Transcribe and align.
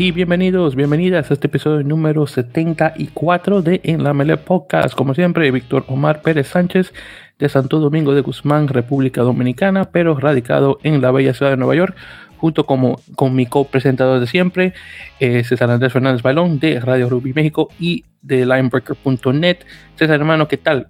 Y 0.00 0.12
bienvenidos, 0.12 0.76
bienvenidas 0.76 1.28
a 1.28 1.34
este 1.34 1.48
episodio 1.48 1.82
número 1.82 2.28
74 2.28 3.62
de 3.62 3.80
En 3.82 4.04
la 4.04 4.14
Mele 4.14 4.36
Podcast. 4.36 4.94
Como 4.94 5.12
siempre, 5.12 5.50
Víctor 5.50 5.86
Omar 5.88 6.22
Pérez 6.22 6.46
Sánchez 6.46 6.94
de 7.36 7.48
Santo 7.48 7.80
Domingo 7.80 8.14
de 8.14 8.20
Guzmán, 8.20 8.68
República 8.68 9.22
Dominicana, 9.22 9.86
pero 9.86 10.14
radicado 10.14 10.78
en 10.84 11.02
la 11.02 11.10
bella 11.10 11.34
ciudad 11.34 11.50
de 11.50 11.56
Nueva 11.56 11.74
York, 11.74 11.96
junto 12.36 12.64
como, 12.64 13.00
con 13.16 13.34
mi 13.34 13.46
copresentador 13.46 14.20
de 14.20 14.28
siempre, 14.28 14.72
eh, 15.18 15.42
César 15.42 15.68
Andrés 15.68 15.92
Fernández 15.92 16.22
Balón 16.22 16.60
de 16.60 16.78
Radio 16.78 17.08
Rugby 17.08 17.32
México 17.32 17.68
y 17.80 18.04
de 18.22 18.46
Linebreaker.net. 18.46 19.58
César, 19.96 20.14
hermano, 20.14 20.46
¿qué 20.46 20.58
tal? 20.58 20.86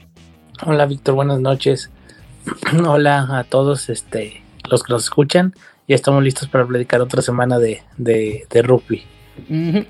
Hola, 0.66 0.84
Víctor, 0.84 1.14
buenas 1.14 1.40
noches. 1.40 1.90
Hola 2.86 3.38
a 3.38 3.44
todos 3.44 3.88
este, 3.88 4.42
los 4.70 4.82
que 4.82 4.92
nos 4.92 5.04
escuchan 5.04 5.54
ya 5.88 5.94
estamos 5.94 6.22
listos 6.22 6.48
para 6.48 6.66
platicar 6.66 7.00
otra 7.00 7.22
semana 7.22 7.58
de, 7.58 7.82
de, 7.96 8.62
rugby. 8.62 9.02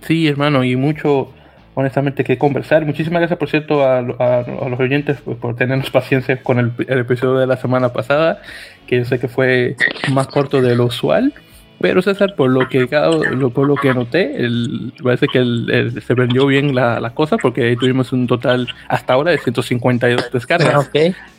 Sí, 0.03 0.29
hermano, 0.29 0.63
y 0.63 0.77
mucho, 0.77 1.33
honestamente, 1.75 2.23
que 2.23 2.39
conversar. 2.39 2.87
Muchísimas 2.87 3.21
gracias, 3.21 3.37
por 3.37 3.51
cierto, 3.51 3.85
a, 3.85 4.01
los 4.01 4.79
oyentes 4.79 5.19
por 5.21 5.57
tenernos 5.57 5.91
paciencia 5.91 6.41
con 6.41 6.61
el, 6.61 6.73
episodio 7.01 7.39
de 7.39 7.49
la 7.49 7.57
semana 7.57 7.93
pasada, 7.93 8.41
que 8.87 8.99
yo 8.99 9.05
sé 9.05 9.19
que 9.19 9.27
fue 9.27 9.75
más 10.13 10.29
corto 10.29 10.63
de 10.63 10.77
lo 10.77 10.85
usual. 10.85 11.35
Pero 11.81 12.03
César, 12.03 12.35
por 12.35 12.51
lo 12.51 12.69
que 12.69 12.87
por 12.87 13.67
lo 13.67 13.77
que 13.77 13.95
noté, 13.95 14.45
el, 14.45 14.93
parece 15.03 15.27
que 15.29 16.01
se 16.05 16.15
vendió 16.15 16.47
bien 16.47 16.75
la, 16.75 17.13
cosa 17.15 17.37
porque 17.37 17.77
tuvimos 17.77 18.13
un 18.13 18.27
total 18.27 18.69
hasta 18.89 19.13
ahora 19.13 19.31
de 19.31 19.39
152 19.39 20.33
descargas. 20.33 20.91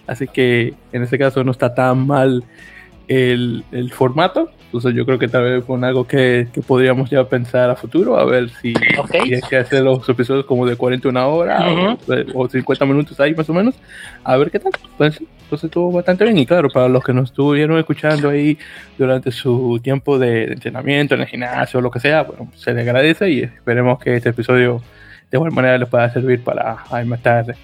Así 0.08 0.28
que 0.28 0.74
en 0.92 1.04
este 1.04 1.18
caso 1.20 1.44
no 1.44 1.52
está 1.52 1.76
tan 1.76 2.08
mal 2.08 2.44
el, 3.10 3.64
el, 3.72 3.92
formato. 3.92 4.52
Entonces 4.66 4.94
yo 4.94 5.04
creo 5.04 5.18
que 5.18 5.28
tal 5.28 5.44
vez 5.44 5.64
con 5.64 5.84
algo 5.84 6.06
que, 6.06 6.48
que, 6.54 6.62
podríamos 6.62 7.10
ya 7.10 7.24
pensar 7.24 7.72
a 7.72 7.76
futuro, 7.76 8.18
a 8.20 8.24
ver 8.24 8.50
si, 8.62 8.76
hay 9.12 9.42
que 9.42 9.58
hacer 9.58 9.82
los 9.82 10.08
episodios 10.08 10.46
como 10.46 10.68
de 10.68 10.76
41 10.76 11.28
horas 11.28 11.64
o, 12.36 12.48
50 12.48 12.86
minutos 12.86 13.20
ahí 13.20 13.34
más 13.34 13.50
o 13.50 13.54
menos, 13.54 13.74
a 14.24 14.38
ver 14.38 14.52
qué 14.52 14.60
tal. 14.60 14.72
Pues, 14.96 15.20
entonces 15.20 15.66
estuvo 15.66 15.92
bastante 15.92 16.24
bien 16.24 16.38
y 16.38 16.46
claro, 16.46 16.70
para 16.70 16.88
los 16.88 17.04
que 17.04 17.12
nos 17.12 17.32
estuvieron 17.32 17.80
escuchando 17.80 18.30
ahí 18.30 18.60
durante 18.96 19.32
su 19.32 19.80
tiempo 19.82 20.20
de, 20.20 20.44
entrenamiento 20.44 21.16
en 21.16 21.22
el 21.22 21.28
gimnasio 21.28 21.80
o 21.80 21.82
lo 21.82 21.90
que 21.90 22.00
sea, 22.00 22.22
bueno, 22.22 22.52
se 22.56 22.72
le 22.72 22.82
agradece 22.82 23.28
y 23.32 23.42
esperemos 23.42 23.98
que 23.98 24.16
este 24.16 24.30
episodio 24.30 24.84
de 25.32 25.38
igual 25.38 25.52
manera 25.52 25.80
les 25.80 25.90
pueda 25.90 26.08
servir 26.14 26.44
para 26.44 26.78
matar 27.06 27.56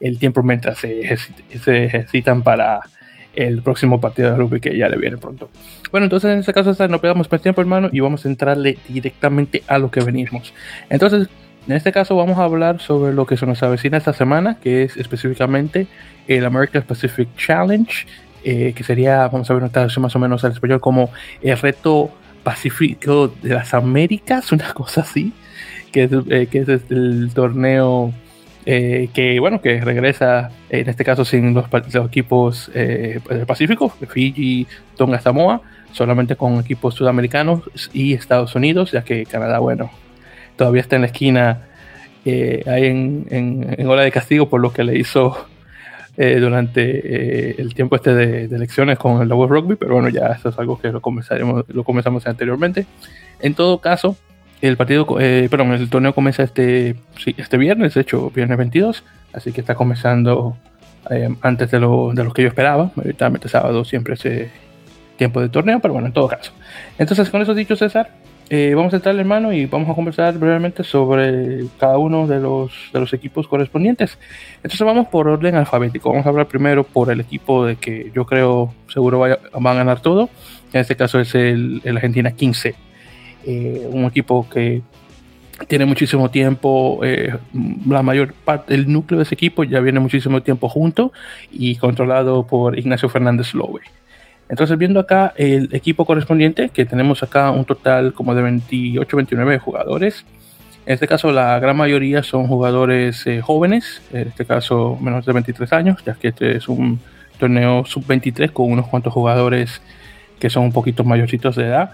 el 0.00 0.18
tiempo 0.18 0.42
mientras 0.42 0.78
se, 0.78 1.14
se 1.62 1.84
ejercitan 1.84 2.42
para 2.42 2.80
el 3.36 3.62
próximo 3.62 4.00
partido 4.00 4.30
de 4.30 4.36
rugby 4.36 4.60
que 4.60 4.76
ya 4.76 4.88
le 4.88 4.96
viene 4.96 5.16
pronto. 5.16 5.48
Bueno, 5.90 6.06
entonces 6.06 6.32
en 6.32 6.38
este 6.40 6.52
caso 6.52 6.74
no 6.88 7.00
pegamos 7.00 7.30
más 7.30 7.40
tiempo, 7.40 7.60
hermano, 7.60 7.88
y 7.92 8.00
vamos 8.00 8.24
a 8.24 8.28
entrarle 8.28 8.78
directamente 8.88 9.62
a 9.66 9.78
lo 9.78 9.90
que 9.90 10.00
venimos. 10.00 10.52
Entonces, 10.90 11.28
en 11.66 11.74
este 11.74 11.92
caso 11.92 12.16
vamos 12.16 12.38
a 12.38 12.44
hablar 12.44 12.80
sobre 12.80 13.14
lo 13.14 13.26
que 13.26 13.36
se 13.36 13.46
nos 13.46 13.62
avecina 13.62 13.96
esta 13.96 14.12
semana, 14.12 14.58
que 14.60 14.82
es 14.82 14.96
específicamente 14.96 15.86
el 16.26 16.44
American 16.44 16.82
Pacific 16.82 17.28
Challenge, 17.36 18.06
eh, 18.44 18.72
que 18.74 18.84
sería, 18.84 19.28
vamos 19.28 19.50
a 19.50 19.54
ver 19.54 19.62
una 19.62 19.72
traducción 19.72 20.02
más 20.02 20.14
o 20.14 20.18
menos 20.18 20.44
al 20.44 20.52
español 20.52 20.80
como 20.80 21.10
el 21.40 21.56
reto 21.56 22.10
pacífico 22.42 23.28
de 23.42 23.54
las 23.54 23.72
Américas, 23.72 24.52
una 24.52 24.72
cosa 24.74 25.00
así, 25.00 25.32
que 25.92 26.04
es, 26.04 26.10
eh, 26.28 26.48
que 26.50 26.58
es 26.58 26.68
el 26.68 27.30
torneo 27.34 28.12
eh, 28.66 29.10
que 29.12 29.38
bueno, 29.40 29.60
que 29.60 29.78
regresa 29.80 30.50
en 30.70 30.88
este 30.88 31.04
caso 31.04 31.24
sin 31.26 31.52
los, 31.52 31.66
equipos 32.06 32.70
eh, 32.74 33.20
del 33.28 33.44
Pacífico, 33.44 33.90
Fiji, 33.90 34.66
Tonga, 34.96 35.20
Samoa, 35.20 35.60
solamente 35.92 36.34
con 36.34 36.58
equipos 36.60 36.94
sudamericanos 36.94 37.60
y 37.92 38.14
Estados 38.14 38.54
Unidos, 38.54 38.92
ya 38.92 39.04
que 39.04 39.26
Canadá, 39.26 39.58
bueno, 39.58 39.90
todavía 40.56 40.80
está 40.80 40.96
en 40.96 41.02
la 41.02 41.08
esquina 41.08 41.62
eh, 42.24 42.62
ahí 42.66 42.86
en, 42.86 43.26
en, 43.76 43.86
hora 43.86 44.02
de 44.02 44.10
castigo 44.10 44.48
por 44.48 44.62
lo 44.62 44.72
que 44.72 44.84
le 44.84 44.98
hizo 44.98 45.46
durante 46.16 47.60
el 47.60 47.74
tiempo 47.74 47.96
este 47.96 48.14
de, 48.14 48.44
elecciones 48.44 48.98
con 48.98 49.20
el 49.20 49.32
World 49.32 49.52
Rugby, 49.52 49.74
pero 49.74 49.94
bueno, 49.94 50.08
ya 50.08 50.28
eso 50.28 50.48
es 50.48 50.58
algo 50.60 50.80
que 50.80 50.92
lo 50.92 51.02
comenzaremos, 51.02 51.64
lo 51.68 51.82
comenzamos 51.82 52.24
anteriormente. 52.28 52.86
En 53.40 53.54
todo 53.54 53.78
caso, 53.78 54.16
el 54.60 54.76
partido, 54.76 55.06
eh, 55.20 55.48
perdón, 55.50 55.72
el 55.72 55.90
torneo 55.90 56.14
comienza 56.14 56.42
este, 56.42 56.96
este 57.36 57.56
viernes, 57.56 57.94
de 57.94 58.00
hecho, 58.00 58.30
viernes 58.30 58.56
22, 58.56 59.04
así 59.32 59.52
que 59.52 59.60
está 59.60 59.74
comenzando 59.74 60.56
eh, 61.10 61.28
antes 61.42 61.70
de 61.70 61.80
lo, 61.80 62.12
de 62.14 62.24
lo 62.24 62.32
que 62.32 62.42
yo 62.42 62.48
esperaba. 62.48 62.90
Evidentemente, 62.96 63.48
sábado 63.48 63.84
siempre 63.84 64.14
ese 64.14 64.50
tiempo 65.16 65.40
de 65.40 65.48
torneo, 65.48 65.80
pero 65.80 65.94
bueno, 65.94 66.08
en 66.08 66.12
todo 66.12 66.28
caso. 66.28 66.52
Entonces, 66.98 67.28
con 67.30 67.42
eso 67.42 67.54
dicho, 67.54 67.76
César, 67.76 68.10
eh, 68.50 68.74
vamos 68.74 68.92
a 68.92 68.96
entrar, 68.96 69.16
hermano, 69.16 69.52
y 69.52 69.66
vamos 69.66 69.88
a 69.88 69.94
conversar 69.94 70.38
brevemente 70.38 70.84
sobre 70.84 71.64
cada 71.78 71.98
uno 71.98 72.26
de 72.26 72.40
los, 72.40 72.72
de 72.92 73.00
los 73.00 73.12
equipos 73.12 73.48
correspondientes. 73.48 74.18
Entonces, 74.56 74.80
vamos 74.80 75.08
por 75.08 75.28
orden 75.28 75.54
alfabético. 75.56 76.10
Vamos 76.10 76.26
a 76.26 76.28
hablar 76.30 76.46
primero 76.46 76.84
por 76.84 77.10
el 77.10 77.20
equipo 77.20 77.64
de 77.64 77.76
que 77.76 78.10
yo 78.14 78.26
creo 78.26 78.74
seguro 78.88 79.18
vaya, 79.18 79.38
va 79.54 79.70
a 79.70 79.74
ganar 79.74 80.00
todo. 80.00 80.28
En 80.72 80.80
este 80.80 80.96
caso 80.96 81.20
es 81.20 81.34
el, 81.34 81.80
el 81.84 81.96
Argentina 81.96 82.32
15. 82.32 82.74
Eh, 83.46 83.88
un 83.90 84.04
equipo 84.04 84.48
que 84.48 84.82
tiene 85.68 85.84
muchísimo 85.84 86.30
tiempo, 86.30 87.00
eh, 87.04 87.36
la 87.86 88.02
mayor 88.02 88.32
parte 88.32 88.74
del 88.74 88.90
núcleo 88.90 89.18
de 89.18 89.24
ese 89.24 89.34
equipo 89.34 89.64
ya 89.64 89.80
viene 89.80 90.00
muchísimo 90.00 90.42
tiempo 90.42 90.68
junto 90.68 91.12
y 91.52 91.76
controlado 91.76 92.46
por 92.46 92.78
Ignacio 92.78 93.08
Fernández 93.08 93.54
Lowe. 93.54 93.80
Entonces, 94.48 94.76
viendo 94.76 95.00
acá 95.00 95.32
el 95.36 95.68
equipo 95.72 96.04
correspondiente, 96.04 96.68
que 96.68 96.84
tenemos 96.84 97.22
acá 97.22 97.50
un 97.50 97.64
total 97.64 98.12
como 98.12 98.34
de 98.34 98.42
28, 98.42 99.16
29 99.16 99.58
jugadores. 99.58 100.24
En 100.86 100.94
este 100.94 101.08
caso, 101.08 101.32
la 101.32 101.58
gran 101.60 101.76
mayoría 101.76 102.22
son 102.22 102.46
jugadores 102.46 103.26
eh, 103.26 103.40
jóvenes, 103.40 104.02
en 104.12 104.28
este 104.28 104.44
caso 104.44 104.98
menos 105.00 105.24
de 105.24 105.32
23 105.32 105.72
años, 105.72 106.04
ya 106.04 106.14
que 106.14 106.28
este 106.28 106.56
es 106.56 106.68
un 106.68 107.00
torneo 107.38 107.84
sub-23 107.86 108.52
con 108.52 108.70
unos 108.70 108.86
cuantos 108.88 109.12
jugadores 109.12 109.80
que 110.38 110.50
son 110.50 110.64
un 110.64 110.72
poquito 110.72 111.04
mayorcitos 111.04 111.56
de 111.56 111.64
edad. 111.64 111.92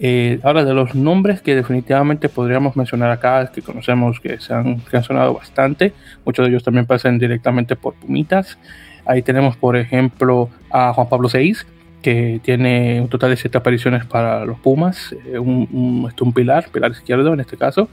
Eh, 0.00 0.40
ahora, 0.42 0.64
de 0.64 0.74
los 0.74 0.94
nombres 0.94 1.40
que 1.40 1.54
definitivamente 1.54 2.28
podríamos 2.28 2.76
mencionar 2.76 3.10
acá, 3.10 3.50
que 3.52 3.62
conocemos 3.62 4.20
que 4.20 4.40
se 4.40 4.52
han, 4.52 4.82
sonado 5.02 5.34
bastante, 5.34 5.92
muchos 6.24 6.44
de 6.44 6.50
ellos 6.50 6.64
también 6.64 6.86
pasan 6.86 7.18
directamente 7.18 7.76
por 7.76 7.94
Pumitas. 7.94 8.58
Ahí 9.06 9.22
tenemos, 9.22 9.56
por 9.56 9.76
ejemplo, 9.76 10.48
a 10.70 10.92
Juan 10.92 11.08
Pablo 11.08 11.28
Seis, 11.28 11.66
que 12.02 12.40
tiene 12.42 13.00
un 13.00 13.08
total 13.08 13.30
de 13.30 13.36
siete 13.36 13.56
apariciones 13.56 14.04
para 14.04 14.44
los 14.44 14.58
Pumas, 14.58 15.14
eh, 15.26 15.38
un, 15.38 16.10
un, 16.20 16.32
pilar, 16.32 16.68
pilar 16.70 16.90
izquierdo 16.90 17.32
en 17.32 17.40
este 17.40 17.56
caso. 17.56 17.88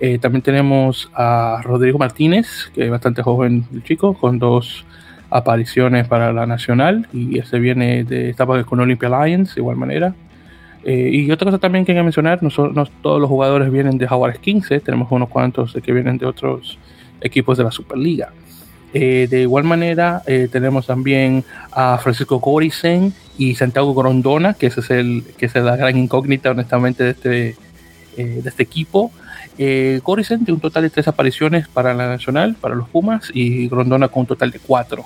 Eh, 0.00 0.18
también 0.18 0.42
tenemos 0.42 1.10
a 1.14 1.60
Rodrigo 1.64 1.98
Martínez, 1.98 2.70
que 2.74 2.84
es 2.84 2.90
bastante 2.90 3.22
joven 3.22 3.64
el 3.72 3.82
chico, 3.82 4.14
con 4.14 4.38
dos 4.38 4.84
apariciones 5.30 6.06
para 6.06 6.32
la 6.32 6.46
Nacional, 6.46 7.08
y 7.12 7.38
este 7.38 7.58
viene 7.58 8.04
de 8.04 8.30
etapa 8.30 8.62
con 8.64 8.78
Olympia 8.78 9.08
Lions, 9.08 9.54
de 9.54 9.60
igual 9.60 9.76
manera. 9.76 10.14
Eh, 10.88 11.10
y 11.12 11.30
otra 11.32 11.46
cosa 11.46 11.58
también 11.58 11.84
que 11.84 11.90
hay 11.90 11.98
que 11.98 12.02
mencionar, 12.04 12.40
no, 12.44 12.86
todos 13.02 13.20
los 13.20 13.28
jugadores 13.28 13.72
vienen 13.72 13.98
de 13.98 14.06
Jaguares 14.06 14.38
15, 14.38 14.78
tenemos 14.78 15.10
unos 15.10 15.28
cuantos 15.28 15.76
que 15.82 15.92
vienen 15.92 16.16
de 16.16 16.26
otros 16.26 16.78
equipos 17.20 17.58
de 17.58 17.64
la 17.64 17.72
Superliga. 17.72 18.32
Eh, 18.94 19.26
de 19.28 19.42
igual 19.42 19.64
manera, 19.64 20.22
eh, 20.28 20.48
tenemos 20.50 20.86
también 20.86 21.42
a 21.72 21.98
Francisco 21.98 22.38
Gorisen 22.38 23.12
y 23.36 23.56
Santiago 23.56 23.94
Grondona, 23.94 24.54
que, 24.54 24.68
ese 24.68 24.78
es 24.78 24.90
el, 24.90 25.24
que 25.36 25.46
es 25.46 25.54
la 25.56 25.74
gran 25.74 25.98
incógnita, 25.98 26.52
honestamente, 26.52 27.02
de 27.02 27.10
este, 27.10 27.56
de 28.16 28.48
este 28.48 28.62
equipo. 28.62 29.10
Gorisen 30.04 30.44
de 30.44 30.52
un 30.52 30.60
total 30.60 30.84
de 30.84 30.90
tres 30.90 31.08
apariciones 31.08 31.66
para 31.66 31.94
la 31.94 32.06
Nacional, 32.06 32.54
para 32.60 32.76
los 32.76 32.88
Pumas, 32.88 33.32
y 33.34 33.66
Grondona 33.66 34.06
con 34.06 34.20
un 34.20 34.26
total 34.26 34.52
de 34.52 34.60
cuatro. 34.60 35.04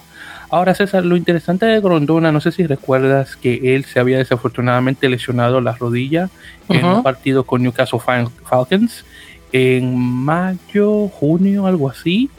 Ahora, 0.50 0.74
César, 0.74 1.04
lo 1.04 1.16
interesante 1.16 1.64
de 1.64 1.80
Grondona, 1.80 2.32
no 2.32 2.40
sé 2.40 2.50
si 2.50 2.66
recuerdas 2.66 3.36
que 3.36 3.76
él 3.76 3.84
se 3.84 4.00
había 4.00 4.18
desafortunadamente 4.18 5.08
lesionado 5.08 5.60
la 5.60 5.72
rodilla 5.72 6.28
en 6.68 6.84
un 6.84 7.04
partido 7.04 7.44
con 7.44 7.62
Newcastle 7.62 8.00
Falcons 8.00 9.04
en 9.52 9.96
mayo, 9.96 11.06
junio, 11.08 11.66
algo 11.66 11.88
así. 11.88 12.30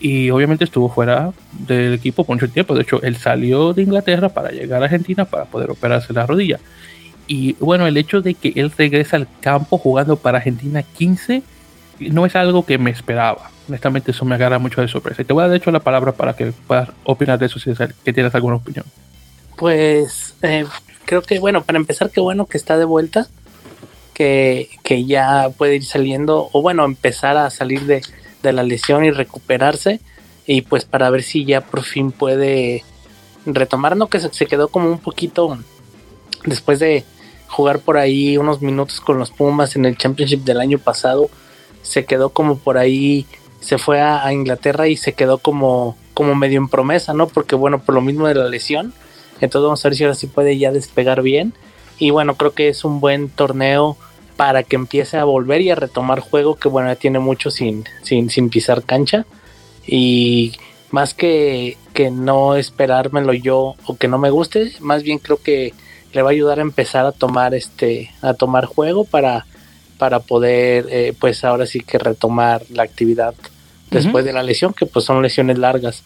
Y 0.00 0.30
obviamente 0.30 0.62
estuvo 0.62 0.88
fuera 0.88 1.32
del 1.52 1.94
equipo 1.94 2.22
por 2.22 2.36
mucho 2.36 2.48
tiempo. 2.48 2.76
De 2.76 2.82
hecho, 2.82 3.02
él 3.02 3.16
salió 3.16 3.72
de 3.72 3.82
Inglaterra 3.82 4.28
para 4.28 4.50
llegar 4.50 4.80
a 4.80 4.84
Argentina 4.84 5.24
para 5.24 5.44
poder 5.46 5.70
operarse 5.72 6.12
la 6.12 6.26
rodilla. 6.26 6.60
Y 7.26 7.54
bueno, 7.54 7.88
el 7.88 7.96
hecho 7.96 8.22
de 8.22 8.34
que 8.34 8.52
él 8.54 8.70
regresa 8.78 9.16
al 9.16 9.26
campo 9.40 9.78
jugando 9.78 10.16
para 10.16 10.38
Argentina 10.38 10.84
15 10.84 11.42
no 11.98 12.24
es 12.24 12.36
algo 12.36 12.64
que 12.64 12.78
me 12.78 12.92
esperaba 12.92 13.50
honestamente 13.68 14.10
eso 14.10 14.24
me 14.24 14.34
agarra 14.34 14.58
mucho 14.58 14.80
de 14.80 14.88
sorpresa. 14.88 15.22
Y 15.22 15.24
te 15.24 15.32
voy 15.32 15.42
a 15.42 15.44
dar 15.44 15.52
de 15.52 15.58
hecho 15.58 15.70
la 15.70 15.80
palabra 15.80 16.12
para 16.12 16.34
que 16.34 16.52
puedas 16.66 16.90
opinar 17.04 17.38
de 17.38 17.46
eso 17.46 17.58
si 17.58 17.70
es 17.70 17.78
que 17.78 18.12
tienes 18.12 18.34
alguna 18.34 18.56
opinión. 18.56 18.84
Pues 19.56 20.34
eh, 20.42 20.64
creo 21.04 21.22
que 21.22 21.38
bueno, 21.38 21.62
para 21.64 21.78
empezar, 21.78 22.10
qué 22.10 22.20
bueno 22.20 22.46
que 22.46 22.58
está 22.58 22.78
de 22.78 22.84
vuelta, 22.84 23.26
que, 24.14 24.68
que 24.82 25.04
ya 25.04 25.48
puede 25.56 25.76
ir 25.76 25.84
saliendo, 25.84 26.50
o 26.52 26.62
bueno, 26.62 26.84
empezar 26.84 27.36
a 27.36 27.50
salir 27.50 27.82
de, 27.86 28.02
de, 28.42 28.52
la 28.52 28.62
lesión 28.62 29.04
y 29.04 29.10
recuperarse, 29.10 30.00
y 30.46 30.62
pues 30.62 30.84
para 30.84 31.10
ver 31.10 31.22
si 31.22 31.44
ya 31.44 31.60
por 31.60 31.82
fin 31.82 32.10
puede 32.10 32.84
retomar, 33.46 33.96
no 33.96 34.08
que 34.08 34.20
se, 34.20 34.46
quedó 34.46 34.68
como 34.68 34.90
un 34.90 34.98
poquito 34.98 35.58
después 36.44 36.78
de 36.78 37.04
jugar 37.48 37.80
por 37.80 37.96
ahí 37.96 38.36
unos 38.36 38.60
minutos 38.60 39.00
con 39.00 39.18
los 39.18 39.30
Pumas 39.30 39.76
en 39.76 39.84
el 39.84 39.96
Championship 39.96 40.44
del 40.44 40.60
año 40.60 40.78
pasado, 40.78 41.30
se 41.82 42.04
quedó 42.04 42.30
como 42.30 42.58
por 42.58 42.76
ahí, 42.76 43.26
se 43.60 43.78
fue 43.78 44.00
a, 44.00 44.32
Inglaterra 44.32 44.88
y 44.88 44.96
se 44.96 45.12
quedó 45.12 45.38
como, 45.38 45.96
como 46.14 46.34
medio 46.34 46.58
en 46.58 46.68
promesa, 46.68 47.12
¿no? 47.12 47.28
Porque 47.28 47.54
bueno, 47.54 47.80
por 47.80 47.94
lo 47.94 48.00
mismo 48.00 48.26
de 48.26 48.34
la 48.34 48.48
lesión, 48.48 48.92
entonces 49.40 49.64
vamos 49.64 49.84
a 49.84 49.88
ver 49.88 49.96
si 49.96 50.04
ahora 50.04 50.14
sí 50.14 50.26
puede 50.26 50.58
ya 50.58 50.72
despegar 50.72 51.22
bien. 51.22 51.54
Y 51.98 52.10
bueno, 52.10 52.34
creo 52.36 52.52
que 52.52 52.68
es 52.68 52.84
un 52.84 53.00
buen 53.00 53.28
torneo 53.28 53.96
para 54.36 54.62
que 54.62 54.76
empiece 54.76 55.16
a 55.16 55.24
volver 55.24 55.60
y 55.60 55.70
a 55.70 55.74
retomar 55.74 56.20
juego 56.20 56.54
que 56.54 56.68
bueno, 56.68 56.88
ya 56.88 56.96
tiene 56.96 57.18
mucho 57.18 57.50
sin, 57.50 57.84
sin, 58.02 58.30
sin 58.30 58.50
pisar 58.50 58.84
cancha. 58.84 59.26
Y 59.86 60.52
más 60.90 61.14
que, 61.14 61.76
que 61.92 62.10
no 62.10 62.56
esperármelo 62.56 63.32
yo 63.32 63.74
o 63.84 63.96
que 63.96 64.08
no 64.08 64.18
me 64.18 64.30
guste, 64.30 64.72
más 64.80 65.02
bien 65.02 65.18
creo 65.18 65.38
que 65.42 65.74
le 66.12 66.22
va 66.22 66.30
a 66.30 66.32
ayudar 66.32 66.58
a 66.58 66.62
empezar 66.62 67.04
a 67.04 67.12
tomar 67.12 67.54
este, 67.54 68.10
a 68.22 68.34
tomar 68.34 68.66
juego 68.66 69.04
para, 69.04 69.44
para 69.98 70.20
poder, 70.20 70.86
eh, 70.90 71.12
pues 71.18 71.44
ahora 71.44 71.66
sí 71.66 71.80
que 71.80 71.98
retomar 71.98 72.62
la 72.70 72.84
actividad 72.84 73.34
después 73.90 74.24
de 74.24 74.32
la 74.32 74.42
lesión, 74.42 74.72
que 74.72 74.86
pues 74.86 75.04
son 75.04 75.22
lesiones 75.22 75.58
largas. 75.58 76.02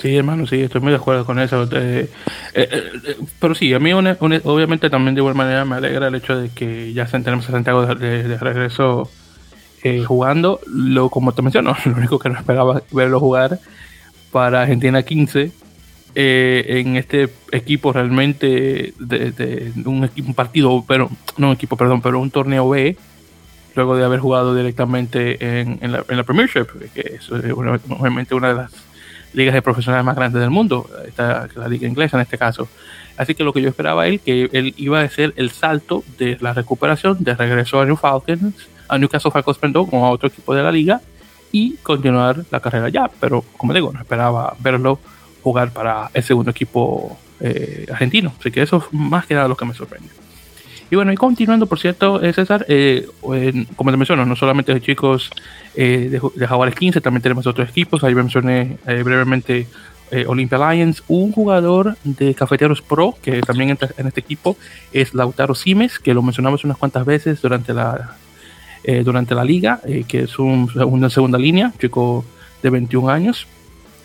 Sí, 0.00 0.16
hermano, 0.16 0.46
sí, 0.46 0.60
estoy 0.60 0.80
muy 0.80 0.90
de 0.92 0.98
acuerdo 0.98 1.24
con 1.24 1.40
eso. 1.40 1.68
Eh, 1.72 2.08
eh, 2.54 2.92
pero 3.40 3.54
sí, 3.54 3.74
a 3.74 3.80
mí 3.80 3.92
obviamente 3.92 4.90
también 4.90 5.14
de 5.14 5.20
igual 5.20 5.34
manera 5.34 5.64
me 5.64 5.76
alegra 5.76 6.06
el 6.06 6.14
hecho 6.14 6.36
de 6.36 6.50
que 6.50 6.92
ya 6.92 7.06
tenemos 7.06 7.48
a 7.48 7.52
Santiago 7.52 7.84
de 7.96 8.38
regreso 8.38 9.10
eh, 9.82 10.04
jugando. 10.04 10.60
Lo, 10.66 11.08
como 11.08 11.32
te 11.32 11.42
menciono, 11.42 11.76
lo 11.84 11.96
único 11.96 12.18
que 12.18 12.28
no 12.28 12.38
esperaba 12.38 12.82
verlo 12.92 13.20
jugar 13.20 13.58
para 14.32 14.62
Argentina 14.62 15.02
15 15.02 15.52
eh, 16.14 16.64
en 16.68 16.96
este 16.96 17.28
equipo 17.52 17.92
realmente 17.92 18.94
de, 18.98 19.72
un, 19.84 20.04
equipo, 20.04 20.28
un 20.28 20.34
partido, 20.34 20.84
pero 20.86 21.10
no 21.36 21.48
un 21.48 21.54
equipo, 21.54 21.76
perdón, 21.76 22.00
pero 22.00 22.18
un 22.18 22.30
torneo 22.30 22.68
B, 22.68 22.96
luego 23.74 23.96
de 23.96 24.04
haber 24.04 24.20
jugado 24.20 24.54
directamente 24.54 25.60
en, 25.60 25.78
en, 25.82 25.92
la, 25.92 26.04
en 26.08 26.16
la, 26.16 26.24
Premiership, 26.24 26.66
que 26.94 27.00
es 27.00 27.28
eh, 27.30 27.52
obviamente 27.52 28.34
una 28.34 28.48
de 28.48 28.54
las 28.54 28.72
ligas 29.34 29.54
de 29.54 29.62
profesionales 29.62 30.04
más 30.04 30.16
grandes 30.16 30.40
del 30.40 30.50
mundo, 30.50 30.88
esta, 31.06 31.48
la 31.54 31.68
liga 31.68 31.86
inglesa 31.86 32.16
en 32.16 32.22
este 32.22 32.38
caso. 32.38 32.68
Así 33.16 33.34
que 33.34 33.44
lo 33.44 33.52
que 33.52 33.60
yo 33.60 33.68
esperaba 33.68 34.06
él, 34.06 34.20
que 34.20 34.48
él 34.52 34.74
iba 34.76 35.00
a 35.00 35.04
hacer 35.04 35.34
el 35.36 35.50
salto 35.50 36.04
de 36.18 36.38
la 36.40 36.54
recuperación, 36.54 37.22
de 37.22 37.34
regreso 37.34 37.80
a 37.80 37.84
New 37.84 37.96
Falcons, 37.96 38.54
a 38.88 38.96
Newcastle 38.96 39.30
Falcons, 39.30 39.58
perdón, 39.58 39.88
o 39.92 40.06
a 40.06 40.10
otro 40.10 40.28
equipo 40.28 40.54
de 40.54 40.62
la 40.62 40.72
liga 40.72 41.00
y 41.52 41.76
continuar 41.76 42.44
la 42.50 42.60
carrera 42.60 42.88
ya. 42.88 43.10
Pero 43.20 43.44
como 43.56 43.74
digo, 43.74 43.92
no 43.92 44.00
esperaba 44.00 44.56
verlo 44.60 44.98
jugar 45.48 45.72
para 45.72 46.10
el 46.14 46.22
segundo 46.22 46.50
equipo 46.50 47.18
eh, 47.40 47.86
argentino. 47.90 48.32
Así 48.38 48.50
que 48.50 48.62
eso 48.62 48.76
es 48.78 48.84
más 48.92 49.26
que 49.26 49.34
nada 49.34 49.48
lo 49.48 49.56
que 49.56 49.64
me 49.64 49.74
sorprende. 49.74 50.08
Y 50.90 50.96
bueno, 50.96 51.12
y 51.12 51.16
continuando, 51.16 51.66
por 51.66 51.78
cierto, 51.78 52.22
eh, 52.22 52.32
César, 52.32 52.64
eh, 52.68 53.06
como 53.76 53.90
te 53.90 53.96
menciono, 53.96 54.24
no 54.24 54.36
solamente 54.36 54.72
de 54.72 54.80
chicos 54.80 55.30
de, 55.74 56.20
de 56.34 56.46
Jaguares 56.46 56.74
15, 56.74 57.00
también 57.00 57.22
tenemos 57.22 57.46
otros 57.46 57.68
equipos. 57.68 58.02
Ahí 58.04 58.14
mencioné 58.14 58.78
brevemente 58.86 59.66
Olympia 60.26 60.58
Lions. 60.72 61.02
Un 61.08 61.32
jugador 61.32 61.96
de 62.04 62.34
Cafeteros 62.34 62.80
Pro 62.80 63.14
que 63.20 63.42
también 63.42 63.68
entra 63.68 63.90
en 63.98 64.06
este 64.06 64.20
equipo 64.20 64.56
es 64.92 65.12
Lautaro 65.12 65.54
Simes, 65.54 65.98
que 65.98 66.14
lo 66.14 66.22
mencionamos 66.22 66.64
unas 66.64 66.78
cuantas 66.78 67.04
veces 67.04 67.42
durante 67.42 67.74
la, 67.74 68.16
eh, 68.84 69.02
durante 69.04 69.34
la 69.34 69.44
liga, 69.44 69.80
eh, 69.84 70.04
que 70.06 70.20
es 70.20 70.38
un, 70.38 70.70
una 70.86 71.10
segunda 71.10 71.36
línea, 71.36 71.72
chico 71.78 72.24
de 72.62 72.70
21 72.70 73.10
años, 73.10 73.46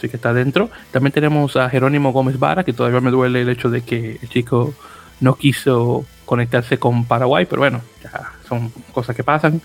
que 0.09 0.17
está 0.17 0.33
dentro. 0.33 0.69
También 0.91 1.11
tenemos 1.11 1.55
a 1.55 1.69
Jerónimo 1.69 2.11
Gómez 2.11 2.39
Vara, 2.39 2.63
que 2.63 2.73
todavía 2.73 3.01
me 3.01 3.11
duele 3.11 3.41
el 3.41 3.49
hecho 3.49 3.69
de 3.69 3.81
que 3.81 4.19
el 4.21 4.29
chico 4.29 4.73
no 5.19 5.35
quiso 5.35 6.05
conectarse 6.25 6.77
con 6.77 7.05
Paraguay, 7.05 7.45
pero 7.49 7.61
bueno, 7.61 7.81
ya 8.03 8.31
son 8.47 8.71
cosas 8.93 9.15
que 9.15 9.23
pasan, 9.23 9.61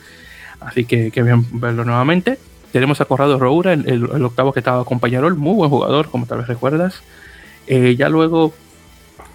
así 0.60 0.84
que, 0.84 1.10
que 1.10 1.22
bien 1.22 1.46
verlo 1.60 1.84
nuevamente. 1.84 2.38
Tenemos 2.72 3.00
a 3.00 3.06
Corrado 3.06 3.38
Roura, 3.38 3.72
el, 3.72 4.24
octavo 4.24 4.52
que 4.52 4.60
estaba 4.60 4.84
con 4.84 5.00
muy 5.38 5.54
buen 5.54 5.70
jugador, 5.70 6.10
como 6.10 6.26
tal 6.26 6.38
vez 6.38 6.48
recuerdas. 6.48 7.02
Eh, 7.66 7.96
ya 7.96 8.08
luego, 8.08 8.52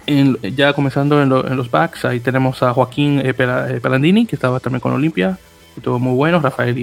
ya 0.06 0.72
comenzando 0.72 1.20
en, 1.20 1.28
los 1.28 1.70
backs, 1.70 2.04
ahí 2.04 2.20
tenemos 2.20 2.62
a 2.62 2.72
Joaquín 2.72 3.22
Pelandini, 3.36 4.26
que 4.26 4.36
estaba 4.36 4.60
también 4.60 4.80
con 4.80 4.92
Olimpia, 4.92 5.38
todo 5.82 5.98
muy 5.98 6.14
bueno, 6.14 6.40
Rafael 6.40 6.76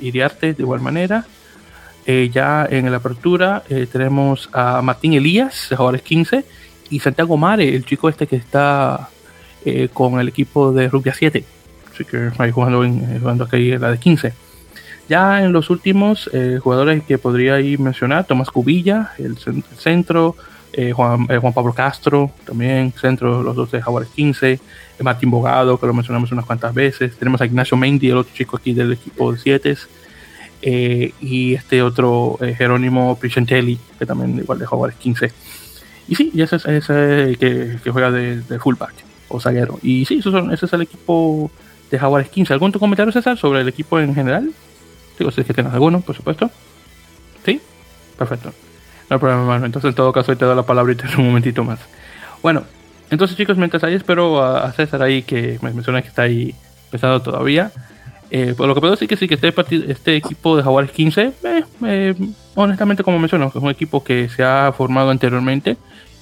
Iriarte 0.00 0.54
de 0.54 0.62
igual 0.62 0.80
manera. 0.80 1.24
Eh, 2.06 2.30
ya 2.32 2.66
en 2.70 2.90
la 2.90 2.98
apertura 2.98 3.62
eh, 3.70 3.86
tenemos 3.90 4.50
a 4.52 4.82
Martín 4.82 5.14
Elías, 5.14 5.68
de 5.70 5.76
jugadores 5.76 6.02
15, 6.02 6.44
y 6.90 7.00
Santiago 7.00 7.36
Mare, 7.38 7.74
el 7.74 7.86
chico 7.86 8.10
este 8.10 8.26
que 8.26 8.36
está 8.36 9.08
eh, 9.64 9.88
con 9.92 10.20
el 10.20 10.28
equipo 10.28 10.72
de 10.72 10.88
Rugby 10.88 11.12
7. 11.14 11.44
Así 11.92 12.04
que 12.04 12.30
ahí 12.38 12.50
jugando, 12.50 12.84
en, 12.84 13.20
jugando 13.20 13.44
aquí 13.44 13.72
en 13.72 13.80
la 13.80 13.90
de 13.90 13.98
15. 13.98 14.34
Ya 15.08 15.42
en 15.42 15.52
los 15.52 15.68
últimos 15.68 16.30
jugadores 16.62 17.02
que 17.04 17.18
podría 17.18 17.60
ir 17.60 17.78
mencionar, 17.78 18.24
Tomás 18.24 18.48
Cubilla, 18.48 19.12
el, 19.18 19.36
centro, 19.76 20.34
Juan, 20.94 21.26
Juan, 21.26 21.52
Pablo 21.52 21.74
Castro, 21.74 22.30
también 22.46 22.90
centro, 22.98 23.42
los 23.42 23.54
dos 23.54 23.70
de 23.70 23.82
Jaguares 23.82 24.08
15, 24.14 24.58
Martín 25.02 25.30
Bogado, 25.30 25.78
que 25.78 25.86
lo 25.86 25.92
mencionamos 25.92 26.32
unas 26.32 26.46
cuantas 26.46 26.72
veces. 26.72 27.14
Tenemos 27.16 27.38
a 27.42 27.44
Ignacio 27.44 27.76
Mendy, 27.76 28.08
el 28.08 28.16
otro 28.16 28.32
chico 28.34 28.56
aquí 28.56 28.72
del 28.72 28.92
equipo 28.92 29.30
de 29.30 29.38
7. 29.38 29.76
Eh, 30.66 31.12
y 31.20 31.52
este 31.52 31.82
otro 31.82 32.38
eh, 32.40 32.54
Jerónimo 32.56 33.18
Picentelli, 33.18 33.78
que 33.98 34.06
también 34.06 34.38
igual 34.38 34.58
de 34.58 34.64
jugadores 34.64 34.96
15. 34.96 35.30
Y 36.08 36.14
sí, 36.14 36.30
y 36.32 36.40
ese 36.40 36.56
es 36.56 36.64
ese 36.64 37.36
que, 37.38 37.76
que 37.84 37.90
juega 37.90 38.10
de, 38.10 38.40
fullback 38.58 38.94
o 39.28 39.40
zaguero. 39.40 39.78
Y 39.82 40.06
sí, 40.06 40.22
son, 40.22 40.54
ese 40.54 40.64
es 40.64 40.72
el 40.72 40.80
equipo 40.80 41.50
de 41.90 41.98
Jaguares 41.98 42.30
15. 42.30 42.54
¿Algún 42.54 42.72
comentario, 42.72 43.12
César, 43.12 43.36
sobre 43.36 43.60
el 43.60 43.68
equipo 43.68 44.00
en 44.00 44.14
general? 44.14 44.52
Digo, 45.18 45.30
si 45.30 45.42
es 45.42 45.46
que 45.46 45.52
tienes 45.52 45.74
alguno, 45.74 46.00
por 46.00 46.16
supuesto. 46.16 46.50
¿Sí? 47.44 47.60
Perfecto. 48.16 48.54
No 49.10 49.16
hay 49.16 49.18
problema, 49.20 49.42
hermano. 49.42 49.66
Entonces, 49.66 49.90
en 49.90 49.94
todo 49.94 50.12
caso, 50.12 50.34
te 50.34 50.46
doy 50.46 50.56
la 50.56 50.62
palabrita 50.62 51.06
en 51.06 51.20
un 51.20 51.26
momentito 51.26 51.62
más. 51.62 51.78
Bueno, 52.42 52.64
entonces, 53.10 53.36
chicos, 53.36 53.58
mientras 53.58 53.84
ahí 53.84 53.92
espero 53.92 54.42
a, 54.42 54.72
César 54.72 55.02
ahí, 55.02 55.22
que 55.22 55.58
me 55.60 55.74
menciona 55.74 56.00
que 56.00 56.08
está 56.08 56.22
ahí 56.22 56.54
pesado 56.90 57.20
todavía. 57.20 57.70
Eh, 58.36 58.52
pues 58.56 58.66
lo 58.66 58.74
que 58.74 58.80
puedo 58.80 58.90
decir 58.90 59.06
que 59.06 59.16
sí, 59.16 59.28
que 59.28 59.34
este, 59.34 59.92
este 59.92 60.16
equipo 60.16 60.56
de 60.56 60.64
Jaguares 60.64 60.90
15, 60.90 61.32
eh, 61.44 61.64
eh, 61.86 62.14
honestamente, 62.56 63.04
como 63.04 63.20
menciono, 63.20 63.46
es 63.46 63.54
un 63.54 63.70
equipo 63.70 64.02
que 64.02 64.28
se 64.28 64.42
ha 64.42 64.72
formado 64.76 65.10
anteriormente 65.10 65.76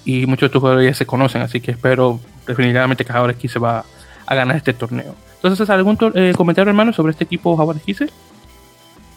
y 0.05 0.27
muchos 0.27 0.41
de 0.41 0.47
estos 0.49 0.61
jugadores 0.61 0.91
ya 0.91 0.95
se 0.95 1.07
conocen, 1.07 1.41
así 1.41 1.63
que 1.63 1.71
espero 1.71 2.21
definitivamente 2.47 3.07
que 3.07 3.15
Jaguares 3.15 3.39
15 3.39 3.59
va 3.61 3.87
a 4.27 4.35
ganar 4.35 4.59
este 4.59 4.75
torneo. 4.75 5.15
Entonces, 5.37 5.71
¿algún 5.71 5.97
comentario, 6.37 6.69
hermano, 6.69 6.93
sobre 6.93 7.13
este 7.13 7.25
equipo 7.25 7.57
Jaguares 7.57 7.83
15? 7.83 8.11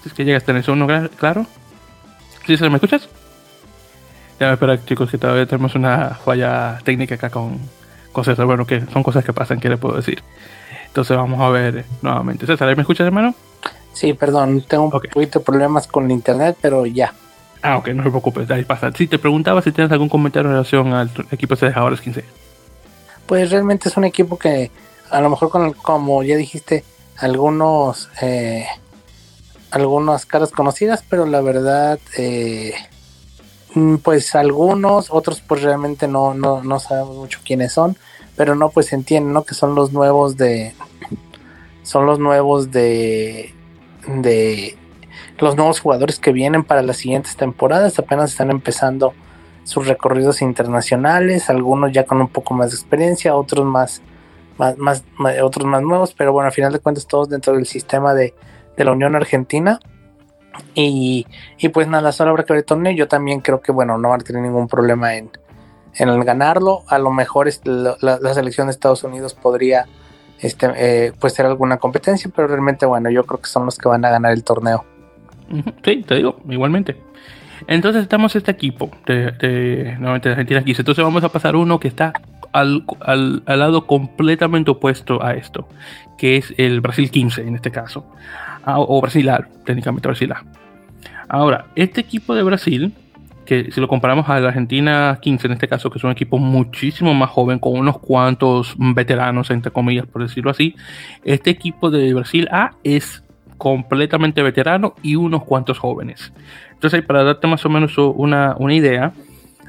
Es 0.05 0.13
que 0.13 0.23
llegas 0.23 0.43
a 0.43 0.45
tener 0.45 0.63
uno 0.69 0.87
claro. 1.17 1.45
¿Sí, 2.47 2.55
¿me 2.61 2.75
escuchas? 2.75 3.09
Ya 4.39 4.47
me 4.47 4.53
espera, 4.53 4.85
chicos, 4.85 5.11
que 5.11 5.17
todavía 5.17 5.45
tenemos 5.45 5.75
una 5.75 6.11
falla 6.11 6.79
técnica 6.85 7.15
acá 7.15 7.29
con, 7.29 7.59
cosas 8.13 8.37
Bueno, 8.37 8.65
que 8.65 8.79
son 8.93 9.03
cosas 9.03 9.25
que 9.25 9.33
pasan, 9.33 9.59
¿qué 9.59 9.67
le 9.67 9.75
puedo 9.75 9.97
decir? 9.97 10.23
Entonces 10.95 11.17
vamos 11.17 11.41
a 11.41 11.49
ver 11.49 11.83
nuevamente. 12.01 12.45
César, 12.45 12.73
¿me 12.73 12.81
escuchas, 12.83 13.05
hermano? 13.05 13.35
Sí, 13.91 14.13
perdón, 14.13 14.63
tengo 14.65 14.85
un 14.85 14.91
poquito 14.91 15.39
de 15.39 15.43
problemas 15.43 15.87
con 15.87 16.05
el 16.05 16.11
internet, 16.11 16.55
pero 16.61 16.85
ya. 16.85 17.13
Ah, 17.61 17.75
ok, 17.75 17.89
no 17.89 18.03
te 18.03 18.09
preocupes, 18.09 18.49
ahí 18.49 18.63
pasa. 18.63 18.93
Sí, 18.95 19.05
te 19.05 19.19
preguntaba 19.19 19.61
si 19.61 19.73
tienes 19.73 19.91
algún 19.91 20.07
comentario 20.07 20.49
en 20.49 20.53
relación 20.53 20.93
al 20.93 21.11
equipo 21.31 21.53
de 21.57 21.67
Jugadores 21.67 21.99
15. 21.99 22.23
Pues 23.25 23.51
realmente 23.51 23.89
es 23.89 23.97
un 23.97 24.05
equipo 24.05 24.39
que, 24.39 24.71
a 25.09 25.19
lo 25.19 25.29
mejor, 25.29 25.49
con 25.49 25.73
como 25.73 26.23
ya 26.23 26.37
dijiste, 26.37 26.85
algunos, 27.17 28.07
eh, 28.21 28.65
algunas 29.71 30.25
caras 30.25 30.51
conocidas, 30.51 31.03
pero 31.09 31.25
la 31.25 31.41
verdad, 31.41 31.99
eh, 32.17 32.73
Mm, 33.75 33.97
pues 33.97 34.33
algunos, 34.35 35.11
otros 35.11 35.41
pues 35.41 35.61
realmente 35.61 36.07
no, 36.07 36.33
no, 36.33 36.63
no 36.63 36.79
sabemos 36.79 37.17
mucho 37.17 37.39
quiénes 37.43 37.73
son, 37.73 37.97
pero 38.35 38.55
no 38.55 38.69
pues 38.69 38.93
entienden, 38.93 39.33
¿no? 39.33 39.43
Que 39.43 39.53
son 39.53 39.75
los 39.75 39.91
nuevos 39.93 40.37
de, 40.37 40.73
son 41.83 42.05
los 42.05 42.19
nuevos 42.19 42.71
de, 42.71 43.53
de 44.07 44.77
los 45.39 45.55
nuevos 45.55 45.79
jugadores 45.79 46.19
que 46.19 46.31
vienen 46.31 46.63
para 46.63 46.81
las 46.81 46.97
siguientes 46.97 47.35
temporadas, 47.35 47.99
apenas 47.99 48.31
están 48.31 48.51
empezando 48.51 49.13
sus 49.63 49.87
recorridos 49.87 50.41
internacionales, 50.41 51.49
algunos 51.49 51.91
ya 51.91 52.05
con 52.05 52.21
un 52.21 52.27
poco 52.27 52.53
más 52.53 52.71
de 52.71 52.75
experiencia, 52.75 53.35
otros 53.35 53.65
más, 53.65 54.01
más, 54.57 54.77
más, 54.77 55.03
otros 55.41 55.65
más 55.65 55.81
nuevos, 55.81 56.13
pero 56.13 56.31
bueno, 56.31 56.47
al 56.47 56.53
final 56.53 56.71
de 56.71 56.79
cuentas 56.79 57.07
todos 57.07 57.29
dentro 57.29 57.53
del 57.53 57.65
sistema 57.65 58.13
de, 58.13 58.33
de 58.77 58.85
la 58.85 58.91
Unión 58.91 59.15
Argentina 59.15 59.79
y, 60.73 61.25
pues 61.73 61.87
nada, 61.87 62.11
solo 62.11 62.31
habrá 62.31 62.43
que 62.43 62.53
ver 62.53 62.59
el 62.59 62.65
torneo. 62.65 62.93
Yo 62.93 63.07
también 63.07 63.41
creo 63.41 63.61
que, 63.61 63.71
bueno, 63.71 63.97
no 63.97 64.09
van 64.09 64.21
a 64.21 64.23
tener 64.23 64.41
ningún 64.41 64.67
problema 64.67 65.15
en, 65.15 65.29
en 65.97 66.19
ganarlo. 66.21 66.83
A 66.87 66.97
lo 66.99 67.11
mejor 67.11 67.49
la, 67.63 68.33
selección 68.33 68.67
de 68.67 68.71
Estados 68.71 69.03
Unidos 69.03 69.33
podría 69.33 69.85
este, 70.39 70.71
eh, 70.75 71.13
pues 71.19 71.33
ser 71.33 71.45
alguna 71.45 71.77
competencia, 71.77 72.29
pero 72.35 72.47
realmente, 72.47 72.85
bueno, 72.85 73.09
yo 73.09 73.25
creo 73.25 73.39
que 73.39 73.47
son 73.47 73.65
los 73.65 73.77
que 73.77 73.87
van 73.87 74.03
a 74.05 74.09
ganar 74.09 74.33
el 74.33 74.43
torneo. 74.43 74.85
Sí, 75.83 76.03
te 76.03 76.15
digo, 76.15 76.37
igualmente. 76.49 76.97
Entonces 77.67 78.03
estamos 78.03 78.35
este 78.35 78.51
equipo 78.51 78.91
de, 79.05 79.31
de 79.31 79.97
Argentina 80.03 80.63
15. 80.63 80.81
Entonces 80.81 81.03
vamos 81.03 81.23
a 81.23 81.29
pasar 81.29 81.55
uno 81.55 81.79
que 81.79 81.87
está 81.87 82.13
al, 82.51 82.83
al, 83.01 83.43
al, 83.45 83.59
lado 83.59 83.85
completamente 83.85 84.71
opuesto 84.71 85.23
a 85.23 85.33
esto, 85.33 85.67
que 86.17 86.37
es 86.37 86.53
el 86.57 86.81
Brasil 86.81 87.09
15 87.11 87.41
en 87.41 87.55
este 87.55 87.71
caso, 87.71 88.05
ah, 88.63 88.79
o 88.79 89.01
Brasil 89.01 89.27
A, 89.29 89.47
técnicamente 89.65 90.07
Brasil 90.07 90.31
A. 90.31 90.43
Ahora, 91.27 91.65
este 91.75 92.01
equipo 92.01 92.35
de 92.35 92.43
Brasil, 92.43 92.93
que 93.45 93.71
si 93.71 93.79
lo 93.79 93.87
comparamos 93.87 94.27
a 94.29 94.39
la 94.39 94.49
Argentina 94.49 95.17
15 95.21 95.47
en 95.47 95.53
este 95.53 95.67
caso, 95.67 95.89
que 95.89 95.97
es 95.97 96.03
un 96.03 96.11
equipo 96.11 96.37
muchísimo 96.37 97.13
más 97.13 97.29
joven, 97.29 97.59
con 97.59 97.77
unos 97.77 97.99
cuantos 97.99 98.75
veteranos, 98.77 99.51
entre 99.51 99.71
comillas, 99.71 100.05
por 100.05 100.21
decirlo 100.21 100.51
así, 100.51 100.75
este 101.23 101.49
equipo 101.51 101.91
de 101.91 102.13
Brasil 102.13 102.47
A 102.51 102.71
es 102.83 103.23
completamente 103.57 104.41
veterano 104.41 104.95
y 105.01 105.15
unos 105.15 105.43
cuantos 105.43 105.79
jóvenes. 105.79 106.33
Entonces, 106.73 107.03
para 107.03 107.23
darte 107.23 107.47
más 107.47 107.65
o 107.65 107.69
menos 107.69 107.97
una, 107.97 108.55
una 108.57 108.73
idea, 108.73 109.13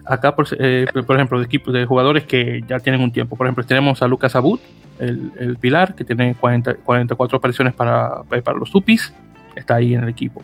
acá, 0.05 0.35
por, 0.35 0.47
eh, 0.59 0.87
por, 1.07 1.17
ejemplo, 1.17 1.39
de 1.39 1.45
equipos 1.45 1.73
de 1.73 1.85
jugadores 1.87 2.25
que 2.25 2.63
ya 2.67 2.81
tienen 2.81 3.01
un 3.01 3.13
tiempo. 3.13 3.37
Por 3.37 3.47
ejemplo, 3.47 3.65
tenemos 3.65 4.03
a 4.03 4.09
Lucas 4.09 4.35
Abud, 4.35 4.61
el, 4.99 5.33
el 5.39 5.57
Pilar, 5.57 5.95
que 5.95 6.05
tiene 6.05 6.35
40, 6.35 6.75
44 6.77 7.39
apariciones 7.39 7.75
para, 7.75 8.23
para 8.25 8.59
los 8.59 8.71
Tupis, 8.71 9.13
está 9.55 9.77
ahí 9.77 9.95
en 9.95 10.03
el 10.03 10.09
equipo. 10.09 10.43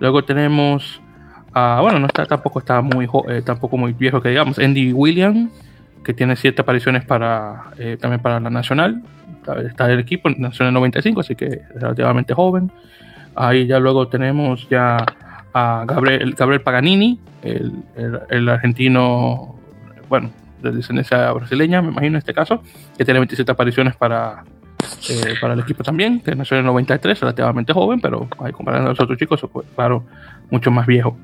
Luego 0.00 0.22
tenemos 0.24 1.00
bueno, 1.80 1.98
no 1.98 2.06
está 2.06 2.26
tampoco 2.26 2.58
está 2.58 2.80
muy 2.80 3.08
eh, 3.28 3.42
tampoco 3.44 3.76
muy 3.76 3.92
viejo 3.92 4.20
que 4.20 4.30
digamos, 4.30 4.58
Andy 4.58 4.92
Williams, 4.92 5.50
que 6.04 6.14
tiene 6.14 6.36
7 6.36 6.62
apariciones 6.62 7.04
para 7.04 7.70
eh, 7.78 7.96
también 8.00 8.20
para 8.20 8.40
la 8.40 8.50
Nacional. 8.50 9.02
Está 9.64 9.86
en 9.86 9.92
el 9.92 10.00
equipo, 10.00 10.28
Nacional 10.28 10.74
95, 10.74 11.20
así 11.20 11.34
que 11.34 11.62
relativamente 11.74 12.34
joven. 12.34 12.70
Ahí 13.34 13.66
ya 13.66 13.78
luego 13.78 14.08
tenemos 14.08 14.68
ya 14.68 14.98
a 15.54 15.84
Gabriel, 15.86 16.34
Gabriel 16.34 16.60
Paganini, 16.60 17.18
el, 17.42 17.82
el, 18.28 18.48
argentino, 18.48 19.56
bueno, 20.08 20.30
de 20.62 20.72
descendencia 20.72 21.32
brasileña, 21.32 21.80
me 21.80 21.88
imagino 21.88 22.14
en 22.14 22.18
este 22.18 22.34
caso, 22.34 22.62
que 22.96 23.04
tiene 23.04 23.20
27 23.20 23.50
apariciones 23.50 23.96
para, 23.96 24.44
eh, 25.08 25.34
para 25.40 25.54
el 25.54 25.60
equipo 25.60 25.82
también, 25.82 26.20
que 26.20 26.34
nació 26.34 26.56
en 26.56 26.60
el 26.60 26.66
93, 26.66 27.20
relativamente 27.20 27.72
joven, 27.72 28.00
pero 28.00 28.28
ahí 28.40 28.52
comparando 28.52 28.88
a 28.88 28.90
los 28.90 29.00
otros 29.00 29.18
chicos, 29.18 29.46
claro, 29.74 30.04
mucho 30.50 30.70
más 30.70 30.86
viejo. 30.86 31.16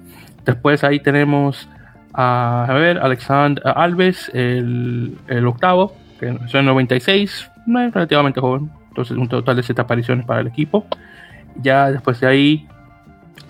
Después 0.45 0.85
ahí 0.85 1.01
tenemos 1.01 1.69
a, 2.13 2.67
a 2.69 2.75
ver, 2.75 2.99
Alexander 2.99 3.63
Alves, 3.67 4.31
el, 4.35 5.19
el, 5.27 5.47
octavo, 5.47 5.97
que 6.21 6.29
en 6.29 6.39
el 6.53 6.65
96, 6.65 7.51
no 7.67 7.81
es 7.81 7.93
relativamente 7.93 8.41
joven, 8.41 8.71
entonces 8.89 9.17
un 9.17 9.29
total 9.29 9.57
de 9.57 9.63
7 9.63 9.81
apariciones 9.81 10.25
para 10.25 10.41
el 10.41 10.47
equipo. 10.47 10.87
Ya 11.61 11.91
después 11.91 12.21
de 12.21 12.27
ahí, 12.27 12.69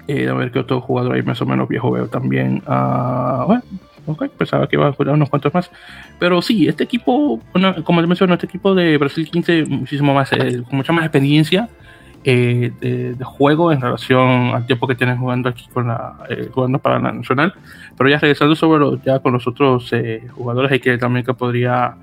eh, 0.09 0.29
a 0.29 0.35
ver 0.35 0.51
qué 0.51 0.61
otro 0.61 0.81
jugador 0.81 1.15
ahí 1.15 1.23
más 1.23 1.41
o 1.43 1.47
menos 1.47 1.69
viejo 1.69 1.91
veo 1.91 2.09
también. 2.09 2.63
Uh, 2.67 3.45
bueno, 3.47 3.63
okay, 4.07 4.29
pensaba 4.29 4.67
que 4.67 4.77
iba 4.77 4.89
a 4.89 4.93
jugar 4.93 5.15
unos 5.15 5.29
cuantos 5.29 5.53
más. 5.53 5.71
Pero 6.19 6.41
sí, 6.41 6.67
este 6.69 6.85
equipo, 6.85 7.41
bueno, 7.53 7.85
como 7.85 8.01
les 8.01 8.09
menciono, 8.09 8.35
este 8.35 8.47
equipo 8.47 8.75
de 8.75 8.97
Brasil 8.99 9.29
15, 9.31 9.67
muchísimo 9.67 10.15
más, 10.15 10.33
eh, 10.33 10.63
con 10.69 10.77
mucha 10.77 10.93
más 10.93 11.05
experiencia 11.05 11.69
eh, 12.26 12.73
de, 12.81 13.14
de, 13.14 13.25
juego 13.25 13.71
en 13.71 13.83
relación 13.83 14.54
al 14.54 14.64
tiempo 14.64 14.87
que 14.87 14.95
tienen 14.95 15.19
jugando 15.19 15.50
aquí 15.50 15.69
con 15.73 15.88
la, 15.88 16.14
eh, 16.31 16.49
jugando 16.50 16.78
para 16.78 16.99
la 16.99 17.12
Nacional. 17.12 17.52
Pero 17.99 18.09
ya 18.09 18.19
regresando 18.19 18.54
sobre 18.54 18.81
lo, 18.81 19.02
ya 19.02 19.19
con 19.19 19.35
los 19.35 19.47
otros 19.47 19.93
eh, 19.93 20.26
jugadores, 20.33 20.73
hay 20.73 20.81
que 20.81 20.97
también 20.97 21.26
que 21.26 21.35
podría 21.35 21.97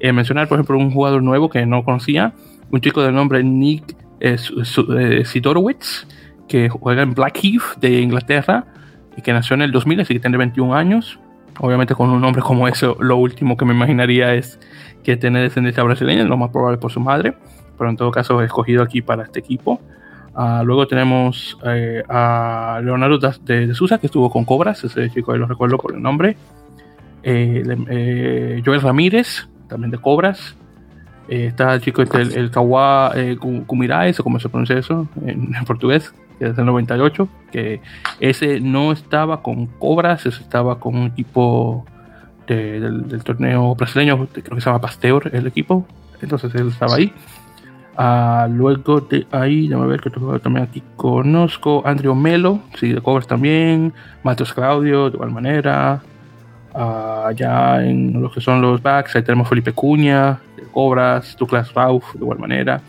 mencionar, 0.00 0.48
por 0.48 0.56
ejemplo, 0.56 0.76
un 0.78 0.90
jugador 0.90 1.22
nuevo 1.22 1.48
que 1.48 1.64
no 1.64 1.84
conocía, 1.84 2.32
un 2.70 2.80
chico 2.80 3.02
de 3.02 3.12
nombre 3.12 3.42
Nick 3.44 3.96
Sidorowicz 5.24 6.06
que 6.48 6.68
juega 6.68 7.02
en 7.02 7.14
Blackheath 7.14 7.78
de 7.80 8.00
Inglaterra 8.00 8.64
y 9.16 9.22
que 9.22 9.32
nació 9.32 9.54
en 9.54 9.62
el 9.62 9.72
2000, 9.72 10.00
así 10.00 10.14
que 10.14 10.20
tiene 10.20 10.38
21 10.38 10.74
años. 10.74 11.20
Obviamente 11.60 11.94
con 11.94 12.10
un 12.10 12.20
nombre 12.20 12.42
como 12.42 12.66
ese, 12.66 12.88
lo 12.98 13.16
último 13.16 13.56
que 13.56 13.64
me 13.64 13.74
imaginaría 13.74 14.34
es 14.34 14.58
que 15.04 15.16
tiene 15.16 15.40
descendencia 15.40 15.82
brasileña, 15.82 16.24
lo 16.24 16.36
más 16.36 16.50
probable 16.50 16.78
por 16.78 16.90
su 16.90 17.00
madre, 17.00 17.34
pero 17.78 17.90
en 17.90 17.96
todo 17.96 18.10
caso 18.10 18.42
escogido 18.42 18.82
aquí 18.82 19.00
para 19.02 19.22
este 19.22 19.38
equipo. 19.38 19.80
Uh, 20.34 20.64
luego 20.64 20.86
tenemos 20.86 21.58
eh, 21.64 22.02
a 22.08 22.80
Leonardo 22.84 23.18
de, 23.18 23.66
de, 23.66 23.74
Sousa, 23.74 23.98
que 23.98 24.06
estuvo 24.06 24.30
con 24.30 24.44
Cobras, 24.44 24.84
ese 24.84 25.10
chico 25.10 25.32
ahí 25.32 25.38
lo 25.38 25.46
recuerdo 25.46 25.78
por 25.78 25.94
el 25.94 26.02
nombre. 26.02 26.36
Eh, 27.22 27.62
eh, 27.90 28.62
Joel 28.64 28.80
Ramírez, 28.80 29.48
también 29.68 29.90
de 29.90 29.98
Cobras. 29.98 30.56
Eh, 31.28 31.46
está 31.46 31.74
el 31.74 31.80
chico, 31.80 32.02
este, 32.02 32.22
el, 32.22 32.32
el 32.36 32.50
Kawa 32.50 33.12
Kumiraes, 33.66 34.20
o 34.20 34.24
como 34.24 34.40
se 34.40 34.48
pronuncia 34.48 34.78
eso 34.78 35.08
en, 35.26 35.54
en 35.54 35.64
portugués, 35.64 36.14
que 36.38 36.46
es 36.46 36.58
el 36.58 36.64
98, 36.64 37.28
que 37.52 37.80
ese 38.20 38.60
no 38.60 38.92
estaba 38.92 39.42
con 39.42 39.66
Cobras, 39.66 40.24
ese 40.24 40.40
estaba 40.40 40.78
con 40.78 40.96
un 40.96 41.06
equipo 41.08 41.84
de, 42.46 42.80
del, 42.80 43.08
del, 43.08 43.24
torneo 43.24 43.74
brasileño, 43.74 44.26
creo 44.32 44.54
que 44.54 44.60
se 44.60 44.66
llama 44.66 44.80
Pasteur 44.80 45.30
el 45.34 45.46
equipo, 45.46 45.86
entonces 46.22 46.54
él 46.54 46.68
estaba 46.68 46.94
ahí. 46.94 47.12
Uh, 47.98 48.48
luego 48.48 49.00
de 49.00 49.26
ahí, 49.32 49.66
déjame 49.66 49.88
ver 49.88 50.00
que 50.00 50.08
también 50.10 50.66
aquí 50.66 50.80
conozco 50.94 51.82
Andrew 51.84 52.14
Melo, 52.14 52.60
sí, 52.78 52.92
de 52.92 53.02
también, 53.26 53.92
Matos 54.22 54.52
Claudio, 54.52 55.10
de 55.10 55.16
igual 55.16 55.32
manera. 55.32 56.00
Uh, 56.72 57.32
ya 57.34 57.84
en 57.84 58.22
lo 58.22 58.30
que 58.30 58.40
son 58.40 58.62
los 58.62 58.80
backs, 58.80 59.16
ahí 59.16 59.22
tenemos 59.22 59.48
Felipe 59.48 59.72
Cuña, 59.72 60.38
de 60.56 60.62
Cobras, 60.70 61.36
Douglas 61.36 61.74
Rauf, 61.74 62.14
de 62.14 62.20
igual 62.20 62.38
manera. 62.38 62.80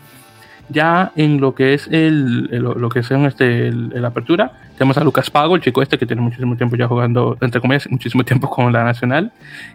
Ya 0.68 1.10
en 1.16 1.40
lo 1.40 1.56
que 1.56 1.74
es 1.74 1.88
el, 1.88 2.44
lo 2.46 2.88
que 2.88 3.00
es 3.00 3.10
este, 3.10 3.66
el, 3.66 3.90
el, 3.92 4.04
apertura, 4.04 4.52
tenemos 4.78 4.96
a 4.96 5.02
Lucas 5.02 5.28
Pago, 5.28 5.56
el 5.56 5.62
chico 5.62 5.82
este 5.82 5.98
que 5.98 6.06
tiene 6.06 6.22
muchísimo 6.22 6.56
tiempo 6.56 6.76
ya 6.76 6.86
jugando, 6.86 7.36
entre 7.40 7.60
comillas, 7.60 7.90
muchísimo 7.90 8.22
tiempo 8.22 8.48
con 8.48 8.72
la 8.72 8.84
Nacional, 8.84 9.32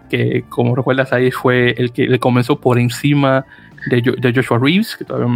que 0.09 0.45
como 0.47 0.73
recuerdas 0.73 1.11
ahí 1.11 1.29
fue 1.29 1.75
el 1.77 1.91
que 1.91 2.07
le 2.07 2.19
comenzó 2.19 2.61
por 2.61 2.79
encima 2.79 3.45
de, 3.89 4.33
Joshua 4.33 4.59
Reeves, 4.59 4.95
que 4.95 5.05
todavía, 5.05 5.27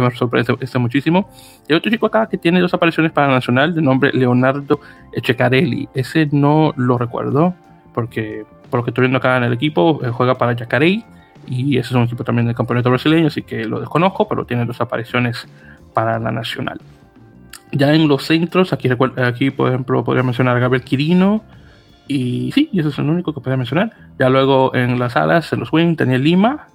me 0.00 0.10
sorprende 0.12 0.56
este 0.60 0.78
muchísimo. 0.78 1.28
Y 1.68 1.74
otro 1.74 1.90
chico 1.90 2.06
acá 2.06 2.28
que 2.28 2.38
tiene 2.38 2.60
dos 2.60 2.72
apariciones 2.74 3.12
para 3.12 3.28
Nacional 3.28 3.74
de 3.74 3.82
nombre 3.82 4.10
Leonardo 4.12 4.80
Echecarelli. 5.12 5.88
Ese 5.94 6.28
no 6.32 6.72
lo 6.76 6.98
recuerdo, 6.98 7.54
porque 7.94 8.44
por 8.70 8.80
lo 8.80 8.84
que 8.84 8.90
estoy 8.90 9.02
viendo 9.02 9.18
acá 9.18 9.36
en 9.36 9.44
el 9.44 9.52
equipo, 9.52 10.00
juega 10.12 10.36
para 10.38 10.54
Yacaré 10.54 11.04
y 11.46 11.76
ese 11.76 11.88
es 11.88 11.92
un 11.92 12.04
equipo 12.04 12.24
también 12.24 12.46
del 12.46 12.54
campeonato 12.54 12.88
brasileño, 12.88 13.26
así 13.26 13.42
que 13.42 13.64
lo 13.64 13.80
desconozco, 13.80 14.28
pero 14.28 14.44
tiene 14.46 14.64
dos 14.64 14.80
apariciones 14.80 15.46
para 15.92 16.18
la 16.18 16.30
nacional. 16.30 16.80
Ya 17.72 17.92
en 17.94 18.06
los 18.06 18.24
centros, 18.24 18.72
aquí, 18.72 18.88
aquí 19.16 19.50
por 19.50 19.68
ejemplo, 19.68 20.04
podría 20.04 20.22
mencionar 20.22 20.56
a 20.56 20.60
Gabriel 20.60 20.84
Quirino, 20.84 21.42
y 22.06 22.52
sí, 22.52 22.68
eso 22.74 22.88
es 22.88 22.98
el 22.98 23.08
único 23.08 23.32
que 23.32 23.40
podría 23.40 23.56
mencionar. 23.56 23.92
Ya 24.18 24.28
luego 24.28 24.74
en 24.74 24.98
las 24.98 25.16
alas, 25.16 25.52
en 25.52 25.60
los 25.60 25.72
wing, 25.72 25.96
tenía 25.96 26.18
Lima 26.18 26.68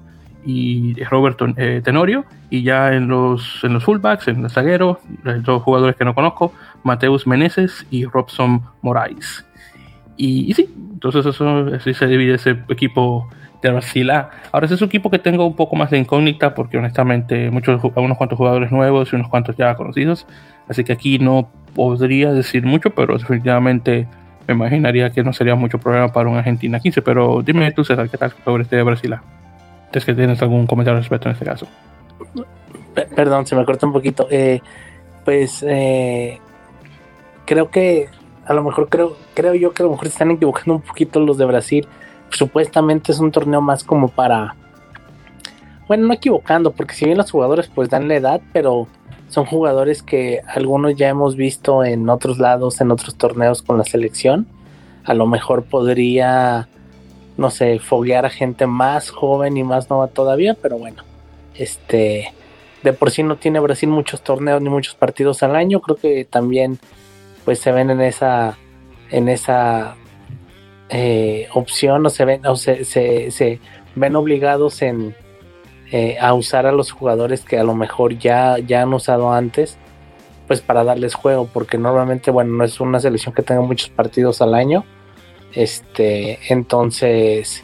y 0.47 0.93
Roberto 1.03 1.45
eh, 1.57 1.81
Tenorio, 1.83 2.23
y 2.49 2.63
ya 2.63 2.93
en 2.93 3.09
los, 3.09 3.61
en 3.65 3.73
los 3.73 3.83
fullbacks, 3.83 4.29
en 4.29 4.45
el 4.45 4.49
zaguero, 4.49 5.01
dos 5.41 5.61
jugadores 5.61 5.97
que 5.97 6.05
no 6.05 6.15
conozco, 6.15 6.53
Mateus 6.83 7.27
Meneses 7.27 7.85
y 7.91 8.05
Robson 8.05 8.61
Moraes. 8.81 9.45
Y, 10.15 10.53
sí, 10.53 10.73
entonces 10.93 11.25
eso 11.25 11.67
así 11.75 11.93
se 11.93 12.07
divide 12.07 12.35
ese 12.35 12.51
equipo 12.69 13.27
de 13.61 13.71
Brasil 13.71 14.09
A. 14.09 14.29
Ahora 14.53 14.67
ese 14.67 14.75
es 14.75 14.81
un 14.81 14.87
equipo 14.87 15.11
que 15.11 15.19
tengo 15.19 15.45
un 15.45 15.57
poco 15.57 15.75
más 15.75 15.91
de 15.91 15.97
incógnita 15.97 16.55
porque 16.55 16.77
honestamente 16.77 17.51
muchos 17.51 17.83
unos 17.83 18.17
cuantos 18.17 18.37
jugadores 18.37 18.71
nuevos 18.71 19.11
y 19.11 19.17
unos 19.17 19.27
cuantos 19.27 19.57
ya 19.57 19.75
conocidos, 19.75 20.27
así 20.69 20.85
que 20.85 20.93
aquí 20.93 21.19
no 21.19 21.49
podría 21.75 22.31
decir 22.31 22.65
mucho, 22.65 22.91
pero 22.91 23.17
definitivamente 23.17 24.07
me 24.47 24.53
imaginaría 24.53 25.09
que 25.09 25.23
no 25.23 25.33
sería 25.33 25.55
mucho 25.55 25.77
problema 25.77 26.07
para 26.07 26.29
un 26.29 26.37
Argentina 26.37 26.79
15, 26.79 27.01
pero 27.01 27.41
dime 27.43 27.69
tú 27.73 27.83
César, 27.83 28.09
¿qué 28.09 28.17
tal 28.17 28.31
sobre 28.45 28.63
este 28.63 28.81
Brasil 28.81 29.11
A? 29.11 29.36
¿Es 29.93 30.05
que 30.05 30.13
tienes 30.13 30.41
algún 30.41 30.67
comentario 30.67 30.97
al 30.97 31.03
respecto 31.03 31.29
en 31.29 31.33
este 31.33 31.45
caso? 31.45 31.67
Perdón, 33.15 33.45
se 33.45 33.55
me 33.55 33.65
corta 33.65 33.85
un 33.85 33.93
poquito. 33.93 34.27
Eh, 34.29 34.61
pues 35.23 35.63
eh, 35.67 36.39
creo 37.45 37.69
que 37.69 38.09
a 38.45 38.53
lo 38.53 38.63
mejor 38.63 38.89
creo, 38.89 39.17
creo 39.33 39.55
yo 39.55 39.73
que 39.73 39.83
a 39.83 39.85
lo 39.85 39.91
mejor 39.91 40.05
se 40.07 40.13
están 40.13 40.31
equivocando 40.31 40.75
un 40.75 40.81
poquito 40.81 41.19
los 41.19 41.37
de 41.37 41.45
Brasil 41.45 41.87
supuestamente 42.29 43.11
es 43.11 43.19
un 43.19 43.31
torneo 43.31 43.61
más 43.61 43.83
como 43.83 44.09
para 44.09 44.55
bueno 45.87 46.07
no 46.07 46.13
equivocando 46.13 46.71
porque 46.71 46.93
si 46.93 47.05
bien 47.05 47.17
los 47.17 47.31
jugadores 47.31 47.69
pues 47.73 47.89
dan 47.89 48.07
la 48.07 48.15
edad 48.15 48.41
pero 48.53 48.87
son 49.29 49.45
jugadores 49.45 50.03
que 50.03 50.41
algunos 50.47 50.95
ya 50.95 51.09
hemos 51.09 51.35
visto 51.35 51.83
en 51.83 52.09
otros 52.09 52.39
lados 52.39 52.81
en 52.81 52.91
otros 52.91 53.15
torneos 53.15 53.61
con 53.61 53.77
la 53.77 53.83
selección 53.83 54.47
a 55.03 55.13
lo 55.13 55.25
mejor 55.25 55.63
podría 55.63 56.67
no 57.37 57.49
sé 57.51 57.79
foguear 57.79 58.25
a 58.25 58.29
gente 58.29 58.67
más 58.67 59.09
joven 59.09 59.57
y 59.57 59.63
más 59.63 59.89
nueva 59.89 60.07
todavía 60.07 60.55
pero 60.59 60.77
bueno 60.77 61.03
este 61.55 62.33
de 62.83 62.93
por 62.93 63.11
sí 63.11 63.23
no 63.23 63.37
tiene 63.37 63.59
Brasil 63.59 63.89
muchos 63.89 64.21
torneos 64.21 64.61
ni 64.61 64.69
muchos 64.69 64.95
partidos 64.95 65.43
al 65.43 65.55
año 65.55 65.79
creo 65.81 65.97
que 65.97 66.25
también 66.25 66.79
pues 67.45 67.59
se 67.59 67.71
ven 67.71 67.89
en 67.89 68.01
esa 68.01 68.57
en 69.09 69.29
esa 69.29 69.95
eh, 70.89 71.47
opción 71.53 72.05
o 72.05 72.09
se 72.09 72.25
ven 72.25 72.45
o 72.45 72.55
se, 72.55 72.85
se, 72.85 73.31
se 73.31 73.59
ven 73.95 74.15
obligados 74.15 74.81
en 74.81 75.15
eh, 75.89 76.17
a 76.19 76.33
usar 76.33 76.65
a 76.65 76.73
los 76.73 76.91
jugadores 76.91 77.45
que 77.45 77.57
a 77.57 77.63
lo 77.63 77.73
mejor 77.73 78.17
ya, 78.17 78.57
ya 78.59 78.81
han 78.81 78.93
usado 78.93 79.31
antes 79.31 79.77
pues 80.45 80.61
para 80.61 80.83
darles 80.83 81.13
juego, 81.13 81.49
porque 81.51 81.77
normalmente, 81.77 82.31
bueno, 82.31 82.53
no 82.53 82.63
es 82.63 82.79
una 82.79 82.99
selección 82.99 83.35
que 83.35 83.43
tenga 83.43 83.61
muchos 83.61 83.89
partidos 83.89 84.41
al 84.41 84.53
año, 84.53 84.85
este, 85.53 86.39
entonces, 86.49 87.63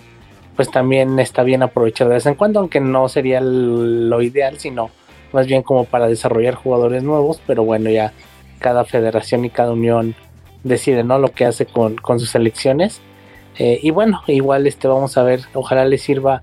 pues 0.56 0.70
también 0.72 1.20
está 1.20 1.44
bien 1.44 1.64
aprovechar 1.64 2.08
de 2.08 2.16
vez 2.16 2.26
en 2.26 2.36
cuando, 2.36 2.60
aunque 2.60 2.80
no 2.80 3.10
sería 3.10 3.42
lo 3.42 4.22
ideal, 4.22 4.60
sino 4.60 4.90
más 5.32 5.48
bien 5.48 5.64
como 5.64 5.86
para 5.86 6.08
desarrollar 6.08 6.56
jugadores 6.56 7.04
nuevos, 7.04 7.42
pero 7.46 7.64
bueno, 7.64 7.90
ya 7.90 8.14
cada 8.60 8.86
federación 8.86 9.46
y 9.46 9.50
cada 9.50 9.72
unión 9.72 10.16
decide, 10.64 11.04
¿no? 11.04 11.20
Lo 11.20 11.32
que 11.32 11.46
hace 11.46 11.66
con, 11.66 11.98
sus 12.20 12.30
selecciones. 12.30 13.02
Eh, 13.58 13.80
y 13.82 13.92
bueno, 13.92 14.22
igual 14.28 14.66
este 14.68 14.88
vamos 14.88 15.18
a 15.18 15.24
ver, 15.24 15.42
ojalá 15.54 15.86
les 15.86 16.02
sirva, 16.02 16.42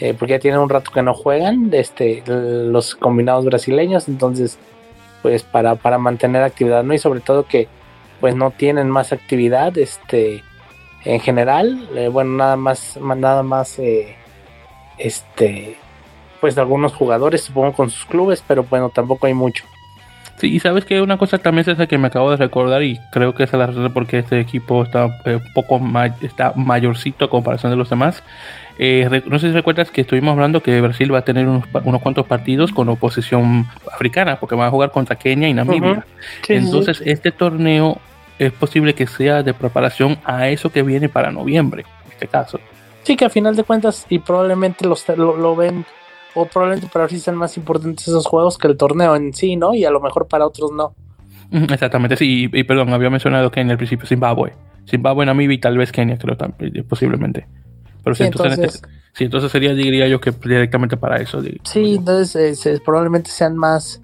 eh, 0.00 0.14
porque 0.18 0.34
ya 0.34 0.38
tienen 0.40 0.60
un 0.60 0.68
rato 0.68 0.90
que 0.92 1.02
no 1.02 1.14
juegan, 1.14 1.70
este, 1.72 2.22
los 2.26 2.94
combinados 2.94 3.44
brasileños, 3.44 4.08
entonces, 4.08 4.58
pues 5.22 5.42
para, 5.42 5.74
para 5.74 5.98
mantener 5.98 6.42
actividad, 6.42 6.82
¿no? 6.82 6.94
Y 6.94 6.98
sobre 6.98 7.20
todo 7.20 7.46
que 7.46 7.68
pues 8.20 8.34
no 8.34 8.50
tienen 8.50 8.90
más 8.90 9.12
actividad, 9.12 9.76
este, 9.78 10.42
en 11.04 11.20
general, 11.20 11.88
eh, 11.96 12.08
bueno, 12.08 12.32
nada 12.36 12.56
más, 12.56 12.98
nada 12.98 13.42
más, 13.42 13.80
este, 14.98 15.76
pues 16.40 16.58
algunos 16.58 16.94
jugadores, 16.94 17.42
supongo, 17.42 17.72
con 17.72 17.90
sus 17.90 18.04
clubes, 18.06 18.42
pero 18.46 18.64
bueno, 18.64 18.90
tampoco 18.90 19.26
hay 19.26 19.34
mucho. 19.34 19.64
Sí, 20.40 20.54
y 20.54 20.58
sabes 20.58 20.86
que 20.86 21.02
una 21.02 21.18
cosa 21.18 21.36
también 21.36 21.60
es 21.62 21.68
esa 21.68 21.86
que 21.86 21.98
me 21.98 22.06
acabo 22.06 22.30
de 22.30 22.38
recordar 22.38 22.82
y 22.82 22.98
creo 23.12 23.34
que 23.34 23.42
esa 23.42 23.56
es 23.56 23.60
la 23.60 23.66
razón 23.66 23.92
porque 23.92 24.20
este 24.20 24.40
equipo 24.40 24.82
está 24.82 25.04
un 25.04 25.12
eh, 25.26 25.38
poco 25.52 25.78
está 26.22 26.54
mayorcito 26.56 27.26
a 27.26 27.30
comparación 27.30 27.70
de 27.70 27.76
los 27.76 27.90
demás. 27.90 28.22
Eh, 28.78 29.22
no 29.26 29.38
sé 29.38 29.48
si 29.48 29.52
recuerdas 29.52 29.90
que 29.90 30.00
estuvimos 30.00 30.32
hablando 30.32 30.62
que 30.62 30.80
Brasil 30.80 31.12
va 31.12 31.18
a 31.18 31.24
tener 31.26 31.46
unos, 31.46 31.66
cuantos 32.00 32.26
partidos 32.26 32.72
con 32.72 32.88
oposición 32.88 33.66
africana 33.92 34.40
porque 34.40 34.54
van 34.54 34.68
a 34.68 34.70
jugar 34.70 34.90
contra 34.92 35.16
Kenia 35.16 35.46
y 35.46 35.52
Namibia. 35.52 36.06
Entonces 36.48 37.02
este 37.04 37.32
torneo 37.32 38.00
es 38.40 38.52
posible 38.52 38.94
que 38.94 39.06
sea 39.06 39.42
de 39.42 39.52
preparación 39.52 40.18
a 40.24 40.48
eso 40.48 40.70
que 40.70 40.82
viene 40.82 41.10
para 41.10 41.30
noviembre, 41.30 41.84
en 42.06 42.12
este 42.12 42.26
caso. 42.26 42.58
Sí, 43.02 43.14
que 43.14 43.26
a 43.26 43.30
final 43.30 43.54
de 43.54 43.64
cuentas 43.64 44.06
y 44.08 44.18
probablemente 44.18 44.86
los, 44.86 45.06
lo 45.08 45.54
ven 45.54 45.84
o 46.34 46.46
probablemente 46.46 46.88
para 46.90 47.06
sí 47.08 47.18
sean 47.18 47.36
más 47.36 47.56
importantes 47.58 48.08
esos 48.08 48.26
juegos 48.26 48.56
que 48.56 48.66
el 48.66 48.78
torneo 48.78 49.14
en 49.14 49.34
sí, 49.34 49.56
¿no? 49.56 49.74
Y 49.74 49.84
a 49.84 49.90
lo 49.90 50.00
mejor 50.00 50.26
para 50.26 50.46
otros 50.46 50.72
no. 50.72 50.94
Exactamente, 51.52 52.16
sí, 52.16 52.48
y, 52.50 52.64
perdón, 52.64 52.92
había 52.92 53.10
mencionado 53.10 53.50
que 53.50 53.60
en 53.60 53.70
el 53.70 53.76
principio 53.76 54.06
Zimbabue. 54.06 54.54
Zimbabue, 54.88 55.26
Namibia 55.26 55.56
y 55.56 55.58
tal 55.58 55.76
vez 55.76 55.92
Kenia, 55.92 56.16
creo 56.16 56.36
también, 56.36 56.76
eh, 56.76 56.82
posiblemente. 56.82 57.46
Pero 58.02 58.16
sí, 58.16 58.22
entonces, 58.24 58.80
sí, 59.12 59.24
entonces 59.24 59.52
sería, 59.52 59.74
diría 59.74 60.08
yo, 60.08 60.20
que 60.20 60.30
directamente 60.30 60.96
para 60.96 61.16
eso. 61.18 61.42
Sí, 61.64 61.96
entonces 61.96 62.64
eh, 62.64 62.80
probablemente 62.82 63.30
sean 63.30 63.56
más, 63.56 64.00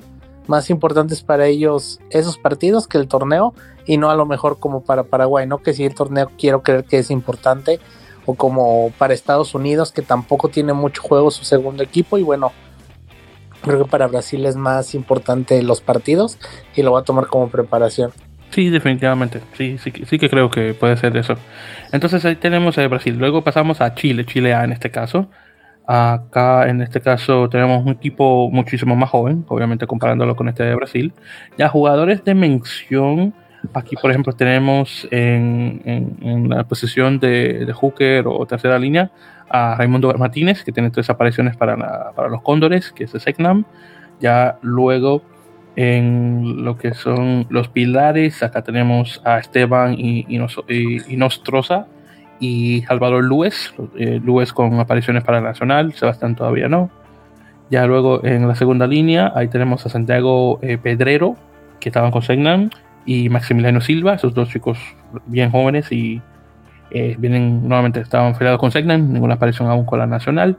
más 0.49 0.71
importantes 0.71 1.23
para 1.23 1.47
ellos 1.47 2.01
esos 2.11 2.39
partidos 2.39 2.87
que 2.87 2.99
el 2.99 3.09
torneo 3.09 3.55
y 3.87 3.99
no 3.99 4.11
a 4.11 4.17
lo 4.17 4.27
mejor 4.27 4.59
como 4.59 4.83
para 4.83 5.05
Paraguay, 5.05 5.47
¿no? 5.47 5.59
Que 5.59 5.73
si 5.75 5.85
el 5.85 5.95
torneo 5.95 6.31
quiero 6.39 6.63
creer 6.63 6.85
que 6.85 6.99
es 6.99 7.11
importante 7.11 7.81
o 8.27 8.35
como 8.35 8.93
para 8.99 9.15
Estados 9.15 9.55
Unidos, 9.55 9.93
que 9.93 10.03
tampoco 10.03 10.49
tiene 10.49 10.73
mucho 10.73 11.03
juego 11.03 11.31
su 11.31 11.45
segundo 11.45 11.83
equipo. 11.83 12.19
Y 12.19 12.23
bueno, 12.23 12.53
creo 13.63 13.85
que 13.85 13.91
para 13.91 14.09
Brasil 14.09 14.45
es 14.47 14.57
más 14.57 14.95
importante 14.95 15.63
los 15.63 15.81
partidos 15.81 16.39
y 16.75 16.83
lo 16.83 16.93
va 16.93 17.01
a 17.01 17.05
tomar 17.05 17.29
como 17.29 17.49
preparación. 17.49 18.11
Sí, 18.51 18.71
definitivamente. 18.71 19.41
Sí, 19.57 19.79
sí, 19.79 19.93
sí 20.07 20.19
que 20.19 20.29
creo 20.29 20.51
que 20.51 20.75
puede 20.75 20.97
ser 20.97 21.17
eso. 21.17 21.35
Entonces 21.93 22.25
ahí 22.25 22.37
tenemos 22.37 22.79
a 22.79 22.87
Brasil. 22.89 23.17
Luego 23.19 23.43
pasamos 23.43 23.81
a 23.81 23.95
Chile, 23.95 24.25
Chile 24.25 24.55
A 24.55 24.65
en 24.65 24.73
este 24.73 24.91
caso. 24.91 25.29
Acá 25.87 26.69
en 26.69 26.83
este 26.83 27.01
caso 27.01 27.49
tenemos 27.49 27.85
un 27.85 27.93
equipo 27.93 28.51
muchísimo 28.51 28.97
más 28.97 29.11
joven, 29.11 29.45
obviamente 29.49 29.87
comparándolo 29.87 30.35
con 30.35 30.49
este 30.49 30.65
de 30.65 30.75
Brasil. 30.75 31.13
Ya 31.57 31.69
jugadores 31.69 32.25
de 32.25 32.35
mención 32.35 33.35
Aquí, 33.75 33.97
por 33.97 34.11
ejemplo, 34.11 34.33
tenemos 34.33 35.07
en, 35.11 36.49
la 36.49 36.65
posición 36.65 37.19
de, 37.19 37.71
hooker 37.75 38.27
o 38.27 38.47
tercera 38.47 38.79
línea 38.79 39.11
a 39.49 39.77
Raimundo 39.77 40.13
Martínez, 40.19 40.65
que 40.65 40.73
tiene 40.73 40.91
tres 40.91 41.11
apariciones 41.11 41.57
para, 41.57 41.77
los 42.29 42.43
Cóndores, 42.43 42.93
que 42.93 43.05
es 43.05 43.13
de 43.13 43.21
Secnam. 43.21 43.65
Ya 44.21 44.59
luego 44.63 45.23
en 45.77 46.65
lo 46.65 46.79
que 46.79 46.95
son 46.95 47.47
los 47.51 47.69
pilares, 47.69 48.43
acá 48.43 48.63
tenemos 48.63 49.21
a 49.25 49.39
Esteban 49.39 49.95
y, 49.99 50.27
y, 50.29 51.17
Nostroza 51.17 51.87
y 52.41 52.83
Salvador 52.83 53.25
Luis, 53.25 53.75
eh, 53.97 54.21
Luis 54.23 54.53
con 54.53 54.79
apariciones 54.81 55.25
para 55.25 55.41
Nacional, 55.41 55.93
Sebastián 55.95 56.35
todavía 56.35 56.69
no. 56.69 56.91
Ya 57.71 57.87
luego 57.87 58.25
en 58.25 58.47
la 58.47 58.55
segunda 58.55 58.87
línea, 58.87 59.33
ahí 59.35 59.49
tenemos 59.49 59.85
a 59.87 59.89
Santiago 59.89 60.59
eh, 60.63 60.79
Pedrero, 60.79 61.37
que 61.81 61.89
estaban 61.89 62.11
con 62.11 62.23
Segnam, 62.23 62.71
y 63.07 63.29
Maximiliano 63.29 63.81
Silva, 63.81 64.15
esos 64.15 64.35
dos 64.35 64.49
chicos 64.49 64.79
bien 65.27 65.51
jóvenes 65.51 65.91
y 65.93 66.21
eh, 66.91 67.17
vienen 67.19 67.67
nuevamente, 67.69 68.01
estaban 68.01 68.35
federados 68.35 68.61
con 68.61 68.73
Segnan, 68.73 69.13
ninguna 69.13 69.35
aparición 69.35 69.69
aún 69.69 69.87
con 69.87 70.01
la 70.01 70.07
Nacional. 70.07 70.57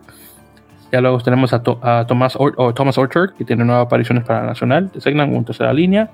Ya 0.91 1.01
luego 1.01 1.19
tenemos 1.19 1.51
a, 1.53 1.61
Thomas, 1.61 2.37
Thomas 2.75 2.97
Orchard, 2.97 3.33
que 3.33 3.43
tiene 3.43 3.65
nuevas 3.65 3.85
apariciones 3.85 4.23
para 4.23 4.41
la 4.41 4.47
Nacional 4.47 4.89
de 4.93 5.01
Segnan 5.01 5.35
en 5.35 5.43
tercera 5.43 5.73
línea. 5.73 6.09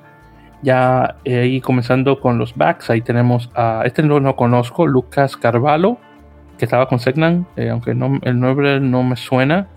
Ya 0.64 1.18
eh, 1.26 1.40
ahí 1.40 1.62
comenzando 1.62 2.20
con 2.20 2.38
los 2.38 2.56
backs, 2.56 2.90
ahí 2.90 3.02
tenemos 3.02 3.50
a, 3.54 3.84
este 3.86 4.02
no 4.02 4.20
lo 4.20 4.36
conozco, 4.36 4.88
Lucas 4.88 5.38
Carvalho, 5.38 5.98
que 6.58 6.66
estaba 6.66 6.88
con 6.88 7.00
Segnan, 7.00 7.46
eh, 7.58 7.70
aunque 7.70 7.94
no, 7.94 8.20
el 8.24 8.40
nombre 8.40 8.80
no 8.80 9.04
me 9.04 9.16
suena. 9.16 9.68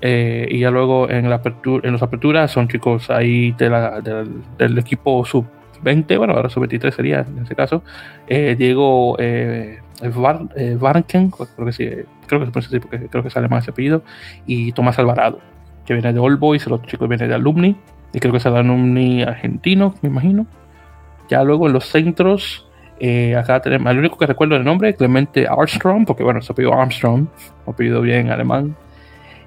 y 0.00 0.58
ya 0.60 0.70
luego 0.70 1.08
en, 1.10 1.28
la 1.30 1.36
apertura, 1.36 1.86
en 1.86 1.94
las 1.94 2.02
aperturas 2.02 2.50
son 2.50 2.68
chicos 2.68 3.10
ahí 3.10 3.52
del 3.52 4.78
equipo 4.78 5.24
sub 5.24 5.46
20, 5.84 6.18
bueno, 6.18 6.32
ahora 6.32 6.48
su 6.48 6.58
23 6.58 6.92
sería 6.92 7.20
en 7.20 7.44
ese 7.44 7.54
caso, 7.54 7.82
eh, 8.26 8.56
Diego 8.58 9.16
eh, 9.20 9.80
eh 10.02 10.10
creo 10.10 11.66
que 11.66 11.72
sí, 11.72 11.88
creo 12.26 12.40
que 12.40 12.62
se 12.62 12.80
porque 12.80 13.06
creo 13.08 13.22
que 13.22 13.30
sale 13.30 13.48
más 13.48 13.62
ese 13.62 13.70
apellido, 13.70 14.02
y 14.46 14.72
Tomás 14.72 14.98
Alvarado, 14.98 15.38
que 15.86 15.94
viene 15.94 16.12
de 16.12 16.18
All 16.18 16.36
Boys, 16.36 16.66
el 16.66 16.72
otro 16.72 16.88
chico 16.88 17.06
viene 17.06 17.28
de 17.28 17.34
Alumni, 17.34 17.76
y 18.14 18.20
creo 18.20 18.32
que 18.32 18.48
el 18.48 18.56
Alumni 18.56 19.22
argentino, 19.22 19.94
me 20.00 20.08
imagino. 20.08 20.46
Ya 21.28 21.42
luego 21.42 21.66
en 21.66 21.72
los 21.72 21.86
centros, 21.86 22.66
eh, 23.00 23.34
acá 23.34 23.60
tenemos, 23.60 23.90
el 23.90 23.98
único 23.98 24.16
que 24.16 24.26
recuerdo 24.26 24.54
el 24.54 24.64
nombre, 24.64 24.94
Clemente 24.94 25.48
Armstrong, 25.48 26.06
porque 26.06 26.22
bueno, 26.22 26.40
se 26.40 26.52
apellido 26.52 26.72
Armstrong, 26.72 27.26
apellido 27.66 28.00
bien 28.00 28.30
alemán. 28.30 28.76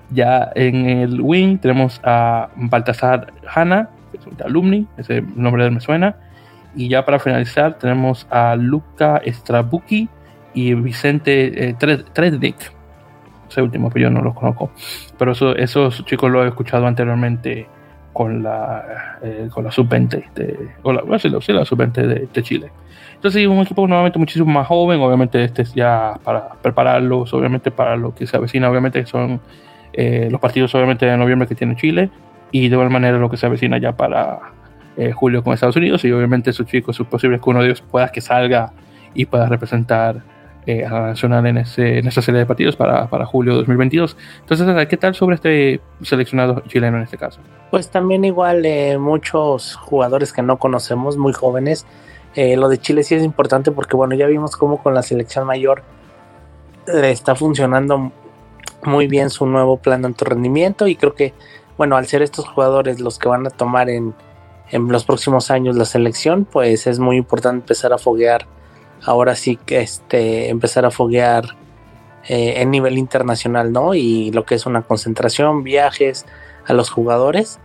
Ya 0.09 0.51
en 0.55 0.85
el 0.85 1.21
wing 1.21 1.57
tenemos 1.59 2.01
a 2.03 2.49
Baltasar 2.55 3.33
Hanna, 3.47 3.89
que 4.11 4.17
es 4.17 4.27
un 4.27 4.35
alumni, 4.43 4.85
ese 4.97 5.21
nombre 5.35 5.63
de 5.63 5.69
él 5.69 5.75
me 5.75 5.81
suena. 5.81 6.17
Y 6.75 6.89
ya 6.89 7.05
para 7.05 7.19
finalizar 7.19 7.77
tenemos 7.77 8.27
a 8.29 8.55
Luca 8.57 9.21
Strabuki 9.25 10.09
y 10.53 10.73
Vicente 10.73 11.69
eh, 11.69 11.73
Trednik. 12.13 12.57
Ese 13.49 13.61
último, 13.61 13.89
yo 13.95 14.09
no 14.09 14.21
lo 14.21 14.35
conozco. 14.35 14.71
Pero 15.17 15.31
eso, 15.31 15.55
esos 15.55 16.03
chicos 16.03 16.29
lo 16.29 16.43
he 16.43 16.49
escuchado 16.49 16.85
anteriormente 16.85 17.67
con 18.17 18.41
la, 18.41 19.19
eh, 19.21 19.47
con 19.53 19.63
la 19.63 19.69
sub-20 19.69 20.33
de, 20.33 20.69
la, 20.83 21.19
sí, 21.19 21.53
la 21.53 21.65
sub-20 21.65 22.27
de, 22.33 22.41
Chile. 22.41 22.71
Entonces, 23.13 23.45
un 23.45 23.59
equipo 23.59 23.87
nuevamente 23.87 24.17
muchísimo 24.17 24.51
más 24.51 24.65
joven. 24.65 24.99
Obviamente, 25.01 25.43
este 25.43 25.61
es 25.61 25.75
ya 25.75 26.19
para 26.23 26.49
prepararlos, 26.49 27.31
obviamente, 27.35 27.69
para 27.69 27.95
lo 27.95 28.15
que 28.15 28.25
se 28.25 28.35
avecina. 28.35 28.71
Obviamente, 28.71 29.05
son 29.05 29.39
eh, 29.93 30.29
los 30.31 30.41
partidos, 30.41 30.73
obviamente, 30.73 31.05
de 31.05 31.15
noviembre 31.15 31.47
que 31.47 31.53
tiene 31.53 31.75
Chile. 31.75 32.09
Y 32.51 32.69
de 32.69 32.73
igual 32.73 32.89
manera, 32.89 33.19
lo 33.19 33.29
que 33.29 33.37
se 33.37 33.45
avecina 33.45 33.77
ya 33.77 33.91
para 33.95 34.39
eh, 34.97 35.11
julio 35.11 35.43
con 35.43 35.53
Estados 35.53 35.75
Unidos 35.75 36.03
y 36.03 36.11
obviamente 36.11 36.51
sus 36.53 36.65
chicos, 36.65 36.99
es 36.99 37.05
posible 37.05 37.39
que 37.39 37.47
uno 37.47 37.59
de 37.59 37.67
ellos 37.67 37.83
pueda 37.83 38.09
que 38.09 38.19
salga 38.19 38.73
y 39.13 39.27
pueda 39.27 39.47
representar 39.47 40.23
eh, 40.67 40.85
a 40.85 41.07
nacional 41.07 41.47
en, 41.47 41.57
ese, 41.57 41.99
esa 41.99 42.21
serie 42.21 42.39
de 42.39 42.45
partidos 42.45 42.75
para, 42.75 43.09
para 43.09 43.25
julio 43.25 43.55
2022. 43.55 44.15
Entonces, 44.41 44.87
¿qué 44.87 44.97
tal 44.97 45.15
sobre 45.15 45.35
este 45.35 45.81
seleccionado 46.03 46.61
chileno 46.67 46.97
en 46.97 47.03
este 47.03 47.17
caso? 47.17 47.39
Pues 47.71 47.89
también 47.89 48.23
igual 48.25 48.65
eh, 48.65 48.97
muchos 48.97 49.75
jugadores 49.75 50.31
que 50.31 50.41
no 50.41 50.57
conocemos, 50.57 51.17
muy 51.17 51.33
jóvenes. 51.33 51.85
lo 52.35 52.69
de 52.69 52.77
Chile 52.77 53.03
sí 53.03 53.15
es 53.15 53.23
importante 53.23 53.71
porque 53.71 53.95
bueno, 53.95 54.13
ya 54.13 54.27
vimos 54.27 54.55
cómo 54.55 54.83
con 54.83 54.93
la 54.93 55.01
selección 55.01 55.47
mayor 55.47 55.81
le 56.85 57.11
está 57.11 57.33
funcionando 57.33 58.11
muy 58.83 59.07
bien 59.07 59.29
su 59.29 59.45
nuevo 59.45 59.77
plan 59.77 60.01
de 60.01 60.09
alto 60.09 60.25
rendimiento 60.25 60.87
y 60.87 60.95
creo 60.95 61.15
que 61.15 61.33
bueno, 61.77 61.95
al 61.95 62.07
ser 62.07 62.21
estos 62.21 62.47
jugadores 62.47 62.99
los 62.99 63.19
que 63.19 63.29
van 63.29 63.45
a 63.45 63.49
tomar 63.51 63.89
en, 63.89 64.13
en 64.71 64.87
los 64.87 65.05
próximos 65.05 65.51
años 65.51 65.75
la 65.75 65.85
selección, 65.85 66.45
pues 66.45 66.87
es 66.87 66.99
muy 66.99 67.17
importante 67.17 67.61
empezar 67.61 67.93
a 67.93 67.97
foguear, 67.97 68.47
ahora 69.03 69.35
sí 69.35 69.57
que 69.57 69.79
este, 69.79 70.49
empezar 70.49 70.85
a 70.85 70.91
foguear 70.91 71.55
eh, 72.27 72.55
en 72.57 72.71
nivel 72.71 72.97
internacional, 72.97 73.71
¿no? 73.71 73.93
Y 73.93 74.31
lo 74.31 74.45
que 74.45 74.55
es 74.55 74.65
una 74.65 74.81
concentración, 74.81 75.63
viajes 75.63 76.25
a 76.65 76.73
los 76.73 76.89
jugadores, 76.89 77.59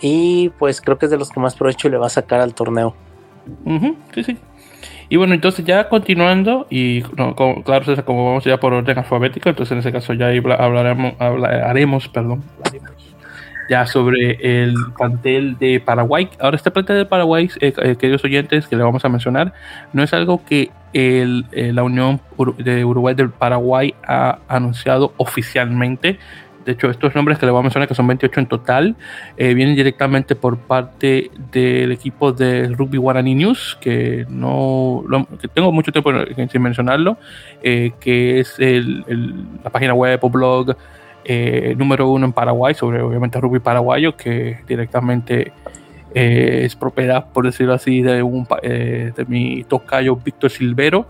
y 0.00 0.50
pues 0.58 0.80
creo 0.80 0.98
que 0.98 1.06
es 1.06 1.10
de 1.10 1.18
los 1.18 1.30
que 1.30 1.40
más 1.40 1.54
provecho 1.54 1.88
le 1.88 1.96
va 1.96 2.06
a 2.06 2.10
sacar 2.10 2.40
al 2.40 2.54
torneo. 2.54 2.94
sí, 4.14 4.24
sí. 4.24 4.38
Y 5.10 5.16
bueno, 5.16 5.32
entonces 5.34 5.64
ya 5.64 5.88
continuando, 5.88 6.66
y 6.68 7.02
claro, 7.02 7.84
como 8.04 8.26
vamos 8.26 8.44
ya 8.44 8.60
por 8.60 8.74
orden 8.74 8.98
alfabético, 8.98 9.48
entonces 9.48 9.72
en 9.72 9.78
ese 9.78 9.90
caso 9.90 10.12
ya 10.12 10.28
hablaremos, 10.58 11.14
hablaremos, 11.18 12.08
perdón, 12.08 12.42
ya 13.68 13.86
sobre 13.86 14.62
el 14.62 14.74
plantel 14.96 15.58
de 15.58 15.80
Paraguay. 15.80 16.28
Ahora, 16.40 16.56
este 16.56 16.70
plantel 16.70 16.96
de 16.96 17.04
Paraguay, 17.04 17.50
eh, 17.60 17.72
eh, 17.76 17.96
queridos 17.96 18.24
oyentes, 18.24 18.66
que 18.66 18.76
le 18.76 18.82
vamos 18.82 19.04
a 19.04 19.08
mencionar, 19.08 19.52
no 19.92 20.02
es 20.02 20.12
algo 20.12 20.42
que 20.44 20.70
el, 20.92 21.44
eh, 21.52 21.72
la 21.72 21.82
Unión 21.82 22.20
de 22.58 22.84
Uruguay 22.84 23.14
del 23.14 23.30
Paraguay 23.30 23.94
ha 24.06 24.38
anunciado 24.48 25.12
oficialmente. 25.18 26.18
De 26.64 26.72
hecho, 26.72 26.90
estos 26.90 27.14
nombres 27.14 27.38
que 27.38 27.46
le 27.46 27.52
voy 27.52 27.60
a 27.60 27.62
mencionar, 27.62 27.88
que 27.88 27.94
son 27.94 28.06
28 28.06 28.40
en 28.40 28.46
total, 28.46 28.96
vienen 29.38 29.74
directamente 29.74 30.34
por 30.34 30.58
parte 30.58 31.30
del 31.50 31.92
equipo 31.92 32.32
de 32.32 32.68
Rugby 32.68 32.98
Guarani 32.98 33.34
News, 33.34 33.78
que 33.80 34.26
no 34.28 35.02
que 35.40 35.48
tengo 35.48 35.72
mucho 35.72 35.92
tiempo 35.92 36.12
sin 36.50 36.60
mencionarlo, 36.60 37.16
que 37.62 38.40
es 38.40 38.58
el, 38.58 39.02
la 39.64 39.70
página 39.70 39.94
web 39.94 40.18
o 40.20 40.28
blog 40.28 40.76
eh, 41.30 41.74
número 41.76 42.08
uno 42.08 42.24
en 42.24 42.32
Paraguay, 42.32 42.72
sobre 42.72 43.02
obviamente 43.02 43.38
rugby 43.38 43.60
paraguayo, 43.60 44.16
que 44.16 44.60
directamente 44.66 45.52
eh, 46.14 46.62
es 46.64 46.74
propiedad, 46.74 47.26
por 47.34 47.44
decirlo 47.44 47.74
así, 47.74 48.00
de, 48.00 48.22
un, 48.22 48.48
eh, 48.62 49.12
de 49.14 49.24
mi 49.26 49.62
tocayo 49.64 50.16
Víctor 50.16 50.50
Silvero, 50.50 51.04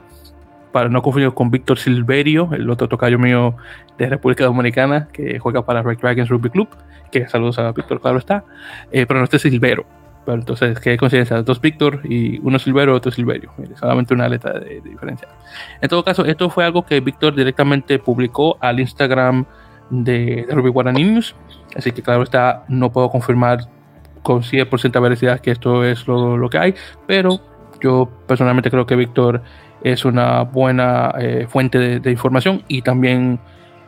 para 0.73 0.89
no 0.89 1.03
confundir 1.03 1.33
con 1.35 1.53
Víctor 1.53 1.79
Silverio, 1.79 2.51
el 2.53 2.69
otro 2.69 2.89
tocayo 2.89 3.17
mío 3.17 3.55
de 3.97 4.09
República 4.09 4.45
Dominicana, 4.45 5.07
que 5.13 5.39
juega 5.39 5.65
para 5.65 5.83
Red 5.83 5.99
Dragons 5.99 6.29
Rugby 6.29 6.51
Club, 6.51 6.69
que 7.13 7.29
saludos 7.29 7.61
a 7.61 7.71
Víctor, 7.71 8.01
claro 8.01 8.19
está, 8.19 8.43
pero 8.91 9.15
no 9.15 9.23
este 9.23 9.37
es 9.37 9.43
Silvero. 9.43 9.87
Pero 10.27 10.39
entonces, 10.41 10.81
¿qué 10.81 10.97
coincidencia? 10.97 11.41
Dos 11.43 11.61
Víctor 11.61 12.01
y 12.03 12.41
uno 12.41 12.59
Silvero, 12.59 12.93
otro 12.93 13.13
Silverio. 13.13 13.53
solamente 13.79 14.15
una 14.15 14.29
letra 14.29 14.59
de, 14.59 14.81
de, 14.81 14.91
diferencia. 14.91 15.29
En 15.81 15.89
todo 15.89 16.03
caso, 16.03 16.25
esto 16.25 16.51
fue 16.51 16.65
algo 16.65 16.85
que 16.85 16.99
Víctor 16.99 17.37
directamente 17.37 18.01
publicó 18.01 18.59
al 18.61 18.81
Instagram 18.81 19.47
de, 19.91 20.45
de 20.49 20.55
Ruby 20.55 20.71
Guarani 20.71 21.05
News. 21.05 21.35
Así 21.77 21.93
que 21.93 22.03
claro 22.03 22.23
está, 22.23 22.65
no 22.69 22.91
puedo 22.91 23.11
confirmar 23.11 23.61
con 24.23 24.43
100% 24.43 24.93
de 24.93 25.01
veracidad 25.01 25.41
que 25.41 25.51
esto 25.51 25.85
es 25.85 26.07
lo, 26.07 26.37
lo, 26.37 26.51
que 26.51 26.59
hay, 26.59 26.75
pero 27.07 27.41
yo 27.81 28.09
personalmente 28.27 28.71
creo 28.71 28.87
que 28.87 28.97
Víctor 28.97 29.43
es 29.83 30.05
una 30.05 30.43
buena 30.43 31.15
eh, 31.19 31.47
fuente 31.49 32.01
de, 32.01 32.11
información 32.11 32.63
y 32.69 32.83
también 32.83 33.39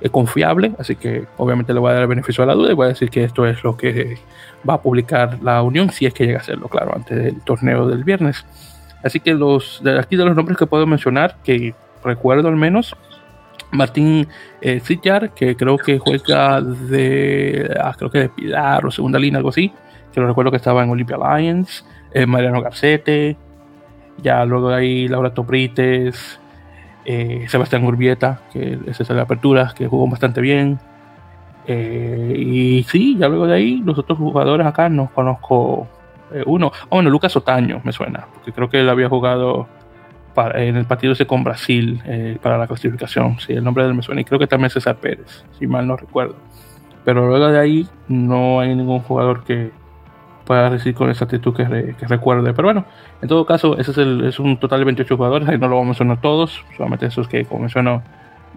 eh, 0.01 0.09
confiable, 0.09 0.73
así 0.79 0.97
que 0.97 1.27
obviamente 1.37 1.75
le 1.75 1.81
voy 1.81 1.91
a 1.91 1.95
dar 1.95 2.03
el 2.03 2.09
beneficio 2.09 2.45
a 2.45 2.47
la 2.47 2.55
duda 2.55 2.71
y 2.71 2.75
voy 2.75 2.87
a 2.87 2.89
decir 2.91 3.11
que 3.11 3.25
esto 3.25 3.47
es 3.47 3.63
lo 3.65 3.77
que 3.77 4.17
va 4.69 4.75
a 4.75 4.83
publicar 4.83 5.39
la 5.43 5.63
Unión, 5.63 5.91
si 5.91 6.07
es 6.07 6.15
que 6.15 6.27
llega 6.27 6.39
a 6.39 6.43
serlo, 6.45 6.69
claro, 6.69 6.93
antes 6.95 7.17
del 7.17 7.41
torneo 7.43 7.89
del 7.89 8.05
viernes. 8.05 8.47
Así 9.03 9.19
que 9.19 9.35
los 9.35 9.81
de 9.83 9.99
aquí 9.99 10.17
de 10.17 10.25
los 10.25 10.37
nombres 10.37 10.59
que 10.59 10.67
puedo 10.67 10.87
mencionar, 10.87 11.37
que 11.43 11.75
recuerdo 12.05 12.49
al 12.49 12.57
menos, 12.57 12.97
Martín 13.73 14.27
eh, 14.61 14.81
que 15.35 15.57
creo 15.57 15.79
que 15.79 15.99
juega 15.99 16.61
de, 16.61 17.75
ah, 17.81 17.95
creo 17.97 18.11
que 18.11 18.19
de 18.19 18.29
Pilar 18.29 18.85
o 18.85 18.91
segunda 18.91 19.19
línea, 19.19 19.39
algo 19.39 19.51
así, 19.51 19.73
que 20.13 20.21
lo 20.21 20.27
recuerdo 20.27 20.51
que 20.51 20.57
estaba 20.57 20.83
en 20.83 20.91
Olympia 20.91 21.17
Lions, 21.17 21.85
eh, 22.13 22.27
Mariano 22.27 22.61
Garcete, 22.61 23.37
ya 24.23 24.45
luego 24.45 24.71
de 24.71 24.77
ahí 24.77 25.09
Laura 25.09 25.33
Toprites, 25.33 26.41
eh, 27.05 27.47
Sebastián 27.49 27.85
Urbieta, 27.85 28.43
que 28.53 28.79
es 28.87 29.11
la 29.11 29.23
apertura, 29.23 29.73
que 29.75 29.87
jugó 29.87 30.09
bastante 30.09 30.41
bien. 30.41 30.79
Eh, 31.67 32.35
y 32.37 32.83
sí, 32.85 33.17
ya 33.19 33.29
luego 33.29 33.47
de 33.47 33.55
ahí, 33.55 33.83
los 33.85 33.99
otros 33.99 34.19
jugadores 34.19 34.67
acá 34.67 34.89
no 34.89 35.11
conozco 35.15 35.87
uno. 36.47 36.73
Oh, 36.89 36.97
bueno, 36.97 37.11
Lucas 37.11 37.35
Otaño 37.37 37.81
me 37.85 37.93
suena, 37.93 38.27
porque 38.35 38.53
creo 38.53 38.69
que 38.69 38.81
él 38.81 38.89
había 38.89 39.09
jugado 39.09 39.69
en 40.55 40.77
el 40.77 40.85
partido 40.85 41.13
ese 41.13 41.27
con 41.27 41.45
Brasil 41.45 42.03
eh, 42.07 42.39
para 42.43 42.59
la 42.59 42.67
clasificación. 42.67 43.39
Sí, 43.41 43.53
el 43.53 43.65
nombre 43.65 43.85
del 43.85 43.95
me 43.95 44.03
suena. 44.03 44.21
Y 44.21 44.25
creo 44.25 44.39
que 44.39 44.47
también 44.47 44.71
César 44.71 44.97
Pérez, 44.97 45.45
si 45.59 45.67
mal 45.67 45.87
no 45.87 45.97
recuerdo. 45.97 46.37
Pero 47.05 47.27
luego 47.27 47.49
de 47.49 47.59
ahí 47.59 47.89
no 48.09 48.61
hay 48.61 48.75
ningún 48.75 49.01
jugador 49.01 49.45
que 49.45 49.71
pueda 50.45 50.69
decir 50.71 50.95
con 50.95 51.11
exactitud 51.11 51.55
que, 51.55 51.95
que 51.99 52.07
recuerde. 52.07 52.53
Pero 52.53 52.69
bueno, 52.69 52.85
en 53.23 53.29
todo 53.29 53.47
caso, 53.47 53.79
ese 53.79 53.93
es, 53.93 53.99
el, 53.99 54.25
es, 54.25 54.39
un 54.39 54.59
total 54.59 54.81
de 54.81 54.85
28 54.87 55.17
jugadores. 55.17 55.49
Ahí 55.49 55.59
no 55.59 55.69
lo 55.69 55.77
vamos 55.77 55.87
a 55.87 56.05
mencionar 56.05 56.21
todos, 56.21 56.65
solamente 56.77 57.07
esos 57.07 57.29
que, 57.29 57.45
como 57.45 57.63
menciono, 57.63 58.03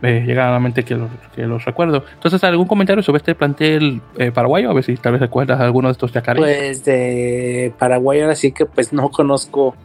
eh, 0.01 0.23
llegan 0.25 0.49
a 0.49 0.51
la 0.51 0.59
mente 0.59 0.83
que 0.83 0.95
los, 0.95 1.09
que 1.35 1.43
los 1.43 1.63
recuerdo. 1.63 2.03
Entonces, 2.13 2.43
¿algún 2.43 2.67
comentario 2.67 3.01
sobre 3.03 3.17
este 3.17 3.35
plantel 3.35 4.01
eh, 4.17 4.31
paraguayo? 4.31 4.69
A 4.69 4.73
ver 4.73 4.83
si 4.83 4.95
tal 4.97 5.13
vez 5.13 5.21
recuerdas 5.21 5.61
alguno 5.61 5.87
de 5.87 5.93
estos 5.93 6.11
yacarés. 6.11 6.41
Pues 6.41 6.83
de 6.83 7.73
Paraguay 7.79 8.21
ahora 8.21 8.35
sí 8.35 8.51
que 8.51 8.65
pues 8.65 8.91
no 8.91 9.09
conozco 9.09 9.75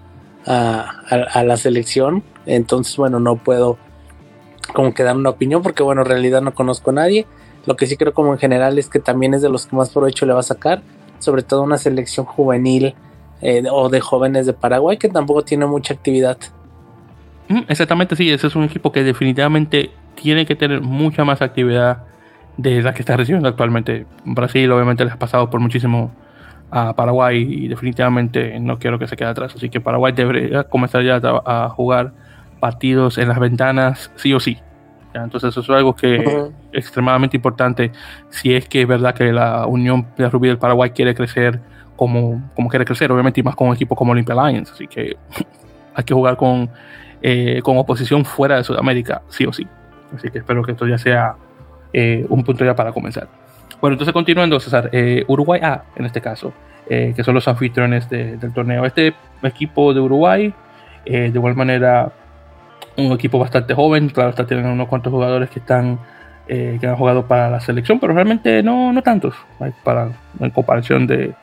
a, 0.47 1.43
la 1.45 1.57
selección. 1.57 2.23
Entonces, 2.47 2.97
bueno, 2.97 3.21
no 3.21 3.37
puedo 3.37 3.79
como 4.75 4.95
que 4.95 5.03
dar 5.03 5.17
una 5.17 5.31
opinión 5.31 5.63
porque, 5.63 5.83
bueno, 5.83 6.03
en 6.03 6.09
realidad 6.09 6.43
no 6.43 6.55
conozco 6.55 6.91
a 6.91 6.95
nadie. 6.95 7.27
Lo 7.67 7.77
que 7.77 7.87
sí 7.87 7.97
creo 7.97 8.15
como 8.15 8.33
en 8.33 8.39
general 8.39 8.79
es 8.79 8.89
que 8.89 8.99
también 8.99 9.35
es 9.35 9.43
de 9.43 9.49
los 9.49 9.67
que 9.67 9.77
más 9.77 9.91
provecho 9.91 10.27
le 10.27 10.33
va 10.33 10.41
a 10.41 10.45
sacar, 10.45 10.83
sobre 11.19 11.43
todo 11.43 11.63
una 11.63 11.79
selección 11.79 12.25
juvenil 12.25 12.95
eh, 13.41 13.63
o 13.71 13.89
de 13.89 14.01
jóvenes 14.01 14.47
de 14.47 14.53
Paraguay 14.53 14.97
que 14.97 15.09
tampoco 15.09 15.43
tiene 15.43 15.67
mucha 15.67 15.95
actividad. 15.95 16.39
Mm, 17.49 17.63
exactamente, 17.69 18.17
sí, 18.17 18.31
ese 18.31 18.47
es 18.47 18.57
un 18.57 18.65
equipo 18.65 18.93
que 18.93 19.03
definitivamente 19.03 19.91
tiene 20.15 20.47
que 20.47 20.57
tener 20.57 20.81
mucha 20.81 21.25
más 21.25 21.43
actividad 21.43 22.05
de 22.57 22.83
la 22.83 22.93
que 22.93 23.03
está 23.03 23.17
recibiendo 23.17 23.49
actualmente. 23.49 24.07
Brasil 24.25 24.71
obviamente 24.73 25.05
les 25.05 25.13
ha 25.15 25.19
pasado 25.19 25.49
por 25.49 25.61
muchísimo 25.61 26.11
a 26.71 26.95
Paraguay 26.95 27.47
y 27.49 27.69
definitivamente 27.69 28.59
no 28.61 28.79
quiero 28.79 28.99
que 28.99 29.07
se 29.07 29.17
quede 29.17 29.29
atrás. 29.29 29.55
Así 29.55 29.71
que 29.71 29.81
Paraguay 29.81 30.13
debería 30.13 30.65
comenzar 30.65 31.03
ya 31.03 31.21
a, 31.23 31.69
jugar 31.71 32.13
partidos 32.61 33.19
en 33.19 33.29
las 33.29 33.39
ventanas 33.39 34.11
sí 34.17 34.33
o 34.35 34.41
sí. 34.41 34.59
Entonces 35.15 35.51
eso 35.51 35.61
es 35.61 35.71
algo 35.71 35.97
que 35.97 36.17
es 36.17 36.85
extremadamente 36.85 37.37
importante 37.37 37.91
si 38.29 38.55
es 38.55 38.69
que 38.69 38.83
es 38.83 38.89
verdad 38.89 39.15
que 39.15 39.33
la 39.33 39.67
Unión 39.67 40.07
de 40.17 40.29
Rugby 40.29 40.49
del 40.49 40.59
Paraguay 40.59 40.91
quiere 40.91 41.15
crecer 41.15 41.61
como, 41.97 42.51
como 42.55 42.69
quiere 42.69 42.85
crecer, 42.85 43.11
obviamente 43.11 43.41
y 43.41 43.43
más 43.43 43.57
con 43.57 43.69
un 43.69 43.75
equipo 43.75 43.97
como 43.97 44.13
Olympia 44.13 44.35
Lions. 44.35 44.71
Así 44.71 44.87
que 44.87 45.17
hay 45.95 46.05
que 46.05 46.15
jugar 46.15 46.37
con, 46.37 46.71
eh, 47.23 47.61
con 47.65 47.79
oposición 47.79 48.25
fuera 48.25 48.57
de 48.57 48.65
Sudamérica 48.65 49.23
sí 49.29 49.47
o 49.47 49.53
sí. 49.53 49.67
Así 50.15 50.31
que 50.31 50.39
espero 50.39 50.63
que 50.63 50.73
esto 50.73 50.87
ya 50.87 50.99
sea 50.99 51.37
eh, 51.93 52.27
un 52.29 52.45
punto 52.45 52.65
ya 52.65 52.75
para 52.75 52.93
comenzar. 52.93 53.29
Bueno, 53.81 53.95
entonces 53.95 54.13
continuando, 54.13 54.59
César, 54.59 54.91
eh, 54.93 55.25
Uruguay 55.29 55.61
A 55.63 55.85
en 55.95 56.05
este 56.05 56.21
caso, 56.21 56.53
eh, 56.89 57.13
que 57.15 57.23
son 57.23 57.35
los 57.35 57.47
anfitriones 57.47 58.11
del 58.11 58.53
torneo. 58.53 58.85
Este 58.85 59.15
equipo 59.43 59.95
de 59.95 60.01
Uruguay, 60.01 60.53
eh, 61.05 61.31
de 61.31 61.39
igual 61.39 61.55
manera, 61.55 62.11
un 62.97 63.13
equipo 63.13 63.39
bastante 63.39 63.75
joven, 63.75 64.09
claro, 64.09 64.31
está 64.31 64.45
teniendo 64.45 64.73
unos 64.73 64.89
cuantos 64.89 65.13
jugadores 65.13 65.49
que 65.51 65.61
están 65.61 65.99
que 66.49 66.81
han 66.83 66.97
jugado 66.97 67.27
para 67.27 67.51
la 67.51 67.61
selección, 67.61 68.01
pero 68.01 68.15
realmente 68.15 68.63
no, 68.63 68.91
no 68.91 69.03
tantos, 69.03 69.35
para, 69.85 70.13
en 70.41 70.49
comparación 70.49 71.07
de, 71.07 71.35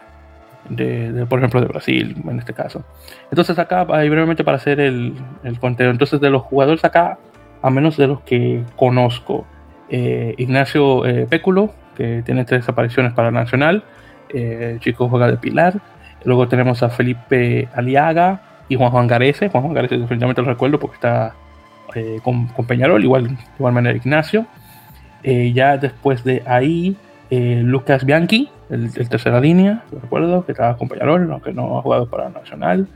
de, 0.67 1.27
por 1.27 1.37
ejemplo, 1.37 1.61
de 1.61 1.67
Brasil, 1.67 2.23
en 2.27 2.39
este 2.39 2.55
caso. 2.55 2.83
Entonces 3.29 3.59
acá, 3.59 3.83
brevemente 3.83 4.43
para 4.43 4.57
hacer 4.57 4.79
el, 4.79 5.13
el 5.43 5.59
conteo, 5.59 5.91
entonces 5.91 6.19
de 6.19 6.31
los 6.31 6.41
jugadores 6.41 6.83
acá, 6.83 7.19
a 7.61 7.69
menos 7.69 7.97
de 7.97 8.07
los 8.07 8.21
que 8.21 8.63
conozco, 8.75 9.45
Ignacio 9.89 11.03
Péculo, 11.29 11.71
que 11.95 12.21
tiene 12.23 12.45
tres 12.45 12.67
apariciones 12.69 13.13
para 13.13 13.31
Nacional. 13.31 13.83
Eh, 14.29 14.71
el 14.73 14.79
chico 14.79 15.09
juega 15.09 15.27
de 15.27 15.37
Pilar. 15.37 15.79
Luego 16.23 16.47
tenemos 16.47 16.83
a 16.83 16.89
Felipe 16.89 17.67
Aliaga 17.73 18.41
y 18.69 18.75
Juan 18.75 18.91
Juan 18.91 19.07
Garese. 19.07 19.49
Juan 19.49 19.63
Juan 19.63 19.73
Garese 19.73 19.97
definitivamente 19.97 20.41
lo 20.41 20.49
recuerdo 20.49 20.79
porque 20.79 20.95
está 20.95 21.33
eh, 21.93 22.19
con, 22.23 22.47
Peñarol, 22.67 23.03
igual, 23.03 23.37
igual 23.57 23.73
manera 23.73 23.95
Ignacio. 23.95 24.45
Eh, 25.23 25.53
ya 25.53 25.77
después 25.77 26.23
de 26.23 26.43
ahí, 26.45 26.97
Lucas 27.31 28.05
Bianchi, 28.05 28.49
el, 28.69 28.91
tercera 29.09 29.39
línea, 29.39 29.83
lo 29.91 29.99
recuerdo, 29.99 30.45
que 30.45 30.51
estaba 30.51 30.77
con 30.77 30.87
Peñarol, 30.87 31.31
aunque 31.31 31.51
no 31.51 31.79
ha 31.79 31.81
jugado 31.81 32.07
para 32.09 32.29
Nacional. 32.29 32.87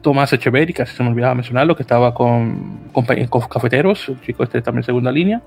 Tomás 0.00 0.32
Echeverri, 0.32 0.72
casi 0.72 0.96
se 0.96 1.02
me 1.02 1.10
olvidaba 1.10 1.34
mencionarlo, 1.34 1.74
que 1.74 1.82
estaba 1.82 2.14
con, 2.14 2.88
con, 2.92 3.04
con 3.04 3.40
Cafeteros, 3.48 4.08
el 4.08 4.20
chico 4.20 4.44
este 4.44 4.62
también 4.62 4.84
segunda 4.84 5.10
línea. 5.10 5.40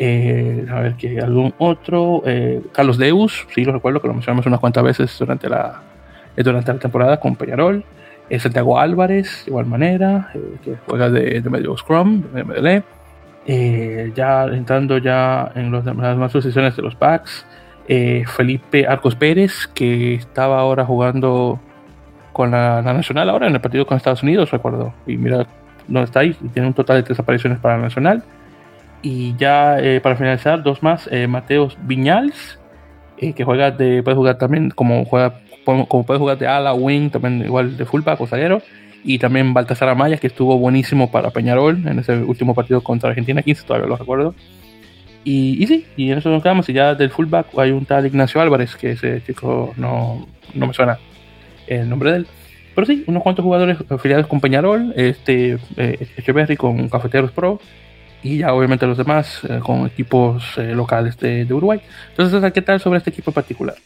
Eh, 0.00 0.64
a 0.70 0.80
ver, 0.80 0.94
que 0.94 1.20
algún 1.20 1.52
otro. 1.58 2.22
Eh, 2.24 2.62
Carlos 2.72 2.98
Deus, 2.98 3.46
sí 3.52 3.64
lo 3.64 3.72
recuerdo 3.72 4.00
que 4.00 4.06
lo 4.06 4.14
mencionamos 4.14 4.46
unas 4.46 4.60
cuantas 4.60 4.84
veces 4.84 5.18
durante 5.18 5.48
la, 5.48 5.82
eh, 6.36 6.42
durante 6.44 6.72
la 6.72 6.78
temporada 6.78 7.18
con 7.18 7.34
Peñarol. 7.36 7.84
Santiago 8.38 8.78
Álvarez, 8.78 9.44
de 9.46 9.50
igual 9.50 9.64
manera, 9.64 10.30
que 10.62 10.76
juega 10.86 11.08
de, 11.08 11.40
medio 11.48 11.74
Scrum, 11.78 12.24
de 12.34 12.44
MDL. 12.44 14.14
ya 14.14 14.44
entrando 14.44 14.98
ya 14.98 15.50
en 15.54 15.70
los, 15.70 15.82
las 15.86 15.96
demás 15.96 16.30
sucesiones 16.30 16.76
de 16.76 16.82
los 16.82 16.94
packs, 16.94 17.46
Felipe 17.86 18.86
Arcos 18.86 19.14
Pérez, 19.14 19.66
que 19.68 20.16
estaba 20.16 20.60
ahora 20.60 20.84
jugando 20.84 21.58
con 22.34 22.50
la, 22.50 22.82
la, 22.82 22.92
Nacional, 22.92 23.30
ahora 23.30 23.46
en 23.46 23.54
el 23.54 23.62
partido 23.62 23.86
con 23.86 23.96
Estados 23.96 24.22
Unidos, 24.22 24.50
recuerdo. 24.50 24.92
Y 25.06 25.16
mira 25.16 25.46
dónde 25.86 26.04
está 26.04 26.20
ahí, 26.20 26.36
tiene 26.52 26.68
un 26.68 26.74
total 26.74 26.98
de 26.98 27.04
tres 27.04 27.18
apariciones 27.18 27.58
para 27.60 27.78
la 27.78 27.84
Nacional. 27.84 28.22
Y 29.02 29.36
ya 29.36 29.78
eh, 29.78 30.00
para 30.00 30.16
finalizar, 30.16 30.62
dos 30.62 30.82
más, 30.82 31.08
eh, 31.12 31.26
Mateos 31.26 31.76
Viñals, 31.82 32.58
eh, 33.18 33.32
que 33.32 33.44
juega 33.44 33.70
de, 33.70 34.02
puede 34.02 34.16
jugar 34.16 34.38
también 34.38 34.70
como 34.70 35.04
juega 35.04 35.40
como 35.64 36.06
puede 36.06 36.18
jugar 36.18 36.38
de 36.38 36.46
ala, 36.46 36.72
wing, 36.72 37.10
también 37.10 37.42
igual 37.44 37.76
de 37.76 37.84
fullback 37.84 38.20
o 38.20 38.26
zaguero. 38.26 38.62
Y 39.04 39.18
también 39.18 39.52
Baltasar 39.52 39.90
Amaya, 39.90 40.16
que 40.16 40.26
estuvo 40.26 40.58
buenísimo 40.58 41.10
para 41.10 41.30
Peñarol 41.30 41.86
en 41.86 41.98
ese 41.98 42.16
último 42.16 42.54
partido 42.54 42.80
contra 42.82 43.10
Argentina 43.10 43.42
15, 43.42 43.64
todavía 43.64 43.86
lo 43.86 43.96
recuerdo. 43.96 44.34
Y, 45.24 45.62
y, 45.62 45.66
sí, 45.66 45.86
y 45.96 46.10
en 46.10 46.18
eso 46.18 46.30
nos 46.30 46.42
quedamos. 46.42 46.68
Y 46.70 46.72
ya 46.72 46.94
del 46.94 47.10
fullback 47.10 47.48
hay 47.58 47.70
un 47.70 47.84
tal 47.84 48.06
Ignacio 48.06 48.40
Álvarez, 48.40 48.76
que 48.76 48.92
ese 48.92 49.22
chico 49.24 49.74
no, 49.76 50.26
no 50.54 50.66
me 50.66 50.72
suena 50.72 50.98
el 51.66 51.88
nombre 51.88 52.12
de 52.12 52.16
él. 52.18 52.26
Pero 52.74 52.86
sí, 52.86 53.04
unos 53.06 53.22
cuantos 53.22 53.44
jugadores 53.44 53.76
afiliados 53.90 54.26
con 54.26 54.40
Peñarol, 54.40 54.92
este, 54.96 55.58
eh, 55.76 56.08
Echeverry 56.16 56.56
con 56.56 56.88
Cafeteros 56.88 57.32
Pro, 57.32 57.60
y 58.22 58.38
ya 58.38 58.52
obviamente 58.52 58.86
los 58.86 58.98
demás 58.98 59.40
eh, 59.48 59.60
con 59.64 59.86
equipos 59.86 60.56
eh, 60.56 60.74
locales 60.74 61.18
de, 61.18 61.46
Uruguay. 61.52 61.80
Entonces, 62.10 62.52
¿qué 62.52 62.62
tal 62.62 62.80
sobre 62.80 62.98
este 62.98 63.10
equipo 63.10 63.30
en 63.30 63.34
particular? 63.34 63.76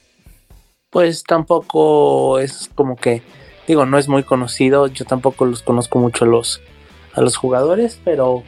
Pues 0.90 1.24
tampoco 1.24 2.38
es 2.38 2.70
como 2.74 2.96
que, 2.96 3.22
digo, 3.66 3.86
no 3.86 3.98
es 3.98 4.08
muy 4.08 4.22
conocido, 4.22 4.86
yo 4.88 5.04
tampoco 5.04 5.46
los 5.46 5.62
conozco 5.62 5.98
mucho 5.98 6.26
los, 6.26 6.60
a 7.14 7.20
los 7.20 7.36
jugadores, 7.36 8.00
pero 8.04 8.42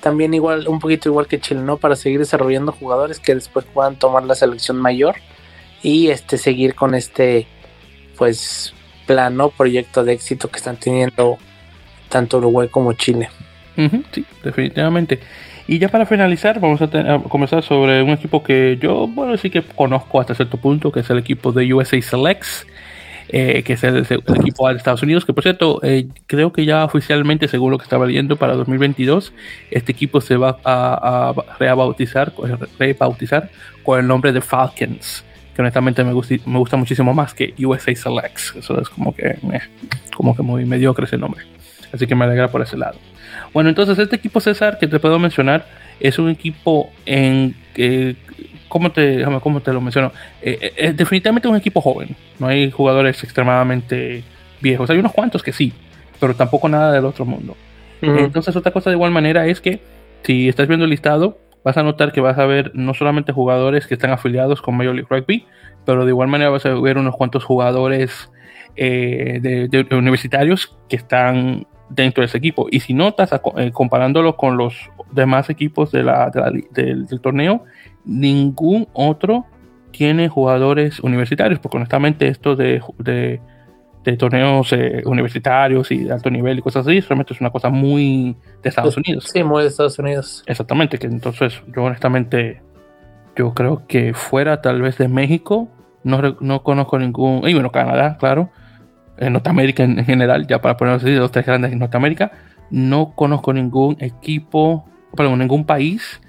también 0.00 0.34
igual, 0.34 0.68
un 0.68 0.78
poquito 0.78 1.08
igual 1.08 1.26
que 1.26 1.40
Chile, 1.40 1.60
¿no? 1.60 1.76
Para 1.76 1.96
seguir 1.96 2.18
desarrollando 2.18 2.72
jugadores 2.72 3.18
que 3.18 3.34
después 3.34 3.64
puedan 3.64 3.96
tomar 3.96 4.24
la 4.24 4.34
selección 4.34 4.76
mayor 4.76 5.16
y 5.82 6.08
este 6.08 6.38
seguir 6.38 6.74
con 6.74 6.94
este, 6.94 7.46
pues, 8.16 8.74
plano, 9.06 9.50
proyecto 9.50 10.04
de 10.04 10.12
éxito 10.12 10.48
que 10.50 10.58
están 10.58 10.76
teniendo 10.76 11.38
tanto 12.08 12.38
Uruguay 12.38 12.68
como 12.68 12.92
Chile. 12.92 13.28
Sí, 14.12 14.24
definitivamente. 14.42 15.18
Y 15.66 15.78
ya 15.78 15.88
para 15.88 16.06
finalizar, 16.06 16.60
vamos 16.60 16.80
a, 16.80 16.88
comenzar 17.28 17.62
sobre 17.62 18.02
un 18.02 18.10
equipo 18.10 18.42
que 18.42 18.78
yo, 18.80 19.06
bueno, 19.06 19.36
sí 19.36 19.50
que 19.50 19.62
conozco 19.62 20.20
hasta 20.20 20.34
cierto 20.34 20.56
punto, 20.56 20.90
que 20.90 21.00
es 21.00 21.10
el 21.10 21.18
equipo 21.18 21.52
de 21.52 21.72
USA 21.72 22.00
Selects, 22.00 22.66
eh, 23.28 23.62
que 23.62 23.74
es 23.74 23.84
el, 23.84 23.98
equipo 23.98 24.66
de 24.68 24.76
Estados 24.76 25.02
Unidos, 25.02 25.26
que 25.26 25.34
por 25.34 25.42
cierto, 25.42 25.80
eh, 25.82 26.08
creo 26.26 26.52
que 26.52 26.64
ya 26.64 26.86
oficialmente, 26.86 27.48
según 27.48 27.70
lo 27.70 27.78
que 27.78 27.84
estaba 27.84 28.06
leyendo, 28.06 28.36
para 28.36 28.54
2022, 28.54 29.34
este 29.70 29.92
equipo 29.92 30.22
se 30.22 30.38
va 30.38 30.58
a, 30.64 31.34
rebautizar, 31.58 32.32
rebautizar 32.78 33.50
con 33.82 34.00
el 34.00 34.06
nombre 34.06 34.32
de 34.32 34.40
Falcons 34.40 35.24
que 35.58 35.62
honestamente 35.62 36.04
me 36.04 36.12
gusta, 36.12 36.36
me 36.46 36.64
muchísimo 36.78 37.12
más 37.12 37.34
que 37.34 37.52
USA 37.58 37.92
Selects. 37.92 38.54
Eso 38.56 38.80
es 38.80 38.88
como 38.88 39.12
que, 39.12 39.26
eh, 39.26 39.60
como 40.14 40.36
que 40.36 40.42
muy 40.42 40.64
mediocre 40.64 41.04
ese 41.04 41.18
nombre. 41.18 41.44
Así 41.92 42.06
que 42.06 42.14
me 42.14 42.26
alegra 42.26 42.46
por 42.46 42.62
ese 42.62 42.76
lado. 42.76 42.96
Bueno, 43.52 43.68
entonces 43.68 43.98
este 43.98 44.16
equipo 44.16 44.40
César 44.40 44.78
que 44.78 44.86
te 44.86 44.98
puedo 44.98 45.18
mencionar 45.18 45.66
es 46.00 46.18
un 46.18 46.28
equipo 46.28 46.90
en 47.06 47.54
¿cómo 48.68 48.92
te, 48.92 49.24
cómo 49.42 49.60
te 49.60 49.72
lo 49.72 49.80
menciono? 49.80 50.12
Eh, 50.42 50.58
eh, 50.60 50.72
es 50.76 50.96
definitivamente 50.96 51.48
un 51.48 51.56
equipo 51.56 51.80
joven. 51.80 52.14
No 52.38 52.46
hay 52.46 52.70
jugadores 52.70 53.22
extremadamente 53.24 54.22
viejos. 54.60 54.88
Hay 54.90 54.98
unos 54.98 55.12
cuantos 55.12 55.42
que 55.42 55.52
sí, 55.52 55.72
pero 56.20 56.34
tampoco 56.34 56.68
nada 56.68 56.92
del 56.92 57.04
otro 57.04 57.24
mundo. 57.24 57.56
Entonces 58.00 58.54
otra 58.54 58.70
cosa 58.70 58.90
de 58.90 58.96
igual 58.96 59.10
manera 59.10 59.46
es 59.46 59.60
que 59.60 59.80
si 60.22 60.48
estás 60.48 60.68
viendo 60.68 60.84
el 60.84 60.90
listado, 60.90 61.38
vas 61.64 61.76
a 61.76 61.82
notar 61.82 62.12
que 62.12 62.20
vas 62.20 62.38
a 62.38 62.46
ver 62.46 62.70
no 62.74 62.94
solamente 62.94 63.32
jugadores 63.32 63.88
que 63.88 63.94
están 63.94 64.12
afiliados 64.12 64.62
con 64.62 64.76
Major 64.76 64.94
League 64.94 65.08
Rugby, 65.10 65.46
pero 65.84 66.04
de 66.04 66.10
igual 66.10 66.28
manera 66.28 66.50
vas 66.50 66.64
a 66.64 66.74
ver 66.74 66.96
unos 66.96 67.16
cuantos 67.16 67.44
jugadores 67.44 68.30
eh, 68.76 69.40
de, 69.40 69.96
universitarios 69.96 70.76
que 70.88 70.94
están 70.94 71.66
dentro 71.90 72.22
de 72.22 72.26
ese 72.26 72.38
equipo. 72.38 72.66
Y 72.70 72.80
si 72.80 72.94
notas, 72.94 73.30
eh, 73.56 73.70
comparándolo 73.72 74.36
con 74.36 74.56
los 74.56 74.74
demás 75.12 75.50
equipos 75.50 75.90
de 75.90 76.02
la, 76.02 76.30
del, 76.70 77.06
torneo, 77.20 77.64
ningún 78.04 78.88
otro 78.92 79.46
tiene 79.90 80.28
jugadores 80.28 81.00
universitarios, 81.00 81.58
porque 81.60 81.78
honestamente 81.78 82.28
esto 82.28 82.56
de 82.56 82.80
de 84.04 84.16
torneos 84.16 84.72
eh, 84.72 85.02
universitarios 85.04 85.90
y 85.90 86.04
de 86.04 86.12
alto 86.12 86.30
nivel 86.30 86.58
y 86.58 86.62
cosas 86.62 86.86
así, 86.86 87.00
realmente 87.00 87.34
es 87.34 87.40
una 87.40 87.50
cosa 87.50 87.68
muy 87.68 88.36
de 88.62 88.68
Estados 88.68 88.96
Unidos. 88.96 89.28
Sí, 89.30 89.42
muy 89.42 89.62
de 89.62 89.68
Estados 89.68 89.98
Unidos. 89.98 90.42
Exactamente, 90.46 90.98
que 90.98 91.06
entonces 91.06 91.60
yo 91.74 91.84
honestamente, 91.84 92.62
yo 93.36 93.52
creo 93.52 93.86
que 93.86 94.14
fuera 94.14 94.62
tal 94.62 94.80
vez 94.80 94.96
de 94.98 95.08
México, 95.08 95.68
no, 96.04 96.22
no 96.40 96.62
conozco 96.62 96.98
ningún, 96.98 97.46
y 97.46 97.52
bueno, 97.52 97.70
Canadá, 97.70 98.16
claro, 98.18 98.50
en 99.18 99.32
Norteamérica 99.32 99.82
en, 99.82 100.04
general, 100.04 100.46
ya 100.46 100.60
para 100.60 100.76
ponerlo 100.76 100.98
así, 100.98 101.12
dos, 101.12 101.30
tres 101.30 101.46
grandes 101.46 101.72
en 101.72 101.78
Norteamérica, 101.78 102.32
no 102.70 103.12
conozco 103.14 103.52
ningún 103.52 103.96
equipo, 104.00 104.84
perdón, 105.14 105.38
ningún 105.38 105.64
país 105.64 106.20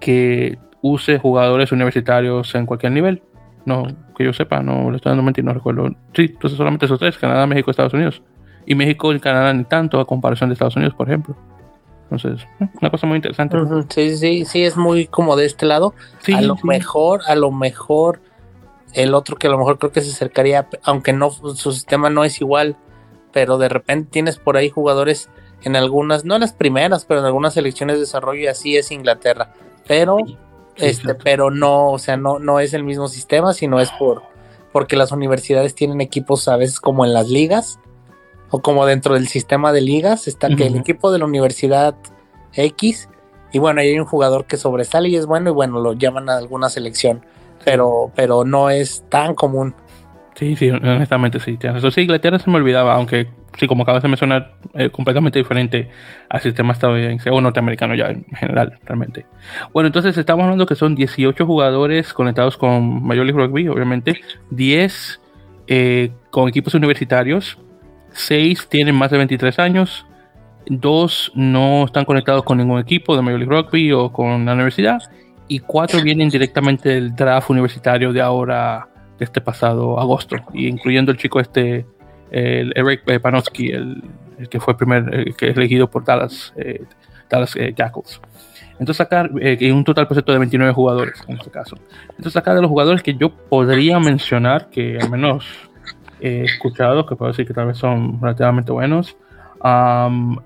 que 0.00 0.58
use 0.80 1.18
jugadores 1.18 1.72
universitarios 1.72 2.54
en 2.54 2.66
cualquier 2.66 2.92
nivel. 2.92 3.22
No, 3.64 3.86
que 4.16 4.24
yo 4.24 4.32
sepa, 4.32 4.60
no 4.60 4.90
le 4.90 4.96
estoy 4.96 5.10
dando 5.10 5.22
mentir, 5.22 5.44
no 5.44 5.54
recuerdo. 5.54 5.88
Sí, 6.14 6.22
entonces 6.22 6.56
solamente 6.56 6.86
esos 6.86 6.98
tres, 6.98 7.16
Canadá, 7.16 7.46
México, 7.46 7.70
Estados 7.70 7.94
Unidos. 7.94 8.22
Y 8.66 8.74
México 8.74 9.12
y 9.12 9.20
Canadá 9.20 9.52
ni 9.52 9.64
tanto 9.64 10.00
a 10.00 10.06
comparación 10.06 10.50
de 10.50 10.54
Estados 10.54 10.76
Unidos, 10.76 10.94
por 10.94 11.08
ejemplo. 11.08 11.36
Entonces, 12.10 12.46
una 12.80 12.90
cosa 12.90 13.06
muy 13.06 13.16
interesante. 13.16 13.56
Sí, 13.88 14.16
sí, 14.16 14.44
sí, 14.44 14.62
es 14.64 14.76
muy 14.76 15.06
como 15.06 15.36
de 15.36 15.46
este 15.46 15.64
lado. 15.64 15.94
a 16.34 16.40
lo 16.42 16.56
mejor, 16.62 17.20
a 17.26 17.34
lo 17.34 17.50
mejor, 17.50 18.20
el 18.94 19.14
otro 19.14 19.36
que 19.36 19.46
a 19.46 19.50
lo 19.50 19.58
mejor 19.58 19.78
creo 19.78 19.92
que 19.92 20.00
se 20.00 20.10
acercaría, 20.10 20.68
aunque 20.82 21.12
no, 21.12 21.30
su 21.30 21.72
sistema 21.72 22.10
no 22.10 22.24
es 22.24 22.40
igual, 22.40 22.76
pero 23.32 23.58
de 23.58 23.68
repente 23.68 24.10
tienes 24.10 24.38
por 24.38 24.56
ahí 24.56 24.68
jugadores 24.70 25.30
en 25.62 25.76
algunas, 25.76 26.24
no 26.24 26.34
en 26.34 26.40
las 26.40 26.52
primeras, 26.52 27.04
pero 27.04 27.20
en 27.20 27.26
algunas 27.26 27.54
selecciones 27.54 27.96
de 27.96 28.00
desarrollo 28.00 28.40
y 28.40 28.46
así 28.46 28.76
es 28.76 28.90
Inglaterra. 28.90 29.54
Pero 29.86 30.18
este, 30.76 31.14
pero 31.14 31.50
no, 31.50 31.90
o 31.90 31.98
sea, 31.98 32.16
no, 32.16 32.38
no 32.38 32.60
es 32.60 32.72
el 32.74 32.84
mismo 32.84 33.08
sistema, 33.08 33.52
sino 33.52 33.80
es 33.80 33.90
por 33.92 34.22
porque 34.72 34.96
las 34.96 35.12
universidades 35.12 35.74
tienen 35.74 36.00
equipos 36.00 36.48
a 36.48 36.56
veces 36.56 36.80
como 36.80 37.04
en 37.04 37.12
las 37.12 37.28
ligas 37.28 37.78
o 38.50 38.62
como 38.62 38.86
dentro 38.86 39.14
del 39.14 39.28
sistema 39.28 39.70
de 39.70 39.82
ligas 39.82 40.26
está 40.26 40.48
que 40.48 40.66
el 40.66 40.76
equipo 40.76 41.12
de 41.12 41.18
la 41.18 41.26
universidad 41.26 41.94
X 42.54 43.10
y 43.52 43.58
bueno, 43.58 43.82
hay 43.82 43.98
un 43.98 44.06
jugador 44.06 44.46
que 44.46 44.56
sobresale 44.56 45.10
y 45.10 45.16
es 45.16 45.26
bueno 45.26 45.50
y 45.50 45.52
bueno, 45.52 45.78
lo 45.80 45.92
llaman 45.92 46.30
a 46.30 46.38
alguna 46.38 46.70
selección, 46.70 47.22
pero 47.64 48.12
pero 48.14 48.44
no 48.44 48.70
es 48.70 49.04
tan 49.08 49.34
común. 49.34 49.74
Sí, 50.34 50.56
sí, 50.56 50.70
honestamente 50.70 51.38
sí. 51.40 51.58
Eso 51.60 51.90
sí, 51.90 52.02
Inglaterra 52.02 52.38
se 52.38 52.50
me 52.50 52.56
olvidaba, 52.56 52.94
aunque 52.94 53.28
sí, 53.58 53.66
como 53.66 53.82
acabas 53.82 54.02
de 54.02 54.08
mencionar, 54.08 54.54
eh, 54.74 54.90
completamente 54.90 55.38
diferente 55.38 55.90
al 56.28 56.40
sistema 56.40 56.72
estadounidense 56.72 57.30
o 57.30 57.40
norteamericano 57.40 57.94
ya 57.94 58.06
en 58.06 58.24
general, 58.24 58.78
realmente. 58.84 59.26
Bueno, 59.72 59.88
entonces 59.88 60.16
estamos 60.16 60.44
hablando 60.44 60.66
que 60.66 60.74
son 60.74 60.94
18 60.94 61.44
jugadores 61.46 62.12
conectados 62.14 62.56
con 62.56 63.04
Major 63.04 63.26
League 63.26 63.40
Rugby, 63.40 63.68
obviamente, 63.68 64.20
10 64.50 65.20
eh, 65.68 66.10
con 66.30 66.48
equipos 66.48 66.74
universitarios, 66.74 67.58
6 68.12 68.68
tienen 68.68 68.94
más 68.94 69.10
de 69.10 69.18
23 69.18 69.58
años, 69.58 70.06
2 70.66 71.32
no 71.34 71.84
están 71.84 72.04
conectados 72.04 72.42
con 72.44 72.58
ningún 72.58 72.80
equipo 72.80 73.16
de 73.16 73.22
Major 73.22 73.38
League 73.38 73.54
Rugby 73.54 73.92
o 73.92 74.12
con 74.12 74.46
la 74.46 74.54
universidad, 74.54 75.02
y 75.54 75.58
4 75.58 76.02
vienen 76.02 76.30
directamente 76.30 76.88
del 76.88 77.14
draft 77.14 77.50
universitario 77.50 78.12
de 78.12 78.22
ahora, 78.22 78.88
de 79.18 79.24
este 79.24 79.40
pasado 79.40 80.00
agosto, 80.00 80.36
incluyendo 80.54 81.12
el 81.12 81.18
chico 81.18 81.40
este 81.40 81.84
el 82.30 82.72
Eric 82.74 83.02
eh, 83.06 83.20
Panofsky, 83.20 83.70
el, 83.72 84.02
que 84.48 84.58
fue 84.58 84.74
primer, 84.78 85.34
que 85.34 85.50
elegido 85.50 85.90
por 85.90 86.04
Dallas, 86.04 86.54
eh, 86.56 86.82
Dallas 87.28 87.54
eh, 87.56 87.74
Jackals. 87.76 88.22
Entonces 88.78 89.02
acá 89.02 89.28
hay 89.40 89.70
un 89.70 89.84
total 89.84 90.08
de 90.08 90.38
29 90.38 90.72
jugadores 90.72 91.22
en 91.28 91.36
este 91.36 91.50
caso. 91.50 91.76
Entonces 92.16 92.36
acá 92.36 92.54
de 92.54 92.62
los 92.62 92.70
jugadores 92.70 93.02
que 93.02 93.14
yo 93.14 93.28
podría 93.28 94.00
mencionar, 94.00 94.70
que 94.70 94.98
al 94.98 95.10
menos 95.10 95.44
he 96.20 96.44
escuchado, 96.44 97.04
que 97.04 97.14
puedo 97.14 97.30
decir 97.30 97.46
que 97.46 97.52
tal 97.52 97.66
vez 97.66 97.76
son 97.76 98.20
relativamente 98.22 98.72
buenos. 98.72 99.14
Um, 99.62 100.38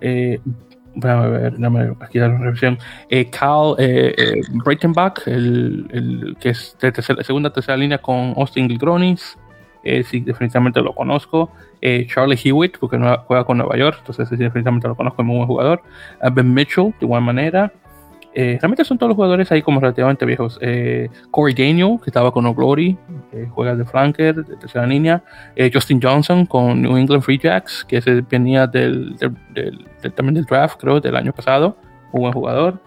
déjame 0.97 1.29
ver, 1.29 1.53
déjame 1.57 1.93
aquí 2.01 2.19
dar 2.19 2.31
una 2.31 2.45
revisión. 2.45 2.79
Eh, 3.09 3.31
Cal 3.31 3.75
eh, 3.79 4.41
Breitenbach, 4.65 5.27
el, 5.27 5.87
el, 5.93 6.37
que 6.41 6.51
es 6.51 6.77
de 6.81 6.91
tercera, 6.91 7.23
segunda 7.23 7.51
tercera 7.51 7.77
línea 7.77 7.99
con 7.99 8.35
Austin 8.37 8.67
Gronis. 8.77 9.39
Eh, 9.85 10.03
sí, 10.03 10.21
definitivamente 10.21 10.81
lo 10.81 10.93
conozco. 10.95 11.51
Eh, 11.81 12.07
Charlie 12.13 12.39
Hewitt, 12.43 12.79
porque 12.79 12.99
no, 12.99 13.17
juega 13.27 13.45
con 13.45 13.59
Nueva 13.59 13.77
York, 13.77 13.99
entonces 14.01 14.29
definitivamente 14.31 14.89
lo 14.89 14.97
conozco, 14.97 15.23
es 15.23 15.27
muy 15.27 15.37
buen 15.37 15.47
jugador. 15.47 15.83
ben 16.33 16.53
Mitchell, 16.53 16.93
de 16.99 17.07
igual 17.07 17.23
manera. 17.23 17.73
Eh, 18.39 18.59
realmente 18.61 18.85
son 18.85 18.99
todos 18.99 19.09
los 19.09 19.17
jugadores 19.17 19.51
ahí 19.51 19.63
como 19.63 19.81
relativamente 19.81 20.27
viejos. 20.27 20.61
Corey 21.31 21.55
Daniel, 21.55 21.99
que 22.05 22.11
estaba 22.11 22.31
con 22.31 22.45
No 22.45 22.55
Glory, 22.55 22.99
juega 23.49 23.75
de 23.75 23.85
flanker, 23.87 24.45
de 24.45 24.57
tercera 24.57 24.87
línea. 24.87 25.23
Justin 25.73 26.01
Johnson 26.03 26.45
con 26.45 26.83
New 26.83 26.99
England 26.99 27.23
Free 27.23 27.39
Jacks, 27.39 27.83
que 27.89 28.03
se 28.03 28.21
venía 28.21 28.67
del, 28.67 29.17
también 30.15 30.35
del 30.35 30.45
draft, 30.45 30.79
creo, 30.79 31.01
del 31.01 31.17
año 31.17 31.33
pasado. 31.33 31.79
Un 32.13 32.21
buen 32.21 32.33
jugador. 32.35 32.79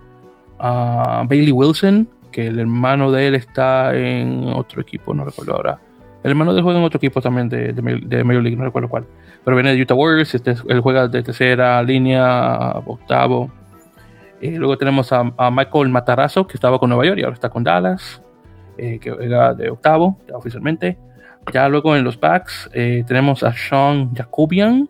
Ah, 0.60 1.24
Bailey 1.28 1.52
Wilson, 1.52 2.08
que 2.32 2.48
el 2.48 2.60
hermano 2.60 3.12
de 3.12 3.28
él 3.28 3.36
está 3.36 3.96
en 3.96 4.50
otro 4.54 4.82
equipo, 4.82 5.14
no 5.14 5.26
recuerdo 5.26 5.56
ahora. 5.56 5.80
El 6.24 6.32
hermano 6.32 6.54
de 6.54 6.62
juega 6.62 6.78
en 6.78 6.86
otro 6.86 6.98
equipo 6.98 7.22
también 7.22 7.48
de, 7.48 7.72
de, 7.72 8.24
Major 8.24 8.44
League, 8.44 8.58
no 8.58 8.66
recuerdo 8.66 8.90
cuál. 8.90 9.06
Pero 9.44 9.56
viene 9.56 9.74
de 9.74 9.82
Utah 9.82 9.96
Warriors, 9.96 10.36
este, 10.36 10.54
él 10.68 10.82
juega 10.82 11.08
de 11.08 11.24
tercera 11.24 11.82
línea, 11.82 12.72
octavo. 12.86 13.50
Eh, 14.42 14.52
luego 14.52 14.78
tenemos 14.78 15.12
a, 15.12 15.24
Michael 15.52 15.90
Matarazzo, 15.90 16.48
que 16.48 16.56
estaba 16.56 16.80
con 16.80 16.90
Nueva 16.90 17.06
York 17.06 17.20
y 17.20 17.24
ahora 17.24 17.34
está 17.34 17.50
con 17.50 17.64
Dallas, 17.64 18.22
eh, 18.78 19.00
que 19.00 19.12
juega 19.12 19.54
de 19.54 19.70
octavo, 19.70 20.18
oficialmente. 20.34 20.98
Ya 21.54 21.68
luego 21.68 21.96
en 21.96 22.04
los 22.04 22.20
backs 22.20 22.70
eh, 22.74 23.04
tenemos 23.08 23.44
a 23.44 23.54
Sean 23.54 24.14
Jacobian, 24.14 24.88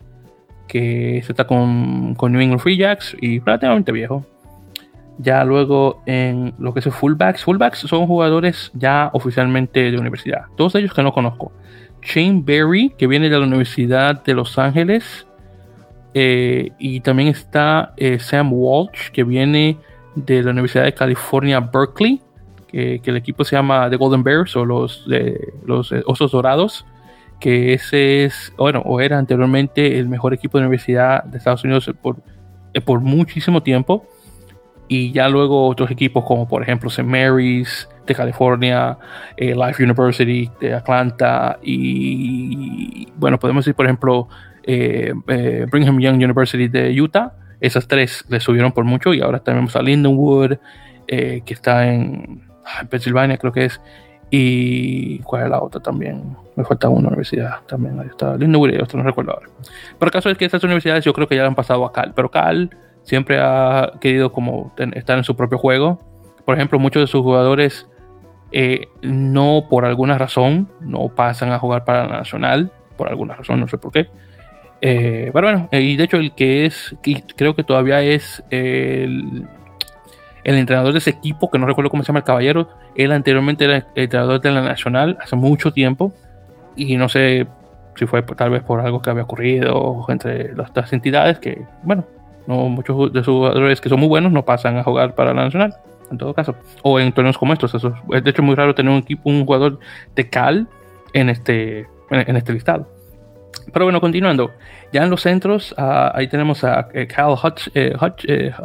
que 0.68 1.18
está 1.18 1.46
con, 1.46 2.14
con 2.14 2.32
New 2.32 2.40
England 2.40 2.60
Free 2.60 2.76
Jacks 2.76 3.16
y 3.20 3.40
relativamente 3.40 3.92
viejo. 3.92 4.24
Ya 5.18 5.44
luego 5.44 6.02
en 6.06 6.54
lo 6.58 6.72
que 6.72 6.80
es 6.80 6.86
fullbacks, 6.86 7.44
fullbacks 7.44 7.80
son 7.80 8.06
jugadores 8.06 8.70
ya 8.74 9.10
oficialmente 9.12 9.90
de 9.90 9.98
universidad. 9.98 10.44
Todos 10.56 10.74
ellos 10.76 10.94
que 10.94 11.02
no 11.02 11.12
conozco. 11.12 11.52
Shane 12.02 12.42
Berry, 12.42 12.94
que 12.96 13.06
viene 13.06 13.28
de 13.28 13.38
la 13.38 13.44
Universidad 13.44 14.22
de 14.22 14.34
Los 14.34 14.58
Ángeles. 14.58 15.26
Eh, 16.14 16.72
y 16.78 17.00
también 17.00 17.28
está 17.28 17.92
eh, 17.96 18.18
Sam 18.18 18.52
Walsh, 18.52 19.10
que 19.12 19.24
viene 19.24 19.78
de 20.14 20.42
la 20.42 20.50
Universidad 20.50 20.84
de 20.84 20.94
California, 20.94 21.60
Berkeley. 21.60 22.20
Que, 22.68 23.00
el 23.04 23.16
equipo 23.16 23.44
se 23.44 23.56
llama 23.56 23.90
The 23.90 23.96
Golden 23.96 24.22
Bears 24.22 24.54
o 24.54 24.64
los, 24.64 25.04
los 25.64 25.92
eh, 25.92 26.02
Osos 26.06 26.32
Dorados. 26.32 26.86
Que 27.40 27.72
ese 27.74 28.24
es, 28.24 28.52
bueno, 28.56 28.82
o 28.84 29.00
era 29.00 29.18
anteriormente 29.18 29.98
el 29.98 30.08
mejor 30.08 30.34
equipo 30.34 30.58
de 30.58 30.64
universidad 30.64 31.24
de 31.24 31.38
Estados 31.38 31.64
Unidos 31.64 31.90
por, 32.02 32.16
por 32.84 33.00
muchísimo 33.00 33.62
tiempo 33.62 34.06
y 34.88 35.12
ya 35.12 35.28
luego 35.28 35.68
otros 35.68 35.90
equipos 35.90 36.24
como 36.24 36.46
por 36.46 36.62
ejemplo 36.62 36.88
St. 36.90 37.04
Mary's 37.04 37.88
de 38.06 38.14
California, 38.14 38.98
Life 39.38 39.82
University 39.82 40.50
de 40.60 40.74
Atlanta 40.74 41.58
y 41.62 43.08
bueno, 43.16 43.38
podemos 43.38 43.64
decir 43.64 43.74
por 43.74 43.86
ejemplo 43.86 44.28
eh, 44.72 45.14
eh, 45.28 45.66
Brigham 45.70 45.98
Young 46.00 46.16
University 46.16 46.68
de 46.68 47.00
Utah. 47.00 47.32
Esas 47.60 47.86
tres 47.86 48.24
le 48.28 48.40
subieron 48.40 48.72
por 48.72 48.84
mucho 48.84 49.12
y 49.12 49.20
ahora 49.20 49.40
tenemos 49.40 49.76
a 49.76 49.82
Lindenwood 49.82 50.56
que 51.06 51.42
está 51.48 51.88
en, 51.92 52.48
ah, 52.64 52.82
en, 52.82 52.86
Pensilvania 52.86 53.36
creo 53.36 53.52
que 53.52 53.64
es 53.64 53.80
y 54.30 55.18
cuál 55.20 55.42
es 55.42 55.50
la 55.50 55.60
otra 55.60 55.80
también 55.80 56.36
me 56.54 56.64
falta 56.64 56.88
una 56.88 57.08
universidad 57.08 57.62
también 57.66 57.98
ahí 57.98 58.06
está 58.06 58.36
Lindenwood 58.36 58.74
y 58.74 58.80
otra 58.80 58.96
no 58.96 59.04
recuerdo 59.04 59.32
ahora 59.32 59.48
pero 59.98 60.08
el 60.08 60.12
caso 60.12 60.30
es 60.30 60.38
que 60.38 60.44
estas 60.44 60.62
universidades 60.62 61.04
yo 61.04 61.12
creo 61.12 61.26
que 61.26 61.34
ya 61.34 61.44
han 61.44 61.56
pasado 61.56 61.84
a 61.84 61.92
Cal 61.92 62.12
pero 62.14 62.30
Cal 62.30 62.70
siempre 63.02 63.40
ha 63.40 63.92
querido 64.00 64.32
como 64.32 64.72
estar 64.76 65.18
en 65.18 65.24
su 65.24 65.36
propio 65.36 65.58
juego. 65.58 65.98
Por 66.44 66.56
ejemplo, 66.56 66.78
muchos 66.78 67.02
de 67.02 67.06
sus 67.06 67.22
jugadores 67.22 67.88
eh, 68.52 68.88
no 69.02 69.66
por 69.68 69.84
alguna 69.84 70.18
razón 70.18 70.68
no 70.80 71.08
pasan 71.08 71.52
a 71.52 71.58
jugar 71.58 71.84
para 71.84 72.06
la 72.06 72.18
nacional, 72.18 72.72
por 72.96 73.08
alguna 73.08 73.34
razón, 73.34 73.60
no 73.60 73.68
sé 73.68 73.78
por 73.78 73.92
qué. 73.92 74.08
Eh, 74.82 75.30
pero 75.32 75.46
bueno, 75.46 75.68
y 75.72 75.96
de 75.96 76.04
hecho 76.04 76.16
el 76.16 76.32
que 76.32 76.64
es, 76.66 76.94
creo 77.36 77.54
que 77.54 77.64
todavía 77.64 78.02
es 78.02 78.42
el, 78.50 79.46
el, 80.44 80.54
entrenador 80.54 80.92
de 80.92 80.98
ese 80.98 81.10
equipo, 81.10 81.50
que 81.50 81.58
no 81.58 81.66
recuerdo 81.66 81.90
cómo 81.90 82.02
se 82.02 82.08
llama 82.08 82.20
el 82.20 82.24
caballero, 82.24 82.70
él 82.96 83.12
anteriormente 83.12 83.64
era 83.64 83.76
el 83.94 84.04
entrenador 84.04 84.40
de 84.40 84.50
la 84.50 84.62
nacional 84.62 85.18
hace 85.20 85.36
mucho 85.36 85.72
tiempo 85.72 86.14
y 86.76 86.96
no 86.96 87.08
sé 87.08 87.46
si 87.96 88.06
fue 88.06 88.22
tal 88.22 88.50
vez 88.50 88.62
por 88.62 88.80
algo 88.80 89.02
que 89.02 89.10
había 89.10 89.24
ocurrido 89.24 90.06
entre 90.08 90.54
las 90.54 90.92
entidades 90.92 91.38
que, 91.38 91.62
bueno, 91.82 92.06
no, 92.46 92.68
muchos 92.68 93.12
de 93.12 93.22
sus 93.22 93.34
jugadores 93.34 93.80
que 93.80 93.88
son 93.88 94.00
muy 94.00 94.08
buenos 94.08 94.32
no 94.32 94.44
pasan 94.44 94.78
a 94.78 94.82
jugar 94.82 95.14
para 95.14 95.34
la 95.34 95.44
nacional, 95.44 95.74
en 96.10 96.18
todo 96.18 96.34
caso. 96.34 96.54
O 96.82 96.98
en 96.98 97.12
torneos 97.12 97.38
como 97.38 97.52
estos. 97.52 97.74
Eso 97.74 97.94
es, 98.12 98.24
de 98.24 98.30
hecho 98.30 98.42
muy 98.42 98.54
raro 98.54 98.74
tener 98.74 98.90
un 98.90 98.98
equipo, 98.98 99.28
un 99.28 99.44
jugador 99.44 99.78
de 100.16 100.28
Cal 100.28 100.66
en 101.12 101.28
este, 101.28 101.86
en 102.10 102.36
este 102.36 102.52
listado. 102.52 102.88
Pero 103.72 103.86
bueno, 103.86 104.00
continuando. 104.00 104.52
Ya 104.92 105.04
en 105.04 105.10
los 105.10 105.22
centros, 105.22 105.74
ah, 105.78 106.12
ahí 106.14 106.28
tenemos 106.28 106.64
a 106.64 106.88
eh, 106.92 107.06
Cal 107.06 107.34
eh, 107.74 107.94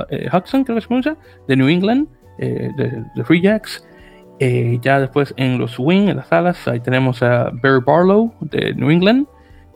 eh, 0.10 0.30
Hudson, 0.32 0.64
creo 0.64 0.76
que 0.76 0.82
se 0.82 0.88
pronuncia, 0.88 1.18
de 1.48 1.56
New 1.56 1.68
England, 1.68 2.08
de, 2.38 3.04
de, 3.16 3.24
Free 3.24 3.42
Jacks. 3.42 3.88
ya 4.40 5.00
después 5.00 5.34
en 5.38 5.58
los 5.58 5.80
wing, 5.80 6.10
en 6.10 6.18
las 6.18 6.32
alas, 6.32 6.68
ahí 6.68 6.80
tenemos 6.82 7.24
a 7.24 7.50
Barry 7.62 7.82
Barlow 7.86 8.34
de 8.42 8.74
New 8.74 8.90
England 8.90 9.28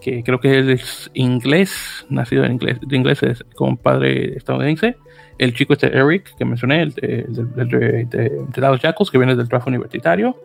que 0.01 0.23
creo 0.23 0.39
que 0.39 0.71
es 0.71 1.09
inglés, 1.13 2.05
nacido 2.09 2.45
en 2.45 2.53
inglés, 2.53 2.77
de 2.81 2.95
inglés 2.95 3.19
con 3.55 3.77
padre 3.77 4.37
estadounidense. 4.37 4.95
El 5.37 5.53
chico 5.53 5.73
este 5.73 5.87
Eric, 5.95 6.35
que 6.37 6.45
mencioné, 6.45 6.81
el 6.81 6.93
de, 6.93 7.25
de, 7.29 8.05
de, 8.05 8.45
Dallas 8.55 8.81
Jackals, 8.81 9.11
que 9.11 9.17
viene 9.17 9.35
del 9.35 9.47
draft 9.47 9.67
universitario. 9.67 10.35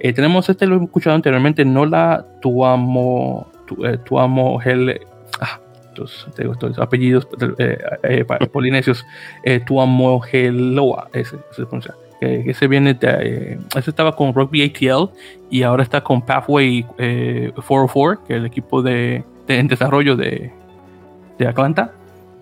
Eh, 0.00 0.12
tenemos 0.12 0.48
este, 0.48 0.66
lo 0.66 0.80
he 0.80 0.84
escuchado 0.84 1.14
anteriormente, 1.14 1.64
Nola 1.64 2.26
Tuamo, 2.40 3.46
tu, 3.74 3.86
eh, 3.86 3.98
Tuamo 3.98 4.58
Gel, 4.58 5.00
ah, 5.40 5.60
estos, 5.90 6.26
apellidos 6.78 7.28
eh, 7.58 7.78
eh 8.02 8.24
polinesios, 8.52 9.04
Tuamo 9.66 10.20
Geloa, 10.20 11.08
ese 11.12 11.36
se 11.50 11.66
pronuncia 11.66 11.94
que 12.22 12.50
ese 12.50 12.68
viene 12.68 12.94
de, 12.94 13.08
eh, 13.08 13.58
ese 13.76 13.90
estaba 13.90 14.14
con 14.14 14.32
Rugby 14.32 14.62
ATL 14.62 15.10
y 15.50 15.62
ahora 15.62 15.82
está 15.82 16.02
con 16.02 16.22
Pathway 16.22 16.84
404, 16.84 18.12
eh, 18.12 18.18
que 18.26 18.32
es 18.34 18.38
el 18.38 18.46
equipo 18.46 18.82
de, 18.82 19.24
en 19.48 19.68
desarrollo 19.68 20.16
de, 20.16 20.52
de, 21.38 21.46
Atlanta. 21.46 21.92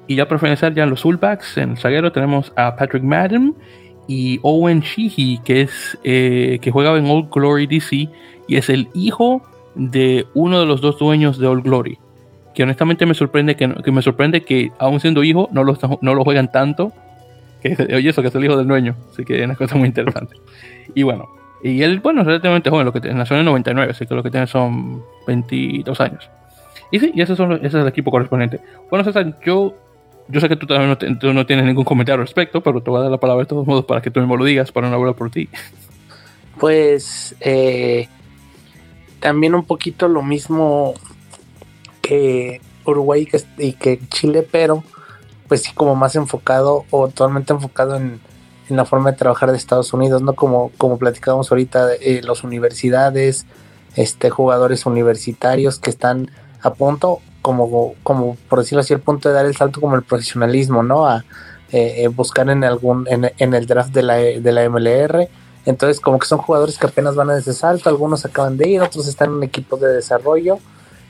Y 0.07 0.17
ya 0.17 0.29
para 0.29 0.39
finalizar, 0.39 0.75
ya 0.75 0.83
en 0.83 0.91
los 0.91 1.03
fullbacks, 1.03 1.57
en 1.57 1.71
el 1.71 1.79
zaguero 1.79 2.13
tenemos 2.13 2.53
a 2.57 2.77
Patrick 2.77 3.03
Madden 3.03 3.55
y 4.07 4.39
Owen 4.43 4.81
Sheehy, 4.81 5.39
que 5.45 5.63
es 5.63 5.99
eh, 6.05 6.59
que 6.61 6.71
juega 6.71 6.97
en 6.99 7.07
Old 7.07 7.31
Glory 7.31 7.67
DC 7.67 8.09
y 8.49 8.57
es 8.57 8.69
el 8.69 8.89
hijo 8.93 9.43
de 9.75 10.27
uno 10.35 10.61
de 10.61 10.67
los 10.67 10.81
dos 10.81 10.99
dueños 10.99 11.39
de 11.39 11.47
Old 11.47 11.65
Glory. 11.65 11.99
Que 12.55 12.65
honestamente 12.65 13.07
me 13.07 13.15
sorprende 13.15 13.57
que, 13.57 13.73
que 13.85 13.93
me 13.93 14.03
sorprende 14.03 14.43
que 14.43 14.71
aún 14.79 15.01
siendo 15.01 15.23
hijo 15.23 15.49
no 15.53 15.65
lo, 15.65 15.79
no 16.01 16.15
lo 16.15 16.25
juegan 16.25 16.51
tanto 16.51 16.93
que, 17.61 17.77
oye, 17.95 18.11
eso 18.11 18.23
que 18.23 18.29
es 18.29 18.35
el 18.35 18.45
hijo 18.45 18.57
del 18.57 18.67
dueño. 18.67 18.97
Así 19.13 19.25
que 19.25 19.39
es 19.39 19.45
una 19.45 19.55
cosa 19.55 19.77
muy 19.77 19.89
interesante. 19.89 20.37
y 20.95 21.03
bueno, 21.03 21.29
y 21.63 21.83
él, 21.83 22.01
bueno, 22.01 22.23
es 22.23 22.27
relativamente 22.27 22.71
joven, 22.71 22.87
lo 22.87 22.93
que 22.93 23.01
nació 23.13 23.37
en 23.37 23.41
el 23.41 23.47
99, 23.47 23.93
así 23.93 24.07
que 24.07 24.15
lo 24.15 24.23
que 24.23 24.31
tiene 24.31 24.47
son 24.47 25.03
22 25.27 26.01
años. 26.01 26.29
Y 26.91 26.99
sí, 26.99 27.13
y 27.15 27.21
ese, 27.21 27.37
son, 27.37 27.53
ese 27.53 27.67
es 27.67 27.75
el 27.75 27.87
equipo 27.87 28.11
correspondiente. 28.11 28.61
Bueno, 28.89 29.05
César, 29.05 29.39
yo, 29.45 29.75
yo 30.29 30.41
sé 30.41 30.49
que 30.49 30.57
tú 30.57 30.67
también 30.67 30.97
no, 31.23 31.33
no, 31.33 31.47
tienes 31.47 31.65
ningún 31.67 31.85
comentario 31.85 32.21
al 32.21 32.27
respecto, 32.27 32.63
pero 32.63 32.83
te 32.83 32.91
voy 32.91 32.99
a 32.99 33.03
dar 33.03 33.11
la 33.11 33.19
palabra 33.19 33.45
de 33.45 33.49
todos 33.49 33.67
modos 33.67 33.85
para 33.85 34.01
que 34.01 34.11
tú 34.11 34.21
mismo 34.21 34.37
lo 34.37 34.45
digas, 34.45 34.73
para 34.73 34.89
no 34.89 34.97
hablar 34.97 35.15
por 35.15 35.31
ti. 35.31 35.49
Pues 36.59 37.37
eh, 37.41 38.09
también 39.21 39.55
un 39.55 39.65
poquito 39.65 40.09
lo 40.09 40.23
mismo 40.23 40.95
que 42.03 42.61
Uruguay 42.85 43.29
y 43.59 43.73
que 43.75 44.01
Chile, 44.09 44.47
pero 44.51 44.83
pues 45.49 45.63
sí 45.63 45.73
como 45.75 45.97
más 45.97 46.15
enfocado 46.17 46.85
o 46.91 47.09
totalmente 47.09 47.53
enfocado 47.53 47.97
en, 47.97 48.21
la 48.69 48.85
forma 48.85 49.11
de 49.11 49.17
trabajar 49.17 49.51
de 49.51 49.57
Estados 49.57 49.93
Unidos, 49.93 50.23
¿no? 50.23 50.35
Como, 50.35 50.71
como 50.79 50.97
platicábamos 50.97 51.51
ahorita, 51.51 51.93
eh, 51.95 52.21
las 52.23 52.45
universidades, 52.45 53.45
este, 53.97 54.31
jugadores 54.31 54.87
universitarios 54.87 55.81
que 55.81 55.91
están 55.91 56.31
a 56.63 56.75
punto, 56.75 57.19
como, 57.43 57.95
como 58.05 58.37
por 58.49 58.61
decirlo 58.61 58.83
así, 58.83 58.95
el 58.95 59.01
punto 59.01 59.29
de 59.29 59.35
dar 59.35 59.47
el 59.47 59.57
salto 59.57 59.81
como 59.81 59.97
el 59.97 60.03
profesionalismo, 60.03 60.85
¿no? 60.85 61.05
A 61.05 61.25
eh, 61.73 62.05
eh, 62.05 62.09
buscar 62.09 62.49
en 62.49 62.63
algún, 62.63 63.09
en, 63.09 63.55
el 63.55 63.67
draft 63.67 63.93
de 63.93 64.03
la, 64.05 64.15
de 64.15 64.53
la 64.53 64.69
MLR. 64.69 65.29
Entonces, 65.67 66.01
como 66.01 66.19
que 66.19 66.27
son 66.27 66.39
jugadores 66.39 66.79
que 66.79 66.87
apenas 66.87 67.15
van 67.15 67.31
a 67.31 67.39
ese 67.39 67.53
salto, 67.53 67.89
algunos 67.89 68.25
acaban 68.25 68.57
de 68.57 68.69
ir, 68.69 68.83
otros 68.83 69.07
están 69.07 69.35
en 69.35 69.43
equipos 69.43 69.81
de 69.81 69.89
desarrollo. 69.89 70.59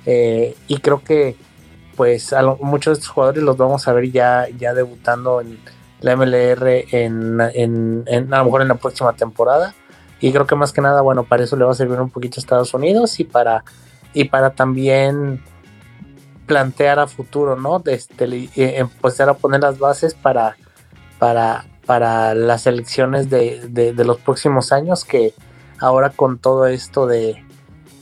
y 0.07 0.77
creo 0.79 1.03
que 1.03 1.37
pues 1.97 2.33
a 2.33 2.43
muchos 2.43 2.97
de 2.97 3.01
estos 3.01 3.09
jugadores 3.09 3.43
los 3.43 3.57
vamos 3.57 3.87
a 3.87 3.93
ver 3.93 4.11
ya, 4.11 4.47
ya 4.59 4.73
debutando 4.73 5.41
en 5.41 5.59
la 6.01 6.17
MLR 6.17 6.87
en, 6.93 7.41
a 7.41 8.39
lo 8.39 8.45
mejor 8.45 8.63
en 8.63 8.69
la 8.69 8.77
próxima 8.77 9.13
temporada. 9.13 9.75
Y 10.21 10.33
creo 10.33 10.47
que 10.47 10.55
más 10.55 10.73
que 10.73 10.81
nada, 10.81 11.01
bueno, 11.01 11.25
para 11.25 11.45
eso 11.45 11.57
le 11.57 11.65
va 11.65 11.73
a 11.73 11.75
servir 11.75 12.01
un 12.01 12.11
poquito 12.11 12.39
a 12.39 12.41
Estados 12.41 12.75
Unidos 12.75 13.21
y 13.21 13.25
para, 13.25 13.65
y 14.13 14.25
para 14.25 14.51
también 14.51 15.43
plantear 16.47 16.99
a 16.99 17.07
futuro, 17.07 17.57
¿no? 17.57 17.83
Este, 17.87 18.25
eh, 18.25 18.51
empezar 18.79 19.29
a 19.29 19.35
poner 19.35 19.61
las 19.61 19.79
bases 19.79 20.15
para, 20.15 20.57
para, 21.19 21.65
para 21.87 22.35
las 22.35 22.67
elecciones 22.67 23.31
de, 23.31 23.69
de, 23.69 24.05
los 24.05 24.19
próximos 24.19 24.73
años 24.73 25.05
que 25.05 25.35
ahora 25.79 26.11
con 26.11 26.39
todo 26.39 26.67
esto 26.67 27.07
de, 27.07 27.43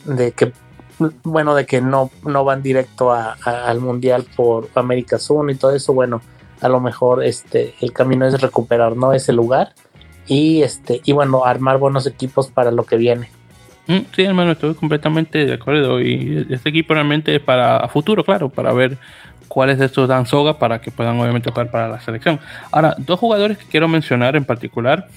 de 0.04 0.32
que 0.32 0.52
bueno, 1.22 1.54
de 1.54 1.64
que 1.64 1.80
no, 1.80 2.10
no 2.26 2.44
van 2.44 2.62
directo 2.62 3.12
al 3.12 3.80
mundial 3.80 4.26
por 4.36 4.68
América 4.74 5.18
Zoom 5.18 5.50
y 5.50 5.54
todo 5.54 5.74
eso, 5.74 5.92
bueno, 5.92 6.20
a 6.60 6.68
lo 6.68 6.80
mejor 6.80 7.24
este 7.24 7.74
el 7.80 7.92
camino 7.92 8.26
es 8.26 8.40
recuperar 8.40 8.96
no 8.96 9.12
ese 9.12 9.32
lugar 9.32 9.74
y 10.26 10.62
este 10.62 11.00
y 11.04 11.12
bueno 11.12 11.44
armar 11.44 11.78
buenos 11.78 12.06
equipos 12.06 12.48
para 12.48 12.70
lo 12.70 12.84
que 12.84 12.96
viene. 12.96 13.30
Mm, 13.86 14.00
sí 14.14 14.22
hermano 14.22 14.52
estoy 14.52 14.74
completamente 14.74 15.46
de 15.46 15.54
acuerdo 15.54 16.00
y 16.00 16.46
este 16.50 16.68
equipo 16.68 16.94
realmente 16.94 17.34
es 17.34 17.40
para 17.40 17.86
futuro 17.88 18.24
claro 18.24 18.48
para 18.48 18.72
ver 18.72 18.98
cuáles 19.48 19.78
de 19.78 19.86
estos 19.86 20.08
dan 20.08 20.26
soga 20.26 20.58
para 20.58 20.80
que 20.80 20.90
puedan 20.90 21.18
obviamente 21.18 21.50
jugar 21.50 21.70
para 21.70 21.88
la 21.88 22.00
selección 22.00 22.38
ahora 22.70 22.94
dos 22.98 23.18
jugadores 23.18 23.58
que 23.58 23.66
quiero 23.66 23.88
mencionar 23.88 24.36
en 24.36 24.44
particular 24.44 25.08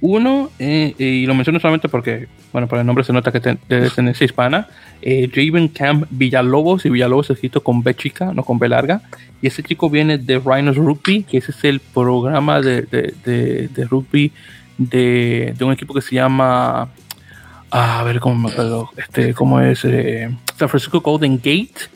uno, 0.00 0.50
eh, 0.60 0.94
y 0.96 1.26
lo 1.26 1.34
menciono 1.34 1.58
solamente 1.58 1.88
porque, 1.88 2.28
bueno, 2.52 2.68
por 2.68 2.78
el 2.78 2.86
nombre 2.86 3.02
se 3.02 3.12
nota 3.12 3.32
que 3.32 3.38
es 3.38 3.44
de 3.44 3.80
descendencia 3.80 4.24
hispana, 4.24 4.68
eh, 5.02 5.28
Javen 5.32 5.68
Camp 5.68 6.06
Villalobos, 6.10 6.86
y 6.86 6.90
Villalobos 6.90 7.30
escrito 7.30 7.64
con 7.64 7.82
B 7.82 7.94
chica, 7.94 8.32
no 8.32 8.44
con 8.44 8.60
B 8.60 8.68
larga. 8.68 9.02
Y 9.42 9.48
ese 9.48 9.62
chico 9.62 9.90
viene 9.90 10.18
de 10.18 10.38
Rhinos 10.38 10.76
Rugby, 10.76 11.24
que 11.24 11.38
ese 11.38 11.50
es 11.50 11.64
el 11.64 11.80
programa 11.80 12.60
de, 12.60 12.82
de, 12.82 13.84
rugby 13.86 14.32
de, 14.76 15.54
un 15.60 15.72
equipo 15.72 15.94
que 15.94 16.00
se 16.00 16.14
llama. 16.14 16.88
Ah, 17.70 18.00
a 18.00 18.02
ver 18.04 18.20
cómo 18.20 18.36
me 18.36 18.50
acuerdo. 18.50 18.90
Este, 18.96 19.34
¿Cómo 19.34 19.60
es? 19.60 19.84
Eh, 19.84 20.30
San 20.56 20.68
Francisco 20.68 21.00
Golden 21.00 21.36
Gate. 21.36 21.90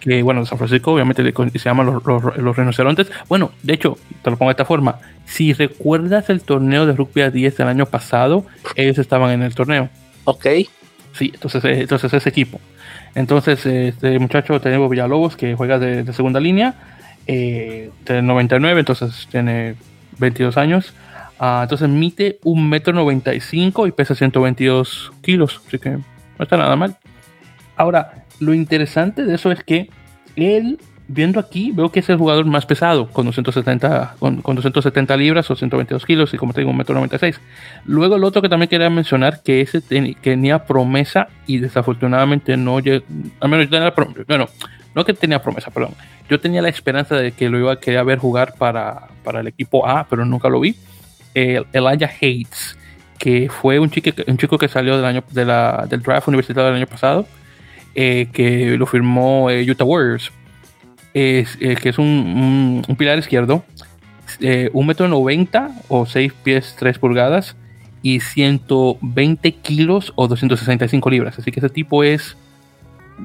Que 0.00 0.22
bueno, 0.22 0.44
San 0.44 0.58
Francisco 0.58 0.92
obviamente 0.92 1.22
se 1.22 1.58
llaman 1.58 1.86
los, 1.86 2.04
los, 2.04 2.56
rinocerontes. 2.56 3.10
Bueno, 3.28 3.52
de 3.62 3.74
hecho, 3.74 3.98
te 4.22 4.30
lo 4.30 4.36
pongo 4.36 4.50
de 4.50 4.52
esta 4.52 4.64
forma, 4.64 4.98
si 5.24 5.52
recuerdas 5.52 6.28
el 6.30 6.42
torneo 6.42 6.86
de 6.86 6.92
rugby 6.92 7.22
a 7.22 7.30
10 7.30 7.56
del 7.56 7.68
año 7.68 7.86
pasado, 7.86 8.44
ellos 8.74 8.98
estaban 8.98 9.30
en 9.30 9.42
el 9.42 9.54
torneo. 9.54 9.88
Ok. 10.24 10.46
Sí, 11.14 11.30
entonces, 11.32 11.64
eh, 11.64 11.80
entonces 11.80 12.12
ese 12.12 12.28
equipo. 12.28 12.60
Entonces, 13.14 13.64
este 13.64 14.18
muchacho 14.18 14.60
tenemos 14.60 14.90
Villalobos 14.90 15.36
que 15.36 15.54
juega 15.54 15.78
de, 15.78 16.12
segunda 16.12 16.38
línea, 16.38 16.74
eh, 17.26 17.90
de 18.04 18.22
99, 18.22 18.80
entonces 18.80 19.26
tiene 19.30 19.74
22 20.18 20.58
años. 20.58 20.92
Ah, 21.38 21.60
entonces 21.62 21.88
mide 21.88 22.38
un 22.44 22.68
metro 22.68 22.92
95 22.92 23.86
y 23.86 23.92
pesa 23.92 24.14
122 24.14 25.12
kilos, 25.22 25.60
así 25.66 25.78
que 25.78 25.90
no 25.90 26.02
está 26.40 26.56
nada 26.56 26.76
mal. 26.76 26.96
Ahora, 27.76 28.25
lo 28.40 28.54
interesante 28.54 29.24
de 29.24 29.34
eso 29.34 29.50
es 29.50 29.62
que 29.64 29.88
él, 30.36 30.78
viendo 31.08 31.40
aquí, 31.40 31.72
veo 31.72 31.90
que 31.90 32.00
es 32.00 32.08
el 32.08 32.16
jugador 32.16 32.44
más 32.44 32.66
pesado, 32.66 33.08
con 33.08 33.26
270, 33.26 34.16
con, 34.18 34.42
270 34.42 35.16
libras 35.16 35.50
o 35.50 35.56
122 35.56 36.04
kilos 36.04 36.34
y 36.34 36.36
como 36.36 36.52
te 36.52 36.60
digo, 36.60 36.70
un 36.70 36.76
metro 36.76 36.94
96. 36.94 37.40
Luego 37.84 38.16
el 38.16 38.24
otro 38.24 38.42
que 38.42 38.48
también 38.48 38.68
quería 38.68 38.90
mencionar, 38.90 39.42
que 39.42 39.60
ese 39.60 39.80
tenía 39.80 40.64
promesa 40.64 41.28
y 41.46 41.58
desafortunadamente 41.58 42.56
no 42.56 42.80
llegó, 42.80 43.04
al 43.40 43.48
menos 43.48 43.66
yo 43.66 43.70
tenía 43.70 43.94
promesa, 43.94 44.22
bueno, 44.26 44.48
no 44.94 45.04
que 45.04 45.14
tenía 45.14 45.42
promesa, 45.42 45.70
perdón, 45.70 45.94
yo 46.28 46.40
tenía 46.40 46.62
la 46.62 46.68
esperanza 46.68 47.16
de 47.16 47.32
que 47.32 47.48
lo 47.48 47.58
iba 47.58 47.72
a 47.72 47.80
querer 47.80 48.04
ver 48.04 48.18
jugar 48.18 48.54
para, 48.58 49.08
para 49.24 49.40
el 49.40 49.46
equipo 49.46 49.86
A, 49.88 50.06
pero 50.08 50.24
nunca 50.24 50.48
lo 50.48 50.60
vi. 50.60 50.74
El 51.34 51.66
Elijah 51.72 52.10
Hates, 52.10 52.76
que 53.18 53.48
fue 53.50 53.78
un 53.78 53.90
chico, 53.90 54.10
un 54.26 54.38
chico 54.38 54.58
que 54.58 54.68
salió 54.68 54.96
del, 54.96 55.04
año, 55.04 55.22
de 55.30 55.44
la, 55.44 55.86
del 55.88 56.02
draft 56.02 56.28
universitario 56.28 56.66
del 56.66 56.76
año 56.76 56.86
pasado 56.86 57.26
eh, 57.98 58.28
que 58.30 58.76
lo 58.76 58.84
firmó 58.84 59.48
eh, 59.48 59.68
Utah 59.68 59.84
Warriors, 59.84 60.30
es, 61.14 61.56
eh, 61.62 61.76
que 61.76 61.88
es 61.88 61.98
un, 61.98 62.84
pilar 62.98 63.18
izquierdo, 63.18 63.64
un 64.74 64.86
metro 64.86 65.08
noventa 65.08 65.70
o 65.88 66.04
6 66.04 66.30
pies 66.44 66.76
3 66.78 66.98
pulgadas 66.98 67.56
y 68.02 68.20
120 68.20 69.50
kilos 69.52 70.12
o 70.14 70.28
265 70.28 71.08
libras. 71.08 71.38
Así 71.38 71.50
que 71.50 71.60
ese 71.60 71.70
tipo 71.70 72.04
es 72.04 72.36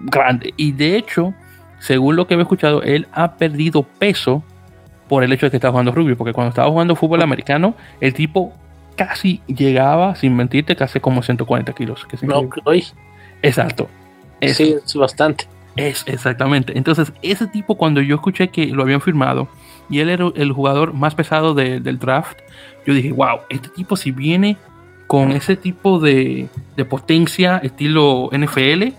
grande. 0.05 0.53
Y 0.55 0.71
de 0.71 0.95
hecho, 0.95 1.33
según 1.79 2.15
lo 2.15 2.25
que 2.25 2.35
he 2.35 2.41
escuchado, 2.41 2.81
él 2.81 3.07
ha 3.11 3.35
perdido 3.35 3.83
peso 3.83 4.41
por 5.09 5.25
el 5.25 5.33
hecho 5.33 5.47
de 5.47 5.51
que 5.51 5.57
está 5.57 5.69
jugando 5.69 5.91
rugby. 5.91 6.15
Porque 6.15 6.31
cuando 6.31 6.49
estaba 6.49 6.69
jugando 6.69 6.95
fútbol 6.95 7.21
americano, 7.21 7.75
el 7.99 8.13
tipo 8.13 8.53
casi 8.95 9.41
llegaba, 9.47 10.15
sin 10.15 10.33
mentirte, 10.33 10.77
casi 10.77 11.01
como 11.01 11.23
140 11.23 11.73
kilos. 11.73 12.05
Que 12.05 12.25
no, 12.25 12.47
Exacto. 13.41 13.89
Sí, 14.41 14.75
es 14.83 14.95
bastante. 14.95 15.47
Es, 15.75 16.03
exactamente. 16.07 16.77
Entonces, 16.77 17.13
ese 17.21 17.47
tipo, 17.47 17.75
cuando 17.75 18.01
yo 18.01 18.15
escuché 18.15 18.49
que 18.49 18.67
lo 18.67 18.83
habían 18.83 19.01
firmado 19.01 19.47
y 19.89 19.99
él 19.99 20.09
era 20.09 20.29
el 20.35 20.51
jugador 20.51 20.93
más 20.93 21.15
pesado 21.15 21.53
del 21.53 21.99
draft, 21.99 22.39
yo 22.85 22.93
dije, 22.93 23.11
wow, 23.11 23.39
este 23.49 23.69
tipo 23.69 23.95
si 23.95 24.11
viene 24.11 24.57
con 25.07 25.31
ese 25.31 25.55
tipo 25.55 25.99
de, 25.99 26.47
potencia, 26.89 27.57
estilo 27.57 28.29
NFL, 28.31 28.93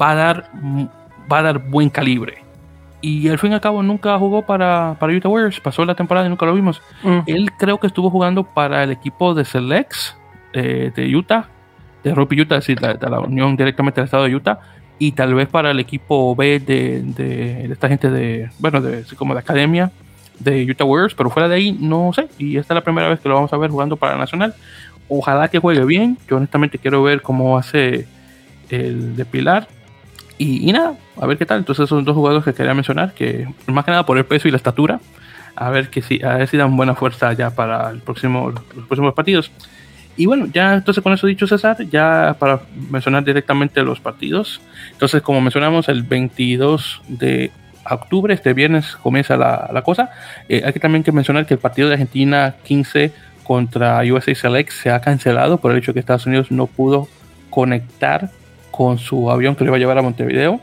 va 0.00 0.12
a 0.12 0.14
dar, 0.14 0.50
va 1.30 1.38
a 1.38 1.42
dar 1.42 1.58
buen 1.58 1.90
calibre. 1.90 2.44
Y 3.00 3.28
al 3.28 3.38
fin 3.38 3.52
y 3.52 3.54
al 3.54 3.60
cabo 3.60 3.82
nunca 3.82 4.18
jugó 4.18 4.42
para, 4.42 4.96
para 4.98 5.12
Utah 5.12 5.28
Warriors, 5.28 5.60
pasó 5.60 5.84
la 5.84 5.94
temporada 5.94 6.26
y 6.26 6.30
nunca 6.30 6.46
lo 6.46 6.54
vimos. 6.54 6.80
Mm. 7.02 7.18
Él 7.26 7.50
creo 7.58 7.78
que 7.78 7.86
estuvo 7.86 8.10
jugando 8.10 8.44
para 8.44 8.82
el 8.84 8.90
equipo 8.90 9.34
de 9.34 9.44
Selects 9.44 10.16
eh, 10.52 10.92
de 10.94 11.14
Utah, 11.14 11.48
de 12.02 12.14
Rugby 12.14 12.40
Utah, 12.40 12.56
es 12.56 12.66
decir, 12.66 12.80
de 12.80 13.10
la 13.10 13.20
unión 13.20 13.56
directamente 13.56 14.00
del 14.00 14.06
estado 14.06 14.24
de 14.24 14.34
Utah 14.34 14.60
y 14.98 15.12
tal 15.12 15.34
vez 15.34 15.48
para 15.48 15.70
el 15.70 15.80
equipo 15.80 16.34
B 16.34 16.60
de, 16.60 17.02
de, 17.02 17.72
esta 17.72 17.88
gente 17.88 18.10
de, 18.10 18.50
bueno, 18.58 18.80
de, 18.80 19.04
como 19.16 19.34
de 19.34 19.40
academia 19.40 19.90
de 20.38 20.64
Utah 20.70 20.84
Warriors, 20.84 21.14
pero 21.14 21.30
fuera 21.30 21.48
de 21.48 21.56
ahí 21.56 21.72
no 21.72 22.12
sé, 22.14 22.28
y 22.38 22.56
esta 22.56 22.74
es 22.74 22.76
la 22.76 22.84
primera 22.84 23.08
vez 23.08 23.20
que 23.20 23.28
lo 23.28 23.34
vamos 23.34 23.52
a 23.52 23.56
ver 23.56 23.70
jugando 23.70 23.96
para 23.96 24.16
Nacional. 24.16 24.54
Ojalá 25.08 25.48
que 25.48 25.58
juegue 25.58 25.84
bien, 25.84 26.18
yo 26.28 26.36
honestamente 26.36 26.78
quiero 26.78 27.02
ver 27.02 27.22
cómo 27.22 27.56
hace 27.56 28.06
el 28.70 29.16
de 29.16 29.24
Pilar. 29.24 29.68
Y, 30.38 30.70
nada, 30.70 30.94
a 31.18 31.26
ver 31.26 31.38
qué 31.38 31.46
tal. 31.46 31.58
Entonces 31.58 31.88
son 31.88 32.04
dos 32.04 32.14
jugadores 32.14 32.44
que 32.44 32.52
quería 32.52 32.74
mencionar, 32.74 33.14
que 33.14 33.48
más 33.66 33.84
que 33.84 33.90
nada 33.90 34.04
por 34.04 34.18
el 34.18 34.26
peso 34.26 34.48
y 34.48 34.50
la 34.50 34.58
estatura, 34.58 35.00
a 35.54 35.70
ver 35.70 35.88
que 35.88 36.02
si, 36.02 36.22
a 36.22 36.34
ver 36.34 36.48
si 36.48 36.58
dan 36.58 36.76
buena 36.76 36.94
fuerza 36.94 37.32
ya 37.32 37.50
para 37.50 37.88
el 37.90 38.00
próximo, 38.00 38.50
los 38.50 38.86
próximos 38.86 39.14
partidos. 39.14 39.50
Y 40.16 40.26
bueno, 40.26 40.46
ya 40.52 40.74
entonces 40.74 41.02
con 41.02 41.12
eso 41.12 41.26
dicho 41.26 41.46
César, 41.46 41.76
ya 41.90 42.36
para 42.38 42.60
mencionar 42.90 43.24
directamente 43.24 43.82
los 43.82 44.00
partidos. 44.00 44.60
Entonces, 44.92 45.22
como 45.22 45.40
mencionamos, 45.40 45.88
el 45.88 46.02
22 46.02 47.02
de 47.08 47.50
octubre, 47.90 48.32
este 48.32 48.54
viernes, 48.54 48.96
comienza 48.96 49.36
la, 49.36 49.82
cosa. 49.84 50.10
Eh, 50.48 50.62
hay 50.64 50.72
que 50.72 50.80
también 50.80 51.04
que 51.04 51.12
mencionar 51.12 51.46
que 51.46 51.54
el 51.54 51.60
partido 51.60 51.88
de 51.88 51.94
Argentina 51.94 52.54
15 52.64 53.12
contra 53.44 54.00
USA 54.00 54.34
Select 54.34 54.70
se 54.70 54.90
ha 54.90 55.00
cancelado 55.00 55.58
por 55.58 55.72
el 55.72 55.78
hecho 55.78 55.92
que 55.92 56.00
Estados 56.00 56.26
Unidos 56.26 56.50
no 56.50 56.66
pudo 56.66 57.08
conectar 57.50 58.30
con 58.70 58.98
su 58.98 59.30
avión 59.30 59.54
que 59.54 59.64
le 59.64 59.68
iba 59.68 59.76
a 59.76 59.80
llevar 59.80 59.98
a 59.98 60.02
Montevideo. 60.02 60.60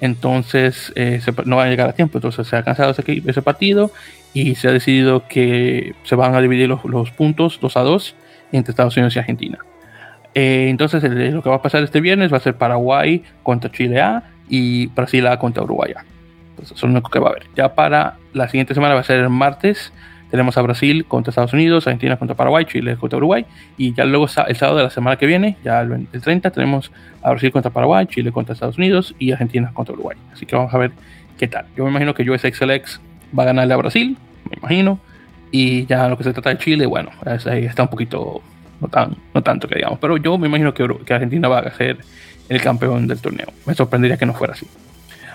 Entonces 0.00 0.92
eh, 0.96 1.20
no 1.44 1.56
va 1.56 1.64
a 1.64 1.68
llegar 1.68 1.88
a 1.88 1.92
tiempo. 1.92 2.18
Entonces 2.18 2.46
se 2.46 2.56
ha 2.56 2.62
cancelado 2.62 2.92
ese, 2.92 3.22
ese, 3.26 3.42
partido 3.42 3.90
y 4.32 4.54
se 4.54 4.68
ha 4.68 4.72
decidido 4.72 5.26
que 5.28 5.94
se 6.04 6.14
van 6.14 6.34
a 6.34 6.40
dividir 6.40 6.68
los, 6.68 6.84
los 6.84 7.10
puntos 7.10 7.58
2 7.60 7.76
a 7.76 7.80
2 7.80 8.14
entre 8.56 8.72
Estados 8.72 8.96
Unidos 8.96 9.14
y 9.16 9.18
Argentina. 9.18 9.58
Eh, 10.34 10.66
entonces 10.68 11.02
lo 11.32 11.42
que 11.42 11.48
va 11.48 11.56
a 11.56 11.62
pasar 11.62 11.82
este 11.84 12.00
viernes 12.00 12.32
va 12.32 12.38
a 12.38 12.40
ser 12.40 12.56
Paraguay 12.56 13.22
contra 13.42 13.70
Chile 13.70 14.00
A 14.00 14.24
y 14.48 14.86
Brasil 14.88 15.26
contra 15.38 15.62
Uruguay 15.62 15.92
A. 15.96 16.04
Entonces 16.50 16.76
eso 16.76 16.86
es 16.86 16.92
lo 16.92 17.02
que 17.02 17.18
va 17.18 17.28
a 17.28 17.30
haber. 17.30 17.44
Ya 17.56 17.74
para 17.74 18.16
la 18.32 18.48
siguiente 18.48 18.74
semana 18.74 18.94
va 18.94 19.00
a 19.00 19.04
ser 19.04 19.20
el 19.20 19.30
martes. 19.30 19.92
Tenemos 20.30 20.58
a 20.58 20.62
Brasil 20.62 21.04
contra 21.04 21.30
Estados 21.30 21.52
Unidos, 21.52 21.86
Argentina 21.86 22.16
contra 22.16 22.36
Paraguay, 22.36 22.64
Chile 22.64 22.96
contra 22.96 23.18
Uruguay. 23.18 23.46
Y 23.76 23.94
ya 23.94 24.04
luego 24.04 24.24
el 24.24 24.56
sábado 24.56 24.78
de 24.78 24.84
la 24.84 24.90
semana 24.90 25.16
que 25.16 25.26
viene, 25.26 25.56
ya 25.62 25.80
el, 25.80 26.08
30, 26.08 26.50
tenemos 26.50 26.90
a 27.22 27.30
Brasil 27.30 27.52
contra 27.52 27.70
Paraguay, 27.70 28.06
Chile 28.06 28.32
contra 28.32 28.54
Estados 28.54 28.76
Unidos 28.76 29.14
y 29.18 29.30
Argentina 29.30 29.70
contra 29.72 29.94
Uruguay. 29.94 30.16
Así 30.32 30.46
que 30.46 30.56
vamos 30.56 30.74
a 30.74 30.78
ver 30.78 30.90
qué 31.38 31.46
tal. 31.46 31.66
Yo 31.76 31.84
me 31.84 31.90
imagino 31.90 32.14
que 32.14 32.28
USXLX 32.28 33.00
va 33.36 33.44
a 33.44 33.46
ganarle 33.46 33.74
a 33.74 33.76
Brasil, 33.76 34.16
me 34.50 34.56
imagino. 34.58 34.98
Y 35.56 35.86
ya 35.86 36.08
lo 36.08 36.18
que 36.18 36.24
se 36.24 36.32
trata 36.32 36.50
de 36.50 36.58
Chile, 36.58 36.84
bueno, 36.84 37.10
ahí 37.24 37.64
está 37.64 37.84
un 37.84 37.88
poquito, 37.88 38.42
no, 38.80 38.88
tan, 38.88 39.16
no 39.32 39.40
tanto 39.40 39.68
que 39.68 39.76
digamos, 39.76 40.00
pero 40.00 40.16
yo 40.16 40.36
me 40.36 40.48
imagino 40.48 40.74
que, 40.74 40.84
que 41.06 41.14
Argentina 41.14 41.46
va 41.46 41.60
a 41.60 41.72
ser 41.72 41.98
el 42.48 42.60
campeón 42.60 43.06
del 43.06 43.20
torneo. 43.20 43.46
Me 43.64 43.72
sorprendería 43.72 44.16
que 44.16 44.26
no 44.26 44.34
fuera 44.34 44.54
así. 44.54 44.66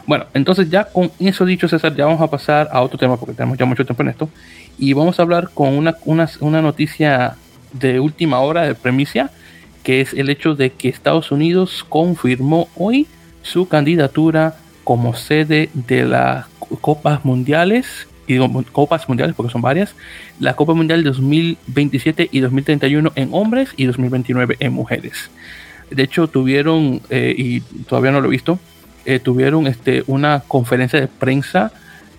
Bueno, 0.05 0.25
entonces 0.33 0.69
ya 0.69 0.83
con 0.83 1.09
eso 1.19 1.45
dicho, 1.45 1.69
César, 1.69 1.95
ya 1.95 2.05
vamos 2.05 2.19
a 2.19 2.27
pasar 2.29 2.67
a 2.69 2.81
otro 2.81 2.99
tema 2.99 3.15
porque 3.15 3.33
tenemos 3.33 3.57
ya 3.57 3.63
mucho 3.63 3.85
tiempo 3.85 4.03
en 4.03 4.09
esto. 4.09 4.29
Y 4.77 4.91
vamos 4.91 5.17
a 5.19 5.21
hablar 5.21 5.51
con 5.53 5.69
una, 5.69 5.95
una, 6.03 6.29
una 6.41 6.61
noticia 6.61 7.37
de 7.71 8.01
última 8.01 8.39
hora 8.41 8.63
de 8.63 8.75
premicia, 8.75 9.31
que 9.83 10.01
es 10.01 10.13
el 10.13 10.29
hecho 10.29 10.53
de 10.53 10.71
que 10.73 10.89
Estados 10.89 11.31
Unidos 11.31 11.85
confirmó 11.87 12.67
hoy 12.75 13.07
su 13.41 13.69
candidatura 13.69 14.57
como 14.83 15.15
sede 15.15 15.69
de 15.73 16.03
las 16.03 16.45
Copas 16.81 17.23
Mundiales 17.23 18.08
y 18.29 18.33
digo 18.33 18.47
copas 18.71 19.09
mundiales 19.09 19.35
porque 19.35 19.51
son 19.51 19.63
varias, 19.63 19.95
la 20.39 20.55
Copa 20.55 20.75
Mundial 20.75 21.03
2027 21.03 22.29
y 22.31 22.39
2031 22.41 23.11
en 23.15 23.29
hombres 23.31 23.71
y 23.75 23.85
2029 23.85 24.57
en 24.59 24.71
mujeres. 24.71 25.31
De 25.89 26.03
hecho, 26.03 26.27
tuvieron, 26.27 27.01
eh, 27.09 27.33
y 27.35 27.61
todavía 27.87 28.11
no 28.11 28.21
lo 28.21 28.27
he 28.27 28.31
visto, 28.31 28.59
eh, 29.05 29.17
tuvieron 29.17 29.65
este, 29.65 30.03
una 30.05 30.43
conferencia 30.47 31.01
de 31.01 31.07
prensa 31.07 31.71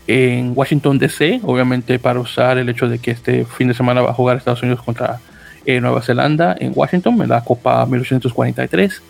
en 0.08 0.52
Washington 0.56 0.98
DC, 0.98 1.42
obviamente 1.44 2.00
para 2.00 2.18
usar 2.18 2.58
el 2.58 2.68
hecho 2.68 2.88
de 2.88 2.98
que 2.98 3.12
este 3.12 3.44
fin 3.44 3.68
de 3.68 3.74
semana 3.74 4.00
va 4.00 4.10
a 4.10 4.14
jugar 4.14 4.36
Estados 4.36 4.64
Unidos 4.64 4.82
contra 4.82 5.20
eh, 5.64 5.80
Nueva 5.80 6.02
Zelanda 6.02 6.56
en 6.58 6.72
Washington, 6.74 7.22
en 7.22 7.28
la 7.28 7.44
Copa 7.44 7.86
1843. 7.86 9.00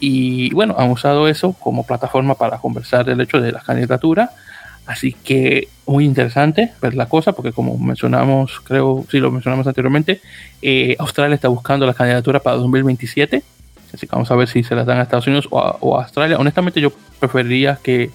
Y 0.00 0.52
bueno, 0.52 0.74
han 0.78 0.90
usado 0.90 1.28
eso 1.28 1.52
como 1.52 1.86
plataforma 1.86 2.34
para 2.34 2.58
conversar 2.58 3.08
el 3.08 3.20
hecho 3.20 3.40
de 3.40 3.52
la 3.52 3.60
candidatura 3.60 4.32
Así 4.86 5.12
que 5.12 5.68
muy 5.86 6.04
interesante 6.04 6.72
ver 6.82 6.94
la 6.94 7.06
cosa, 7.06 7.32
porque 7.32 7.52
como 7.52 7.78
mencionamos, 7.78 8.60
creo, 8.60 9.04
sí 9.10 9.18
lo 9.18 9.30
mencionamos 9.30 9.66
anteriormente, 9.66 10.20
eh, 10.60 10.96
Australia 10.98 11.34
está 11.34 11.48
buscando 11.48 11.86
la 11.86 11.94
candidatura 11.94 12.40
para 12.40 12.56
2027. 12.56 13.42
Así 13.92 14.06
que 14.06 14.12
vamos 14.12 14.30
a 14.30 14.34
ver 14.34 14.48
si 14.48 14.62
se 14.62 14.74
las 14.74 14.86
dan 14.86 14.98
a 14.98 15.02
Estados 15.02 15.26
Unidos 15.26 15.48
o 15.50 15.96
a, 15.96 16.02
Australia. 16.02 16.36
Honestamente, 16.38 16.80
yo 16.80 16.92
preferiría 17.20 17.78
que 17.82 18.10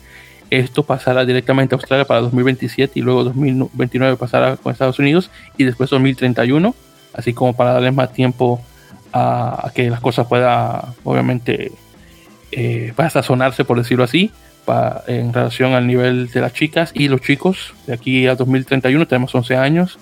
esto 0.50 0.84
pasara 0.84 1.26
directamente 1.26 1.74
a 1.74 1.78
Australia 1.78 2.06
para 2.06 2.22
2027 2.22 3.00
y 3.00 3.02
luego 3.02 3.24
2029 3.24 4.18
pasara 4.18 4.58
con 4.58 4.74
Estados 4.74 5.00
Unidos 5.00 5.32
y 5.58 5.64
después 5.64 5.90
2031, 5.90 6.76
así 7.14 7.34
como 7.34 7.54
para 7.54 7.74
darles 7.74 7.94
más 7.94 8.12
tiempo 8.12 8.62
a, 9.14 9.72
que 9.74 9.90
las 9.90 10.02
cosas 10.02 10.28
puedan, 10.28 10.82
obviamente, 11.04 11.72
eh, 12.52 12.94
sazonarse, 13.10 13.64
por 13.64 13.78
decirlo 13.78 14.04
así 14.04 14.32
en 15.08 15.34
relación 15.34 15.74
al 15.74 15.88
nivel 15.88 16.30
de 16.30 16.42
las 16.42 16.54
chicas 16.54 16.92
y 16.94 17.08
los 17.08 17.22
chicos. 17.22 17.74
De 17.88 17.94
aquí 17.94 18.28
a 18.28 18.36
2031 18.36 19.08
tenemos 19.08 19.34
11 19.34 19.56
años 19.56 20.00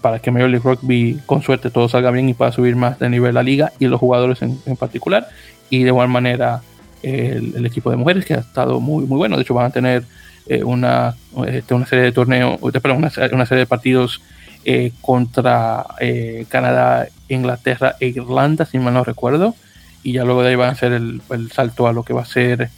para 0.00 0.20
que 0.20 0.30
Major 0.30 0.48
League 0.48 0.64
Rugby 0.64 1.20
con 1.26 1.42
suerte 1.42 1.70
todo 1.70 1.88
salga 1.88 2.10
bien 2.10 2.28
y 2.28 2.34
pueda 2.34 2.52
subir 2.52 2.76
más 2.76 2.98
de 2.98 3.08
nivel 3.10 3.34
la 3.34 3.42
liga 3.42 3.72
y 3.78 3.86
los 3.86 4.00
jugadores 4.00 4.42
en, 4.42 4.76
particular. 4.76 5.28
Y 5.70 5.82
de 5.82 5.88
igual 5.88 6.08
manera 6.08 6.62
el, 7.02 7.64
equipo 7.66 7.90
de 7.90 7.96
mujeres, 7.96 8.24
que 8.24 8.34
ha 8.34 8.38
estado 8.38 8.80
muy, 8.80 9.04
muy 9.04 9.18
bueno. 9.18 9.36
De 9.36 9.42
hecho, 9.42 9.54
van 9.54 9.66
a 9.66 9.70
tener 9.70 10.04
eh, 10.46 10.62
una, 10.64 11.14
este, 11.46 11.74
una 11.74 11.86
serie 11.86 12.04
de 12.04 12.12
torneos, 12.12 12.58
perdón, 12.60 12.98
una, 12.98 13.12
una 13.32 13.46
serie 13.46 13.60
de 13.60 13.66
partidos 13.66 14.20
eh, 14.64 14.92
contra 15.00 15.86
eh, 16.00 16.46
Canadá, 16.48 17.08
Inglaterra 17.28 17.96
e 18.00 18.08
Irlanda, 18.08 18.64
si 18.64 18.78
mal 18.78 18.94
no 18.94 19.04
recuerdo. 19.04 19.54
Y 20.02 20.12
ya 20.12 20.24
luego 20.24 20.42
de 20.42 20.50
ahí 20.50 20.54
van 20.54 20.70
a 20.70 20.72
hacer 20.72 20.92
el, 20.92 21.20
el 21.30 21.50
salto 21.50 21.86
a 21.86 21.92
lo 21.92 22.04
que 22.04 22.14
va 22.14 22.22
a 22.22 22.26
ser 22.26 22.70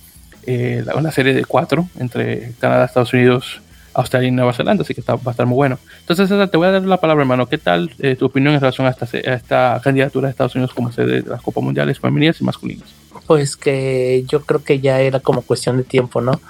una 0.94 1.10
serie 1.10 1.34
de 1.34 1.44
cuatro 1.44 1.88
entre 1.98 2.52
Canadá, 2.58 2.84
Estados 2.84 3.12
Unidos, 3.12 3.60
Australia 3.92 4.28
y 4.28 4.32
Nueva 4.32 4.52
Zelanda, 4.52 4.82
así 4.82 4.94
que 4.94 5.02
va 5.02 5.18
a 5.24 5.30
estar 5.30 5.46
muy 5.46 5.56
bueno. 5.56 5.78
Entonces, 6.00 6.28
te 6.50 6.56
voy 6.56 6.68
a 6.68 6.72
dar 6.72 6.82
la 6.82 6.98
palabra, 6.98 7.22
hermano. 7.22 7.48
¿Qué 7.48 7.58
tal 7.58 7.90
tu 8.18 8.26
opinión 8.26 8.54
en 8.54 8.60
relación 8.60 8.86
a 8.86 8.90
esta, 8.90 9.04
a 9.06 9.34
esta 9.34 9.80
candidatura 9.82 10.28
de 10.28 10.30
Estados 10.30 10.54
Unidos 10.54 10.72
como 10.74 10.92
sede 10.92 11.22
de 11.22 11.28
las 11.28 11.42
Copas 11.42 11.62
Mundiales 11.62 11.98
femeninas 11.98 12.40
y 12.40 12.44
masculinas? 12.44 12.88
Pues 13.26 13.56
que 13.56 14.24
yo 14.28 14.42
creo 14.42 14.62
que 14.62 14.80
ya 14.80 15.00
era 15.00 15.20
como 15.20 15.42
cuestión 15.42 15.76
de 15.76 15.84
tiempo, 15.84 16.20
¿no? 16.20 16.40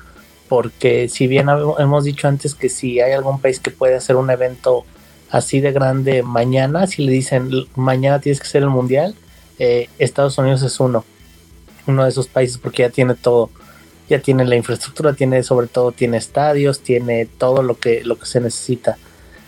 Porque 0.49 1.09
si 1.09 1.27
bien 1.27 1.49
hemos 1.79 2.05
dicho 2.05 2.27
antes 2.27 2.55
que 2.55 2.69
si 2.69 3.01
hay 3.01 3.13
algún 3.13 3.41
país 3.41 3.61
que 3.61 3.71
puede 3.71 3.95
hacer 3.95 4.17
un 4.17 4.31
evento 4.31 4.85
así 5.31 5.61
de 5.61 5.73
grande 5.73 6.23
mañana, 6.23 6.87
si 6.87 7.05
le 7.05 7.13
dicen 7.13 7.51
mañana 7.77 8.21
tienes 8.21 8.41
que 8.41 8.49
ser 8.49 8.63
el 8.63 8.69
mundial, 8.69 9.15
eh, 9.59 9.89
Estados 9.99 10.39
Unidos 10.39 10.63
es 10.63 10.81
uno, 10.81 11.05
uno 11.87 12.05
de 12.05 12.09
esos 12.09 12.27
países 12.27 12.59
porque 12.59 12.83
ya 12.83 12.91
tiene 12.91 13.15
todo, 13.15 13.51
ya 14.11 14.21
tiene 14.21 14.45
la 14.45 14.57
infraestructura, 14.57 15.15
tiene 15.15 15.43
sobre 15.45 15.69
todo 15.69 15.93
tiene 15.93 16.19
estadios, 16.19 16.81
tiene 16.81 17.27
todo 17.27 17.63
lo 17.63 17.79
que 17.79 18.03
lo 18.05 18.19
que 18.19 18.27
se 18.27 18.41
necesita. 18.41 18.99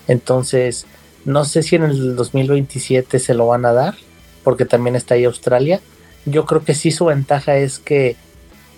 Entonces, 0.06 0.86
no 1.24 1.44
sé 1.44 1.62
si 1.62 1.76
en 1.76 1.82
el 1.82 2.16
2027 2.16 3.18
se 3.18 3.34
lo 3.34 3.48
van 3.48 3.66
a 3.66 3.72
dar, 3.72 3.96
porque 4.44 4.64
también 4.64 4.94
está 4.96 5.14
ahí 5.14 5.24
Australia, 5.24 5.80
yo 6.24 6.46
creo 6.46 6.64
que 6.64 6.74
sí 6.74 6.92
su 6.92 7.06
ventaja 7.06 7.56
es 7.56 7.80
que 7.80 8.16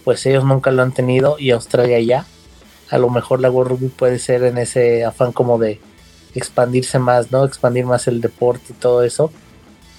pues 0.04 0.24
ellos 0.26 0.44
nunca 0.44 0.70
lo 0.70 0.82
han 0.82 0.92
tenido 0.92 1.36
y 1.38 1.50
Australia 1.50 2.00
ya. 2.00 2.26
A 2.90 2.98
lo 2.98 3.10
mejor 3.10 3.40
la 3.40 3.50
World 3.50 3.72
Rugby 3.72 3.88
puede 3.88 4.18
ser 4.18 4.42
en 4.44 4.58
ese 4.58 5.04
afán 5.04 5.32
como 5.32 5.58
de 5.58 5.80
expandirse 6.34 6.98
más, 6.98 7.30
¿no? 7.30 7.44
Expandir 7.44 7.84
más 7.86 8.06
el 8.06 8.20
deporte 8.20 8.64
y 8.70 8.74
todo 8.74 9.02
eso. 9.02 9.30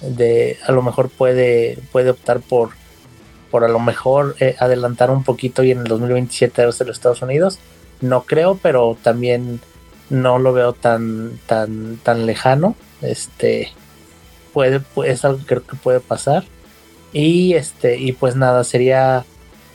De 0.00 0.58
a 0.66 0.72
lo 0.72 0.82
mejor 0.82 1.10
puede 1.10 1.78
puede 1.92 2.10
optar 2.10 2.40
por 2.40 2.70
por 3.56 3.64
a 3.64 3.68
lo 3.68 3.78
mejor 3.80 4.36
eh, 4.38 4.54
adelantar 4.58 5.10
un 5.10 5.24
poquito 5.24 5.64
y 5.64 5.70
en 5.70 5.78
el 5.78 5.84
2027 5.84 6.60
a 6.60 6.66
los 6.66 6.80
Estados 6.82 7.22
Unidos. 7.22 7.58
No 8.02 8.24
creo, 8.24 8.58
pero 8.62 8.98
también 9.02 9.60
no 10.10 10.38
lo 10.38 10.52
veo 10.52 10.74
tan 10.74 11.40
tan 11.46 11.96
tan 12.02 12.26
lejano. 12.26 12.76
Este 13.00 13.72
puede, 14.52 14.82
es 15.06 15.24
algo 15.24 15.38
que 15.38 15.46
creo 15.46 15.66
que 15.66 15.76
puede 15.76 16.00
pasar 16.00 16.44
y 17.16 17.54
este, 17.54 17.98
y 17.98 18.12
pues 18.12 18.36
nada, 18.36 18.62
sería 18.62 19.24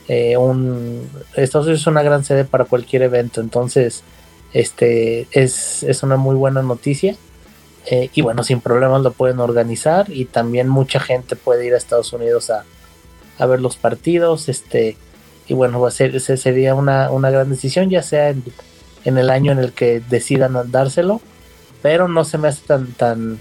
eh, 0.07 0.37
un. 0.37 1.09
Estados 1.35 1.65
Unidos 1.65 1.81
es 1.81 1.87
una 1.87 2.03
gran 2.03 2.23
sede 2.23 2.45
para 2.45 2.65
cualquier 2.65 3.01
evento. 3.01 3.41
Entonces, 3.41 4.03
este 4.53 5.27
es, 5.31 5.81
es 5.81 6.03
una 6.03 6.17
muy 6.17 6.35
buena 6.35 6.61
noticia. 6.61 7.15
Eh, 7.89 8.11
y 8.13 8.21
bueno, 8.21 8.43
sin 8.43 8.61
problemas 8.61 9.01
lo 9.01 9.11
pueden 9.11 9.39
organizar. 9.39 10.05
Y 10.11 10.25
también 10.25 10.69
mucha 10.69 10.99
gente 10.99 11.35
puede 11.35 11.65
ir 11.65 11.73
a 11.73 11.77
Estados 11.77 12.13
Unidos 12.13 12.51
a, 12.51 12.63
a 13.41 13.45
ver 13.45 13.61
los 13.61 13.77
partidos. 13.77 14.49
Este, 14.49 14.97
y 15.47 15.53
bueno, 15.53 15.81
va 15.81 15.89
a 15.89 15.91
ser, 15.91 16.19
sería 16.19 16.75
una, 16.75 17.11
una 17.11 17.29
gran 17.29 17.49
decisión, 17.49 17.89
ya 17.89 18.03
sea 18.03 18.29
en, 18.29 18.43
en, 19.03 19.17
el 19.17 19.29
año 19.29 19.51
en 19.51 19.59
el 19.59 19.73
que 19.73 20.01
decidan 20.09 20.55
dárselo. 20.71 21.21
Pero 21.81 22.07
no 22.07 22.23
se 22.23 22.37
me 22.37 22.47
hace 22.47 22.61
tan, 22.65 22.93
tan, 22.93 23.39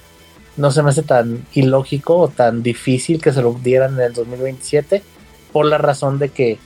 no 0.56 0.70
se 0.70 0.82
me 0.82 0.90
hace 0.90 1.02
tan 1.02 1.46
ilógico 1.52 2.16
o 2.16 2.28
tan 2.28 2.62
difícil 2.62 3.20
que 3.20 3.32
se 3.32 3.42
lo 3.42 3.52
dieran 3.52 3.94
en 3.94 4.00
el 4.00 4.12
2027 4.14 5.02
por 5.52 5.66
la 5.66 5.78
razón 5.78 6.18
de 6.18 6.30
que 6.30 6.58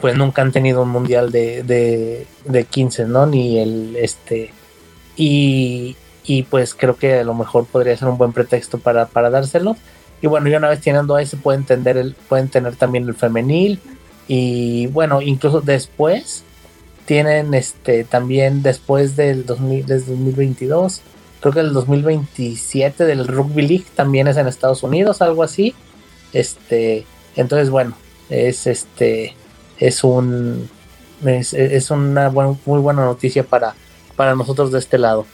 pues 0.00 0.16
nunca 0.16 0.42
han 0.42 0.52
tenido 0.52 0.82
un 0.82 0.90
mundial 0.90 1.32
de, 1.32 1.62
de, 1.62 2.26
de 2.44 2.64
15, 2.64 3.06
¿no? 3.06 3.26
Ni 3.26 3.58
el 3.58 3.96
este 3.96 4.52
y, 5.16 5.96
y, 6.24 6.44
pues 6.44 6.74
creo 6.74 6.96
que 6.96 7.18
a 7.18 7.24
lo 7.24 7.34
mejor 7.34 7.66
podría 7.66 7.96
ser 7.96 8.08
un 8.08 8.16
buen 8.16 8.32
pretexto 8.32 8.78
para, 8.78 9.06
para 9.06 9.30
dárselo. 9.30 9.76
Y 10.22 10.26
bueno, 10.26 10.48
y 10.48 10.54
una 10.54 10.68
vez 10.68 10.80
teniendo 10.80 11.18
ese 11.18 11.36
pueden 11.36 11.64
tener 11.64 11.96
el, 11.96 12.14
pueden 12.28 12.48
tener 12.48 12.76
también 12.76 13.08
el 13.08 13.14
femenil 13.14 13.80
y 14.28 14.86
bueno, 14.88 15.22
incluso 15.22 15.60
después 15.60 16.44
tienen 17.06 17.54
este 17.54 18.04
también 18.04 18.62
después 18.62 19.16
del 19.16 19.46
2000, 19.46 19.86
desde 19.86 20.12
2022 20.12 21.02
creo 21.40 21.52
que 21.52 21.60
el 21.60 21.72
2027 21.72 23.04
del 23.04 23.26
Rugby 23.26 23.66
League 23.66 23.86
también 23.94 24.28
es 24.28 24.36
en 24.36 24.46
Estados 24.46 24.82
Unidos, 24.82 25.22
algo 25.22 25.42
así. 25.42 25.74
Este, 26.32 27.06
entonces 27.34 27.70
bueno, 27.70 27.96
es 28.28 28.66
este 28.66 29.34
es 29.78 30.04
un 30.04 30.68
es, 31.24 31.90
una 31.90 32.30
muy 32.30 32.80
buena 32.80 33.04
noticia 33.04 33.42
para 33.42 33.74
para 34.16 34.34
nosotros 34.34 34.70
de 34.70 34.78
este 34.78 34.98
lado. 34.98 35.26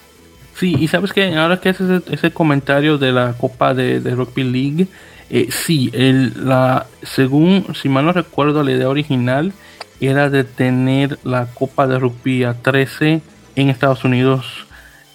Sí, 0.59 0.75
y 0.79 0.89
sabes 0.89 1.13
que 1.13 1.35
ahora 1.37 1.61
que 1.61 1.69
haces 1.69 2.03
ese, 2.11 2.31
comentario 2.33 2.97
de 2.97 3.13
la 3.13 3.35
Copa 3.35 3.75
de, 3.75 4.01
Rugby 4.01 4.43
League, 4.43 4.89
eh, 5.29 5.49
sí, 5.51 5.91
el, 5.93 6.49
la, 6.49 6.87
según, 7.03 7.67
si 7.75 7.91
mal 7.91 8.07
no 8.07 8.13
recuerdo, 8.13 8.63
la 8.63 8.73
idea 8.73 8.89
original 8.89 9.53
era 10.01 10.31
de 10.31 10.45
tener 10.45 11.19
la 11.25 11.47
Copa 11.47 11.87
de 11.87 11.99
Rugby 11.99 12.45
a 12.45 12.55
13 12.55 13.21
en 13.55 13.71
Estados 13.71 14.05
Unidos 14.05 14.67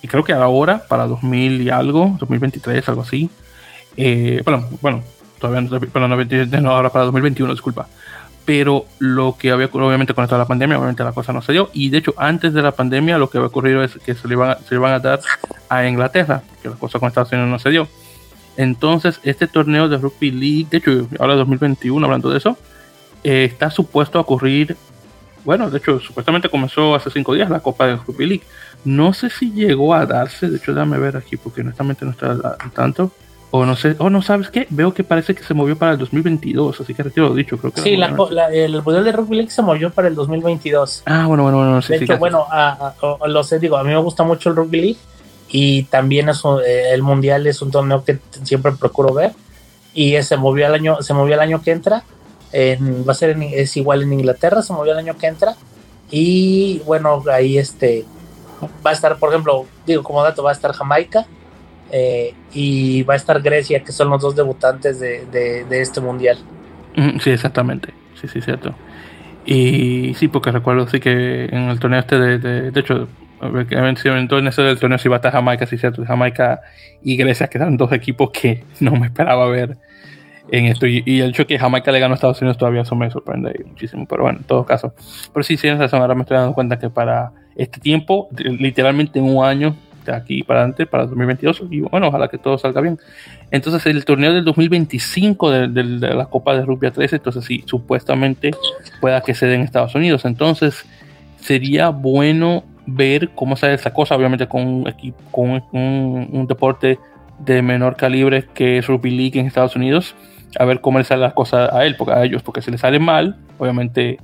y 0.01 0.07
creo 0.07 0.23
que 0.23 0.33
ahora, 0.33 0.83
para 0.87 1.05
2000 1.05 1.61
y 1.61 1.69
algo, 1.69 2.15
2023, 2.19 2.87
algo 2.89 3.01
así. 3.01 3.29
Eh, 3.97 4.41
bueno, 4.43 4.67
bueno, 4.81 5.03
todavía 5.39 5.61
no, 6.61 6.71
ahora 6.71 6.89
para 6.89 7.05
2021, 7.05 7.53
disculpa. 7.53 7.87
Pero 8.45 8.85
lo 8.99 9.35
que 9.37 9.51
había 9.51 9.69
obviamente 9.71 10.13
con 10.13 10.25
toda 10.25 10.39
la 10.39 10.47
pandemia, 10.47 10.77
obviamente 10.77 11.03
la 11.03 11.13
cosa 11.13 11.31
no 11.31 11.41
se 11.41 11.51
dio. 11.53 11.69
Y 11.73 11.89
de 11.89 11.99
hecho, 11.99 12.13
antes 12.17 12.53
de 12.53 12.61
la 12.61 12.71
pandemia, 12.71 13.17
lo 13.17 13.29
que 13.29 13.37
había 13.37 13.47
ocurrido 13.47 13.83
es 13.83 13.93
que 14.03 14.15
se 14.15 14.27
le 14.27 14.33
iban, 14.33 14.57
se 14.63 14.75
le 14.75 14.77
iban 14.77 14.93
a 14.93 14.99
dar 14.99 15.19
a 15.69 15.87
Inglaterra, 15.87 16.41
que 16.61 16.69
la 16.69 16.75
cosa 16.75 16.99
con 16.99 17.09
Estados 17.09 17.31
Unidos 17.31 17.49
no 17.49 17.59
se 17.59 17.69
dio. 17.69 17.87
Entonces, 18.57 19.19
este 19.23 19.47
torneo 19.47 19.87
de 19.87 19.97
Rugby 19.97 20.31
League, 20.31 20.67
de 20.69 20.77
hecho, 20.77 21.07
ahora 21.19 21.35
2021, 21.35 22.03
hablando 22.05 22.29
de 22.29 22.37
eso, 22.37 22.57
eh, 23.23 23.45
está 23.45 23.69
supuesto 23.69 24.17
a 24.17 24.21
ocurrir. 24.21 24.75
Bueno, 25.45 25.69
de 25.69 25.77
hecho, 25.77 25.99
supuestamente 25.99 26.49
comenzó 26.49 26.95
hace 26.95 27.09
cinco 27.09 27.33
días 27.33 27.49
la 27.49 27.59
Copa 27.59 27.87
de 27.87 27.95
Rugby 27.95 28.25
League 28.25 28.43
no 28.83 29.13
sé 29.13 29.29
si 29.29 29.51
llegó 29.51 29.93
a 29.93 30.05
darse, 30.05 30.49
de 30.49 30.57
hecho 30.57 30.73
déjame 30.73 30.97
ver 30.97 31.15
aquí 31.15 31.37
porque 31.37 31.61
honestamente 31.61 32.05
no 32.05 32.11
está 32.11 32.57
tanto. 32.73 33.11
O 33.53 33.65
no 33.65 33.75
sé, 33.75 33.97
o 33.99 34.09
no 34.09 34.21
sabes 34.21 34.49
qué, 34.49 34.65
veo 34.69 34.93
que 34.93 35.03
parece 35.03 35.35
que 35.35 35.43
se 35.43 35.53
movió 35.53 35.77
para 35.77 35.91
el 35.91 35.97
2022, 35.97 36.79
así 36.79 36.93
que 36.93 37.03
retiro 37.03 37.27
lo 37.27 37.35
dicho, 37.35 37.57
creo 37.57 37.73
que... 37.73 37.81
Sí, 37.81 37.97
la, 37.97 38.07
el 38.53 38.81
Mundial 38.81 39.03
de 39.03 39.11
Rugby 39.11 39.35
League 39.35 39.51
se 39.51 39.61
movió 39.61 39.89
para 39.89 40.07
el 40.07 40.15
2022. 40.15 41.03
Ah, 41.05 41.25
bueno, 41.27 41.43
bueno, 41.43 41.57
bueno. 41.57 41.81
Sí, 41.81 41.97
de 41.97 42.05
hecho, 42.05 42.17
bueno, 42.17 42.47
lo 43.27 43.43
sé, 43.43 43.59
digo, 43.59 43.75
a 43.75 43.83
mí 43.83 43.89
me 43.89 43.97
gusta 43.97 44.23
mucho 44.23 44.49
el 44.49 44.55
Rugby 44.55 44.81
League 44.81 44.97
y 45.49 45.83
también 45.83 46.29
es 46.29 46.41
eh, 46.65 46.93
el 46.93 47.03
Mundial 47.03 47.45
es 47.45 47.61
un 47.61 47.71
torneo 47.71 48.05
que 48.05 48.19
siempre 48.43 48.71
procuro 48.71 49.13
ver 49.13 49.33
y 49.93 50.21
se 50.21 50.37
movió 50.37 50.67
el 50.67 50.73
año, 50.73 51.01
se 51.01 51.13
movió 51.13 51.33
el 51.33 51.41
año 51.41 51.61
que 51.61 51.71
entra, 51.71 52.03
va 52.53 53.11
a 53.11 53.15
ser, 53.15 53.35
es 53.37 53.75
igual 53.75 54.03
en 54.03 54.13
Inglaterra, 54.13 54.61
se 54.61 54.71
movió 54.71 54.93
el 54.93 54.99
año 54.99 55.17
que 55.17 55.27
entra 55.27 55.55
y 56.09 56.79
bueno, 56.85 57.21
ahí 57.29 57.57
este 57.57 58.05
va 58.85 58.91
a 58.91 58.93
estar, 58.93 59.17
por 59.17 59.27
ejemplo, 59.27 59.65
digo 59.85 60.03
como 60.03 60.23
dato, 60.23 60.41
va 60.41 60.51
a 60.51 60.53
estar 60.53 60.71
Jamaica 60.71 61.25
eh, 61.91 62.33
y 62.53 63.03
va 63.03 63.13
a 63.15 63.17
estar 63.17 63.41
Grecia, 63.41 63.83
que 63.83 63.91
son 63.91 64.09
los 64.09 64.21
dos 64.21 64.35
debutantes 64.35 64.99
de, 64.99 65.65
este 65.69 65.99
mundial. 65.99 66.37
Sí, 67.21 67.31
exactamente. 67.31 67.93
Sí, 68.19 68.27
sí, 68.27 68.41
cierto. 68.41 68.73
Y 69.45 70.13
sí, 70.15 70.27
porque 70.27 70.51
recuerdo 70.51 70.87
sí 70.87 70.99
que 70.99 71.45
en 71.45 71.69
el 71.69 71.79
torneo 71.79 71.99
este 71.99 72.19
de, 72.19 72.71
de, 72.71 72.79
hecho, 72.79 73.07
en 73.41 74.47
ese 74.47 74.61
del 74.61 74.79
torneo 74.79 74.97
sí 74.99 75.09
va 75.09 75.15
a 75.15 75.17
estar 75.17 75.31
Jamaica, 75.31 75.65
sí, 75.65 75.77
cierto, 75.77 76.05
Jamaica 76.05 76.61
y 77.01 77.17
Grecia, 77.17 77.47
que 77.47 77.57
eran 77.57 77.75
dos 77.75 77.91
equipos 77.91 78.29
que 78.31 78.63
no 78.79 78.91
me 78.91 79.07
esperaba 79.07 79.47
ver 79.47 79.77
en 80.49 80.65
esto. 80.65 80.85
Y, 80.85 81.03
el 81.21 81.31
hecho 81.31 81.47
que 81.47 81.57
Jamaica 81.57 81.91
le 81.91 81.99
ganó 81.99 82.13
a 82.13 82.15
Estados 82.15 82.41
Unidos 82.41 82.57
todavía 82.57 82.81
eso 82.81 82.95
me 82.95 83.09
sorprende 83.09 83.63
muchísimo, 83.67 84.05
pero 84.07 84.23
bueno, 84.23 84.39
en 84.39 84.45
todo 84.45 84.65
caso. 84.65 84.93
Pero 85.33 85.43
sí, 85.43 85.57
sí, 85.57 85.69
razón, 85.71 86.01
ahora 86.01 86.15
me 86.15 86.21
estoy 86.21 86.37
dando 86.37 86.53
cuenta 86.53 86.77
que 86.79 86.89
para 86.89 87.31
este 87.55 87.79
tiempo, 87.79 88.29
literalmente 88.37 89.19
en 89.19 89.25
un 89.25 89.43
año, 89.43 89.75
de 90.05 90.13
aquí 90.13 90.43
para 90.43 90.61
adelante, 90.61 90.85
para 90.85 91.05
2022, 91.05 91.63
y 91.69 91.81
bueno, 91.81 92.07
ojalá 92.07 92.27
que 92.27 92.37
todo 92.37 92.57
salga 92.57 92.81
bien. 92.81 92.99
Entonces, 93.51 93.85
el 93.85 94.03
torneo 94.05 94.33
del 94.33 94.43
2025 94.45 95.51
de, 95.51 95.83
la 95.83 96.25
Copa 96.25 96.55
de 96.55 96.65
Rugby 96.65 96.91
13, 96.91 97.17
entonces 97.17 97.45
sí, 97.45 97.63
supuestamente 97.65 98.51
pueda 98.99 99.21
que 99.21 99.33
se 99.33 99.45
dé 99.45 99.55
en 99.55 99.61
Estados 99.61 99.95
Unidos. 99.95 100.25
Entonces, 100.25 100.85
sería 101.39 101.89
bueno 101.89 102.63
ver 102.85 103.29
cómo 103.35 103.55
sale 103.55 103.75
esa 103.75 103.93
cosa, 103.93 104.15
obviamente 104.15 104.47
con 104.47 104.65
un, 104.65 104.87
equipo, 104.87 105.17
con 105.31 105.63
un, 105.71 106.45
deporte 106.47 106.99
de 107.39 107.61
menor 107.61 107.95
calibre 107.95 108.47
que 108.53 108.77
es 108.77 108.87
Rugby 108.87 109.11
League 109.11 109.39
en 109.39 109.47
Estados 109.47 109.75
Unidos, 109.75 110.15
a 110.59 110.65
ver 110.65 110.81
cómo 110.81 110.97
le 110.97 111.03
sale 111.03 111.21
las 111.21 111.33
cosas 111.33 111.71
a 111.73 111.85
él, 111.85 111.95
porque 111.95 112.13
a 112.13 112.23
ellos, 112.23 112.43
porque 112.43 112.61
si 112.61 112.71
le 112.71 112.77
sale 112.77 112.99
mal, 112.99 113.37
obviamente 113.57 114.19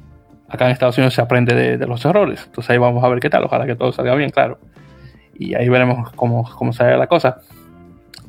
acá 0.49 0.65
en 0.65 0.71
Estados 0.71 0.97
Unidos 0.97 1.13
se 1.13 1.21
aprende 1.21 1.77
de, 1.77 1.87
los 1.87 2.03
errores. 2.05 2.43
Entonces 2.45 2.69
ahí 2.69 2.77
vamos 2.77 3.03
a 3.03 3.09
ver 3.09 3.19
qué 3.19 3.29
tal. 3.29 3.43
Ojalá 3.43 3.65
que 3.65 3.75
todo 3.75 3.91
salga 3.91 4.15
bien, 4.15 4.29
claro. 4.29 4.59
Y 5.39 5.53
ahí 5.55 5.69
veremos 5.69 6.11
cómo, 6.13 6.49
cómo 6.55 6.73
sale 6.73 6.97
la 6.97 7.07
cosa. 7.07 7.37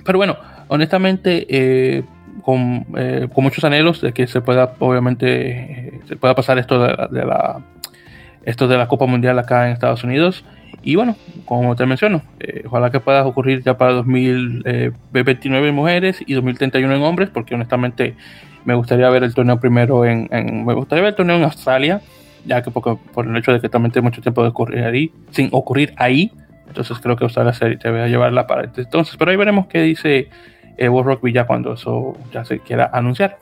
Pero 0.04 0.18
bueno, 0.18 0.36
honestamente, 0.68 1.46
eh, 1.48 2.04
con, 2.42 2.86
eh, 2.96 3.28
con, 3.32 3.44
muchos 3.44 3.64
anhelos 3.64 4.00
de 4.00 4.12
que 4.12 4.26
se 4.26 4.40
pueda, 4.40 4.74
obviamente, 4.78 6.00
se 6.06 6.16
pueda 6.16 6.34
pasar 6.34 6.58
esto 6.58 6.82
de 6.82 7.08
de 7.10 7.26
la, 7.26 7.60
esto 8.44 8.68
de 8.68 8.78
la 8.78 8.88
Copa 8.88 9.06
Mundial 9.06 9.38
acá 9.38 9.66
en 9.66 9.72
Estados 9.72 10.04
Unidos. 10.04 10.44
Y 10.82 10.94
bueno, 10.94 11.16
como 11.44 11.76
te 11.76 11.84
menciono, 11.86 12.22
eh, 12.40 12.62
ojalá 12.66 12.90
que 12.90 13.00
pueda 13.00 13.26
ocurrir 13.26 13.62
ya 13.62 13.76
para 13.76 13.92
2029 13.92 15.68
en 15.68 15.74
mujeres 15.74 16.22
y 16.26 16.34
2031 16.34 16.94
en 16.94 17.02
hombres, 17.02 17.28
porque 17.30 17.54
honestamente 17.54 18.14
me 18.64 18.74
gustaría 18.74 19.10
ver 19.10 19.24
el 19.24 19.34
torneo 19.34 19.60
primero 19.60 20.04
en, 20.04 20.28
me 20.64 20.74
gustaría 20.74 21.02
ver 21.02 21.10
el 21.10 21.16
torneo 21.16 21.36
en 21.36 21.44
Australia, 21.44 22.00
ya 22.46 22.62
que 22.62 22.70
por 22.70 23.26
el 23.26 23.36
hecho 23.36 23.52
de 23.52 23.60
que 23.60 23.68
también 23.68 23.92
tiene 23.92 24.08
mucho 24.08 24.22
tiempo 24.22 24.42
de 24.42 24.48
ocurrir 24.48 24.84
ahí, 24.84 25.12
sin 25.30 25.48
ocurrir 25.52 25.92
ahí, 25.96 26.32
entonces 26.68 26.98
creo 27.00 27.16
que 27.16 27.24
Australia 27.24 27.52
se 27.52 27.76
debe 27.76 28.08
llevarla 28.08 28.46
para 28.46 28.64
entonces, 28.64 29.16
pero 29.16 29.30
ahí 29.30 29.36
veremos 29.36 29.66
qué 29.66 29.82
dice 29.82 30.28
eh, 30.76 30.86
Rugby 30.88 31.32
ya 31.32 31.46
cuando 31.46 31.74
eso 31.74 32.16
ya 32.32 32.44
se 32.44 32.60
quiera 32.60 32.90
anunciar. 32.92 33.38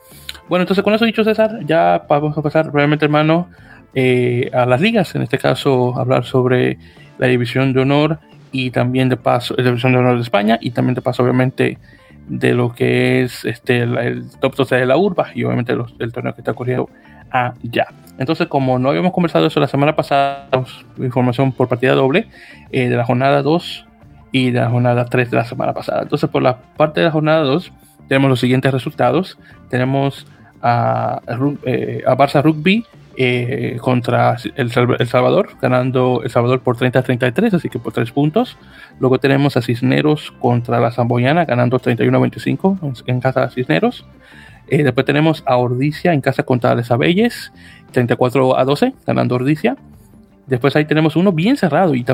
Bueno, 0.49 0.63
entonces 0.63 0.83
con 0.83 0.93
eso 0.93 1.05
dicho 1.05 1.23
César, 1.23 1.59
ya 1.65 2.05
vamos 2.09 2.37
a 2.37 2.41
pasar 2.41 2.73
realmente 2.73 3.05
hermano 3.05 3.49
eh, 3.93 4.49
a 4.53 4.65
las 4.65 4.81
ligas, 4.81 5.13
en 5.15 5.21
este 5.21 5.37
caso 5.37 5.97
hablar 5.97 6.25
sobre 6.25 6.77
la 7.17 7.27
división 7.27 7.73
de 7.73 7.81
honor 7.81 8.19
y 8.51 8.71
también 8.71 9.09
de 9.09 9.17
paso, 9.17 9.55
la 9.57 9.63
división 9.63 9.91
de 9.91 9.99
honor 9.99 10.15
de 10.15 10.21
España 10.21 10.57
y 10.61 10.71
también 10.71 10.95
de 10.95 11.01
paso 11.01 11.23
obviamente 11.23 11.77
de 12.27 12.53
lo 12.53 12.73
que 12.73 13.23
es 13.23 13.45
este 13.45 13.79
el, 13.79 14.29
top 14.39 14.55
12 14.55 14.75
de 14.75 14.85
la 14.85 14.97
urba 14.97 15.27
y 15.33 15.43
obviamente 15.43 15.73
el 15.99 16.11
torneo 16.11 16.33
que 16.33 16.41
está 16.41 16.51
ocurriendo 16.51 16.89
allá. 17.31 17.87
Entonces, 18.17 18.47
como 18.47 18.79
no 18.79 18.89
habíamos 18.89 19.13
conversado 19.13 19.45
eso 19.47 19.59
la 19.59 19.67
semana 19.67 19.95
pasada, 19.95 20.47
información 20.97 21.51
por 21.51 21.67
partida 21.67 21.93
doble 21.93 22.27
eh, 22.71 22.89
de 22.89 22.95
la 22.95 23.05
jornada 23.05 23.41
2 23.41 23.85
y 24.31 24.51
de 24.51 24.59
la 24.59 24.69
jornada 24.69 25.05
3 25.05 25.31
de 25.31 25.37
la 25.37 25.45
semana 25.45 25.73
pasada. 25.73 26.01
Entonces, 26.01 26.29
por 26.29 26.41
la 26.41 26.57
parte 26.57 26.99
de 26.99 27.05
la 27.05 27.11
jornada 27.11 27.41
2, 27.41 27.71
tenemos 28.07 28.29
los 28.29 28.39
siguientes 28.39 28.71
resultados. 28.71 29.37
Tenemos 29.69 30.25
a, 30.61 31.21
eh, 31.65 32.03
a 32.05 32.15
Barça 32.15 32.41
Rugby 32.41 32.85
eh, 33.19 33.77
contra 33.81 34.37
el, 34.55 34.71
Salvador, 34.71 35.49
ganando 35.59 36.21
El 36.23 36.29
Salvador 36.29 36.61
por 36.61 36.77
30-33, 36.77 37.55
así 37.55 37.67
que 37.67 37.79
por 37.79 37.91
3 37.91 38.11
puntos. 38.11 38.57
Luego 38.99 39.19
tenemos 39.19 39.57
a 39.57 39.61
Cisneros 39.61 40.31
contra 40.39 40.79
la 40.79 40.91
Zamboyana, 40.91 41.45
ganando 41.45 41.79
31-25 41.79 43.03
en 43.07 43.19
casa 43.19 43.47
de 43.47 43.49
Cisneros. 43.49 44.05
Eh, 44.69 44.83
después 44.83 45.05
tenemos 45.05 45.43
a 45.45 45.57
Ordicia 45.57 46.13
en 46.13 46.21
casa 46.21 46.43
contra 46.43 46.71
Abelles, 46.89 47.51
34 47.91 48.57
a 48.57 48.65
12, 48.65 48.93
ganando 49.05 49.35
Ordicia. 49.35 49.77
Después 50.45 50.75
ahí 50.75 50.85
tenemos 50.85 51.15
uno 51.15 51.33
bien 51.33 51.57
cerrado 51.57 51.93
y, 51.93 52.05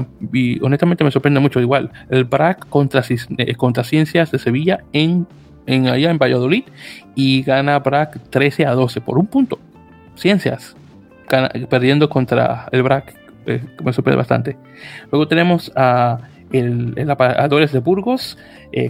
honestamente 0.61 1.03
me 1.03 1.11
sorprende 1.11 1.39
mucho 1.39 1.59
igual. 1.59 1.91
El 2.09 2.23
BRAC 2.23 2.67
contra, 2.67 3.03
eh, 3.37 3.55
contra 3.55 3.83
Ciencias 3.83 4.31
de 4.31 4.39
Sevilla 4.39 4.83
en, 4.91 5.27
en, 5.67 5.87
allá 5.87 6.09
en 6.09 6.17
Valladolid 6.17 6.63
y 7.15 7.43
gana 7.43 7.77
BRAC 7.79 8.19
13 8.29 8.65
a 8.65 8.71
12 8.71 9.01
por 9.01 9.19
un 9.19 9.27
punto. 9.27 9.59
Ciencias 10.15 10.75
perdiendo 11.69 12.09
contra 12.09 12.67
el 12.71 12.83
BRAC, 12.83 13.15
eh, 13.45 13.61
me 13.83 13.93
sorprende 13.93 14.17
bastante. 14.17 14.57
Luego 15.11 15.27
tenemos 15.27 15.71
a 15.75 16.19
el, 16.51 16.93
el 16.95 17.69
de 17.71 17.79
Burgos 17.79 18.37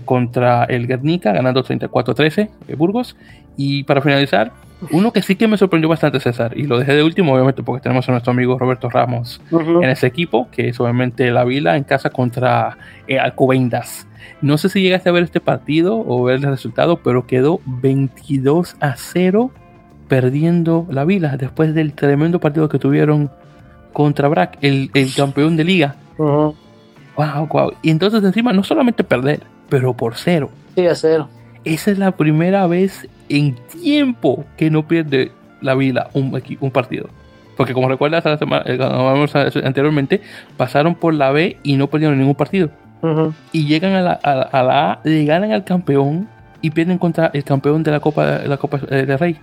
contra 0.05 0.65
el 0.65 0.87
Guernica, 0.87 1.31
ganando 1.31 1.63
34-13 1.63 2.49
eh, 2.67 2.75
Burgos. 2.75 3.15
Y 3.57 3.83
para 3.83 4.01
finalizar, 4.01 4.51
uno 4.91 5.13
que 5.13 5.21
sí 5.21 5.35
que 5.35 5.47
me 5.47 5.57
sorprendió 5.57 5.89
bastante, 5.89 6.19
César, 6.19 6.57
y 6.57 6.63
lo 6.63 6.79
dejé 6.79 6.93
de 6.93 7.03
último, 7.03 7.33
obviamente, 7.33 7.63
porque 7.63 7.81
tenemos 7.81 8.07
a 8.09 8.11
nuestro 8.11 8.31
amigo 8.31 8.57
Roberto 8.57 8.89
Ramos 8.89 9.41
en 9.51 9.89
ese 9.89 10.07
equipo, 10.07 10.49
que 10.51 10.69
es 10.69 10.79
obviamente 10.79 11.29
la 11.31 11.43
Vila 11.43 11.77
en 11.77 11.83
casa 11.83 12.09
contra 12.09 12.77
Alcobendas. 13.21 14.07
No 14.41 14.57
sé 14.57 14.69
si 14.69 14.81
llegaste 14.81 15.09
a 15.09 15.13
ver 15.13 15.23
este 15.23 15.39
partido 15.39 16.03
o 16.05 16.23
ver 16.23 16.37
el 16.37 16.43
resultado, 16.43 16.97
pero 16.97 17.25
quedó 17.27 17.61
22 17.65 18.75
a 18.79 18.95
0 18.95 19.51
perdiendo 20.07 20.85
la 20.89 21.05
Vila 21.05 21.37
después 21.37 21.73
del 21.73 21.93
tremendo 21.93 22.39
partido 22.39 22.69
que 22.69 22.79
tuvieron 22.79 23.31
contra 23.93 24.27
Brack, 24.27 24.57
el, 24.61 24.91
campeón 25.15 25.55
de 25.55 25.63
liga. 25.63 25.95
Wow, 26.17 26.55
wow. 27.15 27.73
Y 27.81 27.91
entonces 27.91 28.23
encima 28.23 28.53
no 28.53 28.63
solamente 28.63 29.03
perder, 29.03 29.43
pero 29.69 29.93
por 29.93 30.15
cero. 30.15 30.49
Sí, 30.75 30.85
a 30.87 30.95
cero. 30.95 31.29
Esa 31.63 31.91
es 31.91 31.97
la 31.97 32.11
primera 32.11 32.67
vez 32.67 33.07
en 33.37 33.55
tiempo 33.81 34.45
que 34.57 34.69
no 34.69 34.87
pierde 34.87 35.31
la 35.61 35.75
Vila 35.75 36.09
un, 36.13 36.41
un 36.59 36.71
partido. 36.71 37.09
Porque 37.57 37.73
como 37.73 37.87
recuerdas 37.87 38.25
eh, 38.25 39.61
anteriormente, 39.63 40.21
pasaron 40.57 40.95
por 40.95 41.13
la 41.13 41.31
B 41.31 41.57
y 41.63 41.75
no 41.75 41.87
perdieron 41.87 42.17
ningún 42.17 42.35
partido. 42.35 42.69
Y 43.51 43.65
llegan 43.65 43.93
a 43.93 44.01
la, 44.01 44.13
a, 44.13 44.63
la 44.63 44.91
A, 44.91 44.99
le 45.03 45.25
ganan 45.25 45.51
al 45.51 45.65
campeón 45.65 46.29
y 46.61 46.71
pierden 46.71 46.97
contra 46.97 47.29
el 47.33 47.43
campeón 47.43 47.83
de 47.83 47.91
la 47.91 47.99
Copa, 47.99 48.39
la 48.45 48.57
Copa 48.57 48.79
eh, 48.89 49.05
de 49.05 49.17
Rey. 49.17 49.37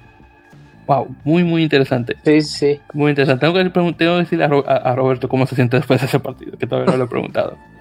Wow, 0.87 1.15
muy, 1.25 1.45
muy 1.45 1.63
interesante. 1.63 2.17
Sí, 2.25 2.41
sí. 2.41 2.81
Muy 2.95 3.11
interesante. 3.11 3.47
Tengo 3.47 3.55
que, 3.55 3.69
tengo 3.71 3.95
que 3.95 4.05
decirle 4.07 4.45
a, 4.45 4.95
Roberto 4.97 5.29
cómo 5.29 5.47
se 5.47 5.55
siente 5.55 5.77
después 5.77 6.01
de 6.01 6.07
ese 6.07 6.19
partido, 6.19 6.57
que 6.57 6.67
todavía 6.67 6.91
no 6.91 6.99
lo 6.99 7.05
he 7.05 7.09
preguntado. 7.09 7.57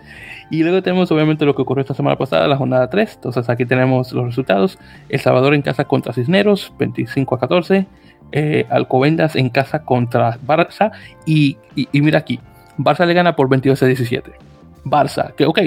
Y 0.50 0.64
luego 0.64 0.82
tenemos 0.82 1.12
obviamente 1.12 1.46
lo 1.46 1.56
que 1.56 1.62
ocurrió 1.62 1.82
esta 1.82 1.94
semana 1.94 2.18
pasada, 2.18 2.48
la 2.48 2.58
jornada 2.58 2.90
3. 2.90 3.16
Entonces 3.16 3.50
aquí 3.50 3.66
tenemos 3.66 4.12
los 4.14 4.26
resultados. 4.26 4.80
El 5.10 5.20
Salvador 5.20 5.54
en 5.54 5.62
casa 5.62 5.86
contra 5.86 6.14
Cisneros, 6.14 6.74
25 6.80 7.36
a 7.36 7.40
14. 7.40 7.86
Eh, 8.32 8.66
Alcobendas 8.70 9.36
en 9.36 9.50
casa 9.50 9.84
contra 9.84 10.40
Barça. 10.40 10.92
Y, 11.26 11.58
y, 11.76 12.02
mira 12.02 12.20
aquí, 12.20 12.40
Barça 12.78 13.06
le 13.06 13.14
gana 13.14 13.36
por 13.36 13.48
22 13.50 13.82
a 13.84 13.86
17. 13.86 14.32
Barça, 14.86 15.34
que 15.36 15.46
ok, 15.46 15.60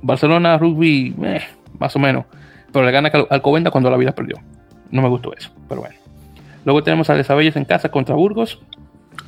Barcelona 0.00 0.56
rugby, 0.56 1.14
eh, 1.22 1.42
más 1.78 1.94
o 1.96 1.98
menos. 1.98 2.24
Pero 2.72 2.86
le 2.86 2.92
gana 2.92 3.10
Alcobendas 3.28 3.70
cuando 3.70 3.90
la 3.90 3.96
vida 3.96 4.12
perdió. 4.12 4.36
No 4.90 5.02
me 5.02 5.08
gustó 5.08 5.34
eso, 5.34 5.50
pero 5.68 5.82
bueno. 5.82 5.96
Luego 6.64 6.82
tenemos 6.82 7.10
a 7.10 7.14
Les 7.14 7.28
Abelles 7.28 7.56
en 7.56 7.64
casa 7.64 7.90
contra 7.90 8.14
Burgos. 8.14 8.60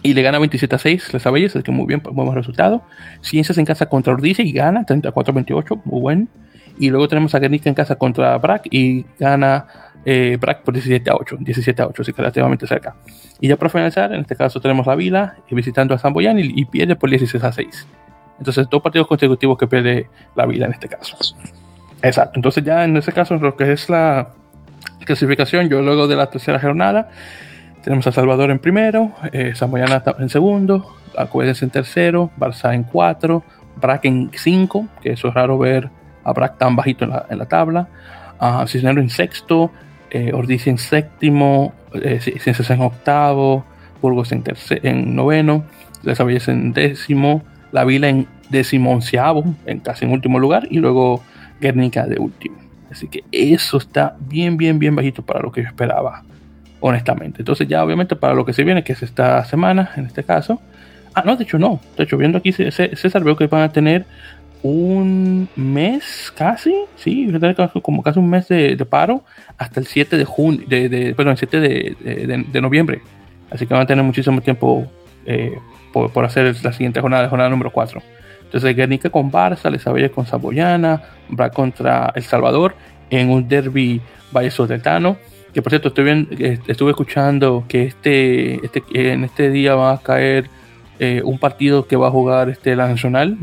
Y 0.02 0.14
le 0.14 0.22
gana 0.22 0.38
27 0.38 0.74
a 0.74 0.78
6 0.78 1.14
Les 1.14 1.26
Abelles, 1.26 1.56
es 1.56 1.62
que 1.62 1.72
muy 1.72 1.86
bien, 1.86 2.02
muy 2.04 2.24
buen 2.24 2.36
resultado. 2.36 2.82
Ciencias 3.22 3.58
en 3.58 3.64
casa 3.64 3.86
contra 3.86 4.12
Ordice 4.12 4.42
y 4.42 4.52
gana 4.52 4.84
34 4.84 5.32
a 5.32 5.34
28, 5.34 5.82
muy 5.84 6.00
buen. 6.00 6.28
Y 6.78 6.90
luego 6.90 7.08
tenemos 7.08 7.34
a 7.34 7.38
Guernica 7.38 7.68
en 7.68 7.74
casa 7.74 7.96
contra 7.96 8.36
Brack 8.38 8.66
y 8.70 9.06
gana 9.18 9.66
eh, 10.04 10.36
Brack 10.40 10.62
por 10.62 10.74
17 10.74 11.08
a 11.10 11.14
8, 11.14 11.36
17 11.40 11.82
a 11.82 11.86
8, 11.86 12.02
así 12.02 12.12
que 12.12 12.20
relativamente 12.20 12.66
cerca. 12.66 12.96
Y 13.40 13.48
ya 13.48 13.56
para 13.56 13.70
finalizar, 13.70 14.12
en 14.12 14.20
este 14.20 14.36
caso 14.36 14.60
tenemos 14.60 14.86
la 14.86 14.94
Vila 14.94 15.36
eh, 15.48 15.54
visitando 15.54 15.94
a 15.94 15.98
San 15.98 16.12
Boyán 16.12 16.38
y, 16.38 16.64
pierde 16.66 16.96
por 16.96 17.10
16 17.10 17.42
a 17.42 17.52
6. 17.52 17.86
Entonces, 18.38 18.66
dos 18.68 18.82
partidos 18.82 19.06
consecutivos 19.06 19.56
que 19.56 19.66
pierde 19.66 20.08
la 20.34 20.46
Vila 20.46 20.66
en 20.66 20.72
este 20.72 20.88
caso. 20.88 21.16
Exacto. 22.02 22.32
Entonces, 22.36 22.64
ya 22.64 22.84
en 22.84 22.96
ese 22.96 23.12
caso, 23.12 23.36
lo 23.36 23.56
que 23.56 23.72
es 23.72 23.88
la, 23.88 24.32
clasificación, 25.04 25.68
yo 25.68 25.82
luego 25.82 26.06
de 26.08 26.16
la 26.16 26.30
tercera 26.30 26.58
jornada, 26.58 27.10
tenemos 27.84 28.06
a 28.06 28.12
Salvador 28.12 28.50
en 28.50 28.58
primero, 28.58 29.12
eh, 29.30 29.52
Samoyana 29.54 30.02
en 30.18 30.30
segundo, 30.30 30.96
Alcobendas 31.16 31.62
en 31.62 31.70
tercero, 31.70 32.30
Barça 32.38 32.74
en 32.74 32.84
cuatro, 32.84 33.44
Brack 33.76 34.06
en 34.06 34.30
cinco, 34.34 34.86
que 35.02 35.12
eso 35.12 35.28
es 35.28 35.34
raro 35.34 35.58
ver 35.58 35.90
a 36.24 36.32
Brack 36.32 36.56
tan 36.56 36.74
bajito 36.76 37.04
en 37.04 37.10
la, 37.10 37.26
en 37.28 37.38
la 37.38 37.46
tabla, 37.46 37.88
a 38.38 38.66
Cisnero 38.66 39.00
en 39.00 39.10
sexto, 39.10 39.70
eh, 40.10 40.32
Ordiz 40.32 40.66
en 40.66 40.78
séptimo, 40.78 41.74
eh, 41.92 42.20
Ciencias 42.20 42.70
en 42.70 42.80
octavo, 42.80 43.64
Burgos 44.00 44.32
en, 44.32 44.42
en 44.82 45.14
noveno, 45.14 45.64
Les 46.02 46.18
en 46.48 46.72
décimo, 46.72 47.42
La 47.70 47.84
Vila 47.84 48.08
en 48.08 48.26
onceavo, 48.86 49.44
en 49.66 49.80
casi 49.80 50.06
en 50.06 50.12
último 50.12 50.38
lugar, 50.38 50.66
y 50.70 50.78
luego 50.78 51.22
Guernica 51.60 52.06
de 52.06 52.18
último. 52.18 52.56
Así 52.90 53.08
que 53.08 53.24
eso 53.30 53.76
está 53.76 54.16
bien, 54.20 54.56
bien, 54.56 54.78
bien 54.78 54.96
bajito 54.96 55.22
para 55.22 55.40
lo 55.40 55.52
que 55.52 55.62
yo 55.62 55.68
esperaba, 55.68 56.22
honestamente. 56.86 57.40
Entonces 57.40 57.66
ya 57.66 57.82
obviamente 57.82 58.14
para 58.14 58.34
lo 58.34 58.44
que 58.44 58.52
se 58.52 58.62
viene, 58.62 58.84
que 58.84 58.92
es 58.92 59.02
esta 59.02 59.42
semana, 59.46 59.92
en 59.96 60.04
este 60.04 60.22
caso. 60.22 60.60
Ah, 61.14 61.22
no, 61.24 61.34
de 61.34 61.44
hecho 61.44 61.58
no. 61.58 61.80
De 61.96 62.04
hecho, 62.04 62.18
viendo 62.18 62.36
aquí, 62.36 62.52
César, 62.52 63.24
veo 63.24 63.36
que 63.36 63.46
van 63.46 63.62
a 63.62 63.72
tener 63.72 64.04
un 64.62 65.48
mes 65.56 66.30
casi, 66.36 66.74
sí, 66.96 67.32
como 67.80 68.02
casi 68.02 68.18
un 68.18 68.28
mes 68.28 68.48
de, 68.48 68.76
paro 68.84 69.24
hasta 69.56 69.80
el 69.80 69.86
7 69.86 70.18
de 70.18 70.24
junio, 70.26 70.60
de, 70.66 71.14
perdón, 71.16 71.32
el 71.32 71.38
7 71.38 71.60
de, 71.60 72.60
noviembre. 72.60 73.00
Así 73.50 73.66
que 73.66 73.72
van 73.72 73.84
a 73.84 73.86
tener 73.86 74.04
muchísimo 74.04 74.42
tiempo 74.42 74.86
eh, 75.24 75.56
por, 75.90 76.24
hacer 76.26 76.54
la 76.62 76.72
siguiente 76.72 77.00
jornada, 77.00 77.30
jornada 77.30 77.48
número 77.48 77.70
4. 77.70 78.02
Entonces, 78.42 78.76
Guernica 78.76 79.08
con 79.08 79.32
Barça, 79.32 79.70
Les 79.70 80.10
con 80.10 80.26
Saboyana, 80.26 81.00
va 81.40 81.48
contra 81.48 82.12
El 82.14 82.24
Salvador 82.24 82.74
en 83.08 83.30
un 83.30 83.48
derby 83.48 84.02
Valle 84.36 84.50
Sotetano. 84.50 85.16
Que 85.54 85.62
por 85.62 85.70
cierto, 85.70 85.88
estoy 85.88 86.04
bien, 86.04 86.28
eh, 86.38 86.58
estuve 86.66 86.90
escuchando 86.90 87.64
que 87.68 87.84
este, 87.84 88.56
este, 88.66 88.82
en 88.92 89.24
este 89.24 89.50
día 89.50 89.74
va 89.76 89.92
a 89.92 89.98
caer 89.98 90.50
eh, 90.98 91.22
un 91.24 91.38
partido 91.38 91.86
que 91.86 91.96
va 91.96 92.08
a 92.08 92.10
jugar 92.10 92.48
este, 92.50 92.74
la 92.74 92.88
Nacional, 92.88 93.38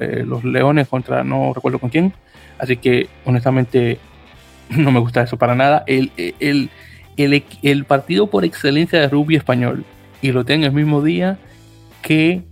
eh, 0.00 0.24
los 0.26 0.44
Leones 0.44 0.88
contra 0.88 1.24
no 1.24 1.52
recuerdo 1.54 1.78
con 1.78 1.90
quién. 1.90 2.12
Así 2.58 2.76
que 2.76 3.08
honestamente 3.24 3.98
no 4.70 4.92
me 4.92 5.00
gusta 5.00 5.22
eso 5.22 5.38
para 5.38 5.54
nada. 5.54 5.84
El, 5.86 6.12
el, 6.16 6.70
el, 7.16 7.42
el 7.62 7.84
partido 7.84 8.28
por 8.28 8.44
excelencia 8.44 9.00
de 9.00 9.08
rugby 9.08 9.36
español 9.36 9.84
y 10.20 10.32
lo 10.32 10.44
tengo 10.44 10.66
el 10.66 10.72
mismo 10.72 11.02
día 11.02 11.38
que 12.02 12.42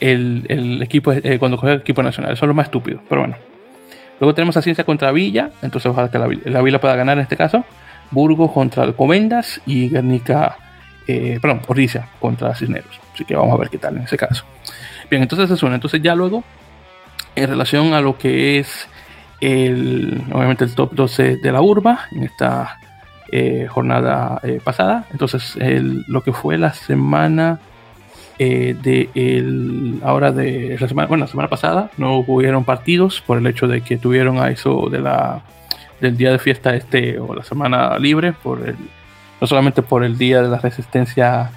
el, 0.00 0.80
equipo 0.82 1.12
eh, 1.12 1.38
cuando 1.38 1.56
juega 1.56 1.74
el 1.74 1.80
equipo 1.80 2.02
nacional. 2.02 2.32
Eso 2.32 2.44
es 2.44 2.48
lo 2.48 2.54
más 2.54 2.66
estúpido, 2.66 3.00
pero 3.08 3.22
bueno. 3.22 3.36
Luego 4.20 4.34
tenemos 4.34 4.56
a 4.56 4.62
Ciencia 4.62 4.84
contra 4.84 5.10
Villa, 5.10 5.50
entonces 5.62 5.90
ojalá 5.90 6.10
que 6.10 6.18
la, 6.18 6.62
Villa 6.62 6.80
pueda 6.80 6.94
ganar 6.94 7.18
en 7.18 7.22
este 7.22 7.36
caso. 7.36 7.64
Burgos 8.12 8.52
contra 8.52 8.84
Alcobendas 8.84 9.60
y 9.66 9.88
Guernica, 9.88 10.56
eh, 11.06 11.38
perdón, 11.42 11.62
Ordicia 11.66 12.08
contra 12.20 12.54
Cisneros. 12.54 13.00
Así 13.12 13.24
que 13.24 13.34
vamos 13.34 13.54
a 13.54 13.58
ver 13.58 13.70
qué 13.70 13.78
tal 13.78 13.96
en 13.96 14.02
ese 14.02 14.16
caso. 14.16 14.44
Bien, 15.10 15.22
entonces 15.22 15.46
eso 15.46 15.56
suena. 15.56 15.74
Entonces 15.74 16.00
ya 16.00 16.14
luego, 16.14 16.44
en 17.34 17.48
relación 17.48 17.92
a 17.94 18.00
lo 18.00 18.16
que 18.16 18.58
es 18.58 18.88
el, 19.40 20.22
obviamente 20.32 20.64
el 20.64 20.74
top 20.74 20.92
12 20.92 21.36
de 21.38 21.52
la 21.52 21.60
urba 21.60 22.06
en 22.12 22.22
esta 22.22 22.78
eh, 23.30 23.66
jornada 23.68 24.40
eh, 24.42 24.60
pasada. 24.62 25.06
Entonces, 25.10 25.58
lo 26.06 26.22
que 26.22 26.32
fue 26.32 26.58
la 26.58 26.72
semana 26.72 27.58
eh, 28.38 28.74
de 28.82 29.08
el, 29.14 30.00
ahora 30.02 30.32
de 30.32 30.76
la 30.80 30.88
semana, 30.88 31.06
bueno, 31.06 31.24
la 31.24 31.30
semana 31.30 31.48
pasada 31.48 31.90
no 31.96 32.18
hubieron 32.18 32.64
partidos 32.64 33.20
por 33.20 33.38
el 33.38 33.46
hecho 33.46 33.68
de 33.68 33.82
que 33.82 33.98
tuvieron 33.98 34.38
a 34.38 34.50
eso 34.50 34.88
de 34.90 35.00
la 35.00 35.42
del 36.02 36.16
día 36.16 36.32
de 36.32 36.38
fiesta 36.38 36.74
este 36.74 37.18
o 37.18 37.34
la 37.34 37.44
semana 37.44 37.98
libre 37.98 38.32
por 38.32 38.68
el 38.68 38.76
no 39.40 39.46
solamente 39.46 39.82
por 39.82 40.04
el 40.04 40.18
día 40.18 40.42
de 40.42 40.48
la 40.48 40.58
resistencia 40.58 41.50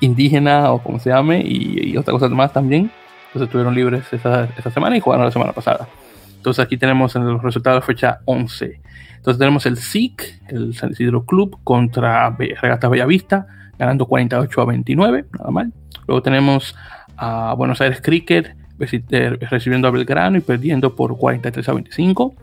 indígena 0.00 0.72
o 0.72 0.82
como 0.82 0.98
se 0.98 1.10
llame 1.10 1.42
y, 1.44 1.96
otras 1.96 2.12
cosas 2.12 2.30
más 2.30 2.52
también. 2.52 2.90
Entonces 3.26 3.48
estuvieron 3.48 3.74
libres 3.74 4.12
esa, 4.12 4.48
esa, 4.56 4.70
semana 4.70 4.96
y 4.96 5.00
jugaron 5.00 5.24
la 5.24 5.32
semana 5.32 5.52
pasada. 5.52 5.88
Entonces 6.36 6.64
aquí 6.64 6.76
tenemos 6.76 7.16
en 7.16 7.26
los 7.26 7.42
resultados 7.42 7.84
fecha 7.84 8.20
11 8.26 8.80
entonces 9.22 9.38
tenemos 9.38 9.66
el 9.66 9.76
SIC 9.76 10.40
el 10.48 10.74
San 10.74 10.90
Isidro 10.90 11.24
Club 11.24 11.56
contra 11.62 12.28
Regata 12.30 12.88
Bellavista 12.88 13.46
ganando 13.78 14.06
48 14.06 14.60
a 14.60 14.64
29 14.64 15.24
nada 15.38 15.50
mal. 15.52 15.72
Luego 16.08 16.22
tenemos 16.22 16.74
a 17.16 17.54
Buenos 17.54 17.80
Aires 17.80 18.00
Cricket 18.00 18.56
eh, 18.80 19.38
recibiendo 19.48 19.86
a 19.86 19.92
Belgrano 19.92 20.38
y 20.38 20.40
perdiendo 20.40 20.96
por 20.96 21.16
43 21.16 21.68
a 21.68 21.72
25. 21.72 22.34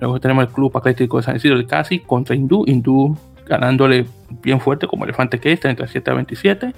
Luego 0.00 0.20
tenemos 0.20 0.44
el 0.44 0.50
Club 0.50 0.76
Atlético 0.76 1.18
de 1.18 1.22
San 1.22 1.36
Isidro 1.36 1.58
de 1.58 1.66
Casi 1.66 2.00
contra 2.00 2.34
Hindú. 2.34 2.64
Hindú 2.66 3.16
ganándole 3.46 4.06
bien 4.42 4.60
fuerte 4.60 4.86
como 4.86 5.04
Elefante 5.04 5.38
que 5.38 5.52
está 5.52 5.68
37 5.68 6.10
a 6.10 6.14
27. 6.14 6.74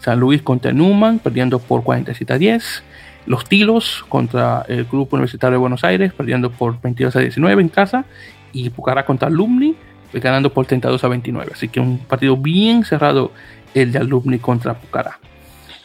San 0.00 0.20
Luis 0.20 0.42
contra 0.42 0.72
Newman 0.72 1.18
perdiendo 1.18 1.58
por 1.58 1.82
47 1.82 2.32
a 2.32 2.38
10. 2.38 2.82
Los 3.26 3.44
Tilos 3.44 4.04
contra 4.08 4.64
el 4.68 4.86
Club 4.86 5.08
Universitario 5.12 5.52
de 5.52 5.60
Buenos 5.60 5.84
Aires 5.84 6.12
perdiendo 6.12 6.50
por 6.50 6.80
22 6.80 7.16
a 7.16 7.20
19 7.20 7.62
en 7.62 7.68
casa. 7.68 8.04
Y 8.52 8.70
Pucará 8.70 9.04
contra 9.04 9.28
Alumni 9.28 9.74
ganando 10.12 10.52
por 10.52 10.66
32 10.66 11.02
a 11.02 11.08
29. 11.08 11.52
Así 11.54 11.68
que 11.68 11.80
un 11.80 11.98
partido 11.98 12.36
bien 12.36 12.84
cerrado 12.84 13.32
el 13.74 13.92
de 13.92 13.98
Alumni 13.98 14.38
contra 14.38 14.74
Pucará. 14.74 15.18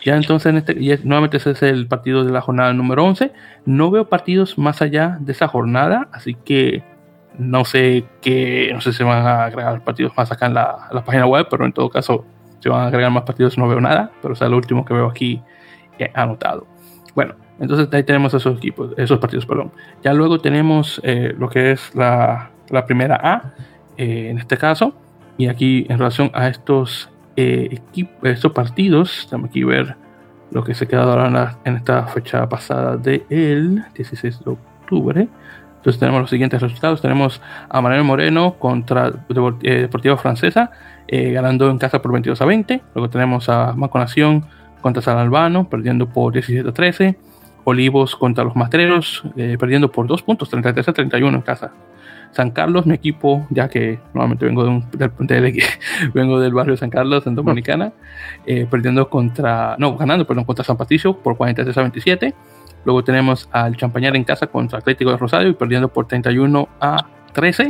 Ya 0.06 0.16
entonces, 0.16 0.50
en 0.50 0.58
este, 0.58 0.74
y 0.74 0.96
nuevamente 1.04 1.38
ese 1.38 1.52
es 1.52 1.62
el 1.62 1.88
partido 1.88 2.24
de 2.24 2.32
la 2.32 2.42
jornada 2.42 2.74
número 2.74 3.04
11. 3.06 3.32
No 3.66 3.92
veo 3.92 4.08
partidos 4.08 4.58
más 4.58 4.82
allá 4.82 5.18
de 5.20 5.32
esa 5.34 5.48
jornada, 5.48 6.08
así 6.14 6.36
que 6.36 6.84
no 7.38 7.66
sé 7.66 8.06
qué, 8.22 8.72
no 8.74 8.82
sé 8.82 8.94
si 8.94 9.04
van 9.04 9.26
a 9.26 9.46
agregar 9.46 9.84
partidos 9.84 10.16
más 10.16 10.32
acá 10.32 10.46
en 10.46 10.54
la, 10.54 10.90
página 11.06 11.26
web, 11.26 11.48
pero 11.50 11.66
en 11.66 11.74
todo 11.74 11.90
caso, 11.90 12.26
si 12.60 12.70
van 12.70 12.82
a 12.82 12.88
agregar 12.88 13.12
más 13.12 13.24
partidos 13.24 13.58
no 13.58 13.68
veo 13.68 13.82
nada, 13.82 14.12
pero 14.22 14.34
es 14.34 14.42
lo 14.42 14.58
último 14.58 14.86
que 14.86 14.94
veo 14.94 15.08
aquí 15.08 15.42
eh, 15.98 16.12
anotado. 16.14 16.66
Bueno, 17.16 17.36
entonces 17.60 17.88
ahí 17.92 18.04
tenemos 18.04 18.34
esos 18.34 18.58
equipos, 18.58 18.92
esos 18.98 19.20
partidos, 19.20 19.46
perdón. 19.46 19.72
Ya 20.04 20.14
luego 20.14 20.40
tenemos 20.40 21.02
eh, 21.04 21.34
lo 21.38 21.50
que 21.50 21.72
es 21.72 21.94
la, 21.96 22.52
primera 22.88 23.20
A, 23.22 23.54
eh, 23.98 24.30
en 24.30 24.38
este 24.38 24.58
caso, 24.58 24.94
y 25.38 25.48
aquí 25.48 25.86
en 25.90 25.98
relación 25.98 26.32
a 26.34 26.48
estos 26.48 27.10
eh, 27.42 27.80
estos 28.24 28.52
partidos, 28.52 29.28
Tenemos 29.30 29.50
aquí 29.50 29.64
ver 29.64 29.96
lo 30.52 30.64
que 30.64 30.74
se 30.74 30.94
ahora 30.96 31.58
en, 31.64 31.76
esta 31.76 32.08
fecha 32.08 32.50
pasada 32.50 32.98
del 32.98 33.86
16 33.96 34.44
de 34.44 34.52
octubre. 34.52 35.28
Entonces 35.78 36.00
tenemos 36.00 36.20
los 36.20 36.30
siguientes 36.30 36.62
resultados. 36.62 37.02
Tenemos 37.02 37.42
a 37.70 37.82
Manuel 37.82 38.04
Moreno 38.04 38.56
contra 38.60 39.14
eh, 39.62 39.74
Deportiva 39.82 40.18
Francesa, 40.18 40.72
eh, 41.08 41.32
ganando 41.32 41.70
en 41.70 41.78
casa 41.78 42.02
por 42.02 42.12
22 42.12 42.42
a 42.42 42.46
20. 42.46 42.82
Luego 42.96 43.10
tenemos 43.10 43.48
a 43.48 43.74
Maco 43.74 44.00
Nación 44.00 44.46
contra 44.82 45.02
San 45.02 45.18
Albano, 45.18 45.70
perdiendo 45.70 46.10
por 46.10 46.34
17 46.34 46.68
a 46.68 46.74
13. 46.74 47.18
Olivos 47.64 48.16
contra 48.16 48.44
los 48.44 48.56
Mastreros, 48.56 49.24
perdiendo 49.60 49.92
por 49.92 50.08
2 50.08 50.24
puntos, 50.24 50.50
33 50.50 50.90
a 50.90 50.94
31 50.94 51.38
en 51.38 51.42
casa. 51.44 51.72
San 52.32 52.52
Carlos, 52.52 52.86
mi 52.86 52.94
equipo, 52.94 53.48
ya 53.50 53.70
que 53.70 54.00
nuevamente 54.14 54.46
vengo, 54.46 54.64
de 54.64 54.70
un, 54.70 54.86
del, 54.92 55.12
vengo 56.14 56.40
del 56.40 56.54
barrio 56.54 56.74
de 56.74 56.78
San 56.78 56.90
Carlos, 56.90 57.26
en 57.28 57.36
Dominicana, 57.36 57.94
eh, 58.46 58.68
perdiendo 58.70 59.10
contra, 59.10 59.76
no, 59.80 59.98
ganando, 59.98 60.26
perdón, 60.26 60.46
contra 60.46 60.64
San 60.64 60.78
Patricio 60.78 61.18
por 61.18 61.38
43 61.38 61.78
a 61.78 61.82
27. 61.82 62.36
Luego 62.86 63.04
tenemos 63.04 63.50
al 63.52 63.76
Champañar 63.76 64.16
en 64.16 64.24
casa 64.24 64.48
contra 64.48 64.80
Atlético 64.80 65.12
de 65.12 65.18
Rosario 65.18 65.50
y 65.50 65.54
perdiendo 65.54 65.90
por 65.90 66.08
31 66.08 66.70
a 66.80 67.06
13. 67.34 67.68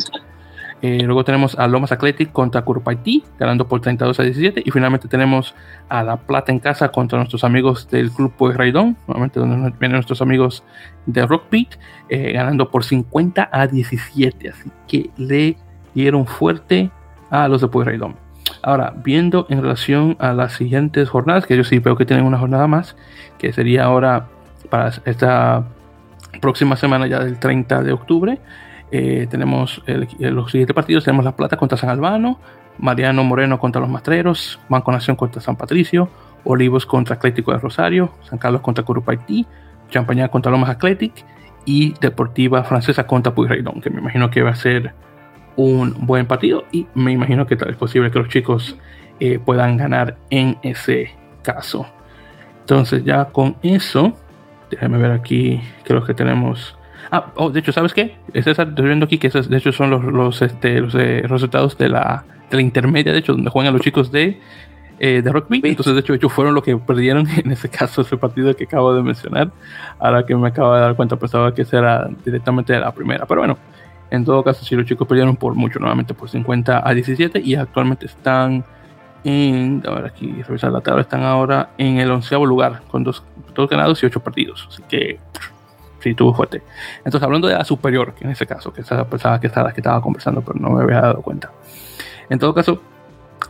Eh, 0.82 1.04
luego 1.04 1.26
tenemos 1.26 1.58
a 1.60 1.68
Lomas 1.68 1.92
Athletic 1.92 2.32
contra 2.32 2.62
Curpaití, 2.62 3.24
ganando 3.38 3.68
por 3.68 3.82
32 3.82 4.20
a 4.20 4.24
17. 4.24 4.64
Y 4.66 4.72
finalmente 4.72 5.08
tenemos 5.08 5.54
a 5.90 6.04
La 6.04 6.18
Plata 6.18 6.52
en 6.52 6.60
casa 6.60 6.90
contra 6.90 7.18
nuestros 7.18 7.44
amigos 7.44 7.90
del 7.90 8.12
Club 8.12 8.34
Raidón, 8.40 8.96
nuevamente 9.08 9.40
donde 9.40 9.72
vienen 9.80 9.94
nuestros 9.94 10.22
amigos 10.22 10.64
de 11.06 11.26
Rockbeat, 11.26 11.76
eh, 12.08 12.32
ganando 12.34 12.70
por 12.70 12.84
50 12.84 13.50
a 13.52 13.68
17. 13.68 14.50
Así 14.50 14.72
que 14.88 15.10
le 15.18 15.58
dieron 15.94 16.26
fuerte 16.26 16.90
a 17.30 17.48
los 17.48 17.62
de 17.62 17.68
Raidón. 17.84 18.16
Ahora, 18.62 18.94
viendo 18.96 19.46
en 19.50 19.62
relación 19.62 20.16
a 20.20 20.34
las 20.34 20.54
siguientes 20.54 21.10
jornadas, 21.10 21.46
que 21.46 21.56
yo 21.56 21.64
sí 21.64 21.80
veo 21.80 21.96
que 21.96 22.06
tienen 22.06 22.26
una 22.26 22.38
jornada 22.38 22.68
más, 22.68 22.96
que 23.38 23.54
sería 23.54 23.86
ahora 23.86 24.28
para 24.70 24.92
esta 25.06 25.64
próxima 26.42 26.76
semana 26.76 27.08
ya 27.08 27.20
del 27.20 27.40
30 27.40 27.84
de 27.84 27.92
octubre. 27.92 28.40
Eh, 28.92 29.28
tenemos 29.30 29.82
los 29.86 30.52
siguientes 30.52 30.74
partidos: 30.74 31.04
tenemos 31.04 31.26
La 31.26 31.36
Plata 31.36 31.58
contra 31.58 31.78
San 31.78 31.90
Albano, 31.90 32.40
Mariano 32.78 33.24
Moreno 33.24 33.60
contra 33.60 33.82
los 33.82 33.90
Mastreros, 33.90 34.60
Banco 34.70 34.92
Nación 34.92 35.16
contra 35.16 35.42
San 35.42 35.56
Patricio, 35.56 36.10
Olivos 36.44 36.86
contra 36.86 37.16
Atlético 37.16 37.52
de 37.52 37.60
Rosario, 37.60 38.12
San 38.24 38.40
Carlos 38.40 38.62
contra 38.62 38.84
Curupaití, 38.84 39.46
Champañá 39.90 40.30
contra 40.30 40.52
Lomas 40.52 40.70
Athletic 40.70 41.26
y 41.66 41.94
Deportiva 42.00 42.64
Francesa 42.64 43.06
contra 43.06 43.34
Puyraidón, 43.34 43.82
que 43.82 43.90
me 43.90 44.00
imagino 44.00 44.30
que 44.32 44.42
va 44.42 44.52
a 44.52 44.56
ser 44.56 44.94
un 45.56 45.94
buen 46.06 46.26
partido 46.26 46.66
y 46.72 46.88
me 46.94 47.12
imagino 47.12 47.46
que 47.46 47.56
es 47.56 47.76
posible 47.76 48.10
que 48.12 48.20
los 48.20 48.30
chicos 48.30 48.78
eh, 49.20 49.40
puedan 49.40 49.76
ganar 49.76 50.18
en 50.30 50.58
ese 50.64 51.12
caso. 51.44 51.86
Entonces 52.62 53.04
ya 53.04 53.26
con 53.26 53.58
eso, 53.62 54.14
déjame 54.72 54.98
ver 54.98 55.12
aquí, 55.12 55.62
creo 55.84 56.04
que 56.06 56.14
tenemos 56.14 56.78
Ah, 57.12 57.32
oh, 57.36 57.49
de 57.49 57.60
hecho, 57.60 57.72
¿sabes 57.72 57.93
qué? 57.93 58.18
Estoy 58.34 58.55
viendo 58.86 59.05
aquí 59.05 59.18
que 59.18 59.30
de 59.30 59.57
hecho 59.57 59.72
son 59.72 59.89
los, 59.89 60.03
los, 60.03 60.41
este, 60.41 60.80
los 60.80 60.93
eh, 60.95 61.24
resultados 61.26 61.78
de 61.78 61.89
la, 61.89 62.24
de 62.49 62.57
la 62.57 62.62
intermedia, 62.62 63.12
de 63.12 63.20
hecho, 63.20 63.34
donde 63.34 63.49
juegan 63.49 63.74
los 63.74 63.82
chicos 63.82 64.12
de, 64.12 64.39
eh, 64.99 65.22
de 65.24 65.32
rugby. 65.32 65.62
Entonces, 65.64 65.93
de 65.93 66.01
hecho, 66.01 66.14
hecho, 66.14 66.30
fueron 66.30 66.53
los 66.53 66.64
que 66.64 66.78
perdieron 66.78 67.28
en 67.36 67.51
ese 67.51 67.70
caso, 67.70 68.01
ese 68.01 68.18
partido 68.18 68.55
que 68.55 68.66
acabo 68.66 68.93
de 68.93 69.01
mencionar. 69.01 69.51
Ahora 69.97 70.26
que 70.26 70.36
me 70.36 70.49
acabo 70.49 70.74
de 70.76 70.82
dar 70.82 70.95
cuenta, 70.95 71.16
pensaba 71.16 71.53
que 71.53 71.66
era 71.72 72.10
directamente 72.24 72.78
la 72.80 72.91
primera. 72.91 73.26
Pero 73.26 73.41
bueno, 73.41 73.57
en 74.12 74.26
todo 74.26 74.43
caso, 74.43 74.64
si 74.64 74.76
los 74.76 74.86
chicos 74.86 75.07
perdieron 75.07 75.36
por 75.36 75.55
mucho, 75.55 75.80
nuevamente 75.80 76.14
por 76.14 76.30
50 76.30 76.88
a 76.88 76.93
17 76.93 77.41
y 77.43 77.55
actualmente 77.55 78.05
están 78.05 78.64
en, 79.24 79.84
a 79.88 79.91
ver 79.91 80.05
aquí, 80.05 80.41
revisar 80.43 80.72
la 80.72 80.82
tabla, 80.82 81.01
están 81.01 81.24
ahora 81.24 81.72
en 81.78 81.97
el 81.97 82.12
onceavo 82.12 82.45
lugar 82.45 82.82
con 82.89 83.03
dos, 83.03 83.24
dos 83.55 83.70
ganados 83.70 84.01
y 84.03 84.05
ocho 84.05 84.20
partidos. 84.20 84.68
Así 84.70 84.84
que 84.89 85.20
sí 86.00 86.14
tuvo 86.14 86.34
fuerte. 86.34 86.62
Entonces, 87.00 87.24
hablando 87.24 87.47
de 87.47 87.56
la 87.56 87.66
superior, 87.66 88.14
que 88.14 88.26
en 88.26 88.32
ese 88.32 88.45
caso, 88.45 88.74
que 88.74 88.82
esa 88.82 89.06
persona 89.08 89.39
que 89.39 89.47
estaba, 89.47 89.72
que 89.72 89.82
estaba 89.82 90.02
conversando, 90.02 90.41
pero 90.41 90.60
no 90.60 90.70
me 90.72 90.84
había 90.84 91.02
dado 91.02 91.22
cuenta. 91.22 91.52
En 92.30 92.39
todo 92.39 92.54
caso, 92.54 92.82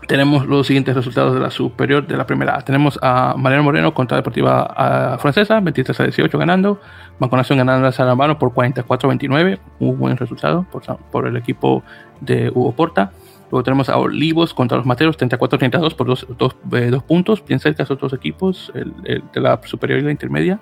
tenemos 0.07 0.47
los 0.47 0.65
siguientes 0.65 0.95
resultados 0.95 1.33
de 1.33 1.39
la 1.39 1.51
superior 1.51 2.07
de 2.07 2.17
la 2.17 2.25
primera. 2.25 2.59
Tenemos 2.61 2.97
a 3.01 3.35
Mariano 3.37 3.63
Moreno 3.63 3.93
contra 3.93 4.17
Deportiva 4.17 5.17
Francesa, 5.19 5.59
23 5.59 5.99
a 5.99 6.03
18 6.03 6.37
ganando. 6.37 6.79
Banco 7.19 7.35
Nación 7.35 7.57
ganando 7.57 7.87
a 7.87 7.91
Salamano 7.91 8.39
por 8.39 8.53
44 8.53 9.07
a 9.07 9.09
29, 9.09 9.59
un 9.79 9.99
buen 9.99 10.17
resultado 10.17 10.65
por, 10.71 10.83
por, 11.11 11.27
el 11.27 11.37
equipo 11.37 11.83
de 12.21 12.49
Hugo 12.49 12.71
Porta. 12.71 13.11
Luego 13.51 13.63
tenemos 13.63 13.89
a 13.89 13.97
Olivos 13.97 14.53
contra 14.53 14.77
los 14.77 14.85
Materos, 14.85 15.17
34 15.17 15.55
a 15.55 15.59
32 15.59 15.93
por 15.95 16.07
dos, 16.07 16.27
dos, 16.37 16.55
eh, 16.71 16.89
dos 16.91 17.03
puntos, 17.03 17.43
bien 17.45 17.59
cerca 17.59 17.83
de 17.83 17.93
otros 17.93 18.13
equipos, 18.13 18.71
el, 18.75 18.93
el 19.03 19.23
de 19.33 19.41
la 19.41 19.59
superior 19.63 19.99
y 19.99 20.03
la 20.03 20.11
intermedia. 20.11 20.59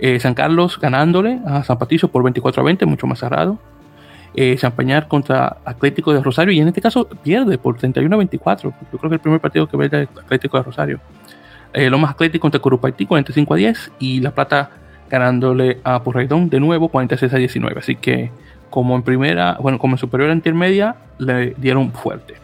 Eh, 0.00 0.18
San 0.18 0.32
Carlos 0.32 0.78
ganándole 0.80 1.40
a 1.46 1.62
San 1.62 1.78
Patricio 1.78 2.08
por 2.08 2.22
24 2.22 2.62
a 2.62 2.64
20, 2.64 2.86
mucho 2.86 3.06
más 3.06 3.18
cerrado. 3.18 3.58
Eh, 4.34 4.56
Champañar 4.56 5.08
contra 5.08 5.58
Atlético 5.64 6.14
de 6.14 6.22
Rosario 6.22 6.54
y 6.54 6.60
en 6.60 6.68
este 6.68 6.80
caso 6.80 7.06
pierde 7.22 7.58
por 7.58 7.76
31 7.76 8.14
a 8.14 8.18
24. 8.18 8.72
Yo 8.92 8.98
creo 8.98 9.10
que 9.10 9.14
el 9.16 9.20
primer 9.20 9.40
partido 9.40 9.68
que 9.68 9.76
ve 9.76 9.86
el 9.86 10.08
Atlético 10.22 10.56
de 10.56 10.62
Rosario. 10.62 11.00
Eh, 11.74 11.90
Lomas 11.90 12.12
Atlético 12.12 12.42
contra 12.42 12.60
Curupaití 12.60 13.04
45 13.04 13.54
a 13.54 13.56
10 13.56 13.92
y 13.98 14.20
La 14.20 14.30
Plata 14.30 14.70
ganándole 15.10 15.80
a 15.84 16.02
Porreidón 16.02 16.48
de 16.48 16.60
nuevo 16.60 16.88
46 16.88 17.34
a 17.34 17.36
19. 17.36 17.78
Así 17.78 17.96
que 17.96 18.30
como 18.70 18.96
en 18.96 19.02
primera, 19.02 19.58
bueno, 19.60 19.78
como 19.78 19.94
en 19.94 19.98
superior 19.98 20.30
a 20.30 20.32
intermedia 20.32 20.96
le 21.18 21.54
dieron 21.58 21.92
fuerte. 21.92 22.34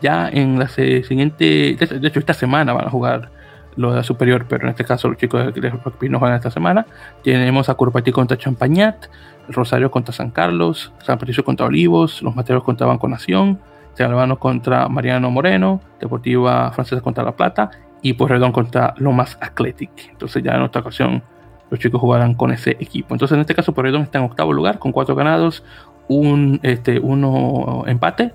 Ya 0.00 0.28
en 0.28 0.58
la 0.58 0.68
siguiente, 0.68 1.44
de 1.74 2.08
hecho 2.08 2.20
esta 2.20 2.34
semana 2.34 2.74
van 2.74 2.86
a 2.86 2.90
jugar 2.90 3.30
lo 3.76 3.92
de 3.92 4.02
superior, 4.02 4.46
pero 4.48 4.64
en 4.64 4.70
este 4.70 4.84
caso 4.84 5.08
los 5.08 5.18
chicos 5.18 5.54
de 5.54 5.70
rugby 5.70 6.08
no 6.08 6.18
juegan 6.18 6.36
esta 6.36 6.50
semana. 6.50 6.86
Tenemos 7.22 7.68
a 7.68 7.74
Curpatí 7.74 8.12
contra 8.12 8.36
Champañat, 8.36 9.06
Rosario 9.48 9.90
contra 9.90 10.12
San 10.12 10.30
Carlos, 10.30 10.92
San 11.02 11.18
Patricio 11.18 11.44
contra 11.44 11.66
Olivos, 11.66 12.22
los 12.22 12.34
Materos 12.34 12.64
contra 12.64 12.86
Banco 12.86 13.08
Nación, 13.08 13.60
Salvano 13.94 14.38
contra 14.38 14.88
Mariano 14.88 15.30
Moreno, 15.30 15.80
Deportiva 16.00 16.72
Francesa 16.72 17.00
contra 17.00 17.24
La 17.24 17.32
Plata 17.32 17.70
y 18.02 18.14
Porredón 18.14 18.52
contra 18.52 18.94
Lomas 18.98 19.38
Athletic. 19.40 19.90
Entonces 20.10 20.42
ya 20.42 20.54
en 20.54 20.62
otra 20.62 20.80
ocasión 20.80 21.22
los 21.70 21.80
chicos 21.80 22.00
jugarán 22.00 22.34
con 22.34 22.52
ese 22.52 22.72
equipo. 22.72 23.14
Entonces 23.14 23.34
en 23.34 23.40
este 23.40 23.54
caso 23.54 23.72
Porredón 23.72 24.02
está 24.02 24.18
en 24.18 24.24
octavo 24.24 24.52
lugar 24.52 24.78
con 24.78 24.92
cuatro 24.92 25.14
ganados, 25.14 25.62
un 26.08 26.60
este, 26.62 26.98
uno 26.98 27.84
empate 27.86 28.32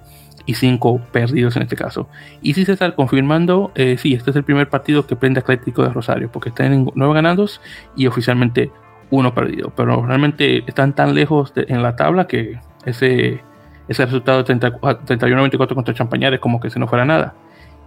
y 0.52 0.54
cinco 0.54 1.00
perdidos 1.14 1.56
en 1.56 1.64
este 1.64 1.78
caso. 1.78 2.10
Y 2.42 2.54
si 2.54 2.66
César 2.66 2.94
confirmando, 2.96 3.72
eh, 3.76 3.96
sí, 3.98 4.14
este 4.14 4.32
es 4.32 4.36
el 4.36 4.44
primer 4.44 4.70
partido 4.70 5.08
que 5.08 5.16
prende 5.16 5.40
Atlético 5.40 5.82
de 5.82 5.90
Rosario, 5.90 6.30
porque 6.30 6.50
están 6.50 6.74
en 6.74 6.92
nueve 6.94 7.14
ganados 7.14 7.62
y 7.96 8.08
oficialmente 8.08 8.70
uno 9.12 9.34
perdido. 9.34 9.72
Pero 9.76 10.06
realmente 10.06 10.64
están 10.68 10.94
tan 10.94 11.16
lejos 11.16 11.54
en 11.56 11.82
la 11.82 11.96
tabla 11.96 12.28
que 12.28 12.60
ese, 12.86 13.42
ese 13.88 14.06
resultado 14.06 14.44
de 14.44 14.56
31-24 14.56 15.74
contra 15.74 15.94
Champañar 15.94 16.34
es 16.34 16.42
como 16.42 16.60
que 16.60 16.70
si 16.70 16.80
no 16.80 16.88
fuera 16.88 17.06
nada. 17.06 17.34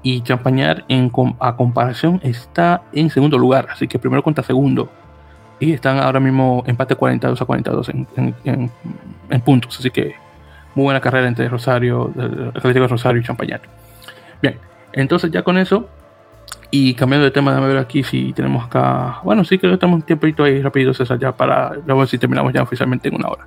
Y 0.03 0.23
Champañar 0.23 0.87
en, 0.89 1.12
a 1.41 1.57
comparación 1.57 2.19
está 2.23 2.83
en 2.95 3.11
segundo 3.11 3.37
lugar, 3.37 3.69
así 3.71 3.87
que 3.87 3.99
primero 3.99 4.23
contra 4.23 4.43
segundo. 4.43 4.89
Y 5.61 5.73
están 5.73 5.99
ahora 5.99 6.19
mismo 6.19 6.65
empate 6.67 6.97
42 6.97 7.43
a 7.43 7.45
42 7.45 7.89
en, 7.91 8.71
en 9.31 9.41
puntos, 9.43 9.79
así 9.79 9.91
que 9.91 10.24
muy 10.75 10.85
buena 10.85 11.01
carrera 11.01 11.29
entre 11.29 11.49
Rosario, 11.49 12.12
Atlético 12.55 12.81
de 12.81 12.89
Rosario 12.89 13.20
y 13.20 13.25
Champañar. 13.25 13.61
Bien, 14.43 14.59
entonces 14.93 15.31
ya 15.31 15.43
con 15.43 15.59
eso, 15.59 15.89
y 16.70 16.95
cambiando 16.95 17.25
de 17.25 17.31
tema, 17.31 17.53
déjame 17.53 17.68
ver 17.68 17.79
aquí 17.79 18.03
si 18.03 18.33
tenemos 18.33 18.64
acá. 18.64 19.20
Bueno, 19.22 19.45
sí, 19.45 19.59
creo 19.59 19.72
que 19.72 19.79
tenemos 19.79 20.01
un 20.01 20.07
tiempito 20.07 20.43
ahí 20.43 20.61
rápido, 20.61 20.93
César, 20.93 21.18
ya 21.20 21.31
para. 21.31 21.70
ver 21.70 22.09
si 22.09 22.18
terminamos 22.18 22.53
ya 22.53 22.62
oficialmente 22.62 23.09
en 23.09 23.14
una 23.14 23.29
hora. 23.29 23.47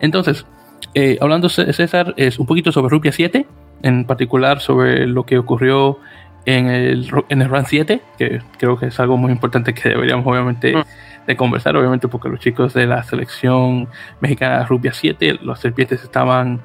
Entonces, 0.00 0.46
eh, 0.94 1.18
hablando, 1.20 1.50
César, 1.50 2.14
es 2.16 2.38
un 2.38 2.46
poquito 2.46 2.72
sobre 2.72 2.88
Rupia 2.88 3.12
7, 3.12 3.46
en 3.82 4.06
particular 4.06 4.60
sobre 4.60 5.06
lo 5.06 5.24
que 5.24 5.36
ocurrió 5.36 5.98
en 6.46 6.68
el, 6.68 7.10
en 7.28 7.42
el 7.42 7.48
Run 7.50 7.66
7, 7.66 8.00
que 8.16 8.40
creo 8.58 8.78
que 8.78 8.86
es 8.86 8.98
algo 8.98 9.18
muy 9.18 9.30
importante 9.30 9.74
que 9.74 9.90
deberíamos, 9.90 10.26
obviamente. 10.26 10.74
Mm 10.74 10.84
de 11.26 11.36
conversar, 11.36 11.76
obviamente, 11.76 12.08
porque 12.08 12.28
los 12.28 12.40
chicos 12.40 12.74
de 12.74 12.86
la 12.86 13.02
selección 13.02 13.88
mexicana 14.20 14.64
Rubia 14.64 14.92
7, 14.92 15.38
los 15.42 15.60
serpientes 15.60 16.02
estaban 16.02 16.60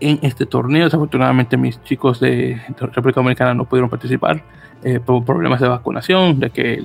en 0.00 0.18
este 0.22 0.46
torneo. 0.46 0.84
Desafortunadamente, 0.84 1.56
mis 1.56 1.82
chicos 1.84 2.20
de, 2.20 2.60
República 2.78 3.20
Dominicana 3.20 3.54
no 3.54 3.64
pudieron 3.64 3.90
participar 3.90 4.42
eh, 4.82 5.00
por 5.00 5.24
problemas 5.24 5.60
de 5.60 5.68
vacunación, 5.68 6.40
de 6.40 6.50
que 6.50 6.82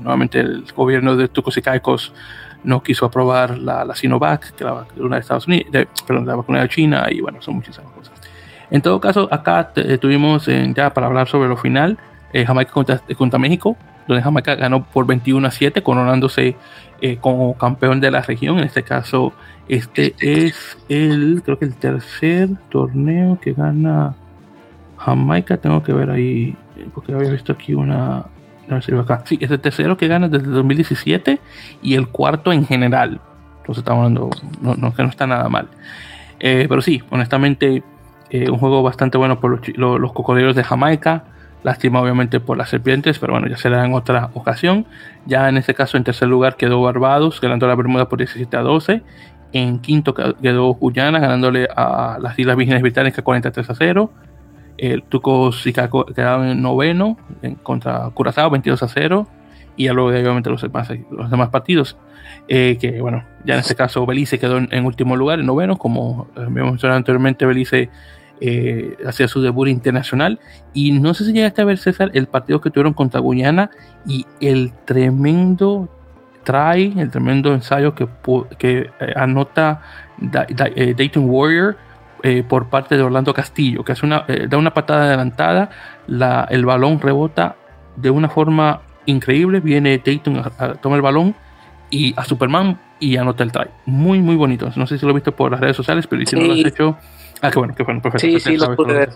nuevamente 0.00 0.40
el 0.40 0.64
gobierno 0.74 1.16
de 1.16 1.28
Tucos 1.28 1.56
y 1.56 1.62
Caicos 1.62 2.14
no 2.64 2.82
quiso 2.82 3.06
aprobar 3.06 3.58
la, 3.58 3.84
la 3.84 3.94
Sinovac, 3.94 4.54
que 4.54 4.64
la 4.64 4.72
vacuna 4.72 5.16
de 5.16 5.20
Estados 5.20 5.46
Unidos, 5.46 5.86
perdón, 6.06 6.26
la 6.26 6.36
vacuna 6.36 6.62
de 6.62 6.68
China, 6.68 7.06
y 7.10 7.20
bueno, 7.20 7.42
son 7.42 7.56
muchísimas 7.56 7.90
cosas. 7.92 8.12
En 8.70 8.80
todo 8.80 9.00
caso, 9.00 9.28
acá 9.30 9.72
eh, 9.76 9.98
tuvimos 9.98 10.46
ya 10.46 10.94
para 10.94 11.08
hablar 11.08 11.28
sobre 11.28 11.48
lo 11.48 11.56
final, 11.56 11.98
eh, 12.32 12.46
Jamaica 12.46 12.72
contra, 12.72 12.98
contra 13.16 13.38
México, 13.38 13.76
donde 14.08 14.22
Jamaica 14.22 14.54
ganó 14.54 14.84
por 14.84 15.06
21 15.06 15.46
a 15.46 15.50
7, 15.50 15.82
coronándose 15.82 16.56
eh, 17.00 17.18
como 17.20 17.56
campeón 17.56 18.00
de 18.00 18.10
la 18.10 18.22
región. 18.22 18.58
En 18.58 18.64
este 18.64 18.82
caso, 18.82 19.32
este 19.68 20.14
es 20.18 20.78
el, 20.88 21.42
creo 21.44 21.58
que 21.58 21.66
el 21.66 21.74
tercer 21.74 22.48
torneo 22.70 23.38
que 23.40 23.52
gana 23.52 24.14
Jamaica. 24.96 25.58
Tengo 25.58 25.82
que 25.82 25.92
ver 25.92 26.10
ahí, 26.10 26.56
porque 26.94 27.12
había 27.12 27.30
visto 27.30 27.52
aquí 27.52 27.74
una. 27.74 28.24
acá. 29.00 29.22
Sí, 29.26 29.38
es 29.40 29.50
el 29.50 29.60
tercero 29.60 29.96
que 29.96 30.08
gana 30.08 30.28
desde 30.28 30.46
2017 30.46 31.38
y 31.82 31.94
el 31.94 32.08
cuarto 32.08 32.52
en 32.52 32.66
general. 32.66 33.20
Entonces 33.60 33.82
estamos 33.82 34.00
hablando, 34.00 34.30
no, 34.60 34.74
no, 34.74 34.94
que 34.94 35.02
no 35.02 35.10
está 35.10 35.26
nada 35.26 35.48
mal. 35.48 35.68
Eh, 36.40 36.66
pero 36.68 36.82
sí, 36.82 37.02
honestamente, 37.10 37.84
un 38.32 38.56
juego 38.56 38.82
bastante 38.82 39.18
bueno 39.18 39.38
por 39.38 39.50
los, 39.50 39.76
los, 39.76 40.00
los 40.00 40.12
cocodrilos 40.12 40.56
de 40.56 40.64
Jamaica. 40.64 41.24
Lástima 41.62 42.00
obviamente 42.00 42.40
por 42.40 42.56
las 42.56 42.70
serpientes, 42.70 43.18
pero 43.18 43.34
bueno, 43.34 43.46
ya 43.46 43.56
será 43.56 43.84
en 43.84 43.94
otra 43.94 44.30
ocasión. 44.34 44.84
Ya 45.26 45.48
en 45.48 45.56
este 45.56 45.74
caso 45.74 45.96
en 45.96 46.04
tercer 46.04 46.28
lugar 46.28 46.56
quedó 46.56 46.82
Barbados, 46.82 47.40
ganando 47.40 47.68
la 47.68 47.76
Bermuda 47.76 48.08
por 48.08 48.18
17 48.18 48.56
a 48.56 48.60
12. 48.60 49.02
En 49.52 49.78
quinto 49.78 50.14
quedó 50.14 50.74
Guyana, 50.74 51.20
ganándole 51.20 51.68
a 51.76 52.18
las 52.20 52.38
Islas 52.38 52.56
Vírgenes 52.56 52.82
Británicas 52.82 53.22
43 53.22 53.70
a 53.70 53.74
0. 53.74 54.10
El 54.76 55.04
Tuco 55.04 55.52
Sicaco 55.52 56.06
quedaba 56.06 56.50
en 56.50 56.60
noveno 56.60 57.16
en 57.42 57.54
contra 57.56 58.10
Curazao 58.12 58.50
22 58.50 58.82
a 58.82 58.88
0. 58.88 59.28
Y 59.76 59.84
ya 59.84 59.92
luego 59.92 60.10
obviamente 60.10 60.50
los 60.50 60.62
demás, 60.62 60.90
los 61.10 61.30
demás 61.30 61.50
partidos. 61.50 61.96
Eh, 62.48 62.76
que 62.80 63.00
bueno, 63.00 63.24
ya 63.44 63.54
en 63.54 63.60
este 63.60 63.76
caso 63.76 64.04
Belice 64.04 64.38
quedó 64.38 64.58
en, 64.58 64.68
en 64.72 64.84
último 64.84 65.14
lugar, 65.14 65.38
en 65.38 65.46
noveno, 65.46 65.76
como 65.78 66.26
habíamos 66.34 66.72
mencionado 66.72 66.96
anteriormente, 66.96 67.46
Belice 67.46 67.88
eh, 68.44 68.96
hacia 69.06 69.28
su 69.28 69.40
debut 69.40 69.68
internacional. 69.68 70.40
Y 70.74 70.90
no 70.98 71.14
sé 71.14 71.24
si 71.24 71.32
llegaste 71.32 71.62
a 71.62 71.64
ver, 71.64 71.78
César, 71.78 72.10
el 72.12 72.26
partido 72.26 72.60
que 72.60 72.70
tuvieron 72.70 72.92
contra 72.92 73.20
Guyana 73.20 73.70
y 74.04 74.26
el 74.40 74.72
tremendo 74.84 75.88
try, 76.42 76.92
el 76.98 77.08
tremendo 77.12 77.54
ensayo 77.54 77.94
que, 77.94 78.08
que 78.58 78.90
eh, 78.98 79.12
anota 79.14 79.82
eh, 80.74 80.92
Dayton 80.98 81.30
Warrior 81.30 81.76
por 82.48 82.68
parte 82.68 82.96
de 82.96 83.02
Orlando 83.02 83.32
Castillo, 83.32 83.84
que 83.84 83.92
hace 83.92 84.06
una, 84.06 84.24
da 84.48 84.56
una 84.56 84.72
patada 84.72 85.06
adelantada, 85.06 85.70
la, 86.06 86.46
el 86.50 86.64
balón 86.64 87.00
rebota 87.00 87.56
de 87.96 88.10
una 88.10 88.28
forma 88.28 88.82
increíble, 89.06 89.60
viene 89.60 90.00
Dayton 90.04 90.38
a, 90.38 90.74
tomar 90.74 90.96
el 90.96 91.02
balón 91.02 91.34
y 91.90 92.12
a 92.16 92.24
Superman 92.24 92.78
y 92.98 93.16
anota 93.16 93.44
el 93.44 93.52
try. 93.52 93.66
Muy, 93.86 94.20
muy 94.20 94.36
bonito. 94.36 94.70
No 94.76 94.86
sé 94.86 94.98
si 94.98 95.06
lo 95.06 95.12
he 95.12 95.14
visto 95.14 95.32
por 95.32 95.52
las 95.52 95.60
redes 95.60 95.76
sociales, 95.76 96.06
pero 96.06 96.24
si 96.24 96.36
no 96.36 96.42
lo 96.42 96.54
has 96.54 96.64
hecho, 96.64 96.96
Ah, 97.42 97.50
qué 97.50 97.58
bueno, 97.58 97.74
qué 97.74 97.82
bueno, 97.82 98.00
perfecto. 98.00 98.26
Sí, 98.26 98.40
sí, 98.40 98.56
lo 98.56 98.74
pude 98.76 98.94
ver. 98.94 99.10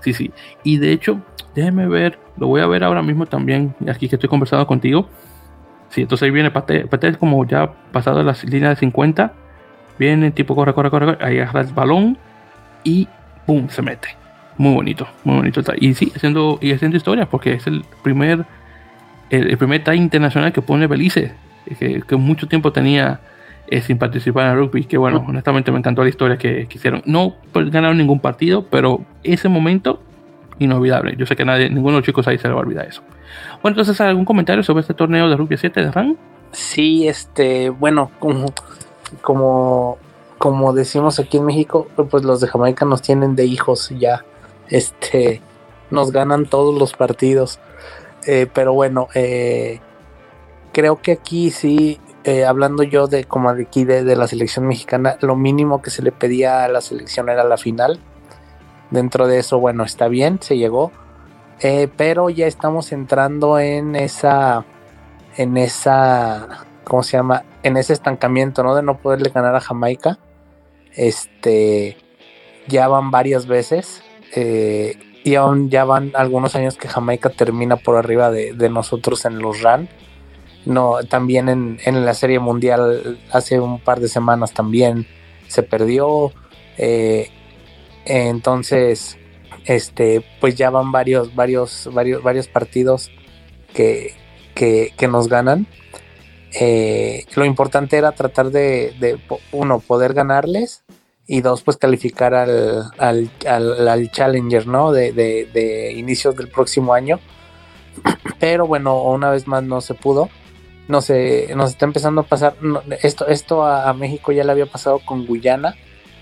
Sí, 0.00 0.14
sí. 0.14 0.32
Y 0.62 0.78
de 0.78 0.92
hecho, 0.92 1.20
déjeme 1.54 1.88
ver, 1.88 2.18
lo 2.36 2.46
voy 2.46 2.60
a 2.60 2.66
ver 2.66 2.84
ahora 2.84 3.02
mismo 3.02 3.26
también, 3.26 3.74
aquí 3.88 4.08
que 4.08 4.16
estoy 4.16 4.28
conversando 4.28 4.66
contigo. 4.66 5.08
Sí, 5.90 6.02
entonces 6.02 6.26
ahí 6.26 6.30
viene 6.30 6.50
Pate, 6.50 6.86
Pate 6.86 7.14
como 7.14 7.44
ya 7.44 7.72
pasado 7.92 8.22
la 8.22 8.36
línea 8.44 8.70
de 8.70 8.76
50. 8.76 9.32
Viene, 9.98 10.30
tipo 10.30 10.54
corre, 10.54 10.72
corre, 10.72 10.90
corre, 10.90 11.18
ahí 11.20 11.38
agarra 11.38 11.62
el 11.62 11.72
balón 11.72 12.16
y 12.84 13.08
¡pum! 13.46 13.68
se 13.68 13.82
mete. 13.82 14.08
Muy 14.56 14.74
bonito, 14.74 15.08
muy 15.24 15.36
bonito. 15.36 15.60
Y 15.76 15.94
sí, 15.94 16.12
haciendo, 16.14 16.58
y 16.60 16.72
haciendo 16.72 16.96
historia, 16.96 17.26
porque 17.26 17.54
es 17.54 17.66
el 17.66 17.84
primer, 18.02 18.44
el, 19.30 19.56
primer 19.58 19.82
tie 19.82 19.96
internacional 19.96 20.52
que 20.52 20.62
pone 20.62 20.86
Belice, 20.86 21.34
que, 21.78 22.02
que 22.02 22.16
mucho 22.16 22.46
tiempo 22.46 22.72
tenía 22.72 23.20
eh, 23.66 23.80
sin 23.80 23.98
participar 23.98 24.46
en 24.46 24.52
el 24.52 24.58
rugby. 24.58 24.84
Que 24.84 24.98
bueno, 24.98 25.24
honestamente 25.26 25.72
me 25.72 25.78
encantó 25.78 26.02
la 26.02 26.08
historia 26.08 26.36
que, 26.36 26.68
hicieron. 26.72 27.02
No 27.06 27.34
ganaron 27.54 27.98
ningún 27.98 28.20
partido, 28.20 28.66
pero 28.70 29.00
ese 29.22 29.48
momento 29.48 30.00
inolvidable. 30.58 31.16
Yo 31.16 31.26
sé 31.26 31.36
que 31.36 31.44
nadie, 31.44 31.68
ninguno 31.68 31.96
de 31.96 32.00
los 32.00 32.06
chicos 32.06 32.28
ahí 32.28 32.38
se 32.38 32.48
le 32.48 32.54
va 32.54 32.60
a 32.60 32.62
olvidar 32.62 32.86
eso. 32.86 33.02
Bueno, 33.62 33.74
entonces, 33.74 34.00
¿algún 34.00 34.24
comentario 34.24 34.62
sobre 34.62 34.82
este 34.82 34.94
torneo 34.94 35.28
de 35.28 35.36
rugby 35.36 35.56
7 35.56 35.80
de 35.80 35.90
RAN? 35.90 36.16
Sí, 36.52 37.08
este, 37.08 37.70
bueno, 37.70 38.10
como, 38.20 38.52
como, 39.22 39.98
como 40.38 40.72
decimos 40.72 41.18
aquí 41.18 41.38
en 41.38 41.46
México, 41.46 41.88
pues 42.10 42.22
los 42.22 42.40
de 42.40 42.46
Jamaica 42.46 42.84
nos 42.84 43.02
tienen 43.02 43.34
de 43.34 43.46
hijos 43.46 43.90
ya. 43.98 44.24
Este, 44.68 45.40
nos 45.90 46.12
ganan 46.12 46.46
todos 46.46 46.78
los 46.78 46.92
partidos. 46.92 47.58
Eh, 48.26 48.46
pero 48.52 48.72
bueno, 48.72 49.08
eh, 49.14 49.80
creo 50.72 51.00
que 51.00 51.12
aquí 51.12 51.50
sí 51.50 51.98
eh, 52.24 52.46
hablando 52.46 52.82
yo 52.82 53.06
de 53.06 53.24
como 53.24 53.50
aquí 53.50 53.84
de, 53.84 54.02
la 54.16 54.26
selección 54.26 54.66
mexicana, 54.66 55.18
lo 55.20 55.36
mínimo 55.36 55.82
que 55.82 55.90
se 55.90 56.02
le 56.02 56.10
pedía 56.10 56.64
a 56.64 56.68
la 56.68 56.80
selección 56.80 57.28
era 57.28 57.44
la 57.44 57.58
final. 57.58 58.00
Dentro 58.90 59.26
de 59.26 59.38
eso, 59.38 59.58
bueno, 59.58 59.84
está 59.84 60.08
bien, 60.08 60.38
se 60.40 60.56
llegó. 60.56 60.90
Eh, 61.60 61.88
pero 61.96 62.30
ya 62.30 62.46
estamos 62.46 62.92
entrando 62.92 63.58
en 63.58 63.94
esa, 63.94 64.64
en 65.36 65.58
esa, 65.58 66.64
¿cómo 66.84 67.02
se 67.02 67.18
llama? 67.18 67.44
En 67.62 67.76
ese 67.76 67.92
estancamiento, 67.92 68.62
¿no? 68.62 68.74
De 68.74 68.82
no 68.82 68.96
poderle 68.96 69.28
ganar 69.28 69.54
a 69.54 69.60
Jamaica. 69.60 70.18
Este, 70.94 71.98
ya 72.68 72.88
van 72.88 73.10
varias 73.10 73.46
veces. 73.46 74.02
Eh, 74.34 74.98
y 75.24 75.34
aún 75.34 75.68
ya 75.68 75.84
van 75.84 76.12
algunos 76.14 76.54
años 76.54 76.76
que 76.76 76.88
Jamaica 76.88 77.28
termina 77.28 77.76
por 77.76 77.96
arriba 77.96 78.30
de, 78.30 78.54
de 78.54 78.70
nosotros 78.70 79.26
en 79.26 79.40
los 79.40 79.60
RAN 79.60 79.88
no, 80.66 80.98
también 81.08 81.48
en, 81.48 82.04
la 82.04 82.14
Serie 82.14 82.38
Mundial 82.38 83.20
hace 83.30 83.60
un 83.60 83.80
par 83.80 84.00
de 84.00 84.08
semanas 84.08 84.52
también 84.52 85.06
se 85.46 85.62
perdió. 85.62 86.32
Eh, 86.78 87.28
entonces, 88.06 89.18
este, 89.66 90.24
pues 90.40 90.54
ya 90.54 90.70
van 90.70 90.90
varios, 90.90 91.34
varios, 91.34 91.90
varios, 91.92 92.22
varios 92.22 92.48
partidos 92.48 93.10
que, 93.74 94.14
nos 95.08 95.28
ganan. 95.28 95.66
Eh, 96.58 97.24
lo 97.34 97.44
importante 97.44 97.98
era 97.98 98.12
tratar 98.12 98.50
de, 98.50 99.18
uno, 99.52 99.80
poder 99.80 100.14
ganarles 100.14 100.82
y 101.26 101.40
dos, 101.40 101.62
pues 101.62 101.76
calificar 101.76 102.34
al, 102.34 102.90
al, 102.98 103.30
al, 103.88 104.10
Challenger, 104.10 104.66
¿no? 104.66 104.92
De, 104.92 105.12
de, 105.12 105.46
de 105.52 105.92
inicios 105.92 106.36
del 106.36 106.48
próximo 106.48 106.94
año. 106.94 107.20
Pero 108.40 108.66
bueno, 108.66 109.02
una 109.02 109.30
vez 109.30 109.46
más 109.46 109.62
no 109.62 109.80
se 109.82 109.94
pudo 109.94 110.30
no 110.88 111.00
sé, 111.00 111.52
nos 111.56 111.70
está 111.70 111.86
empezando 111.86 112.22
a 112.22 112.24
pasar, 112.24 112.56
esto, 113.02 113.26
esto 113.26 113.64
a, 113.64 113.92
México 113.94 114.32
ya 114.32 114.44
le 114.44 114.52
había 114.52 114.66
pasado 114.66 115.00
con 115.04 115.26
Guyana, 115.26 115.74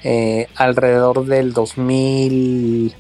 eh, 0.05 0.47
alrededor 0.57 1.25
del 1.27 1.53
2000, 1.53 2.95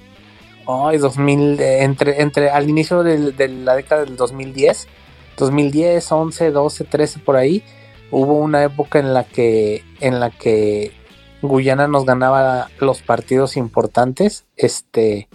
Ay, 0.67 0.99
2000, 0.99 1.61
entre, 1.61 2.23
entre 2.23 2.51
al 2.51 2.69
inicio 2.69 3.03
de, 3.03 3.49
la 3.49 3.75
década 3.75 4.05
del 4.05 4.17
2010, 4.17 4.89
2010, 5.37 6.13
11, 6.13 6.51
12, 6.51 6.85
13 6.85 7.19
por 7.21 7.37
ahí, 7.37 7.65
hubo 8.11 8.35
una 8.35 8.63
época 8.63 8.99
en 8.99 9.13
la 9.13 9.25
que 9.25 9.83
en 10.01 10.21
la 10.21 10.31
que 10.31 10.93
Guyana 11.41 11.89
nos 11.89 12.05
ganaba 12.05 12.69
los 12.79 13.03
partidos 13.03 13.57
importantes, 13.57 14.45
este 14.57 15.29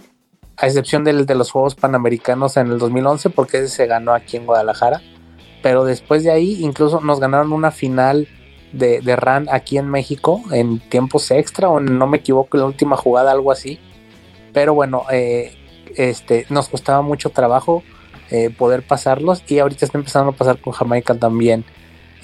a 0.56 0.66
excepción 0.66 1.04
del, 1.04 1.26
de 1.26 1.34
los 1.34 1.50
Juegos 1.50 1.74
Panamericanos 1.74 2.56
en 2.56 2.68
el 2.68 2.78
2011 2.78 3.30
porque 3.30 3.58
ese 3.58 3.68
se 3.68 3.86
ganó 3.86 4.14
aquí 4.14 4.38
en 4.38 4.46
Guadalajara, 4.46 5.02
pero 5.62 5.84
después 5.84 6.24
de 6.24 6.30
ahí 6.30 6.58
incluso 6.60 7.00
nos 7.00 7.20
ganaron 7.20 7.52
una 7.52 7.70
final 7.70 8.28
de, 8.72 9.00
de 9.00 9.16
RAN 9.16 9.48
aquí 9.50 9.78
en 9.78 9.88
México 9.88 10.42
en 10.52 10.78
tiempos 10.78 11.30
extra 11.30 11.68
o 11.68 11.80
no 11.80 12.06
me 12.06 12.18
equivoco 12.18 12.56
en 12.56 12.60
la 12.62 12.66
última 12.66 12.96
jugada 12.96 13.32
algo 13.32 13.50
así 13.50 13.78
pero 14.52 14.74
bueno, 14.74 15.04
eh, 15.10 15.52
este, 15.96 16.46
nos 16.50 16.68
costaba 16.68 17.02
mucho 17.02 17.30
trabajo 17.30 17.82
eh, 18.30 18.50
poder 18.50 18.82
pasarlos 18.82 19.42
y 19.46 19.58
ahorita 19.58 19.84
está 19.84 19.98
empezando 19.98 20.30
a 20.30 20.34
pasar 20.34 20.58
con 20.60 20.72
Jamaica 20.72 21.14
también. 21.14 21.64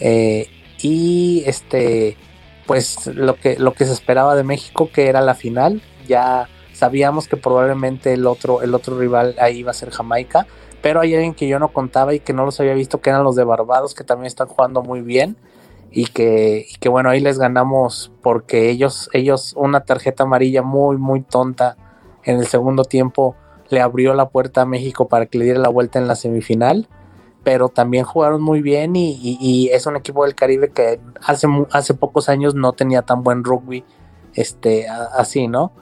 Eh, 0.00 0.48
y 0.82 1.44
este, 1.46 2.16
pues 2.66 3.06
lo 3.06 3.36
que, 3.36 3.56
lo 3.58 3.72
que 3.72 3.86
se 3.86 3.92
esperaba 3.92 4.34
de 4.34 4.42
México, 4.42 4.90
que 4.92 5.06
era 5.06 5.20
la 5.20 5.34
final, 5.34 5.80
ya 6.08 6.48
sabíamos 6.72 7.28
que 7.28 7.36
probablemente 7.36 8.12
el 8.12 8.26
otro, 8.26 8.62
el 8.62 8.74
otro 8.74 8.98
rival 8.98 9.36
ahí 9.38 9.58
iba 9.58 9.70
a 9.70 9.74
ser 9.74 9.90
Jamaica, 9.90 10.46
pero 10.84 11.00
hay 11.00 11.14
alguien 11.14 11.32
que 11.32 11.48
yo 11.48 11.58
no 11.58 11.68
contaba 11.68 12.12
y 12.12 12.20
que 12.20 12.34
no 12.34 12.44
los 12.44 12.60
había 12.60 12.74
visto, 12.74 13.00
que 13.00 13.08
eran 13.08 13.24
los 13.24 13.36
de 13.36 13.42
Barbados, 13.42 13.94
que 13.94 14.04
también 14.04 14.26
están 14.26 14.48
jugando 14.48 14.82
muy 14.82 15.00
bien 15.00 15.38
y 15.90 16.08
que, 16.08 16.66
que 16.78 16.90
bueno, 16.90 17.08
ahí 17.08 17.20
les 17.20 17.38
ganamos 17.38 18.12
porque 18.22 18.68
ellos, 18.68 19.08
ellos 19.14 19.54
una 19.56 19.86
tarjeta 19.86 20.24
amarilla 20.24 20.60
muy, 20.60 20.98
muy 20.98 21.22
tonta 21.22 21.78
en 22.22 22.38
el 22.38 22.46
segundo 22.48 22.84
tiempo 22.84 23.34
le 23.70 23.80
abrió 23.80 24.12
la 24.12 24.28
puerta 24.28 24.60
a 24.60 24.66
México 24.66 25.08
para 25.08 25.24
que 25.24 25.38
le 25.38 25.46
diera 25.46 25.58
la 25.58 25.70
vuelta 25.70 25.98
en 25.98 26.06
la 26.06 26.16
semifinal, 26.16 26.86
pero 27.44 27.70
también 27.70 28.04
jugaron 28.04 28.42
muy 28.42 28.60
bien 28.60 28.94
y, 28.94 29.70
es 29.72 29.86
un 29.86 29.96
equipo 29.96 30.26
del 30.26 30.34
Caribe 30.34 30.68
que 30.68 31.00
hace, 31.26 31.46
hace 31.70 31.94
pocos 31.94 32.28
años 32.28 32.54
no 32.54 32.74
tenía 32.74 33.00
tan 33.00 33.22
buen 33.22 33.42
rugby 33.42 33.86
este, 34.34 34.86
así, 34.86 35.48
¿no? 35.48 35.72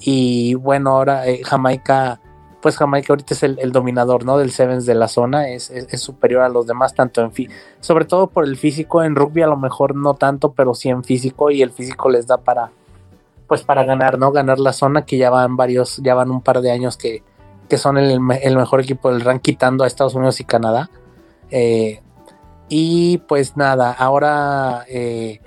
Y 0.00 0.54
bueno, 0.54 0.92
ahora 0.92 1.26
eh, 1.26 1.42
Jamaica, 1.44 2.22
pues 2.66 2.78
Jamaica 2.78 3.12
ahorita 3.12 3.32
es 3.32 3.44
el, 3.44 3.70
dominador, 3.70 4.24
¿no? 4.24 4.38
Del 4.38 4.50
Sevens 4.50 4.86
de 4.86 4.96
la 4.96 5.06
zona, 5.06 5.50
es, 5.50 5.70
superior 6.02 6.42
a 6.42 6.48
los 6.48 6.66
demás, 6.66 6.96
tanto 6.96 7.20
en 7.20 7.30
sobre 7.78 8.06
todo 8.06 8.26
por 8.26 8.44
el 8.44 8.56
físico, 8.56 9.04
en 9.04 9.14
rugby 9.14 9.42
a 9.42 9.46
lo 9.46 9.56
mejor 9.56 9.94
no 9.94 10.14
tanto, 10.14 10.50
pero 10.50 10.74
sí 10.74 10.88
en 10.88 11.04
físico 11.04 11.52
y 11.52 11.62
el 11.62 11.70
físico 11.70 12.10
les 12.10 12.26
da 12.26 12.38
para, 12.38 12.72
pues 13.46 13.62
para 13.62 13.84
ganar, 13.84 14.18
¿no? 14.18 14.32
Ganar 14.32 14.58
la 14.58 14.72
zona 14.72 15.06
que 15.06 15.16
ya 15.16 15.30
van 15.30 15.56
varios, 15.56 15.98
ya 15.98 16.16
van 16.16 16.32
un 16.32 16.40
par 16.40 16.60
de 16.60 16.72
años 16.72 16.96
que, 16.96 17.22
son 17.76 17.98
el, 17.98 18.18
mejor 18.18 18.80
equipo 18.80 19.12
del 19.12 19.20
rank 19.20 19.42
quitando 19.42 19.84
a 19.84 19.86
Estados 19.86 20.16
Unidos 20.16 20.40
y 20.40 20.44
Canadá. 20.44 20.90
Eh, 21.52 22.02
y 22.68 23.18
pues 23.28 23.56
nada, 23.56 23.92
ahora 23.92 24.84
eh, 24.88 25.40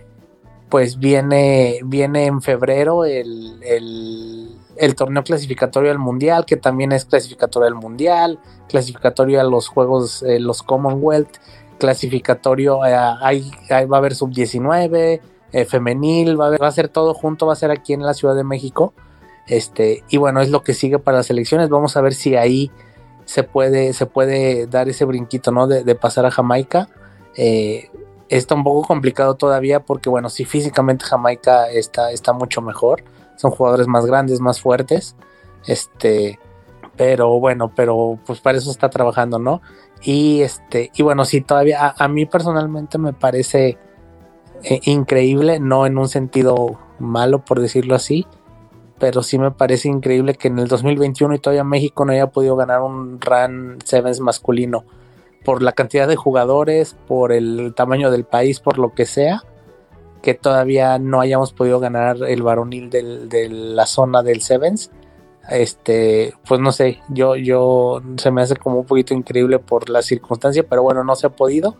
pues 0.69 0.99
viene, 0.99 1.81
viene 1.83 2.27
en 2.27 2.41
febrero 2.41 3.03
el, 3.03 3.61
el, 3.61 4.58
torneo 4.95 5.23
clasificatorio 5.23 5.91
al 5.91 5.99
Mundial, 5.99 6.45
que 6.45 6.57
también 6.57 6.91
es 6.91 7.05
clasificatorio 7.05 7.67
al 7.67 7.75
Mundial, 7.75 8.39
clasificatorio 8.67 9.41
a 9.41 9.43
los 9.43 9.67
Juegos, 9.67 10.23
eh, 10.23 10.39
los 10.39 10.63
Commonwealth, 10.63 11.37
clasificatorio, 11.77 12.81
ahí, 12.83 13.51
va 13.71 13.97
a 13.97 13.99
haber 13.99 14.15
sub-19, 14.15 15.21
eh, 15.51 15.65
femenil, 15.65 16.39
va 16.39 16.47
a, 16.47 16.57
va 16.57 16.67
a 16.67 16.71
ser 16.71 16.89
todo 16.89 17.13
junto, 17.13 17.47
va 17.47 17.53
a 17.53 17.55
ser 17.55 17.71
aquí 17.71 17.93
en 17.93 18.03
la 18.03 18.13
Ciudad 18.13 18.35
de 18.35 18.43
México. 18.43 18.93
Este, 19.47 20.03
y 20.09 20.17
bueno, 20.17 20.41
es 20.41 20.49
lo 20.49 20.63
que 20.63 20.73
sigue 20.73 20.99
para 20.99 21.17
las 21.17 21.29
elecciones. 21.29 21.69
Vamos 21.69 21.97
a 21.97 22.01
ver 22.01 22.13
si 22.13 22.35
ahí 22.35 22.71
se 23.25 23.43
puede, 23.43 23.93
se 23.93 24.05
puede 24.05 24.67
dar 24.67 24.89
ese 24.89 25.05
brinquito, 25.05 25.51
¿no? 25.51 25.67
De, 25.67 25.95
pasar 25.95 26.25
a 26.25 26.31
Jamaica. 26.31 26.87
Eh, 27.35 27.89
está 28.29 28.55
un 28.55 28.63
poco 28.63 28.87
complicado 28.87 29.35
todavía 29.35 29.79
porque, 29.81 30.09
bueno, 30.09 30.29
si 30.29 30.45
físicamente 30.45 31.05
Jamaica 31.05 31.69
está, 31.69 32.11
está 32.11 32.31
mucho 32.31 32.61
mejor. 32.61 33.03
Son 33.39 33.51
jugadores 33.51 33.87
más 33.87 34.05
grandes, 34.05 34.41
más 34.41 34.59
fuertes. 34.59 35.15
Este, 35.65 36.39
pero 36.97 37.39
bueno, 37.39 37.71
pero 37.73 38.19
pues 38.25 38.41
para 38.41 38.57
eso 38.57 38.69
está 38.69 38.89
trabajando, 38.89 39.39
¿no? 39.39 39.61
Y 40.01 40.41
este, 40.41 40.91
y 40.93 41.03
bueno, 41.03 41.23
sí, 41.23 41.39
todavía 41.39 41.95
a 41.97 42.07
mí 42.09 42.25
personalmente 42.25 42.97
me 42.97 43.13
parece 43.13 43.77
eh, 44.63 44.81
increíble, 44.83 45.61
no 45.61 45.85
en 45.85 45.97
un 45.97 46.09
sentido 46.09 46.77
malo 46.99 47.45
por 47.45 47.61
decirlo 47.61 47.95
así, 47.95 48.27
pero 48.99 49.23
sí 49.23 49.39
me 49.39 49.51
parece 49.51 49.87
increíble 49.87 50.33
que 50.33 50.49
en 50.49 50.59
el 50.59 50.67
2021 50.67 51.35
y 51.35 51.39
todavía 51.39 51.63
México 51.63 52.03
no 52.03 52.11
haya 52.11 52.27
podido 52.27 52.57
ganar 52.57 52.81
un 52.81 53.21
Run 53.21 53.77
Sevens 53.85 54.19
masculino 54.19 54.83
por 55.45 55.63
la 55.63 55.71
cantidad 55.71 56.09
de 56.09 56.17
jugadores, 56.17 56.97
por 57.07 57.31
el 57.31 57.73
tamaño 57.73 58.11
del 58.11 58.25
país, 58.25 58.59
por 58.59 58.77
lo 58.77 58.93
que 58.93 59.05
sea, 59.05 59.43
que 60.21 60.33
todavía 60.33 60.99
no 60.99 61.21
hayamos 61.21 61.53
podido 61.53 61.79
ganar 61.79 62.17
el 62.27 62.43
varonil 62.43 62.89
de 62.89 63.49
la 63.49 63.85
zona 63.85 64.23
del 64.23 64.41
Sevens. 64.41 64.91
Este, 65.49 66.33
pues 66.47 66.59
no 66.59 66.71
sé, 66.71 66.99
yo, 67.09 67.35
yo 67.35 68.01
se 68.17 68.29
me 68.29 68.41
hace 68.41 68.55
como 68.55 68.79
un 68.79 68.85
poquito 68.85 69.13
increíble 69.13 69.57
por 69.57 69.89
la 69.89 70.01
circunstancia, 70.01 70.63
pero 70.67 70.83
bueno, 70.83 71.03
no 71.03 71.15
se 71.15 71.27
ha 71.27 71.31
podido 71.31 71.75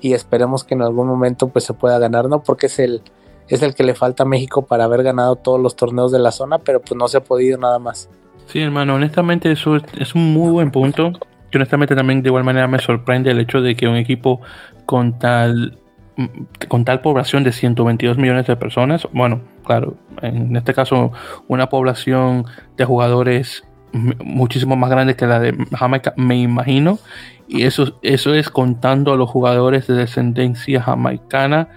y 0.00 0.14
esperemos 0.14 0.64
que 0.64 0.74
en 0.74 0.82
algún 0.82 1.06
momento 1.06 1.48
pues 1.48 1.64
se 1.64 1.74
pueda 1.74 1.98
ganar, 1.98 2.28
¿no? 2.28 2.42
Porque 2.42 2.66
es 2.66 2.78
el, 2.80 3.02
es 3.48 3.62
el 3.62 3.74
que 3.74 3.84
le 3.84 3.94
falta 3.94 4.24
a 4.24 4.26
México 4.26 4.62
para 4.62 4.84
haber 4.84 5.04
ganado 5.04 5.36
todos 5.36 5.60
los 5.60 5.76
torneos 5.76 6.10
de 6.10 6.18
la 6.18 6.32
zona, 6.32 6.58
pero 6.58 6.80
pues 6.80 6.96
no 6.96 7.06
se 7.06 7.18
ha 7.18 7.24
podido 7.24 7.58
nada 7.58 7.78
más. 7.78 8.10
Sí, 8.46 8.60
hermano, 8.60 8.96
honestamente 8.96 9.52
eso 9.52 9.76
es 9.76 10.14
un 10.14 10.32
muy 10.32 10.50
buen 10.50 10.70
punto. 10.70 11.12
Que 11.50 11.58
honestamente 11.58 11.94
también 11.94 12.22
de 12.22 12.30
igual 12.30 12.44
manera 12.44 12.66
me 12.66 12.78
sorprende 12.78 13.30
el 13.30 13.38
hecho 13.38 13.60
de 13.60 13.76
que 13.76 13.86
un 13.86 13.96
equipo 13.96 14.40
con 14.86 15.18
tal 15.18 15.78
con 16.68 16.84
tal 16.84 17.00
población 17.00 17.44
de 17.44 17.52
122 17.52 18.18
millones 18.18 18.46
de 18.46 18.56
personas, 18.56 19.08
bueno, 19.12 19.40
claro, 19.64 19.96
en 20.20 20.54
este 20.56 20.74
caso 20.74 21.12
una 21.48 21.68
población 21.68 22.44
de 22.76 22.84
jugadores 22.84 23.64
muchísimo 23.92 24.76
más 24.76 24.90
grande 24.90 25.16
que 25.16 25.26
la 25.26 25.40
de 25.40 25.54
Jamaica, 25.76 26.14
me 26.16 26.38
imagino, 26.38 26.98
y 27.48 27.64
eso, 27.64 27.98
eso 28.02 28.34
es 28.34 28.48
contando 28.48 29.12
a 29.12 29.16
los 29.16 29.28
jugadores 29.28 29.86
de 29.86 29.94
descendencia 29.94 30.82
jamaicana 30.82 31.68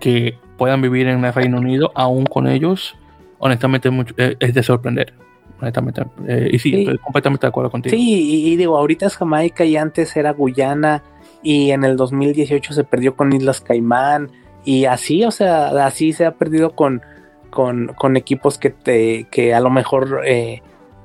que 0.00 0.36
puedan 0.58 0.82
vivir 0.82 1.06
en 1.08 1.24
el 1.24 1.32
Reino 1.32 1.58
Unido, 1.58 1.92
aún 1.94 2.24
con 2.26 2.46
ellos, 2.46 2.94
honestamente 3.38 3.90
eh, 4.16 4.36
es 4.38 4.54
de 4.54 4.62
sorprender. 4.62 5.14
Honestamente. 5.60 6.02
Eh, 6.26 6.50
y 6.52 6.58
sí, 6.58 6.80
estoy 6.80 6.98
completamente 6.98 7.46
de 7.46 7.48
acuerdo 7.48 7.70
contigo. 7.70 7.94
Sí, 7.94 8.46
y, 8.50 8.56
digo, 8.56 8.76
ahorita 8.76 9.06
es 9.06 9.16
Jamaica 9.16 9.64
y 9.64 9.76
antes 9.76 10.16
era 10.16 10.32
Guyana 10.32 11.04
y 11.42 11.70
en 11.70 11.84
el 11.84 11.96
2018 11.96 12.72
se 12.72 12.84
perdió 12.84 13.16
con 13.16 13.32
Islas 13.32 13.60
Caimán 13.60 14.30
y 14.64 14.84
así, 14.84 15.24
o 15.24 15.30
sea, 15.30 15.68
así 15.84 16.12
se 16.12 16.24
ha 16.24 16.32
perdido 16.32 16.74
con, 16.76 17.02
con, 17.50 18.16
equipos 18.16 18.58
que, 18.58 18.70
te, 18.70 19.26
que 19.30 19.54
a 19.54 19.60
lo 19.60 19.70
mejor... 19.70 20.22
Eh, 20.24 20.62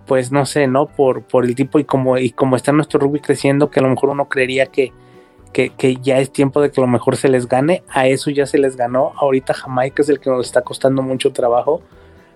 pues 0.07 0.31
no 0.31 0.45
sé, 0.45 0.67
¿no? 0.67 0.87
Por, 0.87 1.23
por 1.23 1.43
el 1.43 1.53
tipo 1.53 1.79
y 1.79 1.83
como, 1.83 2.17
y 2.17 2.31
como 2.31 2.55
está 2.55 2.71
nuestro 2.71 2.99
rugby 2.99 3.19
creciendo, 3.19 3.69
que 3.69 3.81
a 3.81 3.83
lo 3.83 3.89
mejor 3.89 4.09
uno 4.09 4.29
creería 4.29 4.67
que, 4.67 4.93
que, 5.51 5.97
ya 6.01 6.19
es 6.19 6.31
tiempo 6.31 6.61
de 6.61 6.71
que 6.71 6.79
a 6.79 6.85
lo 6.85 6.87
mejor 6.87 7.17
se 7.17 7.29
les 7.29 7.47
gane, 7.47 7.83
a 7.89 8.07
eso 8.07 8.29
ya 8.29 8.45
se 8.45 8.57
les 8.57 8.77
ganó, 8.77 9.13
ahorita 9.17 9.53
Jamaica 9.53 10.01
es 10.01 10.09
el 10.09 10.19
que 10.19 10.29
nos 10.29 10.45
está 10.45 10.61
costando 10.61 11.01
mucho 11.01 11.33
trabajo, 11.33 11.81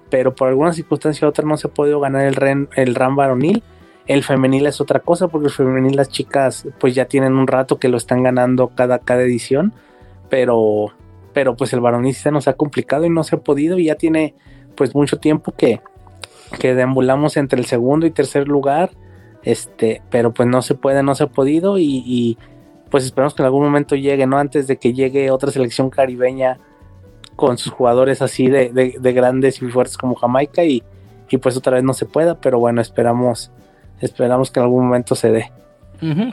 pero 0.10 0.36
por 0.36 0.50
alguna 0.50 0.74
circunstancia 0.74 1.26
u 1.26 1.30
otra 1.30 1.48
no 1.48 1.56
se 1.58 1.68
ha 1.68 1.72
podido 1.72 2.00
ganar 2.00 2.26
el, 2.26 2.36
ren, 2.36 2.70
el 2.76 2.96
RAM 2.96 3.16
varonil, 3.16 3.64
el 4.14 4.24
femenil 4.24 4.66
es 4.68 4.82
otra 4.82 5.00
cosa, 5.00 5.30
porque 5.30 5.48
el 5.48 5.54
femenil 5.54 5.96
las 5.96 6.10
chicas 6.10 6.68
pues 6.80 6.94
ya 6.94 7.06
tienen 7.06 7.34
un 7.34 7.48
rato 7.48 7.80
que 7.80 7.88
lo 7.88 7.96
están 7.96 8.24
ganando 8.24 8.68
cada, 8.76 9.00
cada 9.00 9.22
edición, 9.22 9.74
pero, 10.30 10.88
pero 11.34 11.56
pues 11.56 11.72
el 11.72 11.80
varonil 11.80 12.14
se 12.14 12.30
nos 12.30 12.50
ha 12.50 12.54
complicado 12.54 13.06
y 13.06 13.10
no 13.10 13.24
se 13.24 13.38
ha 13.38 13.40
podido 13.40 13.80
y 13.80 13.86
ya 13.86 13.96
tiene 13.96 14.36
pues 14.76 14.94
mucho 14.96 15.18
tiempo 15.18 15.54
que, 15.54 15.80
que 16.60 16.76
deambulamos 16.76 17.38
entre 17.38 17.60
el 17.60 17.66
segundo 17.66 18.06
y 18.06 18.12
tercer 18.12 18.50
lugar, 18.50 18.92
este, 19.44 20.02
pero 20.10 20.34
pues 20.34 20.50
no 20.50 20.62
se 20.62 20.76
puede, 20.76 21.04
no 21.04 21.16
se 21.16 21.24
ha 21.24 21.28
podido 21.28 21.78
y, 21.80 22.38
pues 22.90 23.06
esperamos 23.06 23.34
que 23.34 23.44
en 23.44 23.46
algún 23.46 23.64
momento 23.64 23.96
llegue, 23.96 24.28
¿no? 24.28 24.38
Antes 24.38 24.68
de 24.68 24.76
que 24.76 24.92
llegue 24.92 25.32
otra 25.32 25.50
selección 25.50 25.90
caribeña 25.90 26.60
con 27.38 27.58
sus 27.58 27.72
jugadores 27.72 28.22
así 28.22 28.50
de, 28.50 28.72
de, 29.00 29.14
grandes 29.14 29.62
y 29.62 29.68
fuertes 29.68 29.98
como 29.98 30.16
Jamaica 30.16 30.66
y, 30.66 30.84
y, 31.30 31.38
pues 31.38 31.56
otra 31.56 31.76
vez 31.76 31.86
no 31.86 31.94
se 31.94 32.06
pueda, 32.06 32.42
pero 32.42 32.60
bueno, 32.60 32.82
esperamos, 32.82 33.52
esperamos 34.02 34.52
que 34.52 34.60
en 34.60 34.66
algún 34.66 34.86
momento 34.86 35.16
se 35.16 35.32
dé. 35.32 35.52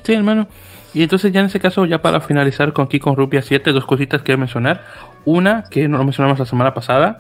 sí, 0.03 0.15
hermano. 0.15 0.49
Y 0.95 1.03
entonces 1.03 1.33
ya 1.33 1.41
en 1.41 1.47
ese 1.47 1.61
caso, 1.61 1.85
ya 1.87 2.01
para 2.01 2.21
finalizar 2.21 2.73
con 2.73 2.87
con 2.87 3.17
Rupia 3.17 3.43
7, 3.43 3.73
dos 3.73 3.85
cositas 3.85 4.23
que 4.23 4.37
mencionar. 4.37 4.83
Una, 5.25 5.65
que 5.71 5.89
no 5.89 5.99
lo 5.99 6.05
mencionamos 6.05 6.39
la 6.39 6.47
semana 6.47 6.73
pasada, 6.73 7.19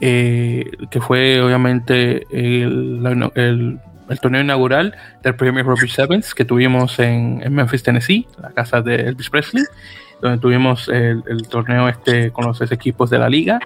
eh, 0.00 0.64
que 0.90 1.00
fue 1.00 1.42
obviamente 1.42 2.26
el, 2.30 3.00
torneo 4.22 4.40
inaugural 4.40 4.96
del 5.22 5.34
Premier 5.36 5.64
Rugby 5.64 5.88
Sevens 5.88 6.34
que 6.34 6.44
tuvimos 6.44 6.98
en, 6.98 7.42
Memphis, 7.52 7.82
Tennessee, 7.82 8.26
la 8.40 8.50
casa 8.50 8.80
de 8.80 8.96
Elvis 8.96 9.28
Presley, 9.28 9.64
donde 10.22 10.38
tuvimos 10.38 10.88
el, 10.88 11.22
torneo 11.48 11.88
este 11.88 12.30
con 12.30 12.46
los 12.46 12.60
equipos 12.72 13.10
de 13.10 13.18
la 13.18 13.28
liga. 13.28 13.60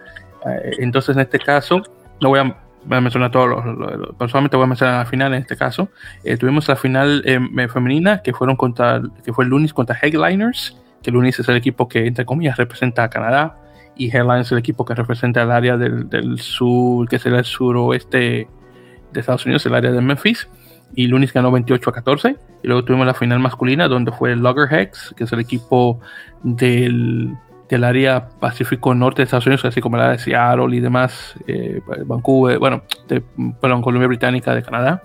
Eh, 0.45 0.73
entonces, 0.81 1.15
en 1.15 1.23
este 1.23 1.39
caso, 1.39 1.83
no 2.21 2.31
voy 2.31 2.41
a 2.41 2.57
voy 2.87 2.99
a 2.99 3.01
mencionar 3.01 3.31
todos 3.31 3.49
los, 3.49 4.17
personalmente 4.17 4.57
voy 4.57 4.65
a 4.65 4.69
mencionar 4.69 4.99
la 4.99 5.07
final 5.07 5.35
en 5.35 5.43
este 5.43 5.57
caso. 5.57 5.89
Eh, 6.25 6.37
tuvimos 6.37 6.69
la 6.69 6.77
final 6.77 7.23
eh, 7.25 7.69
femenina 7.69 8.23
que 8.23 8.33
fueron 8.33 8.57
contra, 8.57 9.03
que 9.25 9.33
fue 9.33 9.45
el 9.45 9.51
Lunis 9.51 9.73
contra 9.73 9.97
Headliners, 10.01 10.77
que 11.03 11.11
Lunis 11.11 11.39
es 11.39 11.49
el 11.49 11.57
equipo 11.57 11.89
que 11.89 12.07
entre 12.07 12.25
comillas 12.25 12.57
representa 12.57 13.05
a 13.05 13.11
Canadá 13.11 13.59
y 13.97 14.09
Headliners 14.09 14.47
es 14.47 14.53
el 14.53 14.59
equipo 14.59 14.85
que 14.85 14.95
representa 14.95 15.43
el 15.43 15.51
área 15.51 15.77
del, 15.77 16.09
del 16.09 16.39
sur, 16.39 17.09
que 17.09 17.19
será 17.19 17.39
el 17.39 17.45
suroeste 17.45 18.49
de 19.13 19.21
Estados 19.21 19.45
Unidos, 19.47 19.65
el 19.67 19.75
área 19.75 19.93
de 19.93 20.01
Memphis. 20.01 20.49
Y 20.97 21.07
Lunis 21.09 21.33
ganó 21.33 21.51
28 21.51 21.91
a 21.91 21.93
14. 21.93 22.37
Y 22.63 22.69
luego 22.69 22.85
tuvimos 22.85 23.07
la 23.07 23.15
final 23.15 23.39
masculina 23.41 23.89
donde 23.89 24.13
fue 24.13 24.33
el 24.33 24.41
Loggerheads, 24.41 25.15
que 25.17 25.25
es 25.25 25.33
el 25.33 25.41
equipo 25.41 26.01
del 26.43 27.37
del 27.69 27.85
área 27.85 28.29
Pacífico 28.41 28.95
Norte 28.95 29.23
de 29.23 29.25
Estados 29.25 29.47
Unidos, 29.47 29.65
así 29.65 29.81
como 29.81 29.97
la 29.97 30.11
de 30.11 30.19
Seattle 30.19 30.75
y 30.77 30.81
demás, 30.81 31.35
eh, 31.47 31.81
Vancouver, 32.05 32.59
bueno, 32.59 32.83
de, 33.09 33.23
Columbia 33.61 34.07
Británica 34.07 34.55
de 34.55 34.63
Canadá, 34.63 35.03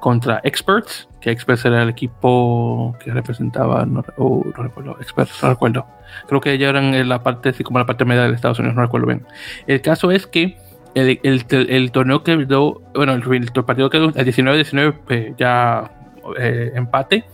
contra 0.00 0.40
Experts, 0.42 1.08
que 1.20 1.30
Experts 1.30 1.64
era 1.64 1.82
el 1.82 1.88
equipo 1.88 2.96
que 3.02 3.12
representaba, 3.12 3.86
no, 3.86 4.02
recuerdo, 4.02 4.96
Experts, 5.00 5.42
no 5.42 5.50
recuerdo. 5.50 5.86
Creo 6.26 6.40
que 6.40 6.52
ellos 6.52 6.68
eran 6.68 6.94
en 6.94 7.08
la 7.08 7.22
parte, 7.22 7.50
así 7.50 7.62
como 7.62 7.78
la 7.78 7.86
parte 7.86 8.04
media 8.04 8.22
de 8.22 8.34
Estados 8.34 8.58
Unidos, 8.58 8.76
no 8.76 8.82
recuerdo 8.82 9.06
bien. 9.06 9.24
El 9.66 9.80
caso 9.80 10.10
es 10.10 10.26
que 10.26 10.56
el, 10.94 11.20
el, 11.22 11.92
torneo 11.92 12.24
quedó, 12.24 12.82
bueno, 12.94 13.12
el, 13.12 13.22
partido 13.64 13.90
quedó 13.90 14.08
a 14.08 14.12
19-19, 14.12 14.94
eh, 15.10 15.34
ya 15.38 15.90
eh, 16.38 16.72
empate. 16.74 17.24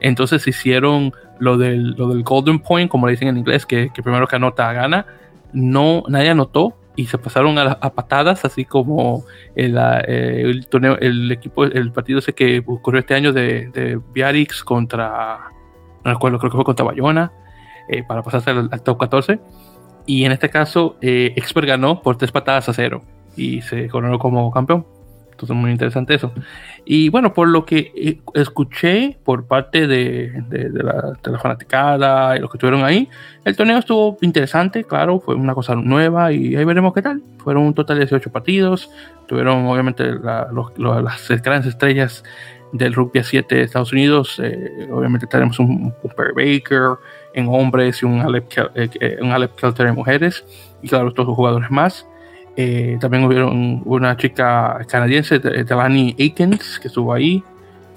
Entonces 0.00 0.46
hicieron 0.46 1.12
lo 1.38 1.56
del, 1.58 1.92
lo 1.92 2.08
del 2.08 2.22
Golden 2.22 2.58
Point, 2.58 2.90
como 2.90 3.06
le 3.06 3.12
dicen 3.12 3.28
en 3.28 3.36
inglés, 3.38 3.66
que, 3.66 3.90
que 3.92 4.02
primero 4.02 4.26
que 4.26 4.36
anota 4.36 4.72
gana, 4.72 5.06
no, 5.52 6.04
nadie 6.08 6.30
anotó 6.30 6.76
y 6.96 7.06
se 7.06 7.18
pasaron 7.18 7.58
a, 7.58 7.78
patadas, 7.94 8.44
así 8.44 8.64
como 8.64 9.24
el, 9.56 9.76
eh, 9.76 10.42
el, 10.42 10.66
torneo, 10.66 10.96
el 11.00 11.30
equipo, 11.32 11.64
el 11.64 11.90
partido 11.92 12.20
ese 12.20 12.34
que 12.34 12.62
ocurrió 12.64 13.00
este 13.00 13.14
año 13.14 13.32
de, 13.32 13.68
de 13.68 14.00
Biarritz 14.12 14.62
contra, 14.62 15.50
no 16.04 16.12
recuerdo, 16.12 16.38
creo 16.38 16.50
que 16.50 16.56
fue 16.56 16.64
contra 16.64 16.84
Bayona, 16.84 17.32
eh, 17.88 18.02
para 18.02 18.22
pasarse 18.22 18.50
al, 18.50 18.82
top 18.82 18.98
14. 18.98 19.40
Y 20.06 20.24
en 20.24 20.32
este 20.32 20.50
caso, 20.50 20.96
eh, 21.00 21.32
Expert 21.36 21.66
ganó 21.66 22.02
por 22.02 22.16
tres 22.16 22.30
patadas 22.30 22.68
a 22.68 22.72
cero 22.72 23.02
y 23.36 23.62
se 23.62 23.88
coronó 23.88 24.18
como 24.18 24.50
campeón. 24.50 24.86
Entonces, 25.34 25.56
muy 25.56 25.72
interesante 25.72 26.14
eso. 26.14 26.32
Y 26.84 27.08
bueno, 27.08 27.34
por 27.34 27.48
lo 27.48 27.66
que 27.66 27.92
eh, 27.96 28.20
escuché 28.34 29.18
por 29.24 29.46
parte 29.46 29.88
de, 29.88 30.44
de, 30.48 30.70
la, 30.70 31.12
de, 31.22 31.30
la, 31.30 31.38
fanaticada 31.40 32.36
y 32.36 32.40
los 32.40 32.50
que 32.50 32.56
estuvieron 32.56 32.84
ahí, 32.84 33.08
el 33.44 33.56
torneo 33.56 33.78
estuvo 33.78 34.16
interesante, 34.20 34.84
claro, 34.84 35.18
fue 35.18 35.34
una 35.34 35.54
cosa 35.54 35.74
nueva 35.74 36.32
y 36.32 36.54
ahí 36.54 36.64
veremos 36.64 36.94
qué 36.94 37.02
tal. 37.02 37.20
Fueron 37.38 37.64
un 37.64 37.74
total 37.74 37.96
de 37.96 38.04
18 38.04 38.30
partidos, 38.30 38.90
tuvieron 39.26 39.66
obviamente 39.66 40.04
las 40.22 41.42
grandes 41.42 41.66
estrellas 41.66 42.22
del 42.72 42.94
rugby 42.94 43.22
7 43.22 43.54
de 43.54 43.62
Estados 43.62 43.92
Unidos. 43.92 44.40
Eh, 44.42 44.88
obviamente 44.92 45.26
tenemos 45.26 45.58
un 45.58 45.90
Cooper 46.02 46.32
Baker 46.34 46.98
en 47.32 47.48
hombres 47.48 48.02
y 48.02 48.06
un 48.06 48.20
Alep, 48.20 48.46
eh, 48.74 49.18
un 49.20 49.32
Alep 49.32 49.54
Kelter 49.56 49.86
en 49.86 49.94
mujeres. 49.94 50.44
Y 50.80 50.88
claro, 50.88 51.12
todos 51.12 51.28
los 51.28 51.36
jugadores 51.36 51.70
más. 51.70 52.06
Eh, 52.56 52.98
también 53.00 53.24
hubieron 53.24 53.82
una 53.84 54.16
chica 54.16 54.78
canadiense, 54.88 55.38
Delaney 55.38 56.14
Aikens, 56.18 56.78
que 56.78 56.88
estuvo 56.88 57.12
ahí, 57.12 57.42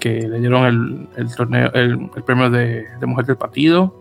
que 0.00 0.26
le 0.26 0.40
dieron 0.40 1.08
el, 1.16 1.34
torneo, 1.34 1.70
el, 1.74 2.08
premio 2.24 2.50
de, 2.50 2.86
mujer 3.06 3.26
del 3.26 3.36
partido. 3.36 3.94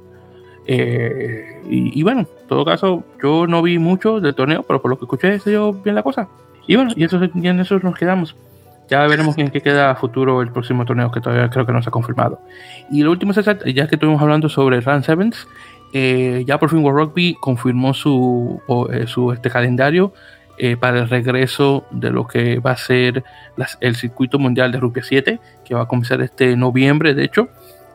Eh, 0.65 1.61
y, 1.69 2.01
bueno, 2.03 2.21
en 2.21 2.47
todo 2.47 2.65
caso, 2.65 3.03
yo 3.21 3.47
no 3.47 3.61
vi 3.61 3.77
mucho 3.77 4.19
del 4.19 4.35
torneo, 4.35 4.63
pero 4.63 4.81
por 4.81 4.89
lo 4.89 4.97
que 4.97 5.05
escuché 5.05 5.39
se 5.39 5.51
dio 5.51 5.73
bien 5.73 5.95
la 5.95 6.03
cosa. 6.03 6.27
Y 6.65 6.75
bueno, 6.75 6.91
y, 6.95 7.03
eso, 7.03 7.21
en 7.21 7.59
eso 7.59 7.79
nos 7.79 7.95
quedamos. 7.95 8.35
Ya 8.89 9.05
veremos 9.05 9.37
en 9.37 9.49
qué 9.49 9.61
queda 9.61 9.95
futuro 9.95 10.41
el 10.41 10.51
próximo 10.51 10.85
torneo, 10.85 11.11
que 11.11 11.19
todavía 11.19 11.49
creo 11.49 11.65
que 11.65 11.73
no 11.73 11.83
se 11.83 11.89
ha 11.89 11.91
confirmado. 11.91 12.39
Y 12.89 13.03
lo 13.03 13.11
último 13.11 13.33
es, 13.33 13.45
ya 13.45 13.87
que 13.87 13.95
estuvimos 13.95 14.21
hablando 14.21 14.49
sobre 14.49 14.79
Run 14.79 15.03
Sevens, 15.03 15.47
eh, 15.93 16.43
ya 16.47 16.57
por 16.57 16.69
fin 16.69 16.83
World 16.83 16.99
Rugby 16.99 17.35
confirmó 17.39 17.93
su, 17.93 18.61
su 19.07 19.31
este 19.31 19.49
calendario 19.49 20.13
eh, 20.59 20.75
para 20.75 20.99
el 20.99 21.09
regreso 21.09 21.85
de 21.91 22.09
lo 22.09 22.25
que 22.25 22.57
va 22.59 22.71
a 22.71 22.77
ser 22.77 23.23
el 23.79 23.95
circuito 23.95 24.39
mundial 24.39 24.71
de 24.71 24.79
Rugby 24.79 25.01
7, 25.03 25.39
que 25.63 25.75
va 25.75 25.83
a 25.83 25.87
comenzar 25.87 26.19
este 26.21 26.55
noviembre, 26.55 27.13
de 27.13 27.23
hecho, 27.23 27.49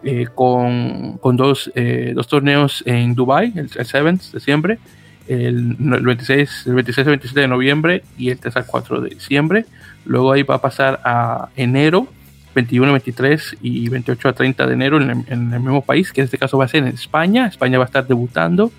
eh, 0.05 0.29
con, 0.33 1.19
con 1.19 1.37
dos, 1.37 1.73
eh, 1.75 2.13
dos, 2.15 2.29
torneos 2.29 2.85
en 2.87 3.15
Dubai, 3.17 3.53
el, 3.57 3.69
7 3.69 4.03
de 4.03 4.19
diciembre, 4.35 4.79
el, 5.27 5.77
26, 5.77 6.67
el 6.67 6.75
26 6.75 7.07
y 7.07 7.11
27 7.11 7.41
de 7.41 7.49
noviembre 7.49 8.05
y 8.17 8.31
el 8.31 8.39
3 8.39 8.57
al 8.57 8.67
4 8.67 9.01
de 9.01 9.11
diciembre. 9.11 9.67
Luego 10.05 10.31
ahí 10.31 10.45
va 10.45 10.57
a 10.57 10.61
pasar 10.61 11.01
a 11.05 11.49
enero, 11.57 12.07
21, 12.55 12.93
23 12.93 13.57
y 13.63 13.89
28 13.89 14.29
a 14.29 14.33
30 14.35 14.67
de 14.67 14.73
enero 14.73 15.01
en 15.01 15.11
el, 15.11 15.25
en 15.29 15.53
el 15.53 15.61
mismo 15.61 15.83
país, 15.83 16.13
que 16.13 16.21
en 16.21 16.27
este 16.27 16.39
caso 16.39 16.59
va 16.59 16.67
a 16.67 16.69
ser 16.69 16.85
en 16.85 16.89
España. 16.89 17.47
España 17.47 17.79
va 17.79 17.85
a 17.85 17.87
estar 17.87 18.07
debutando 18.07 18.71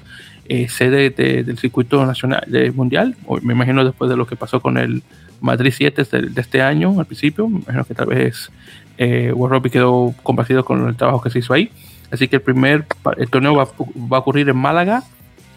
eh, 0.48 0.68
sede 0.68 1.10
del 1.10 1.58
circuito 1.58 2.06
nacional 2.06 2.44
de 2.48 2.72
mundial, 2.72 3.16
o 3.26 3.40
me 3.42 3.54
imagino 3.54 3.84
después 3.84 4.10
de 4.10 4.18
lo 4.18 4.28
que 4.28 4.36
pasó 4.36 4.62
con 4.62 4.78
el 4.78 5.04
Madrid 5.42 5.74
7 5.76 6.04
de, 6.04 6.42
este 6.42 6.62
año 6.62 7.00
al 7.00 7.06
principio, 7.06 7.48
me 7.48 7.60
imagino 7.60 7.86
que 7.86 7.94
tal 7.94 8.08
vez 8.08 8.52
eh, 8.98 9.32
World 9.34 9.56
Rugby 9.56 9.70
quedó 9.70 10.14
complacido 10.24 10.64
con 10.64 10.88
el 10.88 10.96
trabajo 10.96 11.22
que 11.22 11.30
se 11.30 11.40
hizo 11.40 11.54
ahí. 11.54 11.72
Así 12.12 12.28
que 12.28 12.36
el 12.36 12.42
primer 12.42 12.86
el 13.18 13.30
torneo 13.30 13.56
va, 13.56 13.66
va, 13.66 14.18
a 14.18 14.20
ocurrir 14.20 14.48
en 14.48 14.58
Málaga 14.58 15.04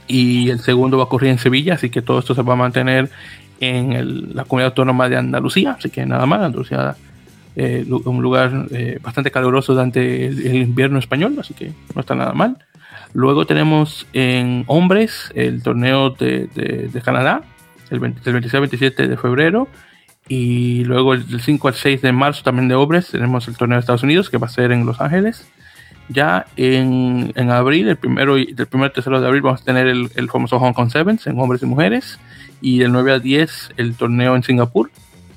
y 0.09 0.49
el 0.49 0.61
segundo 0.61 0.97
va 0.97 1.03
a 1.03 1.07
ocurrir 1.07 1.31
en 1.31 1.39
Sevilla, 1.39 1.75
así 1.75 1.91
que 1.91 2.01
todo 2.01 2.19
esto 2.19 2.35
se 2.35 2.43
va 2.43 2.55
a 2.55 2.57
mantener 2.57 3.11
en 3.61 4.35
la 4.35 4.45
comunidad 4.45 4.71
autónoma 4.71 5.09
de 5.09 5.17
Andalucía, 5.17 5.73
así 5.79 5.91
que 5.91 6.07
nada 6.07 6.27
más, 6.27 6.41
Andalucía 6.41 6.97
eh, 7.57 7.87
un 7.89 8.23
lugar 8.23 8.67
eh, 8.71 8.99
bastante 9.03 9.31
caluroso 9.31 9.73
durante 9.73 10.27
el, 10.27 10.57
invierno 10.57 10.99
español, 10.99 11.37
así 11.41 11.55
que 11.55 11.73
no 11.95 12.01
está 12.03 12.15
nada 12.15 12.35
mal. 12.35 12.59
Luego 13.13 13.47
tenemos 13.47 14.07
en 14.13 14.65
hombres 14.67 15.33
el 15.35 15.63
torneo 15.63 16.11
de, 16.11 16.49
de, 16.93 17.01
Canadá, 17.01 17.43
el, 17.91 18.01
26 18.01 18.55
al 18.55 18.61
27 18.61 19.09
de 19.09 19.17
febrero. 19.17 19.69
Y 20.29 20.85
luego 20.85 21.15
el 21.15 21.41
5 21.41 21.69
al 21.69 21.75
6 21.75 22.03
de 22.03 22.13
marzo 22.13 22.43
también 22.43 22.69
de 22.69 22.75
hombres 22.75 23.09
tenemos 23.13 23.47
el 23.47 23.57
torneo 23.57 23.77
de 23.77 23.81
Estados 23.81 24.03
Unidos 24.03 24.29
que 24.29 24.39
va 24.39 24.49
a 24.49 24.51
ser 24.51 24.73
en 24.73 24.85
Los 24.85 25.01
Ángeles. 25.01 25.49
Ya 26.09 26.47
en, 26.57 27.33
en 27.37 27.51
abril, 27.51 27.89
el 27.89 27.97
primero 27.97 28.39
y 28.39 28.53
del 28.53 28.67
primer 28.67 28.93
tercero 28.93 29.21
de 29.21 29.27
abril 29.27 29.43
vamos 29.43 29.63
a 29.63 29.65
tener 29.65 29.87
el, 29.87 30.11
el 30.15 30.29
famoso 30.29 30.59
Hong 30.59 30.73
Kong 30.73 30.91
Sevens 30.91 31.27
en 31.27 31.39
hombres 31.39 31.63
y 31.63 31.67
mujeres. 31.67 32.19
Y 32.61 32.79
del 32.79 32.93
9 32.93 33.13
al 33.13 33.23
10 33.23 33.71
el 33.77 33.95
torneo 33.95 34.35
en 34.35 34.43
Singapur. 34.43 34.91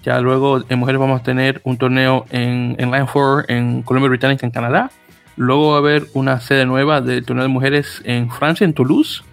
Ya 0.04 0.20
luego 0.22 0.64
en 0.68 0.80
mujeres 0.80 1.00
vamos 1.00 1.22
a 1.22 1.24
tener 1.24 1.62
un 1.64 1.78
torneo 1.78 2.26
en, 2.32 2.76
en 2.80 2.92
Line 2.92 3.06
4 3.12 3.46
en 3.48 3.84
Colombia 3.84 4.10
Británica 4.10 4.46
en 4.46 4.52
Canadá 4.52 4.92
Luego 5.40 5.70
va 5.70 5.76
a 5.76 5.80
haber 5.80 6.08
una 6.16 6.42
sede 6.42 6.66
nueva 6.66 7.00
del 7.00 7.24
torneo 7.24 7.44
de 7.44 7.48
mujeres 7.48 8.02
en 8.04 8.30
Francia, 8.30 8.66
en 8.66 8.74
Toulouse. 8.74 9.24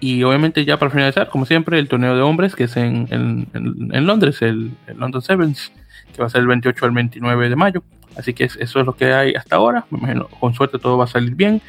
Y 0.00 0.24
obviamente 0.24 0.64
ya 0.64 0.80
para 0.80 0.90
finalizar, 0.90 1.28
como 1.28 1.46
siempre, 1.46 1.78
el 1.78 1.86
torneo 1.86 2.16
de 2.16 2.22
hombres, 2.22 2.56
que 2.56 2.64
es 2.64 2.76
en, 2.76 3.46
Londres, 3.52 4.42
el, 4.42 4.72
London 4.96 5.22
Sevens, 5.22 5.70
que 6.12 6.20
va 6.20 6.26
a 6.26 6.28
ser 6.28 6.40
el 6.40 6.48
28 6.48 6.86
al 6.86 6.90
29 6.90 7.48
de 7.48 7.54
mayo. 7.54 7.84
Así 8.16 8.34
que 8.34 8.42
eso 8.42 8.58
es 8.58 8.74
lo 8.84 8.96
que 8.96 9.12
hay 9.12 9.34
hasta 9.34 9.54
ahora. 9.54 9.86
Me 9.90 9.98
imagino, 9.98 10.26
con 10.40 10.54
suerte 10.54 10.80
todo 10.80 10.98
va 10.98 11.04
a 11.04 11.06
salir 11.06 11.36
bien. 11.36 11.62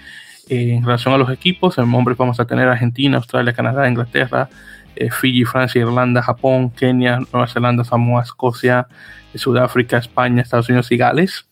Eh, 0.49 0.74
en 0.74 0.84
relación 0.84 1.14
a 1.14 1.20
los 1.20 1.30
equipos, 1.30 1.78
en 1.78 1.94
hombres 1.94 2.18
vamos 2.18 2.40
a 2.40 2.45
tener 2.45 2.68
Argentina, 2.68 3.18
Australia, 3.18 3.53
Canadá, 3.53 3.88
Inglaterra, 3.88 4.49
eh, 4.95 5.12
Fiji, 5.12 5.45
Francia, 5.45 5.80
Irlanda, 5.80 6.24
Japón, 6.24 6.72
Kenia, 6.72 7.20
Nueva 7.32 7.48
Zelanda, 7.48 7.84
Samoa, 7.84 8.24
Escocia, 8.24 8.88
Sudáfrica, 9.36 9.99
España, 9.99 10.41
Estados 10.41 10.70
Unidos 10.70 10.91
y 10.91 10.98
Gales. 10.98 11.45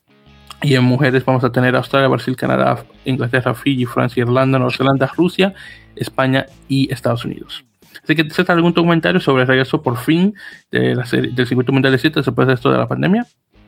Y 0.61 0.75
en 0.75 0.83
mujeres 0.83 1.25
vamos 1.25 1.43
a 1.43 1.51
tener 1.51 1.75
Australia, 1.75 2.07
Brasil, 2.07 2.35
Canadá, 2.35 2.85
Inglaterra, 3.03 3.53
Fiji, 3.53 3.85
Francia, 3.85 4.21
Irlanda, 4.21 4.57
Nueva 4.59 4.73
Zelanda, 4.73 5.11
Rusia, 5.15 5.53
España 5.95 6.45
y 6.67 6.91
Estados 6.91 7.25
Unidos. 7.25 7.65
Así 8.03 8.15
que, 8.15 8.23
¿tienes 8.23 8.49
algún 8.49 8.73
comentario 8.73 9.19
sobre 9.19 9.43
el 9.43 9.47
regreso 9.47 9.81
por 9.81 9.97
fin 9.97 10.33
del 10.71 11.05
circuito 11.05 11.71
mundial 11.71 11.93
de 11.93 11.99
7 11.99 12.21
después 12.21 12.47
de 12.47 12.53
esto 12.53 12.71
de 12.71 12.77
la 12.77 12.87
pandemia? 12.87 13.27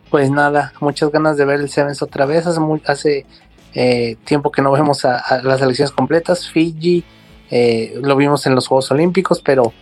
Pues 0.10 0.32
nada, 0.32 0.74
muchas 0.80 1.12
ganas 1.12 1.38
de 1.38 1.45
ver 1.45 1.60
el 1.60 1.70
Sevens 1.70 2.02
otra 2.02 2.26
vez. 2.26 2.48
Hace, 2.48 2.62
hace 2.86 3.26
eh, 3.74 4.18
tiempo 4.24 4.52
que 4.52 4.62
no 4.62 4.72
vemos 4.72 5.06
a, 5.06 5.41
las 5.44 5.60
selecciones 5.60 5.91
completas. 5.91 6.49
Fiji, 6.49 7.03
eh, 7.52 7.99
lo 8.02 8.16
vimos 8.16 8.45
en 8.45 8.56
los 8.56 8.68
Juegos 8.68 8.91
Olímpicos, 8.91 9.41
pero, 9.41 9.74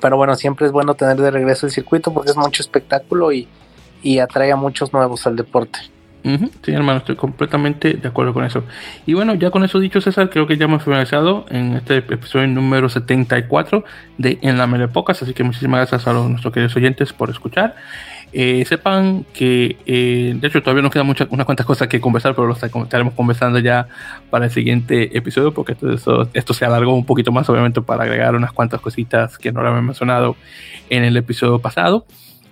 pero 0.00 0.16
bueno, 0.16 0.36
siempre 0.36 0.66
es 0.66 0.72
bueno 0.72 0.94
tener 0.94 1.16
de 1.16 1.30
regreso 1.30 1.66
el 1.66 1.72
circuito 1.72 2.12
porque 2.12 2.30
es 2.30 2.36
mucho 2.36 2.62
espectáculo 2.62 3.32
y 3.32 3.48
atrae 4.20 4.52
a 4.52 4.56
muchos 4.56 4.92
nuevos 4.92 5.26
al 5.26 5.36
deporte. 5.36 5.78
Sí, 6.62 6.72
hermano, 6.72 6.98
estoy 6.98 7.14
completamente 7.14 7.94
de 7.94 8.08
acuerdo 8.08 8.34
con 8.34 8.44
eso. 8.44 8.64
Y 9.06 9.14
bueno, 9.14 9.34
ya 9.34 9.50
con 9.50 9.62
eso 9.62 9.78
dicho, 9.78 10.00
César, 10.00 10.28
creo 10.28 10.46
que 10.46 10.56
ya 10.56 10.64
hemos 10.64 10.82
finalizado 10.82 11.46
en 11.50 11.74
este 11.74 11.98
episodio 11.98 12.48
número 12.48 12.88
74 12.88 13.84
de 14.18 14.38
En 14.42 14.58
la 14.58 14.66
Melepocas. 14.66 15.22
Así 15.22 15.34
que 15.34 15.44
muchísimas 15.44 15.78
gracias 15.78 16.08
a 16.08 16.12
los, 16.12 16.28
nuestros 16.28 16.52
queridos 16.52 16.74
oyentes 16.74 17.12
por 17.12 17.30
escuchar. 17.30 17.76
Eh, 18.32 18.64
sepan 18.66 19.24
que, 19.32 19.76
eh, 19.86 20.36
de 20.36 20.48
hecho, 20.48 20.60
todavía 20.62 20.82
nos 20.82 20.90
quedan 20.90 21.06
muchas, 21.06 21.28
unas 21.30 21.46
cuantas 21.46 21.64
cosas 21.64 21.86
que 21.86 22.00
conversar, 22.00 22.34
pero 22.34 22.48
lo 22.48 22.54
estaremos 22.54 23.14
conversando 23.14 23.60
ya 23.60 23.86
para 24.28 24.46
el 24.46 24.50
siguiente 24.50 25.16
episodio, 25.16 25.54
porque 25.54 25.72
esto, 25.72 26.28
esto 26.34 26.54
se 26.54 26.64
alargó 26.64 26.92
un 26.94 27.06
poquito 27.06 27.30
más, 27.30 27.48
obviamente, 27.48 27.80
para 27.82 28.02
agregar 28.02 28.34
unas 28.34 28.52
cuantas 28.52 28.80
cositas 28.80 29.38
que 29.38 29.52
no 29.52 29.62
lo 29.62 29.68
había 29.68 29.80
mencionado 29.80 30.36
en 30.90 31.04
el 31.04 31.16
episodio 31.16 31.60
pasado. 31.60 32.04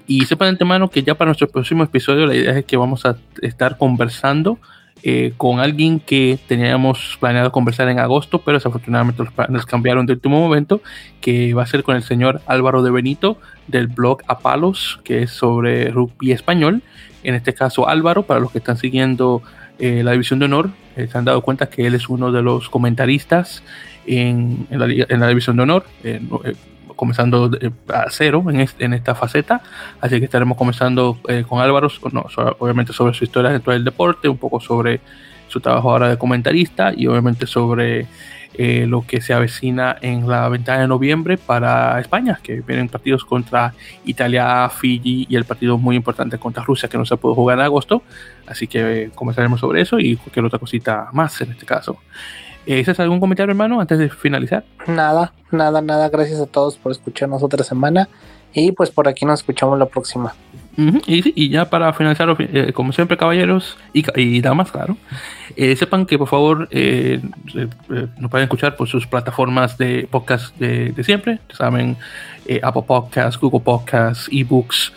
Y 0.07 0.27
sepan 0.27 0.47
de 0.47 0.51
antemano 0.51 0.91
que 0.91 1.03
ya 1.03 1.15
para 1.15 1.31
nuestro 1.31 1.49
próximo 1.49 1.83
episodio 1.83 2.27
la 2.27 2.35
idea 2.35 2.59
es 2.59 2.65
que 2.65 2.77
vamos 2.77 3.07
a 3.07 3.17
estar 3.41 3.79
conversando 3.79 4.59
eh, 5.07 5.35
con 5.37 5.61
alguien 5.61 6.01
que 6.01 6.39
teníamos 6.47 7.19
planeado 7.21 7.53
conversar 7.53 7.91
en 7.91 7.99
agosto, 7.99 8.39
pero 8.39 8.57
desafortunadamente 8.57 9.23
los 9.51 9.67
cambiaron 9.67 10.07
de 10.07 10.15
último 10.15 10.41
momento, 10.41 10.81
que 11.21 11.53
va 11.53 11.63
a 11.63 11.67
ser 11.67 11.83
con 11.83 11.95
el 11.95 12.03
señor 12.03 12.41
Álvaro 12.47 12.83
de 12.83 12.91
Benito 12.91 13.39
del 13.67 13.89
blog 13.89 14.23
Apalos, 14.29 15.01
que 15.05 15.23
es 15.23 15.31
sobre 15.31 15.91
rugby 15.91 16.33
español. 16.33 16.83
En 17.23 17.35
este 17.35 17.53
caso 17.53 17.87
Álvaro, 17.87 18.23
para 18.23 18.41
los 18.41 18.51
que 18.51 18.59
están 18.59 18.79
siguiendo 18.79 19.43
eh, 19.79 20.03
la 20.03 20.13
división 20.13 20.39
de 20.39 20.47
honor, 20.47 20.71
eh, 20.97 21.07
se 21.11 21.19
han 21.19 21.27
dado 21.27 21.43
cuenta 21.43 21.67
que 21.67 21.87
él 21.87 21.95
es 21.95 22.09
uno 22.09 22.33
de 22.33 22.41
los 22.41 22.71
comentaristas 22.71 23.63
en, 24.07 24.67
la, 24.71 24.87
en 24.87 25.21
la, 25.21 25.29
división 25.29 25.57
de 25.57 25.63
honor 25.65 25.85
comenzando 26.97 27.51
a 27.89 28.07
cero 28.11 28.45
en, 28.49 28.67
en, 28.79 28.95
esta 28.95 29.15
faceta, 29.15 29.63
así 30.01 30.19
que 30.19 30.25
estaremos 30.25 30.57
comenzando 30.57 31.19
eh, 31.29 31.45
con 31.49 31.61
Álvaro, 31.61 31.89
no, 32.13 32.27
obviamente 32.59 32.93
sobre 32.93 33.15
su 33.15 33.25
historia 33.25 33.51
dentro 33.51 33.73
del 33.73 33.85
deporte, 33.85 34.29
un 34.29 34.39
poco 34.39 34.61
sobre 34.61 35.01
su 35.49 35.61
trabajo 35.61 35.91
ahora 35.91 36.09
de 36.09 36.19
comentarista 36.19 36.93
y 36.97 37.07
obviamente 37.07 37.47
sobre 37.47 38.07
eh, 38.57 38.87
lo 38.87 39.05
que 39.05 39.21
se 39.21 39.35
avecina 39.35 39.97
en 40.01 40.29
la 40.29 40.49
ventana 40.49 40.83
de 40.83 40.87
noviembre 40.87 41.39
para 41.39 41.99
España, 42.01 42.39
que 42.41 42.61
vienen 42.61 42.89
partidos 42.89 43.25
contra 43.25 43.75
Italia, 44.05 44.69
Fiji 44.69 45.27
y 45.29 45.35
el 45.35 45.45
partido 45.45 45.77
muy 45.77 45.97
importante 45.97 46.39
contra 46.39 46.63
Rusia 46.63 46.89
que 46.89 46.97
no 46.97 47.05
se 47.05 47.17
puede 47.17 47.35
jugar 47.35 47.59
en 47.59 47.65
agosto, 47.65 48.05
así 48.47 48.69
que 48.69 49.11
comenzaremos 49.15 49.59
sobre 49.59 49.81
eso 49.81 49.99
y 49.99 50.15
cualquier 50.15 50.45
otra 50.45 50.61
cosita 50.61 51.09
más 51.13 51.41
en 51.41 51.51
este 51.51 51.67
caso. 51.67 51.99
¿Ese 52.67 52.93
es 52.93 53.01
algún 53.01 53.21
comentario, 53.21 53.51
hermano, 53.51 53.81
antes 53.81 53.99
de 53.99 54.09
finalizar? 54.09 54.65
Nada, 54.87 55.33
nada, 55.51 55.81
nada. 55.81 56.09
Gracias 56.09 56.41
a 56.41 56.47
todos 56.47 56.77
por 56.77 56.93
escucharnos 56.93 57.43
otra 57.43 57.63
semana. 57.63 58.09
Y 58.55 58.71
pues 58.71 58.91
por 58.91 59.09
aquí 59.09 59.27
nos 59.27 59.41
escuchamos 59.41 59.79
la 59.79 59.87
próxima. 59.87 60.33
y, 61.07 61.51
ya 61.51 61.69
para 61.69 61.93
finalizar, 61.93 62.37
eh, 62.39 62.73
como 62.73 62.93
siempre, 62.93 63.17
caballeros 63.17 63.77
y, 63.93 64.41
damas, 64.41 64.71
claro, 64.71 64.97
eh, 65.57 65.75
sepan 65.75 66.07
que 66.07 66.19
por 66.19 66.29
favor 66.29 66.69
eh, 66.71 67.21
nos 68.17 68.31
pueden 68.31 68.45
escuchar 68.45 68.77
por 68.77 68.89
sus 68.89 69.07
plataformas 69.09 69.77
de 69.77 70.07
podcast 70.09 70.57
de, 70.57 70.95
siempre. 71.03 71.41
Saben, 71.53 71.97
Apple 72.63 72.83
Podcasts, 72.87 73.41
Google 73.41 73.61
Podcasts, 73.61 74.29
eBooks, 74.31 74.93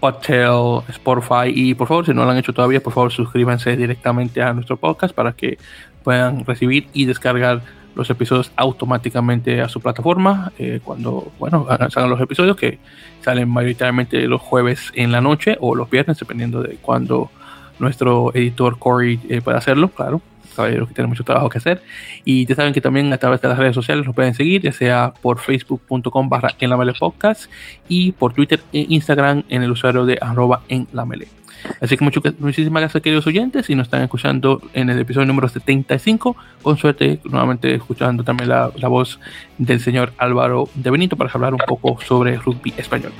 Podtail, 0.00 0.82
Spotify. 0.88 1.52
Y 1.54 1.74
por 1.74 1.86
favor, 1.86 2.06
si 2.06 2.14
no 2.14 2.24
lo 2.24 2.30
han 2.30 2.38
hecho 2.38 2.54
todavía, 2.54 2.82
por 2.82 2.94
favor 2.94 3.12
suscríbanse 3.12 3.76
directamente 3.76 4.40
a 4.40 4.54
nuestro 4.54 4.78
podcast 4.78 5.14
para 5.14 5.32
que 5.32 5.58
puedan 6.02 6.44
recibir 6.44 6.88
y 6.92 7.04
descargar 7.04 7.62
los 7.94 8.08
episodios 8.10 8.52
automáticamente 8.56 9.60
a 9.60 9.68
su 9.68 9.80
plataforma 9.80 10.52
eh, 10.58 10.80
cuando 10.82 11.30
bueno 11.38 11.66
salgan 11.68 12.08
los 12.08 12.20
episodios 12.20 12.56
que 12.56 12.78
salen 13.20 13.48
mayoritariamente 13.50 14.26
los 14.26 14.40
jueves 14.40 14.90
en 14.94 15.12
la 15.12 15.20
noche 15.20 15.56
o 15.60 15.74
los 15.74 15.90
viernes 15.90 16.18
dependiendo 16.18 16.62
de 16.62 16.76
cuando 16.76 17.30
nuestro 17.78 18.30
editor 18.34 18.78
Corey 18.78 19.20
eh, 19.28 19.40
pueda 19.40 19.58
hacerlo 19.58 19.88
claro. 19.88 20.22
Caballeros 20.54 20.88
que 20.88 20.94
tienen 20.94 21.08
mucho 21.08 21.24
trabajo 21.24 21.48
que 21.48 21.56
hacer. 21.56 21.82
Y 22.26 22.44
ya 22.44 22.54
saben 22.54 22.74
que 22.74 22.82
también 22.82 23.10
a 23.10 23.16
través 23.16 23.40
de 23.40 23.48
las 23.48 23.56
redes 23.56 23.74
sociales 23.74 24.04
nos 24.04 24.14
pueden 24.14 24.34
seguir 24.34 24.60
ya 24.60 24.72
sea 24.72 25.14
por 25.22 25.38
facebook.com 25.38 26.28
barra 26.28 26.54
en 26.60 26.68
la 26.68 26.76
mele 26.76 26.92
podcast 26.92 27.50
y 27.88 28.12
por 28.12 28.34
twitter 28.34 28.60
e 28.72 28.86
instagram 28.90 29.44
en 29.48 29.62
el 29.62 29.70
usuario 29.70 30.04
de 30.04 30.18
arroba 30.20 30.60
en 30.68 30.86
la 30.92 31.06
mele 31.06 31.41
Así 31.80 31.96
que 31.96 32.04
mucho, 32.04 32.20
muchísimas 32.38 32.82
gracias, 32.82 33.02
queridos 33.02 33.26
oyentes, 33.26 33.68
y 33.70 33.74
nos 33.74 33.86
están 33.86 34.02
escuchando 34.02 34.60
en 34.72 34.90
el 34.90 34.98
episodio 34.98 35.26
número 35.26 35.48
75. 35.48 36.36
Con 36.62 36.76
suerte, 36.76 37.20
nuevamente 37.24 37.74
escuchando 37.74 38.24
también 38.24 38.48
la, 38.48 38.70
la 38.76 38.88
voz 38.88 39.18
del 39.58 39.80
señor 39.80 40.12
Álvaro 40.18 40.68
de 40.74 40.90
Benito 40.90 41.16
para 41.16 41.30
hablar 41.32 41.54
un 41.54 41.60
poco 41.66 41.98
sobre 42.02 42.36
rugby 42.36 42.74
español. 42.76 43.12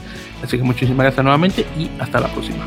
Así 0.42 0.56
que 0.56 0.62
muchísimas 0.62 1.04
gracias 1.04 1.24
nuevamente 1.24 1.66
y 1.78 1.88
hasta 2.00 2.20
la 2.20 2.28
próxima. 2.28 2.64